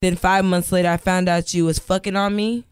then 0.00 0.16
five 0.16 0.44
months 0.44 0.72
later 0.72 0.88
I 0.88 0.96
found 0.96 1.28
out 1.28 1.52
you 1.52 1.66
was 1.66 1.78
fucking 1.78 2.16
on 2.16 2.34
me. 2.34 2.64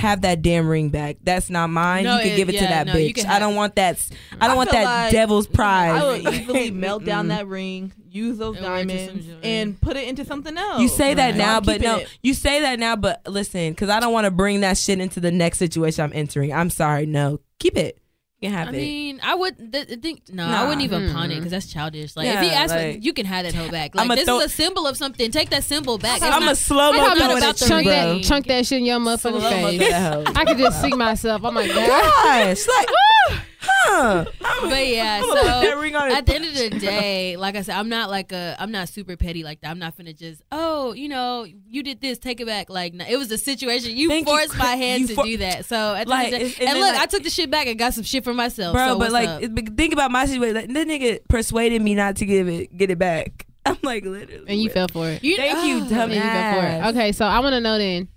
Have 0.00 0.22
that 0.22 0.40
damn 0.40 0.66
ring 0.66 0.88
back. 0.88 1.18
That's 1.22 1.50
not 1.50 1.68
mine. 1.68 2.04
No, 2.04 2.16
you 2.16 2.22
can 2.22 2.32
it- 2.32 2.36
give 2.36 2.48
it 2.48 2.52
to 2.52 2.64
that 2.64 2.86
no, 2.86 2.94
bitch. 2.94 3.24
I 3.26 3.38
don't 3.38 3.54
want 3.54 3.76
that. 3.76 4.08
I 4.40 4.46
don't 4.46 4.54
I 4.54 4.56
want 4.56 4.70
that 4.70 4.84
like 4.84 5.12
devil's 5.12 5.46
pride. 5.46 5.90
I 5.90 6.04
would 6.04 6.34
easily 6.34 6.70
melt 6.70 7.04
down 7.04 7.28
that 7.28 7.46
ring, 7.46 7.92
use 8.08 8.38
those 8.38 8.56
And 8.56 8.64
wear 8.64 8.78
it 8.78 8.88
to 8.88 8.98
some 8.98 9.16
diamonds, 9.16 9.44
and 9.44 9.80
put 9.80 9.96
it 9.96 10.08
into 10.08 10.24
something 10.24 10.56
else. 10.56 10.80
You 10.80 10.88
say 10.88 11.14
that 11.14 11.36
now, 11.36 11.60
but 11.60 11.80
no, 11.80 11.98
it. 11.98 12.18
you 12.22 12.34
say 12.34 12.62
that 12.62 12.78
now, 12.78 12.96
but 12.96 13.20
listen, 13.26 13.70
because 13.72 13.90
I 13.90 14.00
don't 14.00 14.12
want 14.12 14.24
to 14.24 14.30
bring 14.30 14.60
that 14.60 14.78
shit 14.78 15.00
into 15.00 15.20
the 15.20 15.30
next 15.30 15.58
situation 15.58 16.04
I'm 16.04 16.12
entering. 16.14 16.52
I'm 16.52 16.70
sorry, 16.70 17.06
no, 17.06 17.40
keep 17.58 17.76
it. 17.76 17.99
You 18.40 18.48
can 18.48 18.56
have 18.58 18.68
I 18.68 18.70
it. 18.70 18.76
mean, 18.80 19.20
I 19.22 19.34
would 19.34 19.58
th- 19.72 19.86
th- 19.88 20.00
think 20.00 20.22
no, 20.32 20.46
I 20.46 20.62
wouldn't 20.64 20.80
even 20.80 21.12
pawn 21.12 21.30
it 21.30 21.36
because 21.36 21.50
that's 21.50 21.70
childish. 21.70 22.16
Like 22.16 22.24
Yeah, 22.24 22.40
if 22.42 22.48
he 22.48 22.54
asks, 22.56 22.72
like- 22.72 22.94
for, 22.94 22.98
you 23.00 23.12
can 23.12 23.26
have 23.26 23.44
that 23.44 23.54
hoe 23.54 23.70
back. 23.70 23.94
Like 23.94 24.08
this 24.16 24.24
throw- 24.24 24.38
is 24.40 24.46
a 24.46 24.48
symbol 24.48 24.86
of 24.86 24.96
something. 24.96 25.30
Take 25.30 25.50
that 25.50 25.62
symbol 25.62 25.98
back. 25.98 26.16
It's 26.22 26.24
I'm 26.24 26.48
a 26.48 26.54
slow 26.54 26.90
mo 26.92 27.00
I'm 27.00 27.18
throw 27.18 27.26
not 27.26 27.36
it 27.36 27.38
about 27.42 27.56
the 27.58 27.66
chunk 27.66 27.86
ring. 27.86 28.02
bro. 28.02 28.14
that, 28.14 28.24
chunk 28.24 28.46
that 28.46 28.66
shit 28.66 28.78
in 28.78 28.86
your 28.86 28.98
motherfucking 28.98 29.78
face. 29.78 30.32
I 30.36 30.44
could 30.46 30.56
just 30.56 30.80
see 30.80 30.94
myself. 30.94 31.42
Oh 31.44 31.50
my 31.50 31.66
god. 31.74 31.76
Gosh, 31.76 32.66
like, 32.66 33.40
huh? 33.60 34.24
but 34.62 34.86
yeah, 34.88 35.20
I'm 35.22 35.28
gonna 35.28 35.40
put 35.40 35.44
that 35.44 35.64
so 35.72 35.80
ring 35.80 35.96
on 35.96 36.10
it. 36.10 36.14
at 36.14 36.26
the 36.26 36.34
end 36.34 36.44
of 36.44 36.54
the 36.54 36.70
day, 36.78 37.36
like 37.36 37.56
I 37.56 37.62
said, 37.62 37.76
I'm 37.76 37.88
not 37.88 38.10
like 38.10 38.32
a, 38.32 38.56
I'm 38.58 38.70
not 38.72 38.88
super 38.88 39.16
petty 39.16 39.42
like 39.42 39.60
that. 39.60 39.70
I'm 39.70 39.78
not 39.78 39.96
finna 39.96 40.16
just, 40.16 40.42
oh, 40.52 40.92
you 40.92 41.08
know, 41.08 41.44
you 41.44 41.82
did 41.82 42.00
this, 42.00 42.18
take 42.18 42.40
it 42.40 42.46
back. 42.46 42.70
Like 42.70 42.94
no, 42.94 43.04
it 43.08 43.16
was 43.16 43.30
a 43.30 43.38
situation. 43.38 43.96
You 43.96 44.08
Thank 44.08 44.26
you, 44.26 44.32
forced 44.32 44.56
my 44.58 44.76
hand 44.76 45.08
to 45.08 45.14
for- 45.14 45.24
do 45.24 45.36
that. 45.38 45.64
So 45.66 45.94
at 45.94 46.04
the 46.06 46.10
Like, 46.10 46.32
end 46.32 46.42
of 46.42 46.48
the 46.50 46.54
day, 46.56 46.60
and 46.60 46.68
and, 46.70 46.78
look, 46.80 46.92
like- 46.92 47.00
I 47.02 47.06
took 47.06 47.22
the 47.22 47.30
shit 47.30 47.50
back 47.50 47.66
and 47.66 47.78
got 47.78 47.94
some 47.94 48.04
shit 48.04 48.24
for 48.24 48.34
myself. 48.34 48.74
bro. 48.74 48.86
so 48.88 48.98
but 48.98 49.12
like, 49.12 49.28
up? 49.28 49.42
it- 49.42 49.54
but 49.54 49.76
think 49.76 49.92
about 49.92 50.10
my 50.10 50.26
situation. 50.26 50.54
Like, 50.56 50.68
that 50.72 50.86
nigga 50.88 51.20
persuaded 51.28 51.82
me 51.82 51.94
not 51.94 52.16
to 52.16 52.26
give 52.26 52.48
it, 52.48 52.76
get 52.76 52.90
it 52.90 52.98
back. 52.98 53.46
I'm 53.66 53.76
like 53.82 54.04
literally, 54.04 54.44
And 54.48 54.60
you 54.62 54.70
fell 54.70 54.88
for 54.88 55.08
it. 55.10 55.22
you, 55.22 55.36
Thank 55.36 55.66
you, 55.66 55.84
oh, 55.84 55.88
dumb 55.88 56.10
And 56.10 56.14
you 56.14 56.20
fell 56.20 56.60
for 56.60 56.66
it. 56.66 56.86
Okay, 56.94 57.12
so 57.12 57.26
I 57.26 57.40
want 57.40 57.52
to 57.52 57.60
know 57.60 57.76
then. 57.76 58.08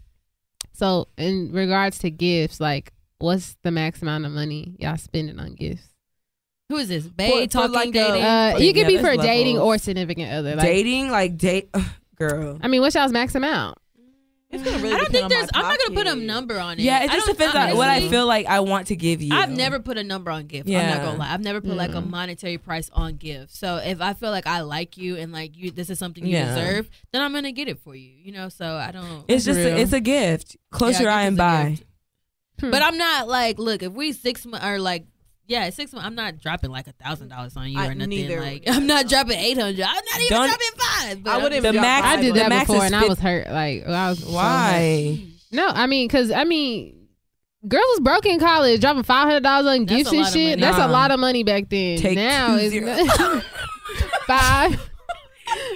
So 0.71 1.07
in 1.17 1.51
regards 1.51 1.99
to 1.99 2.09
gifts, 2.09 2.59
like 2.59 2.91
what's 3.23 3.55
the 3.63 3.71
max 3.71 4.01
amount 4.01 4.25
of 4.25 4.31
money 4.31 4.75
y'all 4.79 4.97
spending 4.97 5.39
on 5.39 5.55
gifts? 5.55 5.87
Who 6.69 6.77
is 6.77 6.87
this? 6.87 7.05
For- 7.05 7.11
Babe 7.11 7.43
for 7.43 7.47
talking 7.47 7.73
like 7.73 7.89
a- 7.89 7.91
dating. 7.91 8.21
Uh, 8.23 8.25
Yeah, 8.25 8.57
you 8.57 8.73
could 8.73 8.87
be 8.87 8.97
there's 8.97 9.15
for 9.17 9.21
dating 9.21 9.55
levels. 9.57 9.75
or 9.75 9.77
significant 9.83 10.31
other. 10.31 10.55
Like, 10.55 10.65
dating, 10.65 11.09
like 11.11 11.37
date, 11.37 11.69
girl. 12.17 12.59
I 12.61 12.67
mean, 12.67 12.81
what's 12.81 12.95
y'all's 12.95 13.11
max 13.11 13.35
amount? 13.35 13.77
It's 14.49 14.61
gonna 14.63 14.77
really 14.77 14.93
I 14.93 14.97
don't 14.97 15.11
depend 15.11 15.13
think 15.13 15.23
on 15.23 15.29
there's. 15.29 15.49
I'm 15.55 15.61
not 15.63 15.79
gonna 15.79 15.95
put 15.95 16.05
a 16.05 16.11
pocket. 16.11 16.23
number 16.25 16.59
on 16.59 16.73
it. 16.77 16.83
Yeah, 16.83 17.03
it 17.03 17.09
I 17.09 17.13
just 17.15 17.25
don't- 17.25 17.37
depends 17.39 17.55
on 17.55 17.75
what 17.75 17.89
I 17.89 17.93
honestly, 17.93 18.09
feel 18.11 18.27
like 18.27 18.45
I 18.45 18.59
want 18.59 18.85
to 18.87 18.95
give 18.95 19.19
you. 19.23 19.33
I've 19.33 19.49
never 19.49 19.79
put 19.79 19.97
a 19.97 20.03
number 20.03 20.29
on 20.29 20.45
gift. 20.45 20.67
I'm 20.67 20.73
Yeah. 20.73 20.93
not 20.93 21.03
gonna 21.03 21.17
lie. 21.17 21.33
I've 21.33 21.41
never 21.41 21.59
put 21.59 21.75
like 21.75 21.89
a 21.95 22.01
Mm. 22.03 22.09
monetary 22.11 22.59
price 22.59 22.87
on 22.93 23.15
gift. 23.15 23.55
So 23.55 23.77
if 23.77 23.99
I 23.99 24.13
feel 24.13 24.29
like 24.29 24.45
I 24.45 24.61
like 24.61 24.95
you 24.95 25.17
and 25.17 25.31
like 25.31 25.57
you, 25.57 25.71
this 25.71 25.89
is 25.89 25.97
something 25.97 26.23
you 26.23 26.33
Yeah. 26.33 26.53
deserve, 26.53 26.87
then 27.11 27.23
I'm 27.23 27.33
gonna 27.33 27.51
get 27.51 27.67
it 27.67 27.79
for 27.79 27.95
you. 27.95 28.11
You 28.23 28.31
know. 28.31 28.49
So 28.49 28.75
I 28.75 28.91
don't. 28.91 29.25
It's 29.27 29.43
just, 29.43 29.57
real. 29.57 29.69
a, 29.69 29.79
it's 29.79 29.91
a 29.91 29.99
gift. 29.99 30.55
Close 30.71 30.99
Yeah, 30.99 31.01
your 31.01 31.09
gift 31.11 31.17
eye 31.17 31.21
is 31.23 31.27
and 31.29 31.35
a 31.35 31.37
buy. 31.39 31.69
gift. 31.71 31.83
But 32.59 32.81
hmm. 32.81 32.83
I'm 32.83 32.97
not 32.97 33.27
like, 33.27 33.59
look, 33.59 33.83
if 33.83 33.91
we 33.93 34.11
six 34.13 34.45
months 34.45 34.65
or 34.65 34.79
like, 34.79 35.05
yeah, 35.47 35.69
six 35.71 35.91
months, 35.91 36.05
I'm 36.07 36.15
not 36.15 36.39
dropping 36.39 36.71
like 36.71 36.87
a 36.87 36.93
thousand 36.93 37.27
dollars 37.29 37.57
on 37.57 37.69
you 37.69 37.79
I- 37.79 37.87
or 37.87 37.95
nothing. 37.95 38.09
neither. 38.09 38.39
Like, 38.39 38.63
I'm 38.67 38.87
not 38.87 39.07
dropping 39.09 39.37
eight 39.37 39.57
hundred. 39.57 39.81
I'm 39.83 39.95
not 39.95 40.19
even 40.21 40.27
Don't- 40.29 40.47
dropping 40.47 40.67
five. 40.77 41.23
But 41.23 41.33
I 41.33 41.37
wouldn't 41.43 41.63
The 41.63 41.73
max- 41.73 42.07
I 42.07 42.21
did 42.21 42.35
that 42.35 42.49
max 42.49 42.67
before, 42.69 42.85
and 42.85 42.95
I 42.95 43.05
was 43.07 43.19
hurt. 43.19 43.49
Like 43.49 43.85
I 43.85 44.09
was 44.09 44.19
so. 44.19 44.31
Why? 44.31 45.19
No, 45.51 45.67
I 45.67 45.87
mean, 45.87 46.07
cause 46.09 46.31
I 46.31 46.45
mean, 46.45 47.07
girls 47.67 47.83
was 47.91 47.99
broke 47.99 48.25
in 48.25 48.39
college, 48.39 48.79
dropping 48.81 49.03
five 49.03 49.25
hundred 49.27 49.43
dollars 49.43 49.67
on 49.67 49.85
That's 49.85 49.97
gifts 50.09 50.13
and 50.13 50.25
shit. 50.27 50.59
money. 50.59 50.61
That's 50.61 50.77
Nah. 50.77 50.87
a 50.87 50.89
lot 50.91 51.11
of 51.11 51.19
money 51.19 51.43
back 51.43 51.69
then. 51.69 51.97
Take 51.99 52.15
now 52.15 52.55
two 52.55 52.63
it's 52.63 52.71
zeros. 52.71 53.05
not- 53.19 53.43
five. 54.27 54.89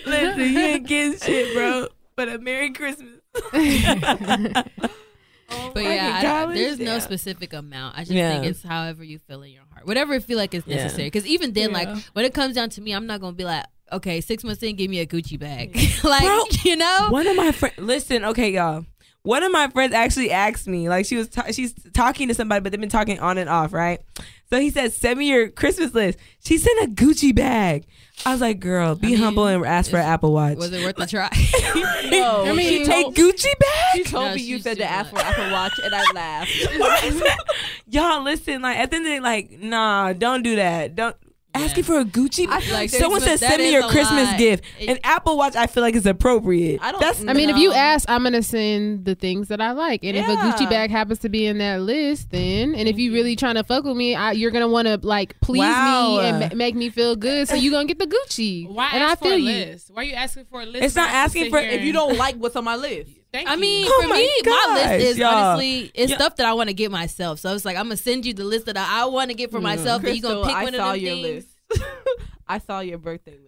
Listen, 0.06 0.40
you 0.40 0.60
ain't 0.60 0.88
getting 0.88 1.20
shit, 1.20 1.54
bro. 1.54 1.88
But 2.16 2.30
a 2.30 2.40
Merry 2.40 2.72
Christmas. 2.72 3.20
Oh 5.50 5.72
but 5.74 5.84
yeah, 5.84 6.46
I- 6.48 6.54
there's 6.54 6.80
no 6.80 6.94
yeah. 6.94 7.00
specific 7.00 7.54
amount. 7.54 7.98
I 7.98 8.02
just 8.02 8.12
Yeah. 8.12 8.34
think 8.34 8.46
it's 8.46 8.64
however 8.64 9.04
you 9.04 9.20
feel 9.20 9.42
in 9.44 9.52
your 9.52 9.64
heart, 9.74 9.88
whatever 9.88 10.14
you 10.14 10.20
feel 10.20 10.38
like 10.38 10.54
is 10.54 10.66
necessary. 10.68 11.08
Because 11.08 11.26
even 11.26 11.54
then, 11.54 11.70
Yeah. 11.72 11.78
like 11.78 11.90
when 12.14 12.26
it 12.26 12.34
comes 12.34 12.56
down 12.56 12.70
to 12.72 12.82
me, 12.82 12.92
I'm 12.94 13.06
not 13.08 13.22
gonna 13.22 13.34
be 13.36 13.46
like, 13.46 13.66
okay, 13.92 14.20
six 14.22 14.44
months 14.44 14.62
in, 14.64 14.76
give 14.76 14.90
me 14.90 15.00
a 15.00 15.06
Gucci 15.06 15.40
bag, 15.40 15.76
like 16.04 16.24
Bro, 16.24 16.44
you 16.64 16.76
know. 16.76 17.08
One 17.10 17.28
of 17.28 17.36
my 17.38 17.52
friends, 17.52 17.78
listen, 17.78 18.26
okay, 18.26 18.52
y'all. 18.52 18.86
One 19.24 19.44
of 19.44 19.52
my 19.52 19.68
friends 19.70 19.94
actually 19.94 20.32
asked 20.32 20.68
me, 20.68 20.88
like 20.90 21.06
she 21.06 21.16
was, 21.18 21.28
ta- 21.28 21.52
she's 21.52 21.74
talking 21.94 22.28
to 22.30 22.34
somebody, 22.34 22.62
but 22.62 22.72
they've 22.72 22.80
been 22.80 22.90
talking 22.90 23.20
on 23.20 23.38
and 23.38 23.50
off, 23.50 23.74
right? 23.74 24.00
So 24.50 24.60
he 24.60 24.70
said, 24.70 24.94
"Send 24.94 25.20
me 25.20 25.28
your 25.30 25.50
Christmas 25.50 25.94
list." 25.94 26.18
She 26.44 26.58
sent 26.58 26.80
a 26.84 26.92
Gucci 26.92 27.36
bag. 27.36 27.86
I 28.26 28.32
was 28.32 28.42
like, 28.42 28.60
"Girl, 28.60 28.96
be 28.96 29.08
I 29.08 29.12
mean, 29.12 29.20
humble 29.20 29.46
and 29.48 29.66
ask 29.66 29.92
for 29.92 29.98
an 29.98 30.06
Apple 30.06 30.32
Watch." 30.34 30.58
Was 30.58 30.72
it 30.72 30.84
worth 30.84 30.96
the 30.96 31.06
try? 31.06 31.30
No, 32.10 32.46
I 32.46 32.54
mean, 32.54 32.60
she 32.68 32.80
you 32.80 32.86
take 32.86 33.04
told, 33.04 33.16
Gucci 33.16 33.54
she 33.94 34.04
told 34.06 34.26
No, 34.30 34.36
me 34.36 34.42
you 34.42 34.60
said 34.60 34.78
too 34.78 34.84
to 34.84 34.90
ask 34.90 35.10
for 35.10 35.16
much. 35.18 35.26
Apple 35.26 35.52
Watch, 35.52 35.74
and 35.84 35.94
I 35.94 36.04
laughed. 36.14 37.38
y'all, 37.88 38.24
listen, 38.24 38.62
like 38.62 38.78
at 38.78 38.90
the 38.90 38.96
end 38.96 39.06
of 39.06 39.10
the 39.12 39.16
day, 39.18 39.20
like, 39.20 39.52
nah, 39.52 40.14
don't 40.14 40.42
do 40.44 40.56
that. 40.56 40.96
Don't. 40.96 41.16
Asking 41.66 41.84
for 41.84 42.00
a 42.00 42.06
Gucci 42.06 42.48
I 42.48 42.52
bag. 42.52 42.64
feel 42.64 42.74
like 42.74 42.90
Someone 42.90 43.20
there's- 43.22 43.40
said, 43.40 43.50
"Send 43.50 43.62
me 43.64 43.72
your 43.72 43.88
Christmas 43.90 44.30
lot. 44.30 44.38
gift." 44.38 44.64
It- 44.80 44.90
An 44.90 45.00
Apple 45.04 45.38
Watch, 45.38 45.56
I 45.56 45.68
feel 45.68 45.84
like 45.84 45.96
is 45.96 46.06
appropriate. 46.06 46.80
I 46.82 46.92
don't- 46.92 47.02
That's 47.02 47.24
I 47.28 47.34
mean, 47.34 47.50
if 47.50 47.58
you 47.58 47.72
ask, 47.74 48.10
I'm 48.10 48.24
gonna 48.24 48.44
send 48.44 49.06
the 49.06 49.16
things 49.16 49.48
that 49.50 49.62
I 49.62 49.72
like, 49.72 50.04
and 50.04 50.16
if 50.18 50.28
a 50.28 50.36
Gucci 50.36 50.70
bag 50.70 50.92
happens 50.92 51.20
to 51.20 51.30
be 51.30 51.46
in 51.46 51.58
that 51.60 51.82
list, 51.82 52.32
then 52.32 52.76
and 52.76 52.88
if 52.88 52.98
you 52.98 53.14
really 53.14 53.36
trying 53.36 53.56
to 53.56 53.64
fuck 53.64 53.84
with 53.84 53.98
me, 53.98 54.16
I, 54.16 54.32
you're 54.34 54.52
gonna 54.52 54.68
want 54.68 54.88
to 54.88 55.00
like 55.02 55.40
please 55.42 55.60
Wow. 55.60 56.18
me 56.22 56.26
and 56.28 56.40
ma- 56.40 56.56
make 56.56 56.76
me 56.76 56.90
feel 56.90 57.16
good, 57.16 57.48
so 57.48 57.56
you 57.56 57.72
gonna 57.72 57.86
get 57.86 58.00
the 58.00 58.08
Gucci. 58.08 58.68
Why 58.70 58.90
and 58.94 59.04
ask 59.04 59.14
I 59.22 59.24
feel 59.24 59.32
for 59.32 59.36
a 59.36 59.40
you. 59.40 59.46
list? 59.46 59.92
Why 59.94 60.02
are 60.02 60.06
you 60.06 60.14
asking 60.14 60.46
for 60.50 60.62
a 60.62 60.66
list? 60.66 60.84
It's 60.84 60.96
not 60.96 61.10
for 61.10 61.16
us 61.16 61.34
to 61.34 61.40
asking 61.40 61.50
for- 61.52 61.60
here 61.62 61.70
if 61.72 61.82
you 61.84 61.94
don't 61.94 62.18
like 62.18 62.36
what's 62.36 62.56
on 62.56 62.64
my 62.64 62.76
list. 62.76 63.12
Thank 63.34 63.50
I 63.50 63.56
you. 63.56 63.60
mean, 63.60 63.86
Oh 63.88 64.02
for 64.04 64.08
my 64.10 64.16
me, 64.18 64.32
my 64.46 64.74
list 64.98 65.06
is 65.10 65.18
y'all. 65.18 65.34
honestly 65.34 65.92
it's 65.94 66.12
Yeah. 66.12 66.18
stuff 66.18 66.36
that 66.38 66.46
I 66.46 66.54
want 66.54 66.70
to 66.70 66.74
get 66.74 66.92
myself. 66.92 67.40
So 67.40 67.54
it's 67.54 67.66
like 67.66 67.78
I'm 67.78 67.86
gonna 67.86 67.98
send 67.98 68.26
you 68.26 68.34
the 68.34 68.44
list 68.46 68.66
that 68.68 68.78
I, 68.78 69.02
I 69.02 69.06
want 69.06 69.30
to 69.32 69.36
get 69.36 69.52
for 69.52 69.60
mm. 69.60 69.64
myself, 69.64 70.04
and 70.04 70.16
you 70.16 70.22
Crystal, 70.22 70.44
gonna 70.44 70.48
pick 70.48 70.56
I 70.56 70.64
one 70.64 70.74
saw 70.74 70.90
of 70.94 70.96
them 70.96 71.04
your 71.06 71.16
things. 71.16 71.46
list. 71.72 71.84
I 72.48 72.58
saw 72.60 72.80
your 72.80 72.98
birthday 72.98 73.32
list. 73.38 73.44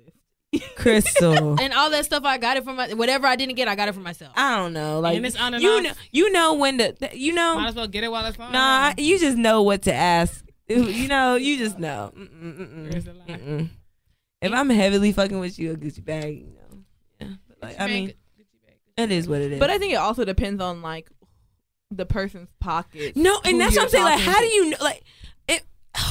Crystal. 0.75 1.59
And 1.61 1.73
all 1.73 1.89
that 1.91 2.05
stuff 2.05 2.23
I 2.25 2.37
got 2.37 2.57
it 2.57 2.63
from 2.63 2.75
my 2.75 2.93
whatever 2.93 3.27
I 3.27 3.35
didn't 3.35 3.55
get, 3.55 3.67
I 3.67 3.75
got 3.75 3.87
it 3.87 3.93
for 3.93 3.99
myself. 3.99 4.33
I 4.35 4.57
don't 4.57 4.73
know, 4.73 4.99
like 4.99 5.15
And 5.15 5.25
it's 5.25 5.35
on 5.39 5.53
and 5.53 5.63
you 5.63 5.69
off. 5.69 5.83
know, 5.83 5.91
you 6.11 6.31
know 6.31 6.53
when 6.55 6.77
to, 6.79 6.95
you 7.13 7.33
know, 7.33 7.55
Might 7.55 7.67
as 7.69 7.75
well 7.75 7.87
get 7.87 8.03
it 8.03 8.11
while 8.11 8.25
it's 8.25 8.39
on. 8.39 8.51
Nah, 8.51 8.93
you 8.97 9.19
just 9.19 9.37
know 9.37 9.61
what 9.61 9.83
to 9.83 9.93
ask. 9.93 10.43
You 10.67 11.07
know, 11.07 11.35
you 11.35 11.57
just 11.57 11.79
know. 11.79 12.11
Mm-mm, 12.15 12.29
mm-mm, 12.59 12.91
There's 12.91 13.07
a 13.07 13.13
lie. 13.13 13.25
mm-mm. 13.27 13.69
If 14.41 14.51
I'm 14.53 14.69
heavily 14.69 15.11
fucking 15.11 15.39
with 15.39 15.57
you, 15.59 15.71
a 15.71 15.75
Gucci 15.75 16.03
bag, 16.03 16.37
you 16.37 16.53
know. 16.53 16.83
Yeah, 17.19 17.27
but 17.47 17.57
like 17.61 17.79
I 17.79 17.87
mean, 17.87 18.13
it 18.99 19.11
is 19.11 19.27
what 19.27 19.41
it 19.41 19.51
is. 19.53 19.59
But 19.59 19.69
I 19.69 19.77
think 19.77 19.93
it 19.93 19.97
also 19.97 20.25
depends 20.25 20.61
on 20.61 20.81
like 20.81 21.09
the 21.91 22.05
person's 22.05 22.49
pocket. 22.59 23.15
no, 23.15 23.39
and 23.43 23.59
that's 23.59 23.75
what 23.75 23.83
I'm 23.85 23.89
saying. 23.89 24.03
Like, 24.03 24.19
talking 24.19 24.33
how 24.33 24.39
do 24.39 24.45
you 24.45 24.69
know? 24.71 24.77
Like, 24.81 25.03
it. 25.47 25.63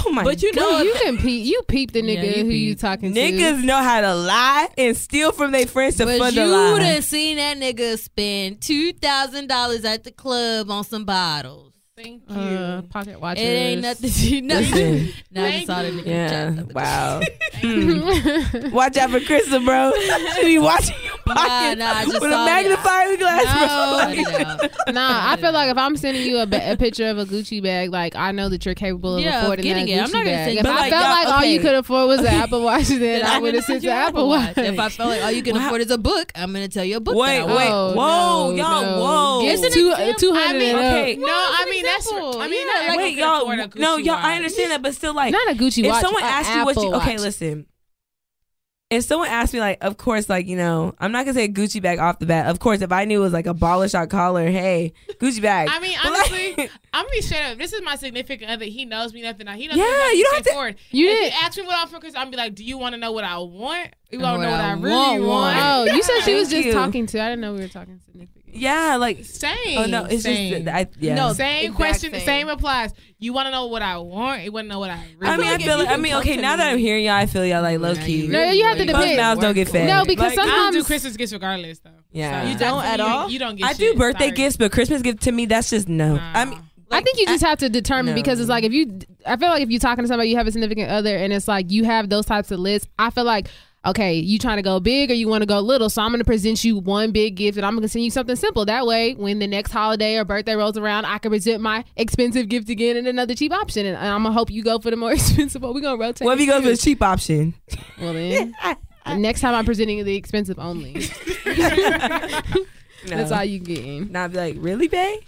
Oh 0.05 0.11
my. 0.11 0.22
God. 0.22 0.30
But 0.30 0.43
you 0.43 0.53
know, 0.55 0.62
Well, 0.70 0.84
you 0.84 0.93
can 1.03 1.18
peep. 1.18 1.47
You 1.47 1.62
peep 1.68 1.93
the 1.93 2.03
Yeah, 2.03 2.16
nigga 2.20 2.36
you 2.39 2.45
who 2.45 2.51
you 2.51 2.72
peep. 2.74 2.80
talking 2.80 3.14
to. 3.14 3.20
niggas 3.20 3.62
know 3.62 3.76
how 3.78 4.01
to 4.01 4.14
lie 4.14 4.68
and 4.76 4.97
steal 4.97 5.30
from 5.32 5.53
their 5.53 5.66
friends 5.66 5.97
to 5.97 6.05
But 6.07 6.18
fund 6.18 6.34
you 6.36 6.43
a 6.43 6.47
lie. 6.47 6.78
done 6.80 7.03
seen 7.03 7.36
that 7.36 7.57
nigga 7.59 7.97
spend 7.99 8.61
two 8.61 8.93
thousand 8.93 9.47
dollars 9.47 9.84
at 9.84 10.03
the 10.05 10.11
club 10.11 10.68
on 10.70 10.82
some 10.84 11.05
bottles. 11.05 11.72
Thank 12.01 12.22
you. 12.30 12.36
Uh, 12.36 12.82
pocket 12.82 13.20
watchers. 13.20 13.42
It 13.42 13.46
ain't 13.46 13.82
nothing. 13.82 14.11
You 14.14 14.42
know. 14.42 14.55
Listen. 14.61 15.12
now 15.32 15.44
I 15.44 15.51
just 15.51 15.66
saw 15.66 15.82
the 15.82 15.90
nigga. 15.90 16.07
Yeah. 16.07 16.55
chat. 16.55 16.72
Wow. 16.74 17.20
Hmm. 17.59 18.70
Watch 18.70 18.96
out 18.99 19.11
for 19.11 19.18
Crystal, 19.18 19.59
bro. 19.64 19.90
She 20.36 20.42
be 20.44 20.59
watching 20.61 20.94
your 21.05 21.14
Nah, 21.26 21.74
nah, 21.74 21.86
I 21.92 22.05
just 22.05 22.20
with 22.20 22.30
a 22.30 22.32
saw 22.32 22.42
it. 22.42 22.46
magnifying 22.46 23.18
glass, 23.18 23.44
Cut 23.44 24.14
bro. 24.14 24.22
it 24.22 24.46
out. 24.46 24.70
Nah, 24.94 25.32
I 25.32 25.36
feel 25.38 25.53
like 25.53 25.68
if 25.68 25.76
I'm 25.76 25.96
sending 25.96 26.24
you 26.24 26.38
a, 26.38 26.46
ba- 26.46 26.70
a 26.72 26.76
picture 26.76 27.09
of 27.09 27.18
a 27.18 27.24
Gucci 27.26 27.61
bag, 27.61 27.90
like 27.90 28.14
I 28.14 28.30
know 28.30 28.49
that 28.49 28.64
you're 28.64 28.76
capable 28.76 29.16
of 29.16 29.22
Yeah, 29.22 29.42
affording 29.42 29.64
getting 29.64 29.86
that 29.86 29.92
it. 29.92 29.96
Gucci 29.96 30.05
I'm 30.05 30.11
not 30.12 30.24
gonna 30.24 30.36
bag. 30.36 30.46
send 30.46 30.59
If 30.59 30.64
you- 30.66 30.70
I 30.70 30.74
But, 30.74 30.80
like, 30.80 30.90
felt 30.92 31.03
y'all- 31.03 31.11
like 31.11 31.28
all 31.34 31.44
you 31.44 31.61
could 31.61 31.74
afford 31.74 32.07
was 32.09 32.20
the 32.20 32.30
Apple 32.30 32.62
Watch, 32.62 32.86
then 32.88 33.01
Then 33.01 33.26
I 33.26 33.38
would 33.40 33.55
have 33.55 33.64
send 33.64 33.82
sent 33.82 33.92
the 33.92 33.99
an 34.01 34.09
Apple 34.09 34.28
Watch. 34.28 34.57
If 34.57 34.78
I 34.78 34.88
felt 34.88 35.09
like 35.11 35.22
all 35.24 35.32
you 35.32 35.42
can 35.42 35.57
Wow. 35.57 35.66
afford 35.66 35.80
is 35.80 35.90
a 35.90 35.99
book, 35.99 36.30
I'm 36.36 36.53
gonna 36.53 36.68
tell 36.68 36.84
you 36.84 36.99
a 36.99 37.01
book. 37.01 37.16
Wait, 37.16 37.42
wait. 37.44 37.68
Oh, 37.70 37.92
whoa, 37.94 38.51
no, 38.51 38.57
y'all, 38.57 39.40
whoa. 39.42 39.49
It's 39.49 39.62
an 39.64 39.72
two 39.72 39.92
two 40.18 40.32
hundred. 40.32 40.49
I 40.49 40.59
mean, 40.59 40.76
and 40.76 40.78
up. 40.78 40.94
okay. 40.94 41.16
No, 41.16 41.26
I 41.26 41.66
mean 41.70 41.84
that's. 41.89 42.07
example. 42.07 42.41
I 42.41 42.49
mean, 42.49 42.66
Yeah, 42.66 42.72
not 42.72 42.86
like- 42.89 42.97
Wait, 42.99 43.16
y'all. 43.16 43.43
afford 43.43 43.74
No, 43.76 43.97
y'all. 43.97 44.14
watch. 44.16 44.24
I 44.24 44.36
understand 44.36 44.70
that, 44.72 44.82
but 44.82 44.95
still, 44.95 45.14
like, 45.14 45.32
not 45.32 45.51
a 45.51 45.55
Gucci 45.55 45.84
if 45.84 45.91
watch. 45.91 46.03
someone 46.03 46.22
asked 46.22 46.55
you 46.55 46.64
what 46.64 46.76
you, 46.76 46.95
okay, 46.95 47.12
Watch. 47.12 47.20
listen. 47.20 47.66
If 48.91 49.05
someone 49.05 49.28
asked 49.28 49.53
me, 49.53 49.61
like, 49.61 49.76
of 49.84 49.99
course, 49.99 50.30
like 50.30 50.47
you 50.47 50.57
know, 50.57 50.95
I'm 50.99 51.12
not 51.12 51.26
gonna 51.26 51.34
say 51.34 51.47
Gucci 51.47 51.82
bag 51.82 51.99
off 51.99 52.20
the 52.20 52.24
bat. 52.24 52.47
Of 52.47 52.59
course, 52.59 52.80
if 52.80 52.91
I 52.91 53.05
knew 53.05 53.20
it 53.20 53.22
was 53.22 53.34
like 53.34 53.47
a 53.47 53.53
baller 53.53 53.91
shot 53.91 54.09
collar, 54.09 54.49
hey, 54.49 54.95
Gucci 55.20 55.43
bag. 55.43 55.68
I 55.70 55.78
mean, 55.78 55.95
But, 56.03 56.11
like- 56.12 56.18
honestly, 56.30 56.70
I'm 56.95 57.05
gonna 57.05 57.11
be 57.14 57.20
straight 57.20 57.43
up. 57.53 57.59
This 57.59 57.74
is 57.74 57.82
my 57.82 57.97
significant 57.97 58.51
other. 58.51 58.64
He 58.64 58.86
knows 58.86 59.12
me 59.12 59.20
nothing. 59.20 59.47
He 59.49 59.66
knows 59.68 59.76
Yeah, 59.76 59.84
nothing 59.84 60.16
you 60.18 60.24
don't 60.24 60.34
have 60.36 60.43
to- 60.43 60.49
straightforward. 60.49 60.76
You 60.91 61.11
if 61.11 61.18
didn't- 61.18 61.45
ask 61.45 61.59
me 61.59 61.64
what 61.64 61.74
I 61.74 61.78
want 61.80 61.91
for 61.91 62.01
Christmas, 62.01 62.22
I'm 62.22 62.30
be 62.30 62.39
like, 62.39 62.55
do 62.55 62.64
you 62.64 62.78
want 62.78 62.95
to 62.95 62.99
know 62.99 63.12
what 63.12 63.24
I 63.24 63.36
want? 63.36 63.91
You 64.11 64.20
Or 64.20 64.22
want 64.22 64.36
to 64.41 64.43
know 64.47 64.51
what 64.53 64.57
what 64.59 64.64
I 64.64 64.70
I 64.70 64.72
really 64.72 64.95
want, 64.95 65.22
want? 65.22 65.28
want. 65.28 65.59
Oh, 65.91 65.95
you 65.95 66.03
said 66.03 66.20
she 66.22 66.34
was 66.36 66.49
just 66.49 66.64
you. 66.64 66.72
talking 66.72 67.05
to. 67.09 67.20
I 67.22 67.26
didn't 67.28 67.43
know 67.43 67.53
we 67.53 67.61
were 67.61 67.68
talking 67.68 68.01
significant. 68.07 68.38
Yeah, 68.53 68.96
like, 68.96 69.24
Same. 69.24 69.78
oh 69.78 69.86
no, 69.86 70.05
it's 70.05 70.22
same. 70.22 70.64
just, 70.64 70.74
I, 70.74 70.86
yeah. 70.99 71.14
No, 71.14 71.32
same 71.32 71.64
exact 71.66 71.76
question. 71.76 72.12
same. 72.12 72.20
Same. 72.24 72.49
applies. 72.49 72.92
You 73.18 73.32
want 73.32 73.46
to 73.46 73.51
know 73.51 73.66
what 73.66 73.82
I 73.82 73.99
want? 73.99 74.42
You 74.42 74.53
want 74.53 74.66
to 74.66 74.68
know 74.68 74.78
what 74.78 74.90
I 74.90 75.05
really 75.18 75.32
I 75.32 75.36
mean, 75.36 75.46
I 75.46 75.51
like 75.53 75.61
if 75.61 75.66
feel 75.66 75.78
like, 75.78 75.88
I 75.88 75.96
mean, 75.96 76.14
okay, 76.14 76.36
to 76.36 76.42
now 76.42 76.57
that 76.57 76.68
I'm 76.68 76.78
hearing 76.78 77.05
y'all, 77.05 77.14
I 77.14 77.26
feel 77.26 77.44
y'all 77.44 77.62
like 77.62 77.78
low 77.80 77.92
Nah, 77.94 78.03
key. 78.05 78.28
No, 78.28 78.51
you 78.51 78.64
have 78.64 78.76
to 78.76 78.82
really- 78.82 78.92
Most 78.92 79.03
depend. 79.03 79.16
mouths 79.18 79.40
don't 79.40 79.55
get 79.55 79.68
fed. 79.68 79.88
No, 79.88 80.05
because 80.05 80.36
Like, 80.36 80.38
I 80.38 80.51
don't 80.51 80.72
do 80.72 80.78
Sometimes- 80.80 80.86
Christmas 80.86 81.16
gifts 81.16 81.32
regardless, 81.32 81.78
though. 81.80 81.90
Yeah. 82.12 82.42
So 82.44 82.49
You 82.51 82.59
don't 82.59 82.84
at 82.84 82.99
you, 83.01 83.05
all? 83.05 83.30
You 83.30 83.38
don't 83.38 83.57
get. 83.57 83.66
I 83.66 83.72
do 83.72 83.94
birthday 83.94 84.26
Sorry. 84.26 84.30
gifts, 84.36 84.57
but 84.57 84.72
Christmas 84.72 85.03
gift 85.03 85.22
to 85.22 85.32
me, 85.32 85.46
that's 85.46 85.70
just 85.70 85.88
no. 85.88 86.14
Nah. 86.16 86.32
I 86.34 86.44
mean, 86.44 86.61
I 86.90 87.03
think 87.03 87.18
you 87.18 87.26
just 87.26 87.44
have 87.44 87.59
to 87.59 87.68
determine 87.68 88.14
No. 88.14 88.20
because 88.22 88.40
it's 88.40 88.49
like 88.49 88.64
if 88.64 88.72
you, 88.72 89.01
I 89.26 89.36
feel 89.36 89.51
like 89.51 89.62
if 89.62 89.68
you're 89.70 89.78
talking 89.80 90.05
to 90.05 90.09
somebody, 90.09 90.30
you 90.30 90.36
have 90.38 90.46
a 90.46 90.53
significant 90.53 90.90
other, 90.90 91.14
and 91.16 91.32
it's 91.32 91.46
like 91.46 91.70
you 91.70 91.84
have 91.84 92.09
those 92.09 92.24
types 92.24 92.51
of 92.51 92.61
lists. 92.61 92.88
I 92.99 93.11
feel 93.11 93.24
like 93.24 93.49
okay, 93.86 94.14
you 94.14 94.38
trying 94.38 94.56
to 94.56 94.62
go 94.62 94.80
big 94.80 95.10
or 95.10 95.14
you 95.14 95.28
want 95.28 95.42
to 95.42 95.46
go 95.46 95.60
little, 95.60 95.88
so 95.88 96.02
I'm 96.02 96.10
going 96.10 96.18
to 96.20 96.24
present 96.24 96.62
you 96.64 96.76
one 96.78 97.12
big 97.12 97.36
gift, 97.36 97.56
and 97.56 97.64
I'm 97.66 97.72
going 97.74 97.82
to 97.82 97.88
send 97.88 98.04
you 98.04 98.10
something 98.10 98.36
simple. 98.36 98.64
That 98.64 98.86
way, 98.86 99.14
when 99.14 99.38
the 99.38 99.46
next 99.46 99.70
holiday 99.72 100.16
or 100.16 100.24
birthday 100.24 100.54
rolls 100.54 100.76
around, 100.76 101.04
I 101.04 101.18
can 101.18 101.30
present 101.30 101.62
my 101.62 101.84
expensive 101.96 102.48
gift 102.48 102.68
again 102.68 102.96
and 102.96 103.06
another 103.06 103.34
cheap 103.34 103.52
option, 103.52 103.86
and 103.86 103.96
I'm 103.96 104.22
gonna 104.22 104.32
hope 104.34 104.50
you 104.50 104.62
go 104.62 104.78
for 104.78 104.90
the 104.90 104.96
more 104.96 105.12
expensive 105.18 105.62
one. 105.62 105.74
We're 105.74 105.80
gonna 105.80 105.98
rotate. 106.00 106.26
what 106.26 106.34
if 106.34 106.40
you 106.40 106.46
go 106.46 106.60
for 106.60 106.68
the 106.68 106.76
cheap 106.76 107.02
option? 107.02 107.54
Well 108.00 108.12
then, 108.14 108.54
next 109.16 109.40
time 109.40 109.54
I'm 109.54 109.64
presenting 109.64 110.04
the 110.04 110.16
expensive 110.16 110.58
only. 110.58 110.92
That's 113.06 113.30
all 113.30 113.44
you 113.44 113.58
getting. 113.60 114.10
Not 114.12 114.32
be 114.32 114.36
like, 114.38 114.56
really, 114.58 114.88
babe? 114.88 115.20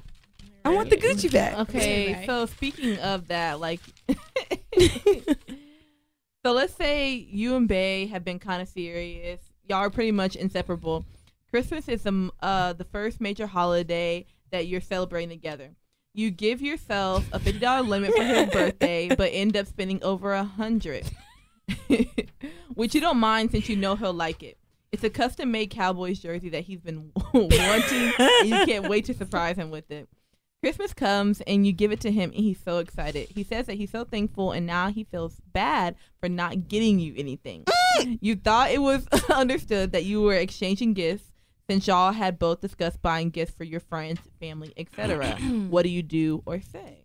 I 0.65 0.71
want 0.71 0.91
the 0.91 0.97
Gucci 0.97 1.33
bag. 1.33 1.59
Okay, 1.61 2.25
so 2.27 2.45
speaking 2.47 2.99
of 2.99 3.29
that, 3.29 3.61
like, 3.61 3.81
so 6.45 6.53
let's 6.53 6.75
say 6.75 7.13
you 7.13 7.57
and 7.57 7.69
Bay 7.69 8.07
have 8.07 8.25
been 8.25 8.39
kind 8.39 8.63
of 8.63 8.69
serious. 8.69 9.41
Y'all 9.69 9.79
are 9.79 9.91
pretty 9.91 10.13
much 10.13 10.37
inseparable. 10.37 11.05
Christmas 11.51 11.89
is 11.89 12.03
the 12.03 12.31
uh 12.41 12.73
the 12.73 12.85
first 12.85 13.21
major 13.21 13.47
holiday 13.47 14.27
that 14.51 14.67
you're 14.67 14.81
celebrating 14.81 15.29
together. 15.29 15.71
You 16.15 16.31
give 16.31 16.61
yourself 16.61 17.29
a 17.33 17.39
fifty 17.39 17.61
dollar 17.61 17.83
limit 17.83 18.15
for 18.15 18.23
his 18.23 18.49
birthday, 18.53 19.09
but 19.15 19.31
end 19.33 19.57
up 19.57 19.67
spending 19.67 20.03
over 20.03 20.33
a 20.33 20.45
hundred, 20.45 21.11
which 22.75 22.95
you 22.95 23.01
don't 23.01 23.19
mind 23.19 23.51
since 23.51 23.69
you 23.69 23.77
know 23.77 23.97
he'll 23.97 24.13
like 24.13 24.43
it. 24.43 24.57
It's 24.93 25.05
a 25.05 25.11
custom 25.11 25.53
made 25.53 25.71
Cowboys 25.71 26.19
jersey 26.19 26.49
that 26.51 26.65
he's 26.65 26.81
been 26.81 27.13
wanting, 27.33 28.13
and 28.19 28.49
you 28.49 28.65
can't 28.67 28.89
wait 28.89 29.05
to 29.05 29.15
surprise 29.15 29.57
him 29.57 29.71
with 29.71 29.91
it. 29.91 30.09
Christmas 30.63 30.93
comes 30.93 31.41
and 31.43 31.67
you 31.67 31.73
give 31.73 31.91
it 31.91 32.01
to 32.01 32.11
him, 32.11 32.31
and 32.31 32.45
he's 32.45 32.61
so 32.63 32.79
excited. 32.79 33.29
He 33.35 33.45
says 33.45 33.67
that 33.67 33.75
he's 33.75 33.91
so 33.91 34.05
thankful, 34.05 34.53
and 34.53 34.67
now 34.67 34.91
he 34.91 35.05
feels 35.05 35.37
bad 35.53 35.97
for 36.21 36.29
not 36.29 36.69
getting 36.69 36.99
you 36.99 37.15
anything. 37.17 37.65
you 38.21 38.37
thought 38.37 38.71
it 38.71 38.83
was 38.83 39.07
understood 39.31 39.93
that 39.93 40.05
you 40.05 40.21
were 40.21 40.35
exchanging 40.35 40.93
gifts 40.93 41.25
since 41.69 41.87
y'all 41.87 42.13
had 42.13 42.39
both 42.39 42.61
discussed 42.61 43.01
buying 43.01 43.31
gifts 43.31 43.53
for 43.53 43.65
your 43.65 43.81
friends, 43.81 44.21
family, 44.39 44.73
etc. 44.77 45.37
what 45.71 45.83
do 45.83 45.89
you 45.89 46.03
do 46.03 46.43
or 46.45 46.61
say? 46.61 47.05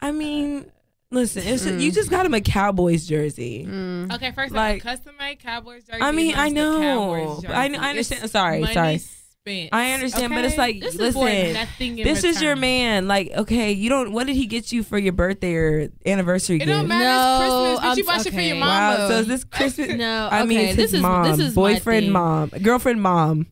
I 0.00 0.10
mean, 0.10 0.70
listen, 1.10 1.42
it's 1.46 1.64
just, 1.64 1.78
you 1.78 1.92
just 1.92 2.10
got 2.10 2.26
him 2.26 2.34
a 2.34 2.40
Cowboys 2.40 3.06
jersey. 3.06 3.66
Mm. 3.68 4.12
Okay, 4.14 4.32
first 4.32 4.52
Like- 4.52 4.84
like 4.84 4.96
custom 4.96 5.14
made 5.16 5.38
Cowboys 5.38 5.84
jersey. 5.84 6.02
I 6.02 6.10
mean, 6.10 6.34
I 6.36 6.48
know. 6.48 7.04
I, 7.22 7.40
jersey. 7.42 7.48
I 7.48 7.90
understand. 7.90 8.24
It's 8.24 8.32
Sorry, 8.32 8.60
money 8.60 8.74
sorry. 8.74 9.00
Spent, 9.46 9.68
I 9.72 9.92
understand, 9.92 10.34
but 10.34 10.44
it's 10.44 10.58
like, 10.58 10.80
this 10.80 10.96
listen, 10.96 11.52
nothing 11.52 11.98
in 12.00 12.04
this 12.04 12.24
is 12.24 12.42
your 12.42 12.56
man. 12.56 13.06
Like, 13.06 13.30
okay, 13.30 13.70
you 13.70 13.88
don't. 13.88 14.10
What 14.10 14.26
did 14.26 14.34
he 14.34 14.46
get 14.46 14.72
you 14.72 14.82
for 14.82 14.98
your 14.98 15.12
birthday 15.12 15.54
or 15.54 15.88
anniversary 16.04 16.56
It 16.56 16.60
gift? 16.60 16.70
don't 16.70 16.88
matter. 16.88 17.04
No, 17.04 17.72
it's 17.74 17.78
Christmas. 17.78 17.78
Bitch, 17.78 17.96
you 17.96 18.04
I'm- 18.08 18.16
bought 18.18 18.26
it 18.26 18.34
for 18.34 18.40
your 18.40 18.50
okay. 18.50 18.58
mama. 18.58 18.98
Wow. 18.98 19.08
So 19.08 19.14
is 19.18 19.26
this 19.28 19.44
Christmas? 19.44 19.88
No, 19.96 20.28
I 20.32 20.44
mean, 20.44 20.58
okay, 20.58 20.68
it's 20.70 20.76
this 20.76 20.90
his 20.90 20.94
is 20.94 21.02
mom, 21.02 21.24
this 21.30 21.38
is 21.38 21.54
boyfriend, 21.54 22.12
mom, 22.12 22.48
girlfriend, 22.60 23.00
mom. 23.00 23.46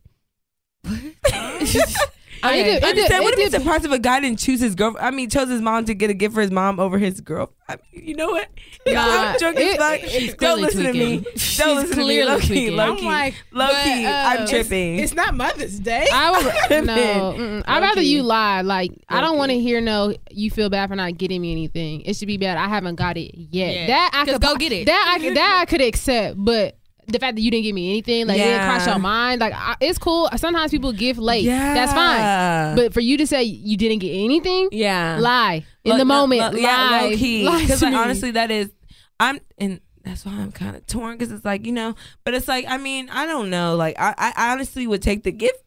I 2.44 2.54
It 2.56 2.64
de- 2.64 2.70
it 2.76 2.80
de- 2.80 2.86
understand. 2.88 3.24
What 3.24 3.32
if 3.34 3.38
he's 3.40 3.50
de- 3.50 3.58
surprised 3.60 3.84
if 3.84 3.92
a 3.92 3.98
guy 3.98 4.20
didn't 4.20 4.38
choose 4.38 4.60
his 4.60 4.74
girl? 4.74 4.96
I 5.00 5.10
mean, 5.10 5.30
chose 5.30 5.48
his 5.48 5.60
mom 5.60 5.84
to 5.86 5.94
get 5.94 6.10
a 6.10 6.14
gift 6.14 6.34
for 6.34 6.40
his 6.40 6.50
mom 6.50 6.78
over 6.78 6.98
his 6.98 7.20
girl. 7.20 7.52
I 7.68 7.76
mean, 7.92 8.04
you 8.06 8.14
know 8.16 8.28
what? 8.30 8.48
Nah, 8.86 9.00
I'm 9.00 9.38
drunk 9.38 9.56
as 9.56 9.76
fuck. 9.78 10.00
She's 10.10 10.34
Don't 10.34 10.58
clearly 10.58 10.62
listen 10.62 10.82
to 10.84 10.92
me. 10.92 11.24
She's 11.36 11.56
Don't 11.56 11.76
listen 11.76 11.90
to 11.92 11.96
me. 11.96 12.04
clearly 12.04 12.30
Low 12.30 12.38
key, 12.38 12.46
tweaking. 12.48 12.76
low 12.76 12.84
I'm 12.92 12.96
key, 12.98 13.06
like, 13.06 13.34
low 13.50 13.66
but, 13.68 13.82
key. 13.84 14.04
uh, 14.04 14.10
I'm 14.12 14.46
tripping. 14.46 14.98
It's 14.98 15.14
not 15.14 15.34
Mother's 15.34 15.80
Day. 15.80 16.06
I 16.12 16.30
would 16.70 16.84
no. 16.86 17.62
I'd 17.66 17.80
rather 17.80 18.02
you 18.02 18.22
lie. 18.22 18.60
Like 18.60 18.92
I 19.08 19.22
don't 19.22 19.38
want 19.38 19.52
to 19.52 19.58
hear 19.58 19.80
no. 19.80 20.14
You 20.30 20.50
feel 20.50 20.68
bad 20.68 20.90
for 20.90 20.96
not 20.96 21.16
getting 21.16 21.40
me 21.40 21.52
anything. 21.52 22.02
It 22.02 22.14
should 22.16 22.28
be 22.28 22.36
bad. 22.36 22.58
I 22.58 22.68
haven't 22.68 22.96
got 22.96 23.16
it 23.16 23.34
yet. 23.34 23.74
Yeah. 23.74 23.86
That 23.86 24.10
I 24.12 24.24
could 24.30 24.42
go 24.42 24.54
get 24.56 24.70
it. 24.72 24.84
That 24.84 25.14
I 25.16 25.18
could. 25.18 25.34
That 25.34 25.58
I 25.62 25.64
could 25.64 25.80
accept. 25.80 26.36
But 26.36 26.76
the 27.06 27.18
fact 27.18 27.36
that 27.36 27.42
you 27.42 27.50
didn't 27.50 27.64
give 27.64 27.74
me 27.74 27.90
anything, 27.90 28.26
like 28.26 28.38
it 28.38 28.44
didn't 28.44 28.66
cross 28.66 28.86
your 28.86 28.98
mind, 28.98 29.40
like 29.40 29.52
I, 29.54 29.76
it's 29.80 29.98
cool. 29.98 30.28
Sometimes 30.36 30.70
people 30.70 30.92
give 30.92 31.18
late. 31.18 31.46
That's 31.46 31.92
fine. 31.92 32.76
But 32.76 32.92
for 32.94 33.00
you 33.00 33.16
to 33.18 33.26
say 33.26 33.42
you 33.42 33.76
didn't 33.76 33.98
get 33.98 34.10
anything, 34.10 34.68
yeah, 34.72 35.18
lie 35.20 35.64
in 35.84 35.90
Look, 35.90 35.98
the 35.98 36.04
moment. 36.04 36.40
look, 36.40 36.54
lie. 36.54 36.60
yeah, 36.60 37.00
low 37.02 37.16
key. 37.16 37.44
Lie 37.46 37.60
Because 37.62 37.82
like 37.82 37.94
honestly, 37.94 38.30
that 38.32 38.50
is 38.50 38.70
I'm 39.20 39.40
and 39.58 39.80
that's 40.04 40.24
why 40.26 40.32
I'm 40.32 40.52
kind 40.52 40.76
of 40.76 40.86
torn 40.86 41.16
because 41.16 41.32
it's 41.32 41.44
like 41.44 41.64
you 41.66 41.72
know, 41.72 41.94
but 42.24 42.34
it's 42.34 42.48
like 42.48 42.66
I 42.68 42.76
mean 42.78 43.08
I 43.10 43.26
don't 43.26 43.50
know. 43.50 43.74
Like 43.76 43.96
I, 43.98 44.14
I 44.18 44.52
honestly 44.52 44.86
would 44.86 45.02
take 45.02 45.22
the 45.24 45.32
gift. 45.32 45.62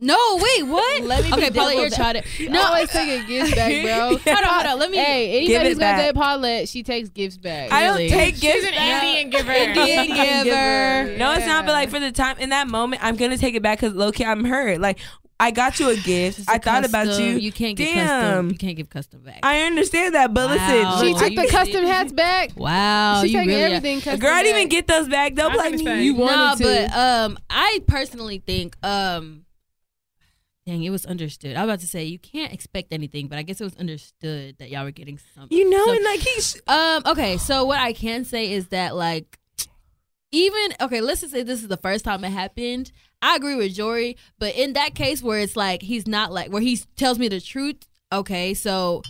No, 0.00 0.16
wait, 0.36 0.62
what? 0.66 1.02
Let 1.02 1.24
me 1.24 1.30
be 1.30 1.36
okay, 1.36 1.50
Paulette, 1.50 1.76
you're 1.76 1.90
devil's- 1.90 2.24
trying 2.38 2.52
no, 2.52 2.60
No, 2.60 2.66
always 2.68 2.88
take 2.90 3.22
a 3.22 3.26
gift 3.26 3.54
back, 3.54 3.82
bro. 3.82 4.08
hold 4.34 4.44
on, 4.44 4.44
hold 4.44 4.66
on. 4.66 4.78
Let 4.78 4.90
me. 4.90 4.96
Hey, 4.96 5.46
Give 5.46 5.56
anybody 5.60 5.66
it 5.66 5.68
who's 5.68 5.78
gonna 5.78 5.92
back. 5.98 6.06
date 6.06 6.14
Paulette, 6.14 6.68
she 6.68 6.82
takes 6.82 7.08
gifts 7.10 7.36
back. 7.36 7.70
I 7.72 7.82
don't 7.84 7.96
Really? 7.98 8.08
take 8.08 8.34
She's 8.36 8.40
gifts. 8.42 8.66
an 8.66 8.74
back. 8.74 9.02
Indian 9.04 9.30
giver. 9.38 9.52
Indian 9.52 10.44
giver. 10.44 11.18
No, 11.18 11.32
it's 11.34 11.46
not. 11.46 11.66
But 11.66 11.72
like 11.72 11.90
for 11.90 12.00
the 12.00 12.12
time 12.12 12.38
in 12.38 12.48
that 12.50 12.66
moment, 12.68 13.04
I'm 13.04 13.16
gonna 13.16 13.36
take 13.38 13.54
it 13.54 13.62
back 13.62 13.80
because 13.80 13.94
low 13.94 14.10
key 14.10 14.24
I'm 14.24 14.44
hurt. 14.44 14.80
Like 14.80 14.98
I 15.38 15.50
got 15.50 15.80
you 15.80 15.88
a 15.90 15.96
gift. 15.96 16.38
It's 16.38 16.48
a 16.48 16.52
I 16.52 16.58
thought 16.58 16.84
about 16.84 17.06
custom. 17.06 17.24
you. 17.24 17.32
You 17.38 17.52
can't 17.52 17.76
get 17.76 17.94
Damn. 17.94 18.06
custom. 18.06 18.50
You 18.50 18.58
can't 18.58 18.76
give 18.76 18.90
custom 18.90 19.20
back. 19.22 19.40
I 19.42 19.62
understand 19.62 20.14
that, 20.14 20.32
but 20.34 20.48
Wow. 20.50 20.54
listen, 20.54 21.06
She 21.08 21.14
took 21.14 21.30
you 21.30 21.36
the 21.36 21.42
see- 21.48 21.48
custom 21.50 21.84
hats 21.86 22.12
back. 22.12 22.50
wow, 22.56 23.22
she 23.22 23.28
you 23.28 23.38
taking 23.38 23.48
really 23.48 23.62
everything. 23.74 23.98
a 23.98 24.00
Custom 24.02 24.20
girl 24.20 24.34
I 24.34 24.42
didn't 24.42 24.56
even 24.58 24.68
get 24.68 24.86
those 24.86 25.08
back. 25.08 25.34
They'll 25.34 25.46
I'm 25.48 25.52
be 25.76 25.78
like, 25.84 26.02
You 26.02 26.12
No, 26.14 26.20
wanted 26.24 26.64
to. 26.64 26.88
but 26.90 26.96
um, 26.98 27.38
I 27.48 27.80
personally 27.86 28.42
think 28.46 28.76
um, 28.82 29.44
dang, 30.66 30.82
it 30.84 30.90
was 30.90 31.04
understood. 31.06 31.56
I 31.56 31.60
was 31.64 31.68
about 31.70 31.80
to 31.80 31.86
say 31.86 32.04
you 32.04 32.18
can't 32.18 32.52
expect 32.52 32.92
anything, 32.92 33.26
but 33.28 33.38
I 33.38 33.42
guess 33.42 33.60
it 33.60 33.64
was 33.64 33.76
understood 33.76 34.56
that 34.58 34.70
y'all 34.70 34.84
were 34.84 34.90
getting 34.90 35.18
something. 35.34 35.56
you 35.56 35.68
know, 35.68 35.84
So- 35.86 35.92
and 35.92 36.04
like 36.04 36.20
he's 36.20 36.60
Um. 36.68 37.02
Okay. 37.06 37.36
So 37.38 37.64
what 37.64 37.78
I 37.80 37.92
can 37.92 38.24
say 38.24 38.52
is 38.52 38.68
that 38.68 38.94
like, 38.94 39.38
even 40.32 40.74
okay, 40.80 41.00
let's 41.00 41.22
just 41.22 41.32
say 41.32 41.42
this 41.42 41.62
is 41.62 41.68
the 41.68 41.76
first 41.76 42.04
time 42.04 42.24
it 42.24 42.30
happened. 42.30 42.92
I 43.22 43.36
agree 43.36 43.56
with 43.56 43.74
Jory, 43.74 44.16
but 44.38 44.54
in 44.54 44.74
that 44.74 44.94
case 44.94 45.22
where 45.22 45.40
it's 45.40 45.56
like 45.56 45.82
he's 45.82 46.06
not 46.06 46.32
like 46.32 46.50
where 46.52 46.62
he 46.62 46.76
tells 46.96 47.18
me 47.18 47.28
the 47.28 47.40
truth. 47.40 47.86
Okay, 48.12 48.54
so 48.54 49.02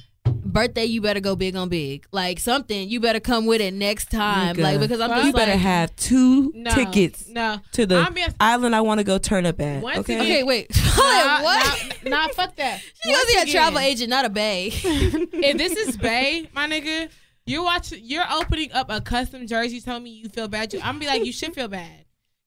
birthday, 0.50 0.84
you 0.84 1.00
better 1.00 1.20
go 1.20 1.34
big 1.36 1.56
on 1.56 1.68
big. 1.68 2.06
Like 2.12 2.38
something, 2.38 2.88
you 2.88 3.00
better 3.00 3.20
come 3.20 3.46
with 3.46 3.60
it 3.60 3.72
next 3.74 4.10
time. 4.10 4.56
Nigga. 4.56 4.62
Like 4.62 4.80
because 4.80 5.00
I'm 5.00 5.10
Well, 5.10 5.18
just 5.18 5.26
you 5.28 5.32
better 5.32 5.56
have 5.56 5.94
two 5.96 6.52
No, 6.54 6.70
tickets 6.72 7.28
No. 7.28 7.60
to 7.72 7.86
the 7.86 7.96
I'm 7.98 8.12
being- 8.14 8.34
island 8.40 8.74
I 8.76 8.80
want 8.82 8.98
to 8.98 9.04
go 9.04 9.18
turn 9.18 9.46
up 9.46 9.60
at. 9.60 9.82
Once 9.82 9.98
okay. 10.00 10.14
again- 10.14 10.26
Okay, 10.26 10.42
wait. 10.44 10.70
Nah, 11.00 11.42
what? 11.42 11.96
Nah, 12.04 12.10
nah, 12.10 12.28
fuck 12.28 12.54
that. 12.56 12.80
She 13.02 13.10
was 13.10 13.24
Once 13.34 13.48
a 13.48 13.52
travel 13.52 13.78
agent, 13.78 14.10
not 14.10 14.24
a 14.26 14.28
bay. 14.30 14.70
If 14.74 15.56
this 15.56 15.72
is 15.72 15.96
Bay, 15.96 16.48
my 16.52 16.68
nigga, 16.68 17.08
you're 17.46 17.62
watching. 17.64 18.00
You're 18.04 18.24
opening 18.30 18.70
up 18.72 18.90
a 18.90 19.00
custom 19.00 19.46
jersey. 19.46 19.80
Telling 19.80 20.02
me 20.04 20.10
you 20.10 20.28
feel 20.28 20.46
bad. 20.48 20.72
You, 20.72 20.80
I'm 20.80 20.86
gonna 20.86 20.98
be 21.00 21.06
like, 21.06 21.24
you 21.24 21.32
should 21.32 21.54
feel 21.54 21.68
bad. 21.68 21.99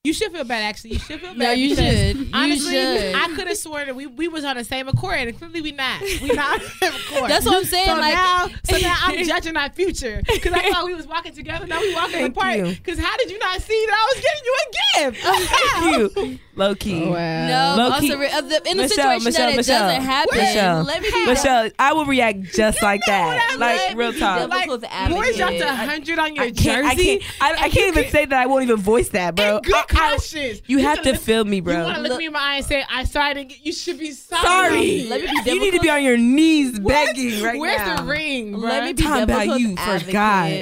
You 0.06 0.12
should 0.12 0.34
feel 0.34 0.44
bad. 0.44 0.64
Actually, 0.64 0.96
you 0.96 1.00
should 1.00 1.22
feel 1.22 1.30
bad. 1.30 1.38
No, 1.38 1.52
you 1.52 1.70
because 1.78 1.86
should. 1.86 2.18
You 2.18 2.30
Honestly, 2.34 2.72
should. 2.74 3.16
I 3.16 3.28
could 3.38 3.48
have 3.48 3.56
sworn 3.56 3.86
that 3.88 3.96
we, 3.96 4.06
we 4.06 4.28
was 4.28 4.44
on 4.44 4.58
the 4.58 4.66
same 4.66 4.90
accord, 4.90 5.16
and 5.18 5.38
clearly 5.38 5.62
we 5.62 5.72
not. 5.72 6.02
We 6.02 6.28
not 6.34 6.56
on 6.56 6.60
the 6.60 6.68
same 6.72 6.94
accord. 7.08 7.32
That's 7.32 7.46
what 7.46 7.56
I'm 7.56 7.64
saying. 7.64 7.88
So 7.88 7.96
like, 7.96 8.14
now, 8.14 8.50
so 8.66 8.78
now 8.80 8.96
I'm 9.00 9.24
judging 9.26 9.56
our 9.56 9.70
future 9.70 10.22
because 10.28 10.52
I 10.52 10.70
thought 10.72 10.84
we 10.84 10.94
was 10.94 11.08
walking 11.08 11.32
together. 11.34 11.66
Now 11.68 11.80
we 11.80 11.96
walking 11.96 12.26
apart. 12.26 12.60
Because 12.66 13.00
how 13.00 13.16
did 13.16 13.32
you 13.32 13.40
not 13.40 13.62
see 13.62 13.86
that 13.88 13.96
I 13.96 14.14
was 14.14 14.24
giving 14.26 14.44
you 14.44 14.58
a 14.60 15.12
gift? 15.14 15.24
How? 15.54 15.98
you 16.28 16.40
low 16.56 16.76
key. 16.76 17.06
Oh, 17.06 17.12
wow. 17.14 17.76
no, 17.78 17.84
Low-key. 17.90 18.12
also, 18.14 18.22
uh, 18.24 18.42
the, 18.42 18.56
in 18.70 18.78
the 18.78 18.84
Michelle, 18.84 18.90
situation 18.90 19.24
Michelle, 19.24 19.46
that 19.48 19.54
it 19.54 19.58
Michelle. 19.58 19.88
doesn't 19.88 20.02
happen, 20.04 20.38
Michelle. 20.38 20.84
let 20.84 21.02
me 21.02 21.12
be 21.12 21.26
Michelle, 21.28 21.70
I 21.80 21.94
will 21.94 22.06
react 22.06 22.44
just 22.54 22.84
like 22.84 23.02
that. 23.08 23.26
what 23.50 23.54
I 23.54 23.56
Like 23.78 23.88
mean? 23.90 23.98
real 23.98 24.14
talk. 24.14 24.50
Like, 24.50 24.68
Devil's 24.70 25.14
Boys 25.14 25.38
dropped 25.38 25.62
a 25.62 25.74
hundred 25.74 26.20
on 26.20 26.36
your 26.36 26.44
I 26.44 26.52
can't, 26.52 26.86
I 26.86 26.94
can't, 26.96 27.24
I, 27.40 27.52
I 27.54 27.70
can't 27.70 27.98
even 27.98 28.12
say 28.12 28.26
that 28.26 28.38
I 28.38 28.46
won't 28.48 28.64
even 28.64 28.76
voice 28.78 29.08
that, 29.10 29.36
bro. 29.36 29.62
In 29.94 29.98
good 29.98 30.02
I- 30.02 30.06
I- 30.08 30.12
conscience. 30.12 30.62
you 30.68 30.78
have 30.80 30.98
gotta 30.98 31.10
to 31.10 31.12
look- 31.14 31.22
feel 31.22 31.46
me, 31.46 31.60
bro. 31.62 31.78
You 31.78 31.84
want 31.84 31.96
to 31.98 32.02
look 32.04 32.18
me 32.18 32.26
in 32.28 32.34
my 32.34 32.40
eye 32.40 32.56
and 32.58 32.66
say, 32.66 32.84
"I 32.90 33.04
sorry, 33.06 33.30
I 33.32 33.44
get, 33.44 33.66
you 33.66 33.72
should 33.74 34.00
be 34.00 34.12
sorry." 34.12 34.42
Sorry. 34.44 35.04
Let 35.04 35.22
me 35.22 35.28
be 35.44 35.52
you 35.52 35.60
need 35.60 35.74
to 35.74 35.80
be 35.80 35.90
on 35.90 36.04
your 36.04 36.18
knees 36.18 36.80
begging 36.80 37.42
right 37.44 37.60
Where's 37.60 37.78
now. 37.78 37.98
the 37.98 38.04
ring, 38.04 38.52
bro? 38.52 38.62
Let 38.70 38.84
me 38.86 38.94
be 38.94 39.04
Talking 39.04 39.24
about 39.24 39.40
devil's 39.46 39.60
you, 39.62 39.76
for 39.76 39.82
advocate. 39.82 40.14
God. 40.14 40.62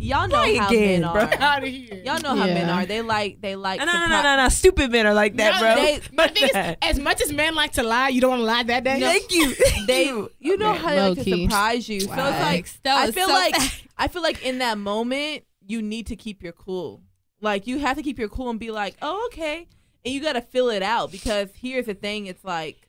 Y'all 0.00 0.26
know 0.26 0.42
Try 0.42 0.56
how 0.56 0.68
again, 0.68 1.00
men 1.02 1.12
bro. 1.12 1.22
are. 1.22 1.34
out 1.40 1.62
of 1.62 1.68
here. 1.68 2.02
Y'all 2.04 2.20
know 2.20 2.34
how 2.34 2.46
men 2.46 2.68
are. 2.68 2.84
They 2.84 3.00
like 3.02 3.40
they 3.40 3.54
like 3.54 3.78
No, 3.78 3.84
no, 3.86 3.92
no, 3.92 4.06
no, 4.08 4.22
no, 4.22 4.36
no. 4.36 4.48
Stupid 4.48 4.90
men 4.90 5.06
are 5.06 5.14
like 5.14 5.36
that, 5.36 5.54
No, 5.54 5.60
bro. 5.60 5.74
they- 5.76 6.00
My 6.12 6.26
Fuck 6.26 6.36
thing 6.36 6.48
is, 6.48 6.76
as 6.82 6.98
much 6.98 7.20
as 7.20 7.32
men 7.32 7.54
like 7.54 7.72
to 7.72 7.82
lie, 7.84 8.08
you 8.08 8.20
don't 8.20 8.30
want 8.30 8.40
to 8.40 8.44
lie 8.44 8.62
that 8.64 8.82
day. 8.84 8.98
Thank 9.00 9.30
you. 9.32 9.54
They, 9.86 10.06
you. 10.06 10.30
you 10.40 10.56
know 10.56 10.70
Okay, 10.72 10.78
how 10.80 10.88
they 10.90 11.08
like 11.10 11.24
to 11.24 11.42
surprise 11.42 11.88
you. 11.88 12.00
So 12.00 12.10
it's 12.10 12.18
like 12.18 12.66
I 12.86 13.10
feel 13.12 13.26
so 13.28 13.32
like 13.32 13.54
fast. 13.54 13.82
I 13.96 14.08
feel 14.08 14.22
like 14.22 14.42
in 14.44 14.58
that 14.58 14.78
moment 14.78 15.44
you 15.66 15.80
need 15.82 16.06
to 16.08 16.16
keep 16.16 16.42
your 16.42 16.52
cool. 16.52 17.02
Like 17.40 17.66
you 17.66 17.78
have 17.78 17.96
to 17.96 18.02
keep 18.02 18.18
your 18.18 18.28
cool 18.28 18.50
and 18.50 18.58
be 18.58 18.70
like, 18.70 18.96
oh 19.02 19.26
okay, 19.32 19.66
and 20.04 20.14
you 20.14 20.20
got 20.20 20.32
to 20.34 20.40
fill 20.40 20.70
it 20.70 20.82
out 20.82 21.12
because 21.12 21.50
here's 21.54 21.86
the 21.86 21.94
thing: 21.94 22.26
it's 22.26 22.44
like, 22.44 22.88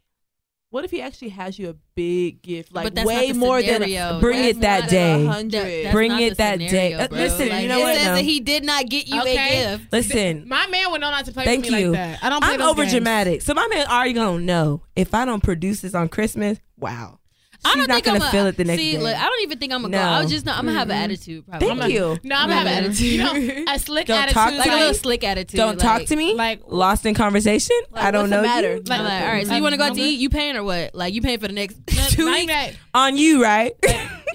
what 0.72 0.84
if 0.86 0.92
he 0.92 1.02
actually 1.02 1.30
has 1.30 1.60
you 1.60 1.70
a 1.70 1.76
big 1.96 2.42
gift, 2.42 2.74
like 2.74 2.94
way 2.96 3.28
not 3.28 3.34
the 3.34 3.40
more 3.40 3.62
scenario. 3.62 4.12
than 4.14 4.22
Bring 4.22 4.38
That's 4.42 4.58
it 4.58 4.62
that 4.62 4.90
day. 4.90 5.24
That- 5.26 5.92
Bring 5.92 6.12
it 6.20 6.38
that 6.38 6.54
scenario, 6.60 6.72
day. 6.72 6.94
Uh, 6.96 7.08
bro. 7.08 7.18
listen, 7.18 7.62
you 7.62 7.68
know 7.68 7.80
it 7.80 7.84
what, 7.84 7.96
says 7.96 8.06
no. 8.08 8.16
that 8.16 8.24
he 8.26 8.40
did 8.40 8.64
not 8.64 8.86
get 8.90 9.08
you 9.08 9.22
Okay. 9.22 9.64
a 9.66 9.78
gift. 9.78 9.92
Listen, 9.94 10.48
My 10.48 10.66
man 10.68 10.92
would 10.92 11.02
know 11.02 11.12
not 11.12 11.26
to 11.26 11.32
play 11.32 11.46
Thank 11.46 11.66
with 11.66 11.74
me 11.74 11.82
you. 11.82 11.92
like 11.92 11.98
that. 12.00 12.24
I 12.24 12.30
don't 12.30 12.44
play 12.44 12.54
I'm 12.54 12.60
those 12.60 12.70
over 12.70 12.82
games. 12.84 12.94
dramatic. 12.94 13.42
So 13.44 13.54
my 13.54 13.68
man 13.68 13.86
already 13.88 14.14
gonna 14.14 14.40
know 14.44 14.82
if 14.96 15.14
I 15.14 15.26
don't 15.26 15.44
produce 15.44 15.82
this 15.82 15.94
on 15.94 16.10
Christmas. 16.10 16.60
Wow, 16.78 17.19
I 17.66 17.70
she's 17.70 17.76
don't 17.78 17.88
not 17.90 17.94
think 17.96 18.06
gonna 18.06 18.20
I'm 18.20 18.28
a, 18.28 18.32
feel 18.32 18.46
it 18.48 18.56
the 18.58 18.64
next 18.64 18.82
see, 18.82 18.92
day. 18.94 18.98
Look, 19.00 19.16
I 19.16 19.24
don't 19.24 19.42
even 19.42 19.60
think 19.60 19.74
I'm 19.74 19.82
gonna 19.82 19.92
No. 19.98 20.04
go. 20.04 20.10
I 20.10 20.22
was 20.22 20.32
just 20.32 20.46
not. 20.46 20.58
I'm 20.58 20.66
gonna 20.66 20.78
have 20.80 20.90
an 20.90 20.96
attitude. 20.96 21.46
Probably. 21.46 21.68
Thank 21.68 21.82
I'm 21.82 21.90
you. 21.92 22.18
No, 22.24 22.36
I'm 22.36 22.50
Not 22.50 22.50
having 22.50 22.74
an 22.74 22.84
attitude. 22.86 23.00
You 23.08 23.22
attitude. 23.26 23.56
know, 23.66 23.74
a 23.74 23.80
slick 23.80 24.08
Don't 24.08 24.18
attitude. 24.18 24.34
talk 24.34 24.52
to 24.52 24.58
like 24.58 24.68
a 24.68 24.70
me. 24.72 24.76
little 24.80 24.94
slick 24.94 25.24
attitude. 25.24 25.58
Don't 25.58 25.80
talk 25.80 26.06
to 26.06 26.16
me. 26.16 26.34
Like 26.36 26.62
Lost 26.68 27.06
in 27.06 27.16
conversation. 27.16 27.76
Like, 27.92 28.04
I 28.06 28.12
don't 28.12 28.22
what's 28.24 28.30
the 28.32 28.36
know 28.38 28.42
matter? 28.44 28.76
you. 28.76 28.84
I'm 28.90 29.04
like, 29.04 29.24
all 29.24 29.28
right, 29.34 29.46
so 29.48 29.56
you 29.56 29.62
want 29.62 29.74
to 29.74 29.78
go 29.78 29.84
out 29.86 29.96
to 29.96 30.02
eat? 30.02 30.20
You 30.20 30.30
paying 30.30 30.56
or 30.56 30.64
what? 30.64 30.96
Like, 30.96 31.14
you 31.14 31.22
paying 31.22 31.40
for 31.40 31.48
the 31.48 31.54
next 31.54 31.76
two 31.88 32.30
even 32.30 32.48
weeks? 32.48 32.78
On 32.94 33.18
you, 33.18 33.44
right? 33.44 33.74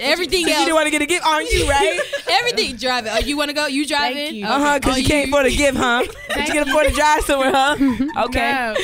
Everything 0.01 0.41
else. 0.43 0.49
you 0.49 0.55
else. 0.55 0.65
didn't 0.65 0.75
want 0.75 0.87
to 0.87 0.91
get 0.91 1.03
a 1.03 1.07
gift 1.07 1.27
on 1.27 1.47
you, 1.47 1.69
right? 1.69 2.01
Everything 2.29 2.77
driving. 2.77 3.13
Oh, 3.15 3.19
you 3.21 3.37
want 3.37 3.49
to 3.49 3.55
go? 3.55 3.67
You 3.67 3.87
driving? 3.87 4.35
You. 4.35 4.47
Uh 4.47 4.59
huh. 4.59 4.79
Because 4.79 4.95
Oh, 4.95 4.99
you 4.99 5.07
can't 5.07 5.29
afford 5.29 5.47
a 5.47 5.51
gift, 5.51 5.79
huh? 5.79 6.05
But 6.29 6.47
you 6.49 6.53
can 6.53 6.69
afford 6.69 6.87
to 6.89 6.93
drive 6.93 7.23
somewhere, 7.23 7.53
huh? 7.55 8.25
Okay. 8.27 8.75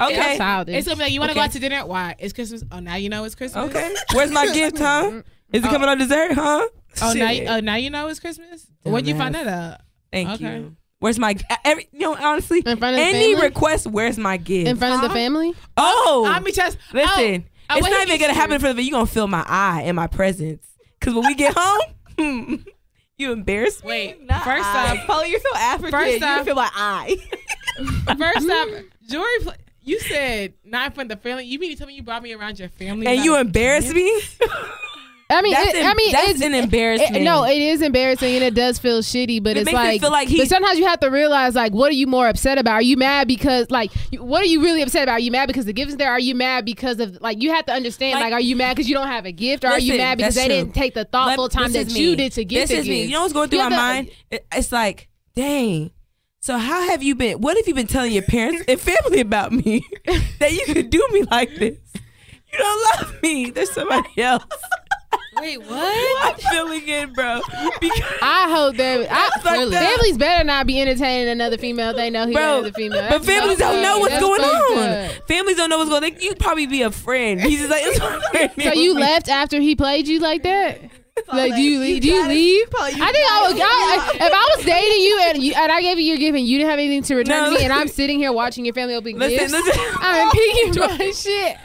No. 0.00 0.06
Okay. 0.06 0.16
That's 0.16 0.38
childish. 0.38 0.76
It's 0.76 0.86
gonna 0.86 0.96
be 0.96 1.02
like 1.04 1.12
you 1.12 1.20
want 1.20 1.30
to 1.30 1.38
Okay. 1.38 1.40
go 1.40 1.44
out 1.44 1.52
to 1.52 1.58
dinner. 1.58 1.86
Why? 1.86 2.14
It's 2.18 2.32
Christmas. 2.32 2.64
Oh, 2.70 2.80
now 2.80 2.96
you 2.96 3.08
know 3.08 3.24
it's 3.24 3.34
Christmas. 3.34 3.70
Okay. 3.70 3.94
Where's 4.12 4.30
my 4.30 4.46
gift, 4.54 4.78
huh? 4.78 5.22
Is 5.52 5.62
it 5.62 5.68
oh. 5.68 5.70
coming 5.70 5.88
on 5.88 5.98
dessert, 5.98 6.32
huh? 6.32 6.66
Oh, 7.02 7.12
now 7.12 7.30
you, 7.30 7.46
oh, 7.46 7.60
now 7.60 7.74
you 7.76 7.90
know 7.90 8.08
it's 8.08 8.20
Christmas. 8.20 8.66
When 8.82 9.04
you 9.04 9.16
find 9.16 9.34
that 9.34 9.46
out? 9.46 9.80
Thank 10.12 10.30
okay. 10.30 10.58
you. 10.58 10.76
Where's 11.00 11.18
my 11.18 11.36
every? 11.64 11.88
You 11.92 12.00
know, 12.00 12.16
honestly, 12.16 12.62
In 12.64 12.78
front 12.78 12.96
of 12.96 13.00
any 13.00 13.34
family? 13.34 13.46
request. 13.48 13.86
Where's 13.86 14.16
my 14.16 14.36
gift? 14.36 14.68
in 14.68 14.76
front 14.76 14.94
of 14.94 15.08
the 15.08 15.14
family. 15.14 15.52
oh, 15.76 16.24
oh 16.26 16.26
I'm 16.26 16.44
just 16.52 16.78
oh, 16.94 16.96
listen. 16.96 17.44
Oh, 17.68 17.74
oh, 17.74 17.78
it's 17.78 17.90
not 17.90 18.06
even 18.06 18.20
gonna 18.20 18.32
happen 18.32 18.58
serious? 18.58 18.62
for 18.62 18.72
the. 18.72 18.82
You 18.82 18.90
You're 18.90 18.98
gonna 19.00 19.06
feel 19.06 19.26
my 19.26 19.44
eye 19.46 19.82
and 19.84 19.96
my 19.96 20.06
presence. 20.06 20.66
Cause 21.00 21.14
when 21.14 21.26
we 21.26 21.34
get 21.34 21.54
home, 21.56 22.64
you 23.18 23.32
embarrass 23.32 23.82
me. 23.82 23.88
Wait, 23.88 24.26
Not 24.26 24.44
first 24.44 24.64
I. 24.64 24.96
off, 24.96 25.06
Polly, 25.06 25.30
you're 25.30 25.40
so 25.40 25.56
African. 25.56 25.90
First 25.90 26.20
you 26.20 26.26
off- 26.26 26.44
feel 26.44 26.54
my 26.54 26.70
eye. 26.74 27.16
First 28.16 28.50
off, 28.50 28.68
Jory, 29.08 29.26
pl- 29.42 29.52
you 29.84 30.00
said 30.00 30.54
not 30.64 30.86
in 30.86 30.92
front 30.92 31.12
of 31.12 31.18
the 31.18 31.22
family. 31.28 31.44
You 31.44 31.58
mean 31.58 31.70
to 31.72 31.76
tell 31.76 31.86
me 31.86 31.94
you 31.94 32.02
brought 32.02 32.22
me 32.22 32.32
around 32.32 32.58
your 32.58 32.68
family? 32.70 33.06
and 33.06 33.24
you 33.24 33.34
a 33.36 33.40
embarrassed 33.40 33.92
me. 33.94 34.20
I 35.30 35.40
mean, 35.40 35.54
That's 35.54 35.68
it, 35.70 35.76
em- 35.76 35.86
I 35.90 35.94
mean, 35.94 36.12
that's 36.12 36.30
it's 36.32 36.42
an 36.42 36.54
it- 36.54 36.64
embarrassment. 36.64 37.24
no, 37.24 37.44
it 37.44 37.56
is 37.60 37.80
embarrassing 37.80 38.34
and 38.34 38.44
it 38.44 38.52
does 38.54 38.78
feel 38.78 39.00
shitty, 39.00 39.42
but 39.42 39.56
It 39.56 39.60
it's 39.60 39.64
makes 39.66 39.74
like, 39.74 40.00
feel 40.02 40.10
like 40.10 40.28
but 40.36 40.48
sometimes 40.48 40.78
you 40.78 40.84
have 40.86 41.00
to 41.00 41.08
realize, 41.10 41.54
like, 41.54 41.72
what 41.72 41.90
are 41.90 41.94
you 41.94 42.06
more 42.06 42.28
upset 42.28 42.58
about? 42.58 42.74
Are 42.74 42.82
you 42.82 42.98
mad 42.98 43.26
because, 43.26 43.70
like, 43.70 43.90
you- 44.12 44.22
what 44.22 44.42
are 44.42 44.46
you 44.46 44.60
really 44.62 44.82
upset 44.82 45.04
about? 45.04 45.14
Are 45.14 45.20
you 45.20 45.30
mad 45.30 45.46
because 45.46 45.64
the 45.64 45.72
gift 45.72 45.88
is 45.92 45.96
there? 45.96 46.10
Are 46.10 46.20
you 46.20 46.34
mad 46.34 46.66
because 46.66 47.00
of, 47.00 47.18
like, 47.22 47.42
you 47.42 47.50
have 47.52 47.64
to 47.66 47.72
understand, 47.72 48.14
Like- 48.14 48.24
like, 48.24 48.32
are 48.34 48.40
you 48.40 48.54
mad 48.54 48.76
because 48.76 48.86
you 48.88 48.94
don't 48.94 49.08
have 49.08 49.24
a 49.24 49.32
gift, 49.32 49.64
or 49.64 49.68
are 49.68 49.78
you 49.80 49.96
mad 49.96 50.18
because 50.18 50.34
they 50.34 50.44
true. 50.46 50.56
didn't 50.56 50.74
take 50.74 50.92
the 50.92 51.06
thoughtful 51.06 51.44
Let- 51.44 51.52
time 51.52 51.72
that 51.72 51.88
you 51.90 52.10
me. 52.10 52.16
did 52.16 52.32
to 52.32 52.44
get 52.44 52.68
This 52.68 52.70
the 52.70 52.76
is 52.76 52.88
me. 52.88 53.04
You 53.04 53.12
know 53.12 53.22
what's 53.22 53.32
going 53.32 53.48
through 53.48 53.58
You 53.60 53.64
my 53.64 53.70
to- 53.70 53.76
mind? 53.76 54.10
It- 54.30 54.46
It's 54.54 54.72
like, 54.72 55.08
dang. 55.34 55.90
So 56.44 56.58
how 56.58 56.82
have 56.82 57.02
you 57.02 57.14
been? 57.14 57.40
What 57.40 57.56
have 57.56 57.66
you 57.66 57.74
been 57.74 57.86
telling 57.86 58.12
your 58.12 58.22
parents 58.22 58.64
and 58.68 58.78
family 58.78 59.20
about 59.20 59.50
me 59.50 59.82
that 60.40 60.52
you 60.52 60.66
could 60.66 60.90
do 60.90 61.02
me 61.10 61.22
like 61.22 61.48
this? 61.54 61.78
You 62.52 62.58
don't 62.58 63.00
love 63.00 63.22
me. 63.22 63.48
There's 63.50 63.70
somebody 63.70 64.20
else. 64.20 64.44
Wait, 65.40 65.56
what? 65.62 66.22
I'm 66.34 66.36
feeling 66.52 66.86
it, 66.86 67.14
bro. 67.14 67.40
Because, 67.80 68.02
I 68.20 68.54
hope 68.54 68.76
that 68.76 69.10
I, 69.10 69.26
up. 69.26 69.72
families 69.72 70.18
better 70.18 70.44
not 70.44 70.66
be 70.66 70.78
entertaining 70.82 71.30
another 71.30 71.56
female. 71.56 71.94
They 71.94 72.10
know 72.10 72.26
he's 72.26 72.36
another 72.36 72.72
female. 72.72 73.08
but 73.08 73.24
families 73.24 73.56
don't 73.56 73.80
know 73.80 74.00
what's 74.00 74.12
That's 74.12 74.22
going 74.22 74.42
on. 74.42 75.10
Families 75.26 75.56
don't 75.56 75.70
know 75.70 75.78
what's 75.78 75.88
going 75.88 76.04
on. 76.04 76.20
You'd 76.20 76.38
probably 76.38 76.66
be 76.66 76.82
a 76.82 76.90
friend. 76.90 77.40
He's 77.40 77.66
just 77.66 77.70
like, 77.70 78.52
So 78.60 78.74
you 78.74 78.92
left 78.92 79.30
after 79.30 79.58
he 79.60 79.74
played 79.74 80.06
you 80.06 80.20
like 80.20 80.42
that? 80.42 80.83
Like, 81.32 81.54
do 81.54 81.62
you 81.62 81.78
leave? 81.78 82.02
Do 82.02 82.08
you 82.08 82.26
leave? 82.26 82.68
I 82.80 82.90
think 82.90 82.98
I 83.00 83.46
would. 83.46 83.60
I, 83.60 84.26
if 84.26 84.32
I 84.32 84.54
was 84.56 84.64
dating 84.66 85.00
you 85.00 85.20
and 85.22 85.42
you, 85.42 85.52
and 85.54 85.70
I 85.70 85.80
gave 85.80 85.98
you 85.98 86.04
your 86.06 86.16
gift 86.18 86.36
and 86.36 86.46
you 86.46 86.58
didn't 86.58 86.70
have 86.70 86.78
anything 86.80 87.02
to 87.04 87.14
return 87.14 87.44
No, 87.44 87.50
to 87.52 87.58
me, 87.58 87.64
and 87.64 87.72
I'm 87.72 87.86
sitting 88.00 88.18
here 88.18 88.32
watching 88.32 88.64
your 88.64 88.74
family 88.74 88.94
open 88.96 89.16
Listen, 89.18 89.38
gifts, 89.38 89.52
listen. 89.52 89.84
I'm 90.00 90.30
picking 90.32 90.80
my 90.80 91.10
shit. 91.12 91.56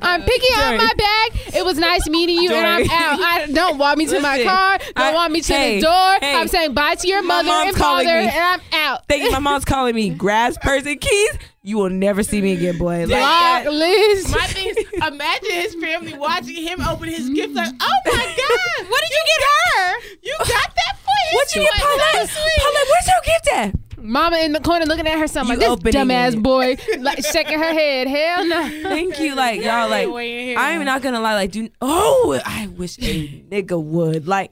I'm 0.00 0.22
picking 0.22 0.50
out 0.56 0.76
my 0.78 0.92
bag. 0.96 1.54
It 1.56 1.64
was 1.64 1.76
nice 1.78 2.08
meeting 2.08 2.36
you, 2.38 2.52
and 2.52 2.64
I'm 2.66 2.82
out. 2.90 3.20
I 3.20 3.46
don't 3.52 3.78
want 3.78 3.98
me 3.98 4.06
to 4.06 4.20
my 4.20 4.42
car. 4.44 4.78
Don't 4.78 4.92
I- 4.96 5.12
want 5.12 5.32
me 5.32 5.40
to 5.42 5.52
hey, 5.52 5.76
the 5.76 5.82
door. 5.82 6.18
hey. 6.20 6.36
I'm 6.36 6.46
saying 6.48 6.74
bye 6.74 6.94
to 6.94 7.08
your 7.08 7.22
mother 7.22 7.50
and 7.50 7.76
father, 7.76 8.04
me. 8.04 8.28
and 8.28 8.30
I'm 8.30 8.60
out. 8.72 9.06
Thank 9.08 9.24
you. 9.24 9.32
My 9.32 9.40
mom's 9.40 9.64
calling 9.64 9.94
me 9.96 10.10
grass 10.10 10.56
person 10.58 10.98
keys. 10.98 11.38
You 11.66 11.78
will 11.78 11.88
never 11.88 12.22
see 12.22 12.42
me 12.42 12.52
again, 12.52 12.76
boy. 12.76 13.06
Like 13.06 13.08
Block 13.08 13.64
that. 13.64 13.72
Liz. 13.72 14.30
My 14.30 14.46
thing 14.48 14.68
is, 14.68 14.76
imagine 14.92 15.50
his 15.50 15.74
family 15.76 16.12
watching 16.12 16.56
him 16.62 16.78
open 16.82 17.08
his 17.08 17.30
gift. 17.30 17.54
Like, 17.54 17.72
oh 17.80 17.98
my 18.04 18.12
god, 18.36 18.90
What 18.90 19.00
did 19.00 19.10
you 19.10 19.22
get 19.26 19.42
her? 19.42 19.98
you 20.22 20.34
got 20.40 20.48
that 20.74 20.98
for 20.98 21.10
him? 21.10 21.34
What 21.34 21.54
you 21.56 21.62
get, 21.62 21.72
Like, 21.72 21.80
Paulette? 21.80 22.30
Paulette, 22.30 22.86
where's 22.90 23.06
your 23.08 23.22
gift 23.24 23.48
at? 23.54 24.04
Mama 24.04 24.36
in 24.40 24.52
the 24.52 24.60
corner 24.60 24.84
looking 24.84 25.06
at 25.06 25.18
her 25.18 25.26
son 25.26 25.48
like 25.48 25.58
this 25.58 25.68
dumbass 25.76 26.34
it. 26.34 26.42
boy, 26.42 26.76
like 26.98 27.24
shaking 27.24 27.58
her 27.58 27.72
head. 27.72 28.06
Hell 28.06 28.44
no. 28.46 28.68
Thank 28.82 29.18
you. 29.18 29.34
Like 29.34 29.62
y'all, 29.62 29.88
like 29.88 30.10
Way 30.10 30.40
in 30.40 30.44
here. 30.48 30.58
I'm 30.58 30.84
not 30.84 31.00
gonna 31.00 31.20
lie. 31.20 31.32
Like, 31.34 31.50
do 31.52 31.70
oh, 31.80 32.38
I 32.44 32.66
wish 32.66 32.98
a 32.98 33.28
nigga 33.50 33.82
would. 33.82 34.28
Like, 34.28 34.50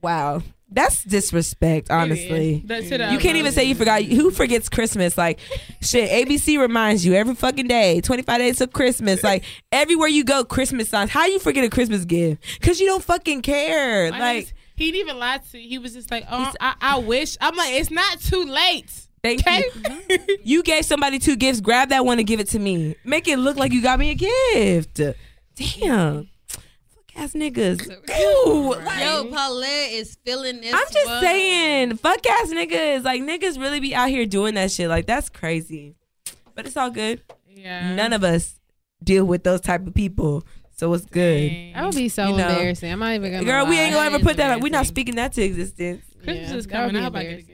wow, 0.00 0.40
that's 0.74 1.04
disrespect. 1.04 1.90
Honestly. 1.90 2.62
The- 2.64 2.82
to 2.82 3.12
You 3.12 3.18
can't 3.18 3.36
even 3.36 3.52
say 3.52 3.64
you 3.64 3.74
forgot. 3.74 4.02
Who 4.02 4.30
forgets 4.30 4.68
Christmas? 4.68 5.16
Like, 5.18 5.38
shit. 5.80 6.10
ABC 6.10 6.58
reminds 6.58 7.04
you 7.06 7.14
every 7.14 7.34
fucking 7.34 7.68
day. 7.68 8.00
Twenty 8.00 8.22
five 8.22 8.38
days 8.38 8.60
of 8.60 8.72
Christmas. 8.72 9.22
Like 9.22 9.44
everywhere 9.70 10.08
you 10.08 10.24
go, 10.24 10.44
Christmas 10.44 10.88
signs. 10.88 11.10
How 11.10 11.26
you 11.26 11.38
forget 11.38 11.64
a 11.64 11.70
Christmas 11.70 12.04
gift? 12.04 12.60
Cause 12.62 12.80
you 12.80 12.86
don't 12.86 13.02
fucking 13.04 13.42
care. 13.42 14.10
My 14.10 14.18
Like, 14.18 14.46
niggas- 14.46 14.52
he 14.76 14.90
didn't 14.90 15.00
even 15.08 15.18
lie 15.18 15.38
to 15.52 15.58
you. 15.58 15.68
He 15.68 15.78
was 15.78 15.92
just 15.92 16.10
like, 16.10 16.24
oh, 16.30 16.52
I, 16.60 16.74
I 16.80 16.98
wish. 16.98 17.36
I'm 17.40 17.54
like, 17.54 17.72
it's 17.74 17.90
not 17.90 18.18
too 18.20 18.44
late. 18.44 18.90
thank 19.22 19.40
Okay. 19.40 19.64
you. 20.10 20.18
You 20.44 20.62
gave 20.64 20.84
somebody 20.84 21.18
two 21.20 21.36
gifts. 21.36 21.60
Grab 21.60 21.90
that 21.90 22.04
one 22.04 22.18
and 22.18 22.26
give 22.26 22.40
it 22.40 22.48
to 22.48 22.58
me. 22.58 22.96
Make 23.04 23.28
it 23.28 23.38
look 23.38 23.56
like 23.56 23.70
you 23.72 23.80
got 23.82 23.98
me 24.00 24.10
a 24.10 24.14
gift. 24.14 25.00
Damn. 25.54 26.28
Fuck 27.14 27.22
ass 27.24 27.32
niggas. 27.34 27.88
Ew. 27.88 28.74
Like, 28.84 29.00
Yo, 29.04 29.24
Paulette 29.26 29.92
is 29.92 30.16
feeling 30.24 30.60
this. 30.60 30.72
I'm 30.74 30.84
just 30.92 31.06
one. 31.06 31.20
saying, 31.22 31.96
fuck 31.96 32.26
ass 32.26 32.50
niggas. 32.52 33.04
Like 33.04 33.22
niggas 33.22 33.58
really 33.60 33.80
be 33.80 33.94
out 33.94 34.08
here 34.08 34.26
doing 34.26 34.54
that 34.54 34.70
shit. 34.70 34.88
Like 34.88 35.06
that's 35.06 35.28
crazy. 35.28 35.94
But 36.54 36.66
it's 36.66 36.76
all 36.76 36.90
good. 36.90 37.22
yeah. 37.48 37.94
None 37.94 38.12
of 38.12 38.24
us 38.24 38.58
deal 39.02 39.24
with 39.24 39.42
those 39.44 39.60
type 39.60 39.86
of 39.86 39.94
people. 39.94 40.44
So 40.74 40.92
it's 40.94 41.04
good. 41.06 41.74
That 41.74 41.84
would 41.84 41.94
be 41.94 42.08
so 42.08 42.28
You 42.30 42.36
know. 42.38 42.48
embarrassing. 42.48 42.90
I'm 42.92 42.98
not 42.98 43.14
even 43.14 43.30
gonna. 43.32 43.44
Girl, 43.44 43.66
we 43.66 43.76
lie. 43.76 43.82
ain't 43.82 43.94
gonna 43.94 44.10
That 44.10 44.14
ever 44.16 44.24
put 44.24 44.36
that 44.38 44.50
up. 44.56 44.62
We're 44.62 44.70
not 44.72 44.86
speaking 44.86 45.14
that 45.16 45.32
to 45.34 45.42
existence. 45.42 46.02
Christmas 46.24 46.50
Yeah, 46.50 46.56
is 46.56 46.66
coming. 46.66 46.92
be 46.94 46.98
I 46.98 47.02
hope 47.02 47.14
I 47.16 47.24
get 47.24 47.48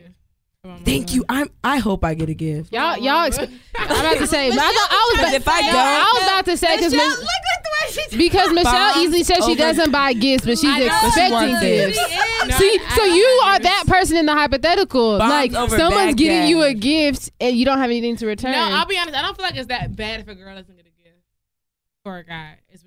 Thank 0.85 1.15
you. 1.15 1.25
I'm 1.29 1.49
I 1.63 1.79
hope 1.79 2.05
I 2.05 2.15
get 2.15 2.29
a 2.29 2.35
gift. 2.35 2.73
Y'all, 2.73 2.99
y'all. 2.99 3.27
Ex- 3.27 3.39
I'm 3.39 3.47
about 3.47 4.19
to 4.19 4.27
say. 4.27 4.51
but 4.51 4.59
I, 4.59 4.73
thought, 4.73 4.89
I 4.91 5.11
was. 5.13 5.21
About, 5.21 5.35
if 5.35 5.49
I 5.49 5.63
don't- 5.63 5.75
I 5.77 6.13
was 6.15 6.23
about 6.25 6.45
to 6.47 6.57
say 6.57 6.77
because 6.77 6.93
Michelle, 6.93 7.09
look 7.09 7.21
at 7.21 7.63
the 7.63 7.71
way 7.71 7.93
she's. 7.93 8.19
because 8.19 8.53
Michelle 8.53 8.73
Bombs 8.95 8.97
easily 9.05 9.23
says 9.23 9.45
she 9.47 9.55
doesn't 9.55 9.93
buy 9.93 10.13
gifts, 10.15 10.45
but 10.45 10.59
she's 10.59 10.65
know. 10.65 10.85
expecting 10.85 11.31
wants 11.33 11.61
gifts. 11.63 11.99
No, 12.49 12.57
See, 12.57 12.79
so 12.97 13.05
you 13.05 13.25
are 13.45 13.59
that 13.61 13.85
person 13.87 14.17
in 14.17 14.27
the 14.27 14.35
hypothetical. 14.35 15.19
Bombs 15.19 15.31
like 15.31 15.55
over 15.55 15.77
someone's 15.79 16.17
getting 16.17 16.49
you 16.49 16.63
a 16.63 16.75
gift 16.75 17.31
and 17.41 17.57
you 17.57 17.65
don't 17.65 17.79
have 17.79 17.91
anything 17.91 18.17
to 18.17 18.27
return. 18.27 18.51
No, 18.53 18.59
I'll 18.59 18.87
be 18.87 18.99
honest. 18.99 19.17
I 19.17 19.23
don't 19.23 19.37
feel 19.37 19.45
like 19.45 19.57
it's 19.57 19.69
that 19.69 19.95
bad 19.95 20.21
if 20.21 20.29
a 20.29 20.35
girl 20.35 20.57
doesn't 20.57 20.75
get 20.77 20.87
a 20.87 21.03
gift 21.03 21.19
for 22.03 22.19
a 22.19 22.25
guy. 22.25 22.57
It's 22.69 22.83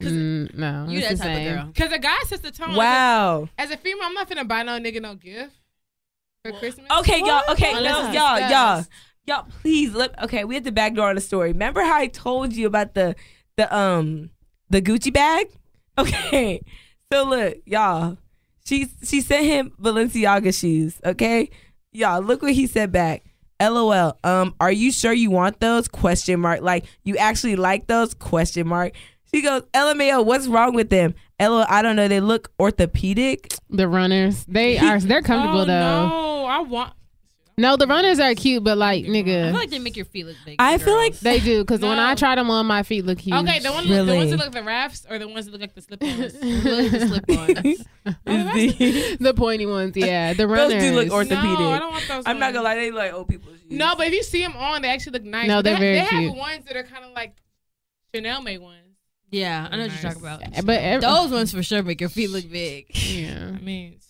Mm, 0.00 0.54
no, 0.54 0.86
You 0.88 1.00
that 1.00 1.10
the 1.10 1.16
type 1.16 1.26
same. 1.26 1.48
of 1.48 1.54
girl. 1.56 1.66
because 1.74 1.92
a 1.92 1.98
guy 1.98 2.16
sets 2.26 2.40
the 2.40 2.52
tone. 2.52 2.76
Wow. 2.76 3.48
As 3.58 3.70
a, 3.70 3.72
as 3.72 3.78
a 3.78 3.82
female, 3.82 4.04
I'm 4.04 4.14
not 4.14 4.30
finna 4.30 4.46
buy 4.46 4.62
no 4.62 4.78
nigga 4.78 5.02
no 5.02 5.16
gift 5.16 5.56
for 6.52 6.58
Christmas. 6.58 6.86
Okay, 6.98 7.20
y'all. 7.20 7.42
Okay, 7.50 7.72
Unless 7.74 8.14
no, 8.14 8.20
y'all, 8.20 8.50
y'all, 8.50 8.84
y'all. 9.26 9.46
Please 9.60 9.92
look. 9.94 10.12
Okay, 10.22 10.44
we 10.44 10.54
had 10.54 10.64
the 10.64 10.72
back 10.72 10.94
door 10.94 11.08
on 11.08 11.14
the 11.14 11.20
story. 11.20 11.52
Remember 11.52 11.82
how 11.82 11.96
I 11.96 12.06
told 12.06 12.52
you 12.52 12.66
about 12.66 12.94
the 12.94 13.14
the 13.56 13.74
um 13.74 14.30
the 14.70 14.82
Gucci 14.82 15.12
bag? 15.12 15.48
Okay, 15.98 16.62
so 17.12 17.24
look, 17.24 17.56
y'all. 17.66 18.18
She 18.64 18.86
she 19.02 19.20
sent 19.20 19.46
him 19.46 19.72
Balenciaga 19.80 20.56
shoes. 20.56 21.00
Okay, 21.04 21.50
y'all. 21.90 22.22
Look 22.22 22.40
what 22.40 22.52
he 22.52 22.68
said 22.68 22.92
back. 22.92 23.24
LOL. 23.60 24.16
Um, 24.22 24.54
are 24.60 24.70
you 24.70 24.92
sure 24.92 25.12
you 25.12 25.32
want 25.32 25.58
those? 25.58 25.88
Question 25.88 26.38
mark. 26.38 26.60
Like 26.60 26.84
you 27.02 27.16
actually 27.16 27.56
like 27.56 27.88
those? 27.88 28.14
Question 28.14 28.68
mark. 28.68 28.92
She 29.32 29.42
goes, 29.42 29.62
LMAO, 29.74 30.24
what's 30.24 30.46
wrong 30.46 30.74
with 30.74 30.90
them? 30.90 31.14
LOL, 31.40 31.64
I 31.68 31.82
don't 31.82 31.96
know. 31.96 32.08
They 32.08 32.20
look 32.20 32.50
orthopedic. 32.58 33.54
The 33.70 33.86
runners, 33.86 34.44
they 34.46 34.78
are 34.78 34.98
they're 34.98 35.22
comfortable 35.22 35.60
oh, 35.60 35.64
though. 35.64 36.08
No, 36.08 36.44
I 36.46 36.60
want. 36.60 36.94
No, 37.58 37.76
the 37.76 37.88
runners 37.88 38.20
are 38.20 38.34
cute, 38.36 38.62
but 38.62 38.78
like 38.78 39.04
nigga, 39.04 39.48
I 39.48 39.50
feel 39.50 39.58
like 39.58 39.70
they 39.70 39.78
make 39.80 39.96
your 39.96 40.04
feet 40.04 40.26
look 40.26 40.36
big. 40.46 40.56
I 40.60 40.78
feel 40.78 40.94
like 40.94 41.18
they 41.18 41.40
do 41.40 41.62
because 41.64 41.80
when 41.80 41.98
I 41.98 42.14
try 42.14 42.36
them 42.36 42.50
on, 42.50 42.66
my 42.66 42.84
feet 42.84 43.04
look 43.04 43.18
huge. 43.18 43.34
Okay, 43.34 43.58
the, 43.58 43.72
one, 43.72 43.88
the 43.88 44.14
ones 44.14 44.30
that 44.30 44.36
look 44.36 44.46
like 44.46 44.52
the 44.52 44.62
rafts 44.62 45.04
or 45.10 45.18
the 45.18 45.26
ones 45.26 45.46
that 45.46 45.50
look 45.50 45.60
like 45.60 45.74
the 45.74 45.82
slip-ons. 45.82 46.32
The 46.38 47.06
slip-ons. 47.08 47.84
The- 48.24 49.16
the 49.20 49.34
pointy 49.34 49.66
ones, 49.66 49.96
yeah, 49.96 50.32
the 50.34 50.46
Those 50.46 50.56
runners. 50.56 50.82
do 50.82 50.92
look 50.92 51.10
orthopedic. 51.10 51.42
no, 51.42 51.44
orthopedic. 51.44 51.74
I 51.74 51.78
don't 51.80 51.92
want 51.92 52.08
those. 52.08 52.24
I'm 52.26 52.38
not 52.38 52.52
gonna 52.52 52.64
lie, 52.64 52.76
they 52.76 52.90
look 52.90 52.98
like 52.98 53.12
old 53.12 53.28
people's 53.28 53.58
shoes. 53.58 53.72
No, 53.72 53.94
but 53.96 54.06
if 54.06 54.14
you 54.14 54.22
see 54.22 54.40
them 54.40 54.56
on, 54.56 54.82
they 54.82 54.88
actually 54.88 55.12
look 55.12 55.24
nice. 55.24 55.48
No, 55.48 55.60
they're 55.60 55.74
they, 55.74 55.80
very 55.80 55.98
they 55.98 56.06
cute. 56.06 56.22
have 56.30 56.36
ones 56.36 56.64
that 56.66 56.76
are 56.76 56.84
kind 56.84 57.04
of 57.04 57.10
like 57.10 57.34
Chanel 58.14 58.40
made 58.40 58.58
ones. 58.58 58.87
Yeah, 59.30 59.68
I 59.70 59.76
know 59.76 59.82
what 59.82 59.92
you're 59.92 60.10
talking 60.12 60.22
about. 60.22 60.64
but 60.66 60.80
ev- 60.80 61.00
Those 61.02 61.30
ones 61.30 61.52
for 61.52 61.62
sure 61.62 61.82
make 61.82 62.00
your 62.00 62.08
feet 62.10 62.30
look 62.30 62.50
big. 62.50 62.86
yeah. 62.96 63.50
I 63.54 63.60
mean, 63.60 63.92
shit. 63.92 64.02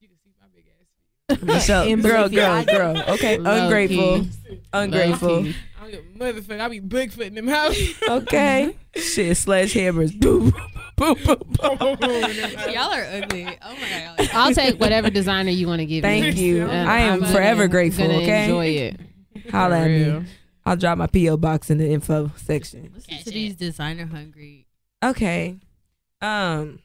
you 0.00 0.08
can 0.08 0.16
see 0.22 0.30
my 0.40 0.46
big 0.54 0.64
ass 0.68 1.38
feet. 1.38 1.42
Michelle, 1.46 1.96
girl, 1.96 2.28
girl, 2.28 2.64
girl. 2.64 3.02
Okay, 3.14 3.38
Low 3.38 3.64
ungrateful, 3.64 4.20
key. 4.20 4.60
ungrateful. 4.72 5.38
I 5.46 5.80
don't 5.82 5.90
give 5.90 6.04
motherfucker. 6.44 6.60
I 6.60 6.68
be 6.68 6.80
Bigfoot 6.80 7.22
in 7.26 7.34
them 7.34 7.48
house. 7.48 7.76
Okay, 8.08 8.76
shit, 8.94 9.36
sledgehammers. 9.36 10.18
Boom, 10.20 10.52
boop, 10.96 11.16
boop, 11.16 11.40
boom, 11.60 11.76
boom, 11.78 11.96
boom. 11.96 12.72
y'all 12.72 12.92
are 12.92 13.04
ugly. 13.04 13.46
Oh 13.60 13.74
my 13.74 14.14
god. 14.18 14.30
I'll 14.34 14.54
take 14.54 14.78
whatever 14.78 15.10
designer 15.10 15.50
you 15.50 15.66
want 15.66 15.80
to 15.80 15.86
give 15.86 16.04
me. 16.04 16.20
Thank 16.22 16.36
you. 16.36 16.62
And 16.68 16.88
I 16.88 16.98
am 17.00 17.24
I'm 17.24 17.32
forever 17.32 17.62
gonna- 17.62 17.68
grateful. 17.70 18.06
Gonna 18.06 18.18
Okay, 18.18 18.44
enjoy 18.44 18.66
it. 18.66 19.00
holla 19.50 19.78
at 19.78 19.82
For 19.84 19.88
me. 20.20 20.26
Real. 20.64 20.70
I'll 20.70 20.76
drop 20.76 20.98
my 20.98 21.06
PO 21.06 21.36
box 21.38 21.70
in 21.70 21.78
the 21.78 21.90
info 21.90 22.30
section. 22.36 22.90
Listen 22.94 23.18
to 23.18 23.30
these 23.30 23.54
designer 23.56 24.06
hungry. 24.06 24.66
Okay, 25.04 25.56
um, 26.20 26.78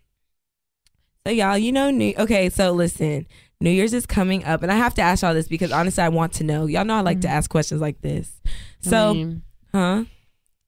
so 1.25 1.31
y'all, 1.31 1.57
you 1.57 1.71
know, 1.71 1.89
new. 1.91 2.13
Okay, 2.17 2.49
so 2.49 2.71
listen, 2.71 3.27
New 3.61 3.69
Year's 3.69 3.93
is 3.93 4.05
coming 4.05 4.43
up, 4.45 4.63
and 4.63 4.71
I 4.71 4.75
have 4.75 4.93
to 4.95 5.01
ask 5.01 5.21
y'all 5.21 5.33
this 5.33 5.47
because 5.47 5.71
honestly, 5.71 6.03
I 6.03 6.09
want 6.09 6.33
to 6.33 6.43
know. 6.43 6.65
Y'all 6.65 6.85
know 6.85 6.95
I 6.95 7.01
like 7.01 7.21
to 7.21 7.27
ask 7.27 7.49
questions 7.49 7.81
like 7.81 8.01
this. 8.01 8.31
I 8.45 8.49
So, 8.89 9.13
mean, 9.13 9.41
huh? 9.71 10.05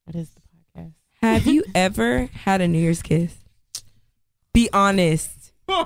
what 0.06 0.16
is 0.16 0.30
the 0.32 0.42
podcast? 0.80 0.94
Have 1.22 1.48
you 1.48 1.64
ever 1.74 2.30
had 2.34 2.62
a 2.62 2.68
New 2.68 2.80
Year's 2.80 3.02
kiss? 3.02 3.36
Be 4.54 4.70
honest, 4.74 5.32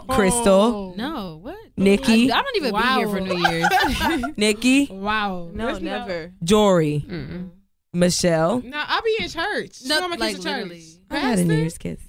Crystal. 0.09 0.95
No, 0.97 1.39
what? 1.41 1.55
Nikki, 1.77 2.31
I, 2.31 2.39
I 2.39 2.41
don't 2.43 2.55
even 2.57 2.73
Wow. 2.73 2.81
be 2.81 2.99
here 2.99 3.09
for 3.09 3.19
New 3.21 3.47
Year's. 3.49 4.23
Nikki, 4.37 4.87
Wow. 4.91 5.49
No, 5.53 5.65
There's 5.67 5.81
never. 5.81 6.31
Jory, 6.43 7.05
Mm-mm. 7.07 7.49
Michelle. 7.93 8.61
No, 8.61 8.83
I'll 8.87 9.01
be 9.01 9.17
in 9.21 9.29
church. 9.29 9.77
No, 9.85 9.99
No, 9.99 10.05
I'm 10.05 10.11
like, 10.11 10.19
like 10.19 10.35
church. 10.35 10.43
literally. 10.45 10.83
I 11.09 11.17
had 11.19 11.39
a 11.39 11.45
New 11.45 11.55
Year's 11.55 11.77
kiss. 11.77 11.99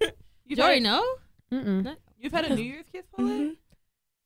You've 0.46 0.58
Jory, 0.58 0.74
had, 0.74 0.82
no. 0.82 1.04
Mm-mm. 1.52 1.96
You've 2.18 2.32
had 2.32 2.44
a 2.46 2.54
New 2.54 2.62
Year's 2.62 2.84
kiss, 2.92 3.04
Paulette? 3.14 3.32
Mhm. 3.40 3.56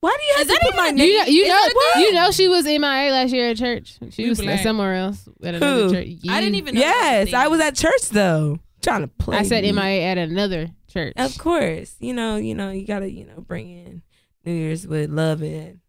Why 0.00 0.16
do 0.20 0.24
you 0.26 0.32
have 0.36 0.40
Is 0.42 0.46
to 0.48 0.52
that 0.52 0.60
put 0.62 0.76
my 0.76 0.90
name? 0.90 1.08
You 1.08 1.18
know, 1.18 1.24
you 1.24 1.48
know, 1.48 1.54
that 1.54 1.92
a 1.96 2.00
you 2.00 2.12
know, 2.12 2.30
she 2.30 2.46
was 2.48 2.66
MIA 2.66 3.10
last 3.10 3.32
year 3.32 3.48
at 3.50 3.56
church. 3.56 3.96
She 4.10 4.24
We 4.24 4.28
was 4.28 4.40
black. 4.40 4.60
somewhere 4.62 4.94
else 4.94 5.26
at 5.42 5.54
another 5.54 5.84
Who? 5.88 5.92
church. 5.94 6.08
I 6.28 6.40
didn't 6.40 6.56
even. 6.56 6.74
know 6.74 6.80
Yes, 6.82 7.26
was 7.26 7.32
a 7.32 7.36
I 7.36 7.42
thing. 7.44 7.50
was 7.52 7.60
at 7.60 7.74
church 7.74 8.08
though, 8.10 8.58
trying 8.82 9.00
to 9.00 9.08
play. 9.08 9.38
I 9.38 9.44
said 9.44 9.64
you. 9.64 9.72
MIA 9.72 10.02
at 10.02 10.18
another 10.18 10.68
church. 10.94 11.14
Of 11.16 11.36
course, 11.38 11.96
you 12.00 12.14
know, 12.14 12.36
you 12.36 12.54
know, 12.54 12.70
you 12.70 12.86
gotta, 12.86 13.10
you 13.10 13.26
know, 13.26 13.40
bring 13.40 13.68
in 13.68 14.02
New 14.44 14.52
Year's 14.52 14.86
with 14.86 15.10
love 15.10 15.42
and 15.42 15.80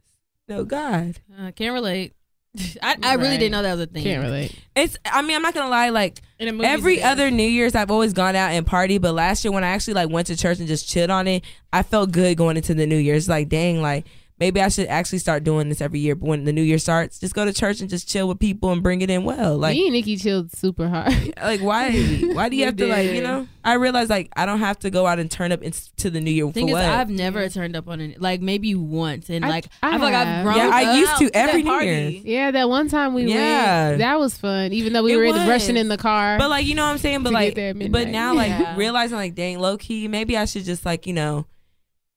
no 0.47 0.65
God. 0.65 1.19
Uh, 1.39 1.51
can't 1.51 1.73
relate. 1.73 2.13
I, 2.81 2.95
I 3.01 3.13
really 3.15 3.37
didn't 3.37 3.51
know 3.51 3.63
that 3.63 3.73
was 3.73 3.81
a 3.81 3.87
thing. 3.87 4.03
Can't 4.03 4.23
relate. 4.23 4.57
It's. 4.75 4.97
I 5.05 5.21
mean, 5.21 5.35
I'm 5.35 5.41
not 5.41 5.53
gonna 5.53 5.69
lie. 5.69 5.89
Like 5.89 6.19
In 6.39 6.47
the 6.47 6.53
movies 6.53 6.69
every 6.69 7.03
other 7.03 7.29
New 7.31 7.43
Year's, 7.43 7.75
I've 7.75 7.91
always 7.91 8.13
gone 8.13 8.35
out 8.35 8.51
and 8.51 8.65
party. 8.65 8.97
But 8.97 9.13
last 9.13 9.43
year, 9.43 9.51
when 9.51 9.63
I 9.63 9.69
actually 9.69 9.95
like 9.95 10.09
went 10.09 10.27
to 10.27 10.37
church 10.37 10.59
and 10.59 10.67
just 10.67 10.87
chilled 10.89 11.09
on 11.09 11.27
it, 11.27 11.43
I 11.73 11.83
felt 11.83 12.11
good 12.11 12.37
going 12.37 12.57
into 12.57 12.73
the 12.73 12.85
New 12.85 12.97
Year's. 12.97 13.27
Like, 13.27 13.49
dang, 13.49 13.81
like 13.81 14.05
maybe 14.39 14.61
I 14.61 14.67
should 14.69 14.87
actually 14.87 15.19
start 15.19 15.43
doing 15.43 15.69
this 15.69 15.81
every 15.81 15.99
year. 15.99 16.15
But 16.15 16.27
when 16.27 16.43
the 16.43 16.53
New 16.53 16.61
Year 16.61 16.77
starts, 16.77 17.19
just 17.19 17.33
go 17.35 17.45
to 17.45 17.53
church 17.53 17.81
and 17.81 17.89
just 17.89 18.07
chill 18.09 18.27
with 18.27 18.39
people 18.39 18.71
and 18.71 18.81
bring 18.83 19.01
it 19.01 19.09
in 19.09 19.23
well. 19.23 19.57
Like, 19.57 19.75
Me 19.75 19.85
and 19.85 19.93
Nikki 19.93 20.17
chilled 20.17 20.51
super 20.51 20.87
hard. 20.89 21.13
like 21.43 21.61
why? 21.61 21.91
Why 22.33 22.49
do 22.49 22.55
you 22.55 22.61
We 22.61 22.65
have 22.65 22.75
to 22.77 22.87
like? 22.87 23.11
You 23.11 23.21
know, 23.21 23.47
I 23.63 23.73
realize 23.75 24.09
like 24.09 24.29
I 24.35 24.45
don't 24.45 24.59
have 24.59 24.77
to 24.79 24.89
go 24.89 25.07
out 25.07 25.19
and 25.19 25.29
turn 25.31 25.51
up 25.51 25.61
into 25.63 26.09
the 26.09 26.19
New 26.21 26.31
Year 26.31 26.51
Thing 26.51 26.65
for 26.67 26.69
is, 26.71 26.73
what. 26.73 26.85
I've 26.85 27.09
never 27.09 27.47
turned 27.49 27.75
up 27.75 27.87
on 27.87 28.01
it. 28.01 28.21
Like 28.21 28.41
maybe 28.41 28.75
once, 28.75 29.29
and 29.29 29.45
I- 29.45 29.49
like 29.49 29.65
I 29.81 29.89
I, 29.89 29.91
feel 29.93 29.99
like 30.01 30.13
I've 30.13 30.27
have. 30.27 30.43
grown. 30.45 30.57
yeah, 30.57 30.69
I 30.73 30.97
used 30.97 31.17
to 31.17 31.25
That 31.31 31.49
every 31.49 31.63
New 31.63 31.69
party. 31.69 32.21
Yeah, 32.25 32.51
that 32.51 32.69
one 32.69 32.89
time 32.89 33.13
we 33.13 33.23
Yeah. 33.23 33.87
went, 33.89 33.99
that 33.99 34.19
was 34.19 34.37
fun. 34.37 34.73
Even 34.73 34.93
though 34.93 35.03
we 35.03 35.13
It 35.13 35.17
were 35.17 35.25
was. 35.25 35.47
rushing 35.47 35.77
in 35.77 35.87
the 35.87 35.97
car. 35.97 36.37
But 36.37 36.49
like 36.49 36.65
you 36.65 36.75
know 36.75 36.83
what 36.85 36.91
I'm 36.91 36.97
saying, 36.97 37.23
but 37.23 37.33
like 37.33 37.55
but 37.55 38.09
now 38.09 38.33
like 38.33 38.49
Yeah. 38.49 38.75
realizing 38.75 39.17
like 39.17 39.35
dang 39.35 39.59
low 39.59 39.77
key, 39.77 40.07
maybe 40.07 40.37
I 40.37 40.45
should 40.45 40.65
just 40.65 40.85
like, 40.85 41.07
you 41.07 41.13
know, 41.13 41.45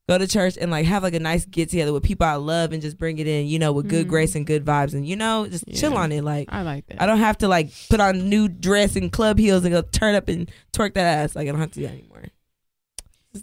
go 0.08 0.16
to 0.18 0.26
church 0.26 0.56
and 0.60 0.70
like 0.70 0.86
have 0.86 1.02
like 1.02 1.14
a 1.14 1.20
nice 1.20 1.44
get 1.44 1.68
together 1.68 1.92
with 1.92 2.02
people 2.02 2.26
I 2.26 2.34
love 2.34 2.72
and 2.72 2.80
just 2.82 2.96
bring 2.98 3.18
it 3.18 3.26
in, 3.26 3.46
you 3.46 3.58
know, 3.58 3.72
with 3.72 3.88
good 3.88 4.06
Mhm. 4.06 4.10
grace 4.10 4.34
and 4.34 4.46
good 4.46 4.64
vibes 4.64 4.94
and 4.94 5.06
you 5.06 5.16
know, 5.16 5.46
just 5.46 5.64
chill 5.74 5.96
on 5.96 6.10
it. 6.12 6.24
Like 6.24 6.48
I 6.50 6.62
like 6.62 6.86
that. 6.86 7.00
I 7.02 7.06
don't 7.06 7.18
have 7.18 7.38
to 7.38 7.48
like 7.48 7.70
put 7.90 8.00
on 8.00 8.28
new 8.28 8.48
dress 8.48 8.96
and 8.96 9.12
club 9.12 9.38
heels 9.38 9.64
and 9.64 9.72
go 9.72 9.82
turn 9.82 10.14
up 10.14 10.28
and 10.28 10.50
twerk 10.72 10.94
that 10.94 11.04
ass. 11.04 11.36
Like 11.36 11.46
I 11.46 11.50
don't 11.52 11.60
have 11.60 11.72
to 11.72 11.80
do 11.80 11.86
that 11.86 11.92
anymore. 11.92 12.24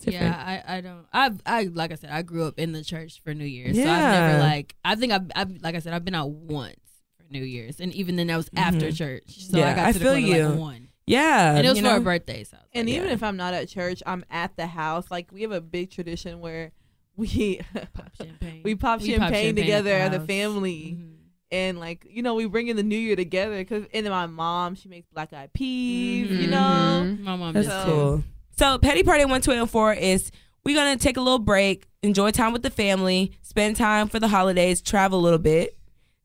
Yeah, 0.07 0.35
I, 0.67 0.77
I 0.77 0.81
don't. 0.81 1.05
I 1.13 1.31
I 1.45 1.63
like 1.71 1.91
I 1.91 1.95
said, 1.95 2.09
I 2.09 2.21
grew 2.23 2.45
up 2.45 2.59
in 2.59 2.71
the 2.73 2.83
church 2.83 3.21
for 3.23 3.33
New 3.33 3.45
Year's, 3.45 3.77
so 3.77 3.83
I've 3.89 4.11
never 4.29 4.39
like. 4.39 4.75
I 4.83 4.95
think 4.95 5.13
I've, 5.13 5.31
I've 5.35 5.61
like 5.61 5.75
I 5.75 5.79
said, 5.79 5.93
I've 5.93 6.03
been 6.03 6.15
out 6.15 6.31
once 6.31 6.75
for 7.15 7.23
New 7.31 7.43
Year's, 7.43 7.79
and 7.79 7.93
even 7.93 8.15
then 8.17 8.27
that 8.27 8.35
was 8.35 8.49
after 8.57 8.87
Mhm. 8.87 8.97
church. 8.97 9.23
So 9.47 9.57
Yeah, 9.57 9.69
I 9.71 9.73
got 9.75 9.85
I 9.85 9.91
to 9.93 9.99
the 9.99 10.03
feel 10.03 10.13
corner, 10.15 10.27
you. 10.27 10.47
like 10.49 10.59
one, 10.59 10.84
Yeah. 11.07 11.55
and 11.55 11.65
it 11.65 11.69
was 11.69 11.77
you 11.77 11.83
for 11.83 11.91
know? 11.91 11.97
a 11.97 12.01
birthday. 12.01 12.43
So 12.43 12.57
I 12.57 12.61
was 12.61 12.69
And 12.73 12.87
like, 12.87 12.97
even 12.97 13.09
if 13.09 13.21
I'm 13.23 13.37
not 13.37 13.53
at 13.53 13.67
church, 13.67 14.01
I'm 14.05 14.25
at 14.29 14.55
the 14.57 14.67
house. 14.67 15.05
Like 15.11 15.31
we 15.31 15.41
have 15.43 15.51
a 15.51 15.61
big 15.61 15.91
tradition 15.91 16.39
where 16.39 16.71
we 17.17 17.61
pop 17.93 18.11
champagne. 18.17 18.61
we 18.63 18.75
pop 18.75 19.01
We 19.01 19.11
pop 19.11 19.19
champagne 19.21 19.45
champagne 19.45 19.55
together 19.55 19.93
as 19.93 20.13
a 20.13 20.17
house. 20.19 20.27
family, 20.27 20.97
Mhm. 20.99 21.11
and 21.51 21.79
like 21.79 22.05
you 22.09 22.21
know 22.23 22.33
we 22.35 22.45
bring 22.45 22.67
in 22.67 22.75
the 22.75 22.83
new 22.83 22.97
year 22.97 23.15
together. 23.15 23.63
Cause 23.63 23.83
and 23.93 24.05
then 24.05 24.11
my 24.11 24.25
mom 24.25 24.75
she 24.75 24.89
makes 24.89 25.07
black 25.13 25.31
eyed 25.31 25.53
peas, 25.53 26.29
you 26.29 26.47
Mhm. 26.47 26.49
know. 26.49 27.17
My 27.21 27.35
mom 27.35 27.53
That's 27.53 27.67
So- 27.67 27.83
cool. 27.85 28.23
So 28.57 28.77
Petty 28.79 29.03
Party 29.03 29.23
124 29.25 29.93
is 29.93 30.31
we're 30.65 30.75
gonna 30.75 30.97
take 30.97 31.17
a 31.17 31.21
little 31.21 31.39
break, 31.39 31.85
enjoy 32.03 32.31
time 32.31 32.51
with 32.51 32.63
the 32.63 32.69
family, 32.69 33.31
spend 33.43 33.75
time 33.75 34.07
for 34.09 34.19
the 34.19 34.27
holidays, 34.29 34.81
travel 34.81 35.19
a 35.19 35.21
little 35.21 35.39
bit. 35.39 35.77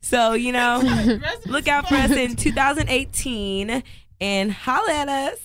So, 0.02 0.32
you 0.32 0.50
know, 0.52 0.80
look 1.46 1.68
out 1.68 1.86
for 1.88 1.94
us 1.96 2.10
in 2.12 2.34
2018 2.36 3.82
and 4.20 4.52
holla 4.52 4.92
at 4.92 5.08
us. 5.08 5.38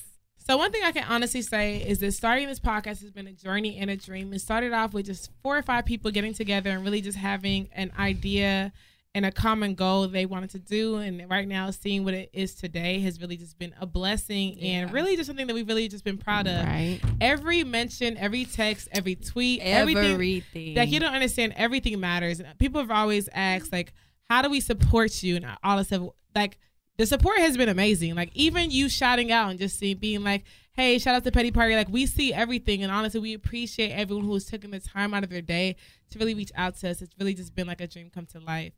So 0.47 0.57
one 0.57 0.71
thing 0.71 0.83
I 0.83 0.91
can 0.91 1.05
honestly 1.05 1.41
say 1.41 1.77
is 1.77 1.99
that 1.99 2.11
starting 2.11 2.47
this 2.47 2.59
podcast 2.59 3.01
has 3.01 3.09
been 3.11 3.25
a 3.25 3.33
journey 3.33 3.77
and 3.77 3.89
a 3.89 3.95
dream. 3.97 4.31
It 4.31 4.39
started 4.41 4.73
off 4.73 4.93
with 4.93 5.07
just 5.07 5.31
four 5.41 5.57
or 5.57 5.63
five 5.63 5.85
people 5.85 6.11
getting 6.11 6.35
together 6.35 6.69
and 6.69 6.83
really 6.83 7.01
just 7.01 7.17
having 7.17 7.67
an 7.73 7.91
idea 7.97 8.71
and 9.15 9.25
a 9.25 9.31
common 9.31 9.73
goal 9.73 10.07
they 10.07 10.25
wanted 10.27 10.51
to 10.51 10.59
do. 10.59 10.97
And 10.97 11.27
right 11.31 11.47
now, 11.47 11.71
seeing 11.71 12.03
what 12.03 12.13
it 12.13 12.29
is 12.31 12.53
today 12.53 12.99
has 12.99 13.19
really 13.19 13.37
just 13.37 13.57
been 13.57 13.73
a 13.79 13.87
blessing 13.87 14.59
and 14.59 14.91
really 14.93 15.15
just 15.15 15.25
something 15.25 15.47
that 15.47 15.53
we've 15.53 15.67
really 15.67 15.87
just 15.87 16.03
been 16.03 16.17
proud 16.17 16.45
of. 16.47 16.63
right. 16.63 16.99
Every 17.21 17.63
mention, 17.63 18.15
every 18.17 18.45
text, 18.45 18.89
every 18.91 19.15
tweet, 19.15 19.61
everything 19.63 20.11
Everything. 20.11 20.75
like 20.75 20.91
you 20.91 20.99
don't 20.99 21.13
understand 21.13 21.53
everything 21.55 21.99
matters 21.99 22.39
and 22.39 22.59
people 22.59 22.81
have 22.81 22.91
always 22.91 23.29
asked 23.33 23.71
like 23.71 23.93
how 24.29 24.41
do 24.41 24.49
we 24.49 24.59
support 24.59 25.23
you 25.23 25.37
and 25.37 25.45
all 25.63 25.77
this 25.77 25.87
stuff 25.87 26.09
like 26.35 26.59
the 26.97 27.05
support 27.05 27.37
has 27.39 27.57
been 27.57 27.69
amazing. 27.69 28.15
Like 28.15 28.31
even 28.33 28.71
you 28.71 28.89
shouting 28.89 29.31
out 29.31 29.49
and 29.49 29.59
just 29.59 29.77
seeing 29.79 29.97
being 29.97 30.23
like 30.23 30.43
hey 30.73 30.97
shout 30.99 31.15
out 31.15 31.23
to 31.23 31.31
petty 31.31 31.51
party. 31.51 31.75
Like 31.75 31.89
we 31.89 32.05
see 32.05 32.33
everything 32.33 32.83
and 32.83 32.91
honestly 32.91 33.19
we 33.19 33.33
appreciate 33.33 33.91
everyone 33.91 34.25
who's 34.25 34.45
taking 34.45 34.71
the 34.71 34.79
time 34.79 35.13
out 35.13 35.23
of 35.23 35.29
their 35.29 35.41
day 35.41 35.75
to 36.11 36.19
really 36.19 36.35
reach 36.35 36.51
out 36.55 36.75
to 36.77 36.89
us. 36.89 37.01
It's 37.01 37.13
really 37.19 37.33
just 37.33 37.55
been 37.55 37.67
like 37.67 37.81
a 37.81 37.87
dream 37.87 38.09
come 38.13 38.25
to 38.27 38.39
life. 38.39 38.73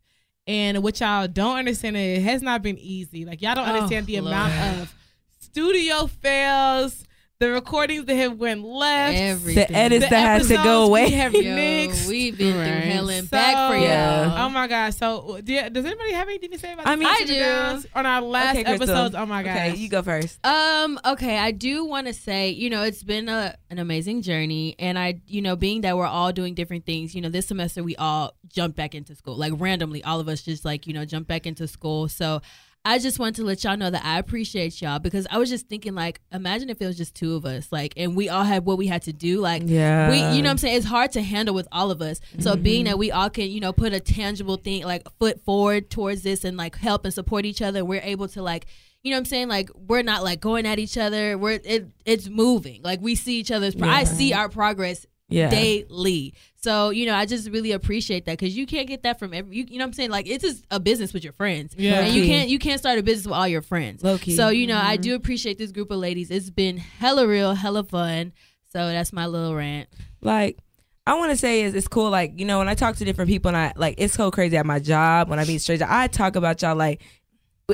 And 0.45 0.81
what 0.81 0.99
y'all 0.99 1.27
don't 1.27 1.57
understand 1.57 1.97
it 1.97 2.21
has 2.21 2.41
not 2.41 2.61
been 2.61 2.77
easy. 2.77 3.25
Like 3.25 3.41
y'all 3.41 3.55
don't 3.55 3.67
Oh, 3.67 3.73
understand 3.73 4.05
the 4.05 4.15
amount 4.17 4.53
of 4.81 4.95
studio 5.39 6.07
fails 6.07 7.03
the 7.39 7.51
recordings 7.51 8.05
that 8.05 8.15
have 8.15 8.39
went 8.39 8.63
left 8.63 9.15
Everything. 9.15 9.67
The 9.67 9.75
edits 9.77 10.05
the 10.05 10.09
that 10.09 10.41
had 10.41 10.43
to 10.47 10.55
go 10.63 10.85
away. 10.85 11.05
we 11.05 11.11
have 11.11 11.33
Yo, 11.33 11.41
nixed. 11.41 12.07
we've 12.07 12.35
been 12.35 12.57
Right. 12.57 12.63
through 12.81 12.91
hell 12.91 13.09
and 13.09 13.27
So- 13.27 13.31
back 13.31 13.71
for 13.71 13.77
y'all. 13.77 14.45
Oh 14.45 14.49
my 14.49 14.65
god! 14.67 14.93
So, 14.95 15.39
do 15.43 15.53
you- 15.53 15.69
does 15.69 15.85
anybody 15.85 16.13
have 16.13 16.27
anything 16.27 16.49
to 16.51 16.57
say 16.57 16.73
about? 16.73 16.87
I 16.87 16.95
mean- 16.95 17.07
I 17.07 17.23
do. 17.25 17.83
on 17.93 18.05
our 18.07 18.21
last 18.21 18.57
Okay, 18.57 18.63
episodes? 18.65 19.13
Oh 19.13 19.25
my 19.27 19.43
god! 19.43 19.51
Okay, 19.55 19.75
you 19.75 19.87
go 19.87 20.01
first. 20.01 20.43
Um, 20.45 20.99
okay, 21.05 21.37
I 21.37 21.51
do 21.51 21.85
want 21.85 22.07
to 22.07 22.13
say, 22.13 22.49
you 22.49 22.71
know, 22.71 22.81
it's 22.81 23.03
been 23.03 23.29
a 23.29 23.55
an 23.69 23.77
amazing 23.77 24.23
journey 24.23 24.75
and 24.79 24.97
I, 24.97 25.19
you 25.27 25.41
know, 25.41 25.55
being 25.55 25.81
that 25.81 25.95
we're 25.95 26.07
all 26.07 26.31
doing 26.31 26.55
different 26.55 26.85
things, 26.87 27.13
you 27.13 27.21
know, 27.21 27.29
this 27.29 27.47
semester 27.47 27.83
we 27.83 27.95
all 27.97 28.33
jumped 28.51 28.77
back 28.77 28.95
into 28.95 29.13
school. 29.13 29.35
Like 29.37 29.53
randomly, 29.57 30.03
all 30.03 30.19
of 30.19 30.27
us 30.27 30.41
just 30.41 30.65
like, 30.65 30.87
you 30.87 30.93
know, 30.93 31.05
jumped 31.05 31.27
back 31.27 31.45
into 31.45 31.67
school. 31.67 32.07
So 32.07 32.41
I 32.85 32.99
just 32.99 33.19
want 33.19 33.35
to 33.35 33.43
let 33.43 33.63
y'all 33.63 33.75
know 33.75 33.89
that 33.89 34.05
I 34.05 34.17
appreciate 34.17 34.81
y'all 34.81 34.99
because 34.99 35.27
I 35.29 35.37
was 35.37 35.49
just 35.49 35.67
thinking 35.67 35.93
like 35.93 36.21
imagine 36.31 36.69
if 36.69 36.81
it 36.81 36.85
was 36.85 36.97
just 36.97 37.15
two 37.15 37.35
of 37.35 37.45
us, 37.45 37.71
like 37.71 37.93
and 37.97 38.15
we 38.15 38.29
all 38.29 38.43
had 38.43 38.65
what 38.65 38.77
we 38.77 38.87
had 38.87 39.01
to 39.03 39.13
do. 39.13 39.41
Like 39.41 39.63
Yeah. 39.65 40.09
we 40.09 40.17
you 40.17 40.41
know 40.41 40.47
what 40.47 40.51
I'm 40.51 40.57
saying 40.57 40.77
it's 40.77 40.85
hard 40.85 41.11
to 41.13 41.21
handle 41.21 41.53
with 41.53 41.67
all 41.71 41.91
of 41.91 42.01
us. 42.01 42.21
So 42.39 42.53
mm-hmm. 42.53 42.63
being 42.63 42.85
that 42.85 42.97
we 42.97 43.11
all 43.11 43.29
can, 43.29 43.49
you 43.49 43.59
know, 43.59 43.73
put 43.73 43.93
a 43.93 43.99
tangible 43.99 44.55
thing 44.57 44.83
like 44.83 45.07
foot 45.19 45.43
forward 45.43 45.89
towards 45.89 46.23
this 46.23 46.43
and 46.43 46.55
like 46.55 46.77
help 46.77 47.03
and 47.03 47.13
support 47.13 47.45
each 47.45 47.61
other, 47.61 47.83
we're 47.83 48.01
able 48.01 48.27
to 48.29 48.41
like 48.41 48.67
you 49.03 49.11
know 49.11 49.17
what 49.17 49.19
I'm 49.19 49.25
saying? 49.25 49.47
Like 49.47 49.69
we're 49.75 50.01
not 50.01 50.23
like 50.23 50.39
going 50.39 50.65
at 50.65 50.79
each 50.79 50.97
other. 50.97 51.37
We're 51.37 51.59
it 51.63 51.87
it's 52.05 52.29
moving. 52.29 52.81
Like 52.83 53.01
we 53.01 53.15
see 53.15 53.39
each 53.39 53.51
other's 53.51 53.75
pro- 53.75 53.89
I 53.89 54.03
see 54.05 54.33
our 54.33 54.49
progress 54.49 55.05
Yeah. 55.29 55.49
daily. 55.49 56.33
So, 56.55 56.89
you 56.89 57.05
know, 57.05 57.13
I 57.13 57.25
just 57.25 57.49
really 57.49 57.73
appreciate 57.73 58.25
that 58.25 58.39
cuz 58.39 58.55
you 58.55 58.65
can't 58.65 58.87
get 58.87 59.03
that 59.03 59.19
from 59.19 59.33
every 59.33 59.57
you, 59.57 59.65
you 59.67 59.77
know 59.77 59.83
what 59.83 59.89
I'm 59.89 59.93
saying? 59.93 60.09
Like 60.09 60.27
it's 60.27 60.43
just 60.43 60.65
a 60.71 60.79
business 60.79 61.13
with 61.13 61.23
your 61.23 61.33
friends. 61.33 61.75
Yeah. 61.77 61.99
And 61.99 62.15
you 62.15 62.25
can't 62.25 62.49
you 62.49 62.59
can't 62.59 62.79
start 62.79 62.97
a 62.97 63.03
business 63.03 63.25
with 63.25 63.35
all 63.35 63.47
your 63.47 63.61
friends. 63.61 64.03
Low 64.03 64.17
key. 64.17 64.35
So, 64.35 64.49
you 64.49 64.67
know, 64.67 64.77
I 64.77 64.93
mm-hmm. 64.95 65.01
do 65.01 65.15
appreciate 65.15 65.57
this 65.57 65.71
group 65.71 65.91
of 65.91 65.97
ladies. 65.97 66.31
It's 66.31 66.49
been 66.49 66.77
hella 66.77 67.27
real, 67.27 67.53
hella 67.55 67.83
fun. 67.83 68.31
So 68.71 68.87
that's 68.87 69.11
my 69.11 69.25
little 69.25 69.55
rant. 69.55 69.89
like 70.21 70.59
I 71.07 71.13
want 71.13 71.31
to 71.31 71.37
say 71.37 71.61
is 71.61 71.73
it's 71.73 71.87
cool. 71.87 72.09
Like 72.09 72.37
you 72.37 72.45
know, 72.45 72.59
when 72.59 72.67
I 72.67 72.75
talk 72.75 72.97
to 72.97 73.05
different 73.05 73.29
people 73.29 73.47
and 73.47 73.57
I 73.57 73.73
like 73.77 73.95
it's 73.97 74.13
so 74.13 74.29
crazy 74.29 74.57
at 74.57 74.65
my 74.65 74.79
job 74.79 75.29
when 75.29 75.39
I 75.39 75.45
meet 75.45 75.59
strangers, 75.59 75.87
I 75.89 76.07
talk 76.07 76.35
about 76.35 76.61
y'all 76.61 76.75
like 76.75 77.01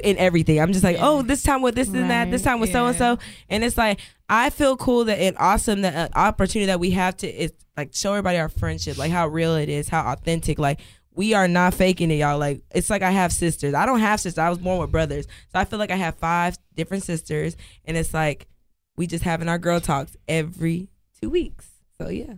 in 0.02 0.18
everything. 0.18 0.60
I'm 0.60 0.74
just 0.74 0.84
like, 0.84 0.98
oh, 1.00 1.22
this 1.22 1.44
time 1.44 1.62
with 1.62 1.76
this 1.76 1.90
and 1.90 2.10
that, 2.10 2.32
this 2.32 2.42
time 2.42 2.60
with 2.60 2.72
so 2.72 2.88
and 2.88 2.98
so, 2.98 3.20
and 3.48 3.64
it's 3.64 3.78
like 3.78 4.00
I 4.28 4.50
feel 4.50 4.76
cool 4.76 5.06
that 5.06 5.20
and 5.20 5.38
awesome 5.38 5.82
that 5.82 5.96
uh, 6.16 6.18
opportunity 6.18 6.66
that 6.66 6.80
we 6.80 6.92
have 6.92 7.16
to 7.18 7.28
is 7.28 7.54
like 7.78 7.94
show 7.94 8.12
everybody 8.14 8.40
our 8.40 8.50
friendship, 8.50 8.98
like 8.98 9.12
how 9.12 9.28
real 9.28 9.56
it 9.56 9.70
is, 9.70 9.90
how 9.90 10.12
authentic, 10.12 10.60
like. 10.60 10.80
We 11.16 11.36
are 11.36 11.48
not 11.48 11.76
faking 11.76 12.10
it, 12.10 12.16
y'all. 12.16 12.40
Like 12.40 12.64
it's 12.74 12.90
like 12.90 13.04
I 13.04 13.12
have 13.12 13.32
sisters. 13.32 13.76
I 13.76 13.86
don't 13.86 14.00
have 14.00 14.20
sisters. 14.20 14.40
I 14.40 14.50
was 14.50 14.58
born 14.58 14.80
with 14.80 14.92
brothers, 14.92 15.28
so 15.52 15.60
I 15.60 15.64
feel 15.64 15.78
like 15.78 15.92
I 15.92 15.96
have 15.96 16.16
five 16.16 16.58
different 16.76 17.04
sisters, 17.04 17.56
and 17.86 17.96
it's 17.96 18.16
like 18.16 18.48
we 18.98 19.06
just 19.06 19.24
having 19.24 19.48
our 19.48 19.60
girl 19.60 19.80
talks 19.80 20.18
every 20.28 20.90
two 21.22 21.30
weeks. 21.30 21.68
So 22.02 22.10
yeah. 22.10 22.34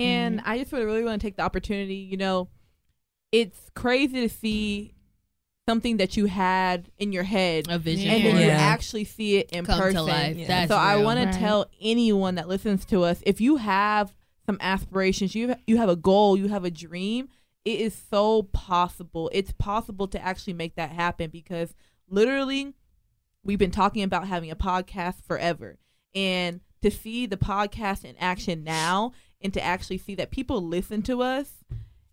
And 0.00 0.42
I 0.44 0.58
just 0.58 0.72
would 0.72 0.84
really 0.84 1.04
want 1.04 1.20
to 1.20 1.24
take 1.24 1.36
the 1.36 1.42
opportunity. 1.42 1.94
You 1.94 2.16
know, 2.16 2.48
it's 3.30 3.70
crazy 3.76 4.22
to 4.22 4.28
see 4.28 4.94
something 5.68 5.98
that 5.98 6.16
you 6.16 6.24
had 6.26 6.90
in 6.98 7.12
your 7.12 7.24
head, 7.24 7.66
A 7.68 7.78
vision. 7.78 8.10
and 8.10 8.24
then 8.24 8.36
you. 8.36 8.46
Yeah. 8.46 8.56
actually 8.56 9.04
see 9.04 9.36
it 9.36 9.50
in 9.50 9.66
Come 9.66 9.76
to 9.78 9.82
person. 9.82 10.06
life. 10.06 10.36
Yeah. 10.36 10.46
That's 10.46 10.70
so 10.70 10.76
I 10.76 10.96
want 10.96 11.18
Right. 11.20 11.32
to 11.32 11.38
tell 11.38 11.66
anyone 11.80 12.36
that 12.36 12.48
listens 12.48 12.84
to 12.86 13.02
us, 13.02 13.22
if 13.26 13.40
you 13.40 13.56
have 13.56 14.14
some 14.46 14.56
aspirations, 14.62 15.34
you 15.34 15.54
you 15.66 15.76
have 15.76 15.90
a 15.90 15.96
goal, 15.96 16.38
you 16.38 16.48
have 16.48 16.64
a 16.64 16.70
dream, 16.70 17.28
it 17.66 17.80
is 17.80 17.94
so 18.10 18.44
possible. 18.44 19.30
It's 19.34 19.52
possible 19.52 20.08
to 20.08 20.18
actually 20.24 20.54
make 20.54 20.74
that 20.76 20.90
happen 20.92 21.28
because 21.30 21.74
literally 22.08 22.72
we've 23.44 23.58
been 23.58 23.70
talking 23.70 24.02
about 24.02 24.26
having 24.26 24.50
a 24.50 24.56
podcast 24.56 25.22
forever. 25.22 25.78
And 26.14 26.60
to 26.82 26.90
see 26.90 27.26
the 27.26 27.36
podcast 27.36 28.04
in 28.04 28.16
action 28.18 28.64
now 28.64 29.12
and 29.42 29.52
to 29.52 29.60
actually 29.62 29.98
see 29.98 30.14
that 30.14 30.30
people 30.30 30.62
listen 30.62 31.02
to 31.02 31.20
us 31.22 31.50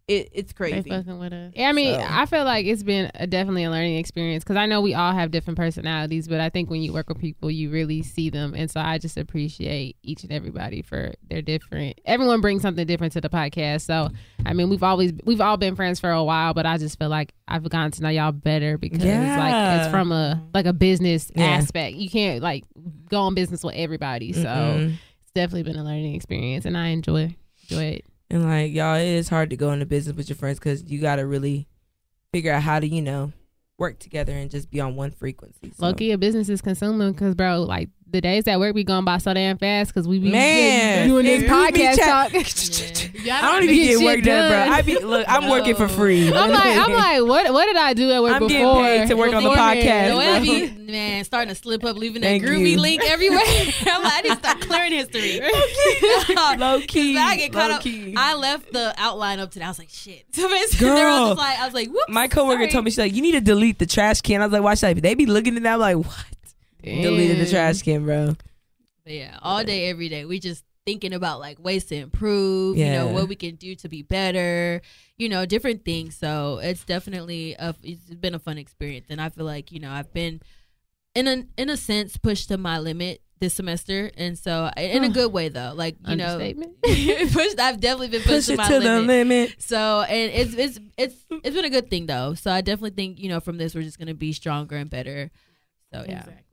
it, 0.07 0.29
it's 0.33 0.53
They 0.53 0.55
crazy. 0.55 0.89
fucking 0.89 1.17
with 1.17 1.33
us. 1.33 1.51
Yeah, 1.55 1.67
I 1.69 1.71
mean, 1.71 1.95
So- 1.95 2.05
I 2.07 2.27
feel 2.27 2.43
like 2.43 2.67
it's 2.67 2.83
been 2.83 3.09
a, 3.15 3.25
definitely 3.25 3.63
a 3.63 3.71
learning 3.71 3.95
experience 3.97 4.43
because 4.43 4.55
I 4.55 4.67
know 4.67 4.79
we 4.79 4.93
all 4.93 5.13
have 5.13 5.31
different 5.31 5.57
personalities, 5.57 6.27
but 6.27 6.39
I 6.39 6.49
think 6.49 6.69
when 6.69 6.81
you 6.83 6.93
work 6.93 7.09
with 7.09 7.19
people, 7.19 7.49
you 7.49 7.71
really 7.71 8.03
see 8.03 8.29
them, 8.29 8.53
and 8.55 8.69
so 8.69 8.79
I 8.81 8.99
just 8.99 9.17
appreciate 9.17 9.95
each 10.03 10.21
and 10.23 10.31
everybody 10.31 10.83
for 10.83 11.13
their 11.29 11.41
different. 11.41 11.99
Everyone 12.05 12.39
brings 12.39 12.61
something 12.61 12.85
different 12.85 13.13
to 13.13 13.21
the 13.21 13.29
podcast, 13.29 13.81
so 13.81 14.09
I 14.45 14.53
mean, 14.53 14.69
we've 14.69 14.83
always 14.83 15.11
we've 15.23 15.41
all 15.41 15.57
been 15.57 15.75
friends 15.75 15.99
for 15.99 16.11
a 16.11 16.23
while, 16.23 16.53
but 16.53 16.67
I 16.67 16.77
just 16.77 16.99
feel 16.99 17.09
like 17.09 17.33
I've 17.47 17.67
gotten 17.67 17.89
to 17.91 18.03
know 18.03 18.09
y'all 18.09 18.31
better 18.31 18.77
because 18.77 19.03
like 19.03 19.79
it's 19.81 19.89
from 19.89 20.11
a 20.11 20.43
like 20.53 20.67
a 20.67 20.73
business 20.73 21.31
Yeah. 21.35 21.45
aspect. 21.45 21.95
You 21.97 22.09
can't 22.11 22.43
like 22.43 22.63
go 23.09 23.21
on 23.21 23.33
business 23.33 23.63
with 23.63 23.73
everybody, 23.75 24.33
so 24.33 24.41
Mm-mm. 24.43 24.89
it's 25.23 25.31
definitely 25.33 25.63
been 25.63 25.77
a 25.79 25.83
learning 25.83 26.13
experience, 26.13 26.65
and 26.65 26.77
I 26.77 26.89
enjoy 26.89 27.35
enjoy 27.69 27.83
it. 27.85 28.05
And 28.29 28.43
like 28.49 28.73
y'all, 28.73 28.95
it 28.95 29.05
is 29.05 29.29
hard 29.29 29.49
to 29.51 29.57
go 29.57 29.71
into 29.71 29.85
business 29.85 30.15
with 30.15 30.29
your 30.29 30.35
friends 30.35 30.59
because 30.59 30.83
you 30.83 30.99
got 30.99 31.17
to 31.17 31.25
really 31.25 31.67
figure 32.33 32.51
out 32.51 32.63
how 32.63 32.79
to, 32.79 32.87
you 32.87 33.01
know, 33.01 33.31
work 33.77 33.99
together 33.99 34.33
and 34.33 34.49
just 34.49 34.71
be 34.71 34.79
on 34.79 34.95
one 34.95 35.11
frequency. 35.11 35.71
So. 35.75 35.85
Low 35.85 35.93
key, 35.93 36.11
a 36.11 36.17
business 36.17 36.49
is 36.49 36.61
consuming 36.61 37.11
because, 37.11 37.35
bro, 37.35 37.61
like 37.61 37.89
the 38.09 38.21
days 38.21 38.47
at 38.47 38.59
work 38.59 38.75
be 38.75 38.83
going 38.83 39.05
by 39.05 39.17
so 39.17 39.33
damn 39.33 39.57
fast 39.57 39.93
because 39.93 40.07
we 40.07 40.19
be 40.19 40.31
Man, 40.31 41.07
doing 41.07 41.25
this 41.25 41.43
if 41.43 41.43
you 41.43 41.47
be 41.47 41.53
podcast 41.53 41.95
chat- 41.97 42.31
talk. 42.31 43.11
Y'all 43.25 43.33
I 43.33 43.41
don't 43.53 43.63
even 43.63 43.75
get 43.75 44.05
work 44.05 44.23
done, 44.23 44.51
bro. 44.51 44.73
I 44.73 44.81
be 44.83 44.99
look. 44.99 45.25
I'm 45.27 45.49
working 45.49 45.75
for 45.75 45.87
free. 45.87 46.27
I'm 46.31 46.51
like, 46.51 46.77
I'm 46.77 46.93
like, 46.93 47.21
what? 47.27 47.51
What 47.51 47.65
did 47.65 47.75
I 47.75 47.93
do 47.93 48.11
at 48.11 48.21
work 48.21 48.33
I'm 48.33 48.47
getting 48.47 48.59
before? 48.59 48.83
paid 48.83 49.07
to 49.07 49.15
work 49.15 49.33
on 49.33 49.43
the 49.43 49.49
podcast, 49.49 50.15
I 50.15 50.39
bro. 50.39 50.41
be, 50.41 50.69
man, 50.91 51.23
starting 51.23 51.49
to 51.49 51.55
slip 51.59 51.83
up, 51.83 51.97
leaving 51.97 52.21
that 52.21 52.27
Thank 52.27 52.43
groovy 52.43 52.71
you. 52.71 52.79
link 52.79 53.01
everywhere. 53.03 53.39
I'm 53.87 54.03
like, 54.03 54.13
I 54.13 54.21
need 54.21 54.29
to 54.29 54.35
start 54.37 54.61
clearing 54.61 54.91
history. 54.91 55.41
low 56.59 56.81
key, 56.81 57.17
I 57.17 57.35
get 57.37 57.51
caught 57.51 57.71
up. 57.71 57.81
I 57.85 58.35
left 58.35 58.71
the 58.71 58.93
outline 58.97 59.39
up 59.39 59.49
today. 59.49 59.65
I 59.65 59.69
was 59.69 59.79
like, 59.79 59.89
shit. 59.89 60.25
So 60.33 60.47
basically, 60.47 60.87
they 60.87 60.93
were 60.93 60.99
Girl. 60.99 61.27
just 61.29 61.37
like, 61.39 61.59
I 61.59 61.65
was 61.65 61.73
like, 61.73 61.87
whoops. 61.87 62.09
My 62.09 62.27
coworker 62.27 62.59
sorry. 62.59 62.71
told 62.71 62.85
me 62.85 62.91
she's 62.91 62.99
like, 62.99 63.13
you 63.15 63.23
need 63.23 63.31
to 63.31 63.41
delete 63.41 63.79
the 63.79 63.87
trash 63.87 64.21
can. 64.21 64.41
I 64.41 64.45
was 64.45 64.53
like, 64.53 64.61
why 64.61 64.75
should 64.75 64.89
I? 64.89 64.93
They 64.93 65.15
be 65.15 65.25
looking 65.25 65.57
at 65.57 65.63
that. 65.63 65.73
I'm 65.73 65.79
like, 65.79 65.97
what? 65.97 66.25
Deleted 66.83 67.39
the 67.39 67.49
trash 67.49 67.81
can, 67.81 68.05
bro. 68.05 68.35
But 69.03 69.13
yeah, 69.13 69.37
all 69.41 69.63
day, 69.63 69.89
every 69.89 70.09
day, 70.09 70.25
we 70.25 70.39
just 70.39 70.63
thinking 70.85 71.13
about 71.13 71.39
like 71.39 71.59
ways 71.59 71.85
to 71.85 71.95
improve. 71.95 72.77
You 72.77 72.91
know 72.91 73.07
what 73.07 73.27
we 73.27 73.35
can 73.35 73.55
do 73.55 73.75
to 73.75 73.89
be 73.89 74.01
better. 74.01 74.81
You 75.17 75.29
know 75.29 75.45
different 75.45 75.83
things. 75.83 76.15
So 76.15 76.59
it's 76.61 76.85
definitely 76.85 77.55
a 77.57 77.75
it's 77.83 78.05
been 78.05 78.35
a 78.35 78.39
fun 78.39 78.57
experience, 78.57 79.07
and 79.09 79.21
I 79.21 79.29
feel 79.29 79.45
like 79.45 79.71
you 79.71 79.79
know 79.79 79.91
I've 79.91 80.13
been 80.13 80.41
in 81.13 81.27
a 81.27 81.43
in 81.57 81.69
a 81.69 81.77
sense 81.77 82.17
pushed 82.17 82.49
to 82.49 82.57
my 82.57 82.79
limit 82.79 83.21
this 83.39 83.53
semester, 83.53 84.11
and 84.17 84.37
so 84.37 84.69
in 84.77 85.03
a 85.03 85.07
oh. 85.07 85.11
good 85.11 85.33
way 85.33 85.49
though. 85.49 85.73
Like 85.75 85.97
you 86.07 86.15
know, 86.15 86.37
pushed. 86.83 87.59
I've 87.59 87.79
definitely 87.79 88.09
been 88.09 88.21
pushed 88.21 88.47
Push 88.47 88.55
to 88.55 88.57
my 88.57 88.67
to 88.67 88.79
the 88.79 88.79
limit. 88.79 89.07
limit. 89.07 89.55
So 89.61 90.01
and 90.01 90.31
it's 90.31 90.53
it's 90.53 90.79
it's 90.97 91.15
it's 91.43 91.55
been 91.55 91.65
a 91.65 91.69
good 91.69 91.89
thing 91.89 92.05
though. 92.05 92.33
So 92.35 92.51
I 92.51 92.61
definitely 92.61 92.91
think 92.91 93.19
you 93.19 93.29
know 93.29 93.39
from 93.39 93.57
this 93.57 93.75
we're 93.75 93.83
just 93.83 93.99
gonna 93.99 94.13
be 94.13 94.33
stronger 94.33 94.77
and 94.77 94.89
better. 94.89 95.31
So 95.93 96.05
yeah. 96.07 96.19
Exactly. 96.19 96.44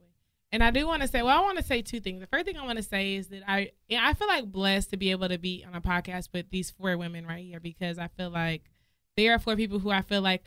And 0.52 0.62
I 0.62 0.70
do 0.70 0.86
want 0.86 1.00
to 1.00 1.08
say, 1.08 1.22
well, 1.22 1.36
I 1.36 1.40
want 1.40 1.56
to 1.58 1.64
say 1.64 1.80
two 1.80 1.98
things. 1.98 2.20
The 2.20 2.26
first 2.26 2.44
thing 2.44 2.58
I 2.58 2.64
want 2.66 2.76
to 2.76 2.82
say 2.82 3.14
is 3.14 3.28
that 3.28 3.42
I, 3.48 3.72
yeah, 3.88 4.06
I 4.06 4.12
feel 4.12 4.28
like 4.28 4.52
blessed 4.52 4.90
to 4.90 4.98
be 4.98 5.10
able 5.10 5.28
to 5.28 5.38
be 5.38 5.64
on 5.66 5.74
a 5.74 5.80
podcast 5.80 6.28
with 6.34 6.50
these 6.50 6.70
four 6.70 6.96
women 6.98 7.26
right 7.26 7.42
here 7.44 7.58
because 7.58 7.98
I 7.98 8.08
feel 8.08 8.28
like 8.28 8.64
they 9.16 9.28
are 9.28 9.38
four 9.38 9.56
people 9.56 9.78
who 9.78 9.90
I 9.90 10.02
feel 10.02 10.20
like 10.22 10.44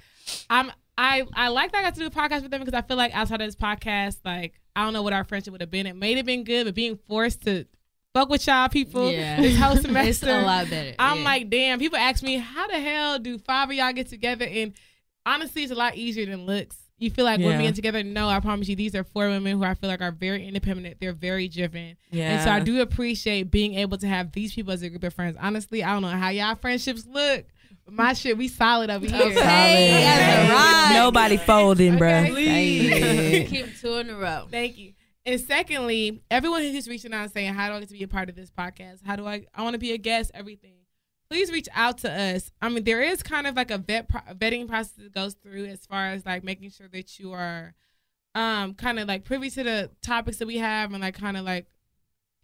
I'm. 0.50 0.72
I 0.98 1.24
I 1.34 1.50
like 1.50 1.74
that 1.74 1.80
I 1.80 1.82
got 1.82 1.96
to 1.96 2.00
do 2.00 2.06
a 2.06 2.10
podcast 2.10 2.44
with 2.44 2.52
them 2.52 2.62
because 2.62 2.74
I 2.74 2.82
feel 2.82 2.96
like 2.96 3.14
outside 3.14 3.42
of 3.42 3.48
this 3.48 3.56
podcast, 3.56 4.20
like 4.24 4.62
I 4.78 4.84
don't 4.86 4.94
know 4.94 5.04
what 5.04 5.12
our 5.12 5.26
friendship 5.26 5.52
would 5.52 5.60
have 5.60 5.70
been. 5.70 5.88
It 5.88 5.96
may 5.96 6.14
have 6.16 6.26
been 6.26 6.46
good, 6.46 6.66
but 6.66 6.74
being 6.74 6.98
forced 7.08 7.44
to 7.44 7.66
fuck 8.16 8.30
with 8.30 8.48
y'all 8.48 8.70
people 8.70 9.12
Yeah. 9.12 9.36
this 9.42 9.58
whole 9.58 9.76
semester, 9.76 10.28
It's 10.30 10.44
a 10.44 10.46
lot 10.46 10.70
better. 10.70 10.96
I'm 10.98 11.20
yeah. 11.20 11.24
like, 11.24 11.50
damn. 11.50 11.80
People 11.80 11.98
ask 11.98 12.24
me, 12.24 12.38
how 12.38 12.68
the 12.68 12.80
hell 12.80 13.20
do 13.20 13.38
five 13.38 13.70
of 13.70 13.76
y'all 13.76 13.92
get 13.92 14.08
together? 14.08 14.46
And 14.46 14.74
honestly, 15.26 15.64
it's 15.64 15.72
a 15.72 15.76
lot 15.76 15.96
easier 15.96 16.26
than 16.26 16.46
looks. 16.46 16.78
You 16.98 17.10
feel 17.12 17.26
like 17.26 17.40
we're 17.42 17.58
being 17.58 17.74
together. 17.74 18.04
No, 18.04 18.30
I 18.30 18.40
promise 18.40 18.70
you, 18.70 18.76
these 18.78 18.96
are 18.96 19.04
four 19.04 19.28
women 19.28 19.58
who 19.58 19.66
I 19.66 19.74
feel 19.74 19.90
like 19.90 20.02
are 20.02 20.12
very 20.12 20.48
independent. 20.48 20.98
They're 21.02 21.12
very 21.12 21.50
driven. 21.50 21.98
Yeah. 22.10 22.36
And 22.36 22.44
so 22.44 22.52
I 22.52 22.62
do 22.62 22.82
appreciate 22.82 23.52
being 23.52 23.76
able 23.76 23.98
to 23.98 24.08
have 24.08 24.32
these 24.32 24.54
people 24.54 24.72
as 24.72 24.82
a 24.82 24.90
group 24.90 25.04
of 25.04 25.14
friends. 25.14 25.36
Honestly, 25.40 25.84
I 25.84 25.92
don't 25.92 26.04
know 26.04 26.08
how 26.10 26.30
y'all 26.30 26.56
friendships 26.56 27.06
look. 27.06 27.46
My 27.88 28.14
shit, 28.14 28.38
we 28.38 28.48
solid 28.48 28.90
over 28.90 29.06
here. 29.06 29.22
Okay. 29.22 29.34
That's 29.36 30.50
right. 30.50 30.92
Nobody 30.96 31.38
folding, 31.38 31.98
bro. 31.98 32.26
Okay. 32.30 33.46
keep 33.50 33.78
two 33.78 33.96
in 33.96 34.10
a 34.10 34.16
row. 34.16 34.48
Thank 34.50 34.78
you. 34.78 34.94
And 35.26 35.40
secondly, 35.42 36.22
everyone 36.32 36.62
who's 36.62 36.88
reaching 36.88 37.14
out 37.14 37.24
and 37.24 37.32
saying, 37.32 37.54
"How 37.54 37.70
do 37.70 37.76
I 37.76 37.80
get 37.80 37.90
to 37.90 37.94
be 37.94 38.04
a 38.04 38.08
part 38.08 38.30
of 38.30 38.36
this 38.36 38.52
podcast? 38.52 39.00
How 39.06 39.16
do 39.16 39.28
I? 39.28 39.46
I 39.54 39.64
want 39.64 39.74
to 39.74 39.80
be 39.80 39.92
a 39.92 39.98
guest. 39.98 40.32
Everything." 40.34 40.85
Please 41.30 41.52
reach 41.52 41.68
out 41.74 41.98
to 42.00 42.12
us. 42.12 42.52
I 42.62 42.70
mean, 42.70 42.84
there 42.84 43.02
is 43.02 43.24
kind 43.24 43.48
of 43.48 43.56
like 43.56 43.72
a 43.72 43.78
vet 43.78 44.08
pro- 44.08 44.34
vetting 44.34 44.68
process 44.68 44.94
that 44.98 45.14
goes 45.14 45.34
through 45.34 45.66
as 45.66 45.86
far 45.86 46.08
as 46.08 46.26
like 46.26 46.44
making 46.44 46.70
sure 46.70 46.88
that 46.90 47.20
you 47.20 47.34
are, 47.34 47.74
um, 48.36 48.74
kind 48.76 49.00
of 49.00 49.08
like 49.08 49.24
privy 49.24 49.50
to 49.50 49.64
the 49.64 49.92
topics 50.02 50.38
that 50.38 50.48
we 50.48 50.58
have 50.58 50.94
and 50.94 51.02
like 51.02 51.16
kind 51.16 51.38
of 51.38 51.46
like 51.46 51.68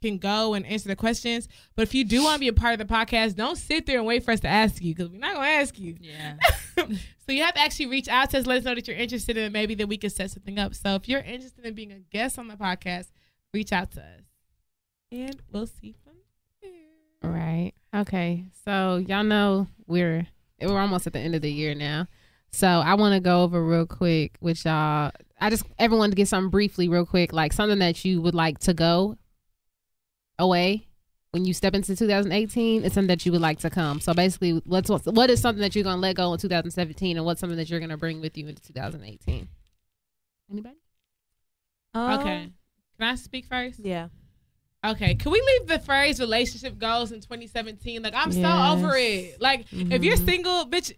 can 0.01 0.17
go 0.17 0.53
and 0.53 0.65
answer 0.65 0.89
the 0.89 0.95
questions. 0.95 1.47
But 1.75 1.83
if 1.83 1.93
you 1.93 2.03
do 2.03 2.23
want 2.23 2.35
to 2.35 2.39
be 2.39 2.47
a 2.47 2.53
part 2.53 2.79
of 2.79 2.87
the 2.87 2.91
podcast, 2.91 3.35
don't 3.35 3.57
sit 3.57 3.85
there 3.85 3.99
and 3.99 4.07
wait 4.07 4.23
for 4.23 4.31
us 4.31 4.39
to 4.41 4.47
ask 4.47 4.81
you 4.81 4.95
because 4.95 5.11
we're 5.11 5.19
not 5.19 5.35
gonna 5.35 5.47
ask 5.47 5.77
you. 5.79 5.95
Yeah. 5.99 6.37
so 6.77 6.87
you 7.27 7.43
have 7.43 7.53
to 7.53 7.61
actually 7.61 7.87
reach 7.87 8.07
out 8.07 8.31
to 8.31 8.39
us, 8.39 8.45
let 8.45 8.59
us 8.59 8.63
know 8.63 8.75
that 8.75 8.87
you're 8.87 8.97
interested 8.97 9.37
in 9.37 9.43
it. 9.43 9.51
Maybe 9.51 9.75
then 9.75 9.87
we 9.87 9.97
can 9.97 10.09
set 10.09 10.31
something 10.31 10.57
up. 10.57 10.73
So 10.75 10.95
if 10.95 11.07
you're 11.07 11.21
interested 11.21 11.65
in 11.65 11.75
being 11.75 11.91
a 11.91 11.99
guest 11.99 12.39
on 12.39 12.47
the 12.47 12.55
podcast, 12.55 13.11
reach 13.53 13.71
out 13.71 13.91
to 13.91 14.01
us. 14.01 14.21
And 15.11 15.41
we'll 15.51 15.67
see. 15.67 15.95
Right. 17.23 17.73
Okay. 17.95 18.45
So 18.65 18.97
y'all 18.97 19.23
know 19.23 19.67
we're 19.87 20.27
we're 20.61 20.79
almost 20.79 21.07
at 21.07 21.13
the 21.13 21.19
end 21.19 21.35
of 21.35 21.41
the 21.41 21.51
year 21.51 21.75
now. 21.75 22.07
So 22.51 22.67
I 22.67 22.95
want 22.95 23.13
to 23.13 23.19
go 23.19 23.43
over 23.43 23.63
real 23.63 23.85
quick 23.85 24.37
with 24.41 24.65
y'all. 24.65 25.11
I 25.39 25.49
just 25.49 25.63
everyone 25.79 26.09
to 26.09 26.15
get 26.15 26.27
something 26.27 26.49
briefly, 26.49 26.87
real 26.87 27.05
quick, 27.05 27.33
like 27.33 27.53
something 27.53 27.79
that 27.79 28.03
you 28.03 28.21
would 28.21 28.35
like 28.35 28.59
to 28.59 28.73
go 28.73 29.17
away 30.37 30.87
when 31.31 31.45
you 31.45 31.53
step 31.53 31.73
into 31.73 31.95
2018. 31.95 32.83
It's 32.83 32.95
something 32.95 33.07
that 33.07 33.25
you 33.25 33.31
would 33.31 33.41
like 33.41 33.59
to 33.59 33.69
come. 33.69 33.99
So 33.99 34.13
basically, 34.13 34.61
let's 34.65 34.89
what 34.89 35.29
is 35.29 35.41
something 35.41 35.61
that 35.61 35.75
you're 35.75 35.83
gonna 35.83 36.01
let 36.01 36.15
go 36.15 36.33
in 36.33 36.39
2017, 36.39 37.17
and 37.17 37.25
what's 37.25 37.39
something 37.39 37.57
that 37.57 37.69
you're 37.69 37.79
gonna 37.79 37.97
bring 37.97 38.21
with 38.21 38.37
you 38.37 38.47
into 38.47 38.61
2018. 38.61 39.47
Anybody? 40.51 40.75
Um, 41.93 42.19
okay. 42.19 42.49
Can 42.99 43.07
I 43.07 43.15
speak 43.15 43.45
first? 43.45 43.79
Yeah. 43.79 44.09
Okay. 44.83 45.13
Can 45.15 45.31
we 45.31 45.41
leave 45.41 45.67
the 45.67 45.79
phrase 45.79 46.19
relationship 46.19 46.77
goals 46.79 47.11
in 47.11 47.21
2017? 47.21 48.01
Like 48.01 48.13
I'm 48.15 48.31
Yes. 48.31 48.41
so 48.41 48.73
over 48.73 48.95
it. 48.97 49.39
Like 49.39 49.65
if 49.71 50.03
you're 50.03 50.17
Mhm. 50.17 50.25
single, 50.25 50.65
bitch, 50.65 50.93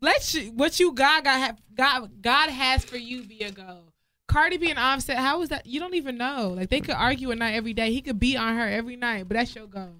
let 0.00 0.32
you, 0.34 0.52
what 0.52 0.78
you 0.78 0.92
God 0.92 1.24
got 1.24 1.38
have 1.40 1.60
God 1.74 2.22
God 2.22 2.50
has 2.50 2.84
for 2.84 2.96
you 2.96 3.24
be 3.24 3.40
a 3.40 3.50
goal. 3.50 3.92
Cardi 4.28 4.56
B 4.58 4.70
and 4.70 4.78
Offset, 4.78 5.16
how 5.18 5.40
is 5.42 5.48
that? 5.48 5.66
You 5.66 5.80
don't 5.80 5.94
even 5.94 6.16
know. 6.16 6.50
Like 6.50 6.68
they 6.68 6.80
could 6.80 6.94
argue 6.94 7.30
a 7.30 7.36
night 7.36 7.54
every 7.54 7.72
day. 7.74 7.92
He 7.92 8.00
could 8.02 8.18
be 8.20 8.36
on 8.36 8.56
her 8.56 8.68
every 8.68 8.96
night, 8.96 9.26
but 9.28 9.34
that's 9.36 9.54
your 9.54 9.66
goal. 9.66 9.94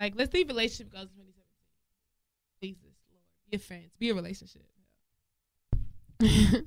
Like 0.00 0.14
let's 0.16 0.32
leave 0.32 0.48
relationship 0.48 0.92
goals 0.92 1.08
in 1.18 1.24
2017. 1.26 1.34
Jesus 2.62 2.94
Lord, 3.10 3.22
be 3.50 3.56
a 3.56 3.58
friends, 3.58 3.90
be 3.98 4.10
a 4.10 4.14
relationship. 4.14 4.62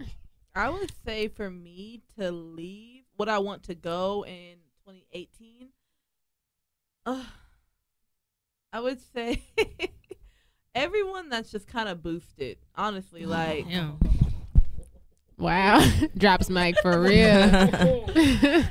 I 0.55 0.69
would 0.69 0.91
say 1.05 1.27
for 1.27 1.49
me 1.49 2.01
to 2.19 2.31
leave 2.31 3.03
what 3.15 3.29
I 3.29 3.39
want 3.39 3.63
to 3.63 3.75
go 3.75 4.25
in 4.25 4.55
2018. 4.85 5.69
Uh, 7.05 7.23
I 8.73 8.79
would 8.79 8.99
say 9.13 9.43
everyone 10.75 11.29
that's 11.29 11.51
just 11.51 11.67
kind 11.67 11.89
of 11.89 12.01
boosted. 12.03 12.57
Honestly, 12.75 13.25
like 13.25 13.65
Yeah. 13.69 13.91
wow. 15.37 15.83
Drops 16.17 16.49
mic 16.49 16.77
for 16.81 17.01
real. 17.01 18.07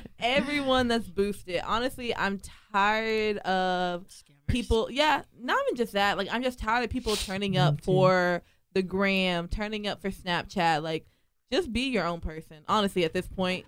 everyone 0.20 0.88
that's 0.88 1.08
boosted. 1.08 1.60
Honestly, 1.66 2.14
I'm 2.14 2.40
tired 2.72 3.38
of 3.38 4.06
people. 4.46 4.90
Yeah, 4.90 5.22
not 5.40 5.58
even 5.66 5.76
just 5.76 5.92
that. 5.92 6.16
Like 6.16 6.28
I'm 6.30 6.42
just 6.42 6.58
tired 6.58 6.84
of 6.84 6.90
people 6.90 7.16
turning 7.16 7.52
Me 7.52 7.58
up 7.58 7.78
too. 7.78 7.84
for 7.84 8.42
the 8.72 8.82
gram, 8.82 9.48
turning 9.48 9.86
up 9.88 10.00
for 10.00 10.10
Snapchat. 10.10 10.82
Like, 10.82 11.06
just 11.52 11.72
be 11.72 11.88
your 11.88 12.04
own 12.06 12.20
person. 12.20 12.58
Honestly, 12.68 13.04
at 13.04 13.12
this 13.12 13.26
point, 13.26 13.66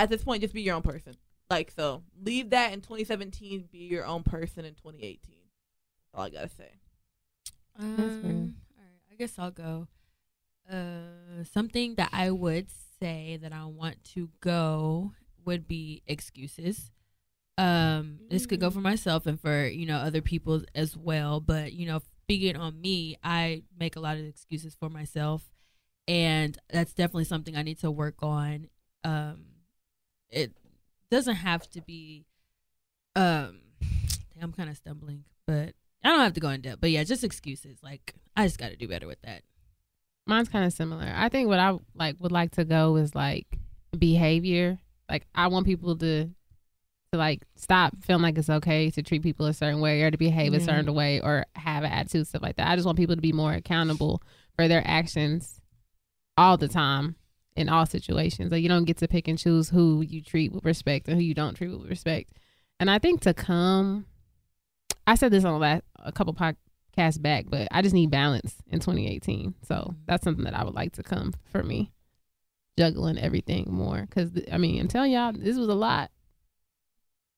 at 0.00 0.08
this 0.08 0.24
point, 0.24 0.40
just 0.40 0.54
be 0.54 0.62
your 0.62 0.76
own 0.76 0.82
person. 0.82 1.14
Like, 1.50 1.70
so 1.70 2.02
leave 2.22 2.50
that 2.50 2.72
in 2.72 2.80
2017. 2.80 3.68
Be 3.70 3.78
your 3.78 4.06
own 4.06 4.22
person 4.22 4.64
in 4.64 4.74
2018. 4.74 5.18
That's 5.22 6.14
all 6.14 6.24
I 6.24 6.30
gotta 6.30 6.48
say. 6.48 6.72
Um, 7.78 7.96
fair. 7.96 8.30
all 8.30 8.84
right, 8.84 9.12
I 9.12 9.14
guess 9.16 9.38
I'll 9.38 9.50
go. 9.50 9.88
Uh, 10.70 11.44
something 11.52 11.96
that 11.96 12.10
I 12.12 12.30
would 12.30 12.68
say 13.00 13.38
that 13.42 13.52
I 13.52 13.64
want 13.66 14.02
to 14.14 14.30
go 14.40 15.12
would 15.44 15.68
be 15.68 16.02
excuses. 16.06 16.90
Um, 17.58 18.20
this 18.30 18.46
could 18.46 18.60
go 18.60 18.70
for 18.70 18.80
myself 18.80 19.26
and 19.26 19.38
for 19.38 19.66
you 19.66 19.84
know 19.84 19.98
other 19.98 20.22
people 20.22 20.62
as 20.74 20.96
well. 20.96 21.40
But 21.40 21.72
you 21.72 21.86
know, 21.86 22.00
speaking 22.22 22.56
on 22.56 22.80
me, 22.80 23.16
I 23.22 23.64
make 23.78 23.96
a 23.96 24.00
lot 24.00 24.16
of 24.16 24.24
excuses 24.24 24.74
for 24.74 24.88
myself, 24.88 25.50
and 26.08 26.56
that's 26.70 26.94
definitely 26.94 27.24
something 27.24 27.56
I 27.56 27.62
need 27.62 27.80
to 27.80 27.90
work 27.90 28.22
on. 28.22 28.68
Um, 29.04 29.49
it 30.30 30.52
doesn't 31.10 31.36
have 31.36 31.68
to 31.70 31.80
be. 31.80 32.26
Um, 33.16 33.60
I'm 34.42 34.52
kind 34.52 34.70
of 34.70 34.76
stumbling, 34.76 35.24
but 35.46 35.74
I 36.02 36.08
don't 36.08 36.20
have 36.20 36.32
to 36.34 36.40
go 36.40 36.48
in 36.50 36.62
depth, 36.62 36.80
but 36.80 36.90
yeah, 36.90 37.04
just 37.04 37.24
excuses. 37.24 37.78
Like 37.82 38.14
I 38.36 38.46
just 38.46 38.58
got 38.58 38.70
to 38.70 38.76
do 38.76 38.88
better 38.88 39.06
with 39.06 39.20
that. 39.22 39.42
Mine's 40.26 40.48
kind 40.48 40.64
of 40.64 40.72
similar. 40.72 41.12
I 41.14 41.28
think 41.28 41.48
what 41.48 41.58
I 41.58 41.76
like 41.94 42.16
would 42.20 42.32
like 42.32 42.52
to 42.52 42.64
go 42.64 42.96
is 42.96 43.14
like 43.14 43.46
behavior. 43.98 44.78
Like 45.08 45.26
I 45.34 45.48
want 45.48 45.66
people 45.66 45.96
to 45.96 46.30
to 47.12 47.18
like 47.18 47.42
stop 47.56 47.92
feeling 48.02 48.22
like 48.22 48.38
it's 48.38 48.48
okay 48.48 48.90
to 48.90 49.02
treat 49.02 49.22
people 49.22 49.46
a 49.46 49.52
certain 49.52 49.80
way 49.80 50.02
or 50.02 50.10
to 50.10 50.16
behave 50.16 50.54
a 50.54 50.60
certain 50.60 50.94
way 50.94 51.20
or 51.20 51.44
have 51.56 51.82
an 51.82 51.90
attitude 51.90 52.26
stuff 52.28 52.42
like 52.42 52.56
that. 52.56 52.68
I 52.68 52.76
just 52.76 52.86
want 52.86 52.98
people 52.98 53.16
to 53.16 53.20
be 53.20 53.32
more 53.32 53.52
accountable 53.52 54.22
for 54.54 54.68
their 54.68 54.82
actions 54.86 55.60
all 56.36 56.56
the 56.56 56.68
time 56.68 57.16
in 57.56 57.68
all 57.68 57.86
situations. 57.86 58.52
Like 58.52 58.62
you 58.62 58.68
don't 58.68 58.84
get 58.84 58.98
to 58.98 59.08
pick 59.08 59.28
and 59.28 59.38
choose 59.38 59.68
who 59.68 60.02
you 60.02 60.22
treat 60.22 60.52
with 60.52 60.64
respect 60.64 61.08
and 61.08 61.16
who 61.16 61.22
you 61.22 61.34
don't 61.34 61.54
treat 61.54 61.70
with 61.70 61.88
respect. 61.88 62.32
And 62.78 62.90
I 62.90 62.98
think 62.98 63.20
to 63.22 63.34
come, 63.34 64.06
I 65.06 65.14
said 65.14 65.32
this 65.32 65.44
on 65.44 65.52
the 65.52 65.58
last 65.58 65.82
a 65.98 66.12
couple 66.12 66.34
podcasts 66.34 67.20
back, 67.20 67.46
but 67.48 67.68
I 67.70 67.82
just 67.82 67.94
need 67.94 68.10
balance 68.10 68.56
in 68.68 68.80
2018. 68.80 69.54
So 69.62 69.74
mm-hmm. 69.74 69.92
that's 70.06 70.24
something 70.24 70.44
that 70.44 70.58
I 70.58 70.64
would 70.64 70.74
like 70.74 70.92
to 70.92 71.02
come 71.02 71.34
for 71.50 71.62
me, 71.62 71.92
juggling 72.78 73.18
everything 73.18 73.68
more. 73.70 74.06
Because 74.08 74.30
I 74.50 74.58
mean, 74.58 74.80
I'm 74.80 74.88
telling 74.88 75.12
y'all, 75.12 75.32
this 75.32 75.56
was 75.56 75.68
a 75.68 75.74
lot. 75.74 76.10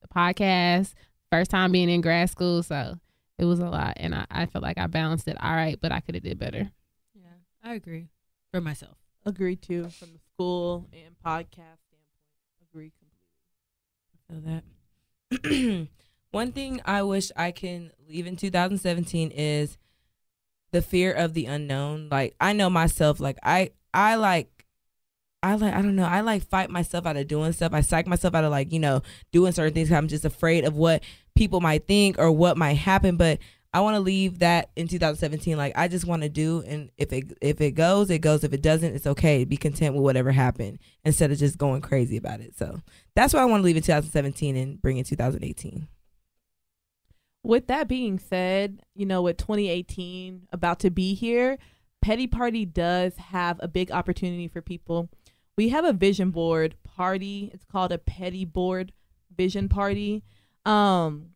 The 0.03 0.09
podcast, 0.09 0.95
first 1.31 1.51
time 1.51 1.73
being 1.73 1.89
in 1.89 2.01
grad 2.01 2.29
school, 2.29 2.63
so 2.63 2.99
it 3.39 3.45
was 3.45 3.61
a 3.61 3.69
lot, 3.69 3.95
and 3.97 4.15
I, 4.15 4.27
I 4.31 4.47
felt 4.47 4.63
like 4.63 4.79
I 4.79 4.87
balanced 4.87 5.29
it 5.29 5.37
all 5.41 5.55
right, 5.55 5.79
but 5.81 5.93
I 5.93 6.01
could 6.01 6.15
have 6.15 6.25
did 6.25 6.39
better. 6.39 6.71
Yeah, 7.15 7.23
I 7.63 7.75
agree 7.75 8.09
for 8.53 8.61
myself. 8.61 9.02
Agree 9.25 9.57
too 9.57 9.89
from 9.89 10.09
the 10.13 10.19
school 10.35 10.89
and 10.93 11.15
podcast 11.25 11.79
standpoint. 11.87 12.11
Agree 12.71 12.93
completely. 14.29 14.63
Feel 15.39 15.81
that. 15.81 15.89
One 16.33 16.53
thing 16.53 16.81
I 16.85 17.03
wish 17.03 17.31
I 17.37 17.53
can 17.53 17.93
leave 18.09 18.27
in 18.27 18.37
2017 18.37 19.31
is 19.31 19.79
the 20.73 20.83
fear 20.83 21.13
of 21.13 21.35
the 21.35 21.47
unknown. 21.47 22.09
Like 22.11 22.35
I 22.41 22.53
know 22.53 22.69
myself. 22.71 23.21
Like 23.21 23.39
I 23.43 23.71
I 23.95 24.17
like 24.17 24.67
I 25.43 25.55
like 25.55 25.75
I 25.75 25.83
don't 25.83 25.97
know. 25.97 26.07
I 26.07 26.23
like 26.23 26.49
fight 26.49 26.71
myself 26.71 27.07
out 27.07 27.17
of 27.17 27.29
doing 27.29 27.53
stuff. 27.53 27.75
I 27.75 27.81
psych 27.83 28.07
myself 28.07 28.35
out 28.35 28.45
of 28.45 28.51
like 28.51 28.73
you 28.73 28.81
know 28.81 29.03
doing 29.31 29.53
certain 29.53 29.75
things. 29.75 29.93
I'm 29.93 30.09
just 30.09 30.25
afraid 30.25 30.65
of 30.65 30.75
what 30.75 31.03
people 31.37 31.61
might 31.61 31.87
think 31.87 32.19
or 32.19 32.33
what 32.33 32.57
might 32.57 32.75
happen. 32.75 33.17
But 33.17 33.39
I 33.75 33.81
want 33.81 33.95
to 33.95 34.01
leave 34.01 34.41
that 34.41 34.71
in 34.77 34.87
2017. 34.87 35.57
Like 35.57 35.73
I 35.77 35.89
just 35.89 36.07
want 36.07 36.23
to 36.23 36.29
do, 36.29 36.63
and 36.67 36.91
if 36.99 37.13
it 37.13 37.33
if 37.41 37.61
it 37.61 37.73
goes, 37.73 38.11
it 38.11 38.19
goes. 38.19 38.45
If 38.45 38.53
it 38.53 38.63
doesn't, 38.63 38.95
it's 38.95 39.07
okay. 39.07 39.45
Be 39.45 39.57
content 39.57 39.95
with 39.95 40.03
whatever 40.03 40.31
happened 40.31 40.79
instead 41.05 41.33
of 41.33 41.39
just 41.39 41.57
going 41.57 41.81
crazy 41.81 42.17
about 42.17 42.41
it. 42.41 42.57
So 42.57 42.81
that's 43.15 43.33
why 43.33 43.41
I 43.41 43.47
want 43.47 43.63
to 43.63 43.65
leave 43.65 43.77
in 43.77 43.83
2017 43.83 44.57
and 44.57 44.81
bring 44.83 44.99
in 44.99 45.05
2018. 45.05 45.89
With 47.45 47.67
that 47.69 47.89
being 47.89 48.19
said, 48.19 48.83
you 48.95 49.07
know, 49.07 49.23
with 49.23 49.39
2018 49.39 50.49
about 50.53 50.79
to 50.81 50.91
be 50.91 51.15
here, 51.15 51.59
Petty 52.03 52.27
Party 52.27 52.65
does 52.65 53.17
have 53.17 53.59
a 53.63 53.69
big 53.69 53.91
opportunity 53.91 54.49
for 54.49 54.61
people. 54.61 55.09
We 55.57 55.71
have 55.71 55.85
a 55.85 55.93
vision 55.93 56.31
board 56.31 56.77
party. 56.85 57.51
It's 57.53 57.65
called 57.65 57.93
a 57.93 57.99
Petty 57.99 58.45
Board 58.45 58.93
Vision 59.35 59.69
Party. 59.69 60.23
Um, 60.65 61.31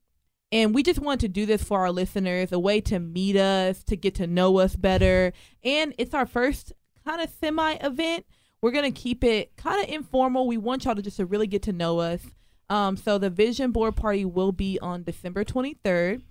and 0.52 0.74
we 0.74 0.82
just 0.82 1.00
want 1.00 1.20
to 1.22 1.28
do 1.28 1.44
this 1.44 1.62
for 1.62 1.80
our 1.80 1.90
listeners, 1.90 2.52
a 2.52 2.58
way 2.58 2.80
to 2.82 2.98
meet 2.98 3.36
us, 3.36 3.82
to 3.84 3.96
get 3.96 4.14
to 4.16 4.26
know 4.26 4.58
us 4.58 4.76
better. 4.76 5.32
And 5.64 5.94
it's 5.98 6.14
our 6.14 6.26
first 6.26 6.72
kind 7.04 7.20
of 7.20 7.30
semi 7.30 7.72
event. 7.74 8.26
We're 8.62 8.70
going 8.70 8.92
to 8.92 9.00
keep 9.00 9.24
it 9.24 9.56
kind 9.56 9.82
of 9.82 9.88
informal. 9.92 10.46
We 10.46 10.56
want 10.56 10.84
y'all 10.84 10.94
to 10.94 11.02
just 11.02 11.18
to 11.18 11.26
really 11.26 11.46
get 11.46 11.62
to 11.62 11.72
know 11.72 11.98
us. 11.98 12.22
Um, 12.68 12.96
so 12.96 13.18
the 13.18 13.30
vision 13.30 13.70
board 13.70 13.96
party 13.96 14.24
will 14.24 14.52
be 14.52 14.78
on 14.80 15.02
December 15.02 15.44
23rd 15.44 16.22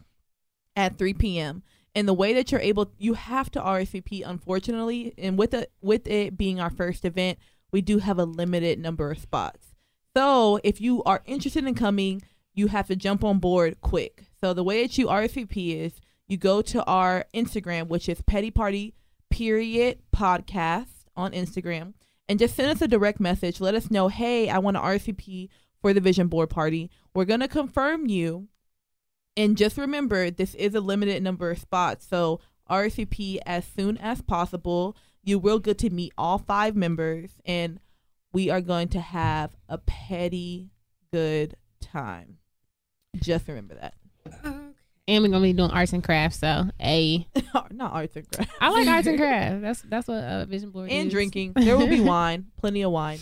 at 0.75 0.97
3 0.97 1.13
p.m. 1.13 1.63
And 1.93 2.07
the 2.07 2.13
way 2.13 2.33
that 2.33 2.51
you're 2.51 2.61
able, 2.61 2.91
you 2.97 3.13
have 3.13 3.49
to 3.51 3.61
RSVP, 3.61 4.23
unfortunately. 4.25 5.13
And 5.17 5.37
with 5.37 5.53
it, 5.53 5.71
with 5.81 6.07
it 6.07 6.37
being 6.37 6.59
our 6.59 6.69
first 6.69 7.05
event, 7.05 7.39
we 7.71 7.81
do 7.81 7.99
have 7.99 8.19
a 8.19 8.25
limited 8.25 8.79
number 8.79 9.11
of 9.11 9.19
spots. 9.19 9.73
So 10.15 10.59
if 10.63 10.81
you 10.81 11.03
are 11.03 11.21
interested 11.25 11.65
in 11.65 11.75
coming, 11.75 12.21
you 12.55 12.67
have 12.67 12.87
to 12.87 12.95
jump 12.95 13.23
on 13.23 13.39
board 13.39 13.79
quick. 13.81 14.25
So 14.41 14.53
the 14.53 14.63
way 14.63 14.81
that 14.81 14.97
you 14.97 15.07
RSVP 15.07 15.79
is 15.79 15.93
you 16.27 16.37
go 16.37 16.61
to 16.63 16.83
our 16.85 17.25
Instagram, 17.33 17.87
which 17.87 18.09
is 18.09 18.21
Petty 18.21 18.49
Party 18.49 18.95
period 19.29 19.99
podcast 20.15 21.05
on 21.15 21.31
Instagram, 21.33 21.93
and 22.27 22.39
just 22.39 22.55
send 22.55 22.71
us 22.71 22.81
a 22.81 22.87
direct 22.87 23.19
message. 23.19 23.61
Let 23.61 23.75
us 23.75 23.91
know, 23.91 24.07
hey, 24.07 24.49
I 24.49 24.57
want 24.57 24.77
to 24.77 24.81
RSVP 24.81 25.49
for 25.81 25.93
the 25.93 26.01
vision 26.01 26.27
board 26.27 26.49
party. 26.49 26.89
We're 27.13 27.25
gonna 27.25 27.47
confirm 27.47 28.07
you, 28.07 28.47
and 29.37 29.57
just 29.57 29.77
remember 29.77 30.31
this 30.31 30.55
is 30.55 30.73
a 30.73 30.81
limited 30.81 31.21
number 31.21 31.51
of 31.51 31.59
spots. 31.59 32.07
So 32.07 32.39
RSVP 32.69 33.39
as 33.45 33.65
soon 33.65 33.97
as 33.97 34.21
possible. 34.21 34.95
You 35.23 35.39
will 35.39 35.59
get 35.59 35.77
to 35.79 35.89
meet 35.89 36.13
all 36.17 36.37
five 36.37 36.75
members, 36.75 37.31
and 37.45 37.79
we 38.31 38.49
are 38.49 38.61
going 38.61 38.89
to 38.89 38.99
have 38.99 39.55
a 39.67 39.77
petty 39.77 40.69
good 41.11 41.55
time. 41.81 42.37
Just 43.21 43.47
remember 43.47 43.75
that. 43.75 43.93
And 45.07 45.23
we're 45.23 45.29
gonna 45.29 45.41
be 45.43 45.53
doing 45.53 45.69
arts 45.69 45.93
and 45.93 46.03
crafts. 46.03 46.39
So, 46.39 46.65
a 46.81 47.27
Not 47.71 47.93
arts 47.93 48.15
and 48.15 48.29
crafts. 48.31 48.53
I 48.59 48.69
like 48.69 48.87
arts 48.87 49.07
and 49.07 49.17
crafts. 49.17 49.61
That's 49.61 49.81
that's 49.83 50.07
what 50.07 50.23
a 50.23 50.45
vision 50.47 50.71
board 50.71 50.89
And 50.89 51.07
is. 51.07 51.13
drinking. 51.13 51.53
There 51.55 51.77
will 51.77 51.87
be 51.87 52.01
wine. 52.01 52.47
Plenty 52.57 52.81
of 52.81 52.91
wine. 52.91 53.19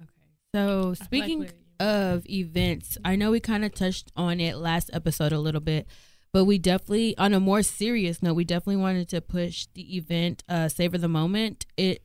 Okay. 0.00 0.10
So 0.54 0.92
speaking 0.94 1.48
of 1.80 2.28
events, 2.28 2.98
I 3.04 3.16
know 3.16 3.30
we 3.30 3.40
kind 3.40 3.64
of 3.64 3.74
touched 3.74 4.12
on 4.14 4.40
it 4.40 4.56
last 4.56 4.90
episode 4.92 5.32
a 5.32 5.38
little 5.38 5.60
bit, 5.62 5.86
but 6.32 6.44
we 6.44 6.58
definitely, 6.58 7.16
on 7.16 7.32
a 7.32 7.40
more 7.40 7.62
serious 7.62 8.22
note, 8.22 8.34
we 8.34 8.44
definitely 8.44 8.76
wanted 8.82 9.08
to 9.10 9.20
push 9.22 9.66
the 9.74 9.96
event, 9.96 10.42
uh, 10.50 10.68
Savor 10.68 10.98
the 10.98 11.08
Moment. 11.08 11.64
It 11.78 12.02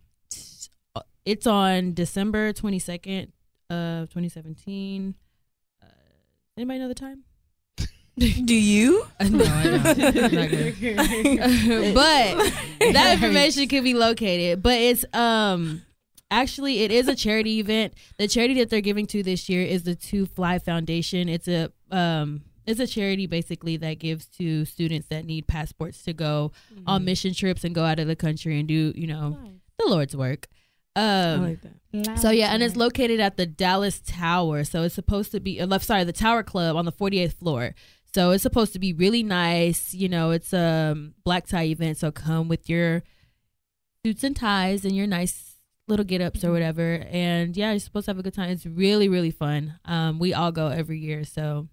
it's 1.26 1.46
on 1.46 1.94
December 1.94 2.54
twenty 2.54 2.80
second 2.80 3.34
of 3.70 4.10
twenty 4.10 4.30
seventeen. 4.30 5.16
Anybody 6.62 6.78
know 6.78 6.88
the 6.90 6.94
time? 6.94 7.24
Do 8.20 8.54
you? 8.56 9.04
Uh, 9.20 9.24
no, 9.30 9.44
I 9.46 9.64
don't. 9.64 9.86
I'm 9.86 10.36
not 10.36 10.52
gonna- 10.52 11.94
but 11.96 12.54
that 12.94 13.14
information 13.16 13.68
can 13.68 13.84
be 13.84 13.96
located. 13.96 14.62
But 14.62 14.80
it's 14.80 15.04
um 15.16 15.82
actually 16.30 16.80
it 16.84 16.92
is 16.92 17.08
a 17.08 17.16
charity 17.16 17.60
event. 17.60 17.96
The 18.20 18.28
charity 18.28 18.54
that 18.56 18.70
they're 18.70 18.80
giving 18.82 19.08
to 19.08 19.24
this 19.24 19.50
year 19.50 19.64
is 19.64 19.84
the 19.84 19.96
Two 19.96 20.28
Fly 20.28 20.60
Foundation. 20.60 21.30
It's 21.30 21.48
a 21.48 21.72
um 21.90 22.42
it's 22.68 22.80
a 22.80 22.86
charity 22.86 23.26
basically 23.26 23.78
that 23.78 23.98
gives 23.98 24.28
to 24.38 24.66
students 24.66 25.08
that 25.08 25.26
need 25.26 25.48
passports 25.48 26.04
to 26.04 26.14
go 26.14 26.52
on 26.86 27.04
mission 27.06 27.34
trips 27.34 27.64
and 27.64 27.74
go 27.74 27.84
out 27.86 27.98
of 28.00 28.06
the 28.08 28.16
country 28.16 28.60
and 28.60 28.68
do 28.68 28.94
you 28.96 29.08
know 29.08 29.36
the 29.80 29.86
Lord's 29.88 30.16
work. 30.16 30.48
Um, 30.96 31.44
like 31.44 31.60
that. 31.62 32.20
so 32.20 32.32
yeah, 32.32 32.54
and 32.54 32.62
it's 32.62 32.76
located 32.76 33.20
at 33.20 33.38
the 33.38 33.46
Dallas 33.46 34.02
Tower. 34.06 34.64
So 34.64 34.84
it's 34.84 34.96
supposed 34.96 35.32
to 35.32 35.40
be, 35.40 35.62
uh, 35.62 35.68
left 35.68 35.86
sorry, 35.86 36.04
the 36.04 36.14
Tower 36.14 36.44
Club 36.44 36.76
on 36.76 36.86
the 36.86 36.92
48th 36.92 37.34
floor. 37.34 37.76
So 38.14 38.32
it's 38.32 38.44
supposed 38.44 38.74
to 38.74 38.80
be 38.80 38.92
really 38.94 39.24
nice. 39.24 39.94
You 39.94 40.10
know, 40.10 40.32
it's 40.32 40.54
a 40.54 40.92
um, 40.92 41.14
black 41.24 41.48
tie 41.48 41.66
event. 41.66 41.98
So 41.98 42.12
come 42.12 42.48
with 42.50 42.70
your 42.70 43.04
suits 44.06 44.24
and 44.24 44.36
ties 44.36 44.84
and 44.84 44.96
your 44.96 45.08
nice 45.08 45.56
little 45.88 46.06
get 46.06 46.22
ups 46.22 46.44
or 46.44 46.52
whatever. 46.52 47.06
And 47.10 47.56
yeah, 47.56 47.72
you're 47.72 47.80
supposed 47.80 48.06
to 48.06 48.12
have 48.12 48.20
a 48.20 48.24
good 48.24 48.34
time. 48.34 48.50
It's 48.50 48.66
really, 48.66 49.08
really 49.08 49.32
fun. 49.32 49.80
Um, 49.86 50.20
we 50.20 50.34
all 50.34 50.52
go 50.52 50.68
every 50.68 51.00
year. 51.00 51.24
So 51.24 51.70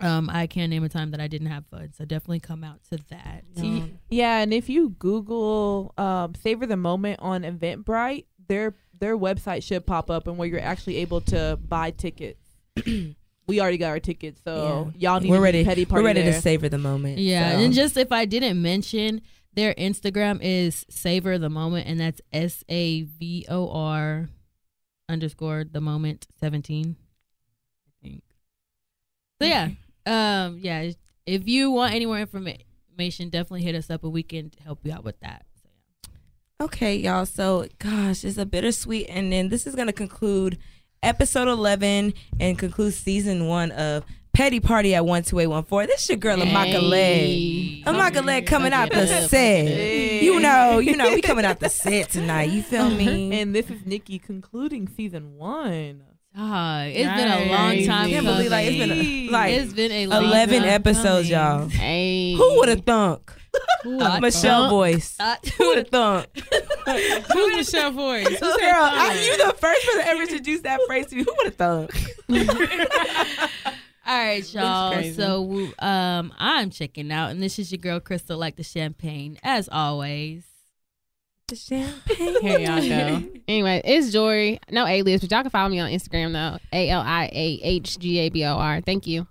um, 0.00 0.30
I 0.32 0.46
can't 0.46 0.70
name 0.70 0.84
a 0.84 0.88
time 0.88 1.10
that 1.10 1.20
I 1.20 1.26
didn't 1.26 1.48
have 1.48 1.66
fun. 1.66 1.92
So 1.96 2.04
definitely 2.04 2.40
come 2.40 2.62
out 2.64 2.80
to 2.90 2.98
that. 3.10 3.44
Um, 3.56 3.98
Yeah, 4.10 4.38
and 4.40 4.54
if 4.54 4.68
you 4.68 4.90
Google 4.98 5.92
um, 5.98 6.34
"Savor 6.34 6.66
the 6.66 6.76
Moment" 6.76 7.20
on 7.20 7.42
Eventbrite, 7.42 8.26
their 8.46 8.74
their 8.98 9.16
website 9.16 9.62
should 9.62 9.86
pop 9.86 10.10
up, 10.10 10.26
and 10.26 10.38
where 10.38 10.48
you're 10.48 10.60
actually 10.60 10.96
able 10.98 11.20
to 11.22 11.58
buy 11.66 11.90
tickets. 11.90 12.44
we 12.86 13.60
already 13.60 13.78
got 13.78 13.88
our 13.88 14.00
tickets, 14.00 14.40
so 14.44 14.92
y'all 14.96 15.20
need 15.20 15.30
we're 15.30 15.36
to 15.36 15.42
ready. 15.42 15.62
Be 15.62 15.68
petty 15.68 15.84
party 15.84 16.02
We're 16.02 16.06
ready 16.08 16.22
there. 16.22 16.32
to 16.34 16.40
savor 16.40 16.68
the 16.68 16.78
moment. 16.78 17.18
Yeah, 17.18 17.52
so. 17.52 17.58
and 17.58 17.74
just 17.74 17.96
if 17.96 18.12
I 18.12 18.24
didn't 18.24 18.60
mention 18.60 19.20
their 19.54 19.74
Instagram 19.74 20.38
is 20.40 20.86
savor 20.88 21.38
the 21.38 21.50
moment, 21.50 21.88
and 21.88 21.98
that's 21.98 22.20
S 22.32 22.62
A 22.68 23.02
V 23.02 23.46
O 23.48 23.70
R 23.70 24.28
underscore 25.08 25.64
the 25.64 25.80
moment 25.80 26.26
seventeen. 26.38 26.96
I 27.86 28.06
think. 28.06 28.22
So 29.40 29.46
yeah, 29.48 29.70
um, 30.08 30.58
yeah. 30.60 30.90
If 31.26 31.46
you 31.46 31.70
want 31.70 31.94
any 31.94 32.06
more 32.06 32.18
information, 32.18 33.28
definitely 33.28 33.62
hit 33.62 33.74
us 33.74 33.90
up, 33.90 34.02
and 34.02 34.12
we 34.12 34.22
can 34.22 34.52
help 34.64 34.80
you 34.84 34.92
out 34.92 35.04
with 35.04 35.20
that. 35.20 35.44
So, 35.62 35.68
yeah. 36.08 36.64
Okay, 36.64 36.96
y'all. 36.96 37.26
So, 37.26 37.66
gosh, 37.78 38.24
it's 38.24 38.38
a 38.38 38.46
bittersweet 38.46 39.06
and 39.08 39.32
then 39.32 39.48
This 39.48 39.66
is 39.66 39.74
going 39.74 39.88
to 39.88 39.92
conclude 39.92 40.58
episode 41.02 41.48
11 41.48 42.14
and 42.40 42.58
conclude 42.58 42.94
season 42.94 43.46
one 43.46 43.70
of 43.72 44.04
Petty 44.32 44.60
Party 44.60 44.94
at 44.94 45.00
12814. 45.00 45.86
This 45.88 46.02
is 46.02 46.08
your 46.10 46.18
girl, 46.18 46.38
Amaka 46.38 46.80
Leg. 46.80 47.84
Amaka 47.84 48.46
coming 48.46 48.72
out 48.72 48.90
the 48.90 49.28
set. 49.28 50.22
You 50.22 50.40
know, 50.40 50.78
you 50.78 50.96
know, 50.96 51.12
we 51.12 51.20
coming 51.20 51.44
out 51.44 51.60
the 51.60 51.68
set 51.68 52.10
tonight. 52.10 52.50
You 52.50 52.62
feel 52.62 52.88
me? 52.90 53.40
And 53.40 53.54
this 53.54 53.68
is 53.68 53.84
Nikki 53.84 54.18
concluding 54.18 54.88
season 54.88 55.36
one. 55.36 56.04
God, 56.38 56.86
it's 56.94 57.16
been 57.16 57.28
a 57.28 57.52
long 57.52 57.84
time. 57.84 58.06
I 58.06 58.10
can't 58.10 58.24
believe 58.26 58.50
like 58.50 58.66
it's 58.68 58.78
been 58.78 58.92
a, 58.92 59.28
like 59.30 59.52
it's 59.54 59.72
been 59.72 59.90
a 59.92 60.06
long 60.06 60.24
11 60.24 60.60
time 60.60 60.68
episodes, 60.68 61.28
coming. 61.30 61.30
y'all. 61.32 61.68
Hey. 61.68 62.34
Who 62.34 62.58
would 62.58 62.68
have 62.68 62.80
thunk? 62.86 63.32
Who 63.82 63.96
would've 63.96 64.20
Michelle 64.20 64.62
thunk? 64.62 64.70
voice. 64.70 65.10
Thought- 65.16 65.46
Who 65.48 65.66
would 65.68 65.78
have 65.78 65.88
thunk? 65.88 66.26
Who's 67.32 67.56
Michelle 67.56 67.90
Voice? 67.90 68.28
Who 68.28 68.38
Girl, 68.38 68.56
I, 68.60 69.20
you 69.26 69.36
the 69.46 69.52
first 69.54 69.84
person 69.84 70.00
to 70.00 70.06
ever 70.08 70.22
introduce 70.22 70.60
that 70.62 70.80
phrase 70.86 71.06
to 71.06 71.16
me. 71.16 71.24
Who 71.24 71.34
would 71.38 71.46
have 71.46 71.56
thunk? 71.56 71.90
All 74.06 74.16
right, 74.16 74.54
y'all. 74.54 75.02
So 75.12 75.68
um, 75.80 76.32
I'm 76.38 76.70
checking 76.70 77.10
out, 77.12 77.30
and 77.30 77.42
this 77.42 77.58
is 77.58 77.70
your 77.72 77.78
girl 77.78 78.00
Crystal, 78.00 78.38
like 78.38 78.56
the 78.56 78.62
champagne, 78.62 79.38
as 79.42 79.68
always. 79.70 80.44
The 81.48 81.56
champagne. 81.56 82.40
Here 82.42 82.58
y'all 82.58 82.88
go. 82.88 83.22
Anyway, 83.48 83.80
it's 83.82 84.12
Jory. 84.12 84.60
No 84.70 84.86
alias, 84.86 85.22
but 85.22 85.30
y'all 85.30 85.40
can 85.40 85.50
follow 85.50 85.70
me 85.70 85.80
on 85.80 85.90
Instagram 85.90 86.34
though. 86.34 86.58
A 86.70 86.90
L 86.90 87.00
I 87.00 87.30
A 87.32 87.60
H 87.62 87.98
G 87.98 88.18
A 88.18 88.28
B 88.28 88.44
O 88.44 88.52
R. 88.52 88.82
Thank 88.82 89.06
you. 89.06 89.26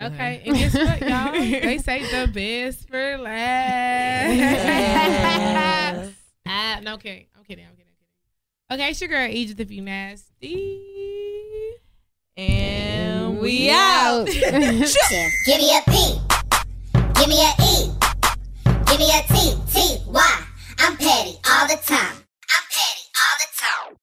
Okay, 0.00 0.42
and 0.46 0.56
guess 0.56 0.74
what, 0.74 1.00
y'all? 1.02 1.32
They 1.62 1.76
say 1.76 2.02
the 2.10 2.26
best 2.32 2.88
for 2.88 3.18
last. 3.18 4.34
Ah, 6.46 6.78
no, 6.82 6.94
okay, 6.94 7.26
I'm 7.36 7.44
kidding. 7.44 7.64
I'm 7.64 7.74
kidding. 7.74 7.92
I'm 8.70 8.76
kidding. 8.78 8.84
Okay, 8.84 8.90
it's 8.90 9.00
your 9.00 9.08
girl 9.08 9.26
Egypt 9.30 9.60
if 9.60 9.70
you 9.70 9.80
nasty. 9.82 10.82
And 12.36 13.38
We 13.38 13.70
out. 13.70 14.26
Give 14.26 14.52
me 15.58 15.76
a 15.76 15.82
P. 15.90 16.20
Give 17.14 17.28
me 17.28 17.42
a 17.42 17.52
E. 17.62 17.94
I'm 20.78 20.96
petty 20.96 21.38
all 21.48 21.68
the 21.68 21.76
time. 21.84 22.16
I'm 22.50 22.64
petty 22.70 23.04
all 23.16 23.36
the 23.38 23.48
time. 23.56 23.96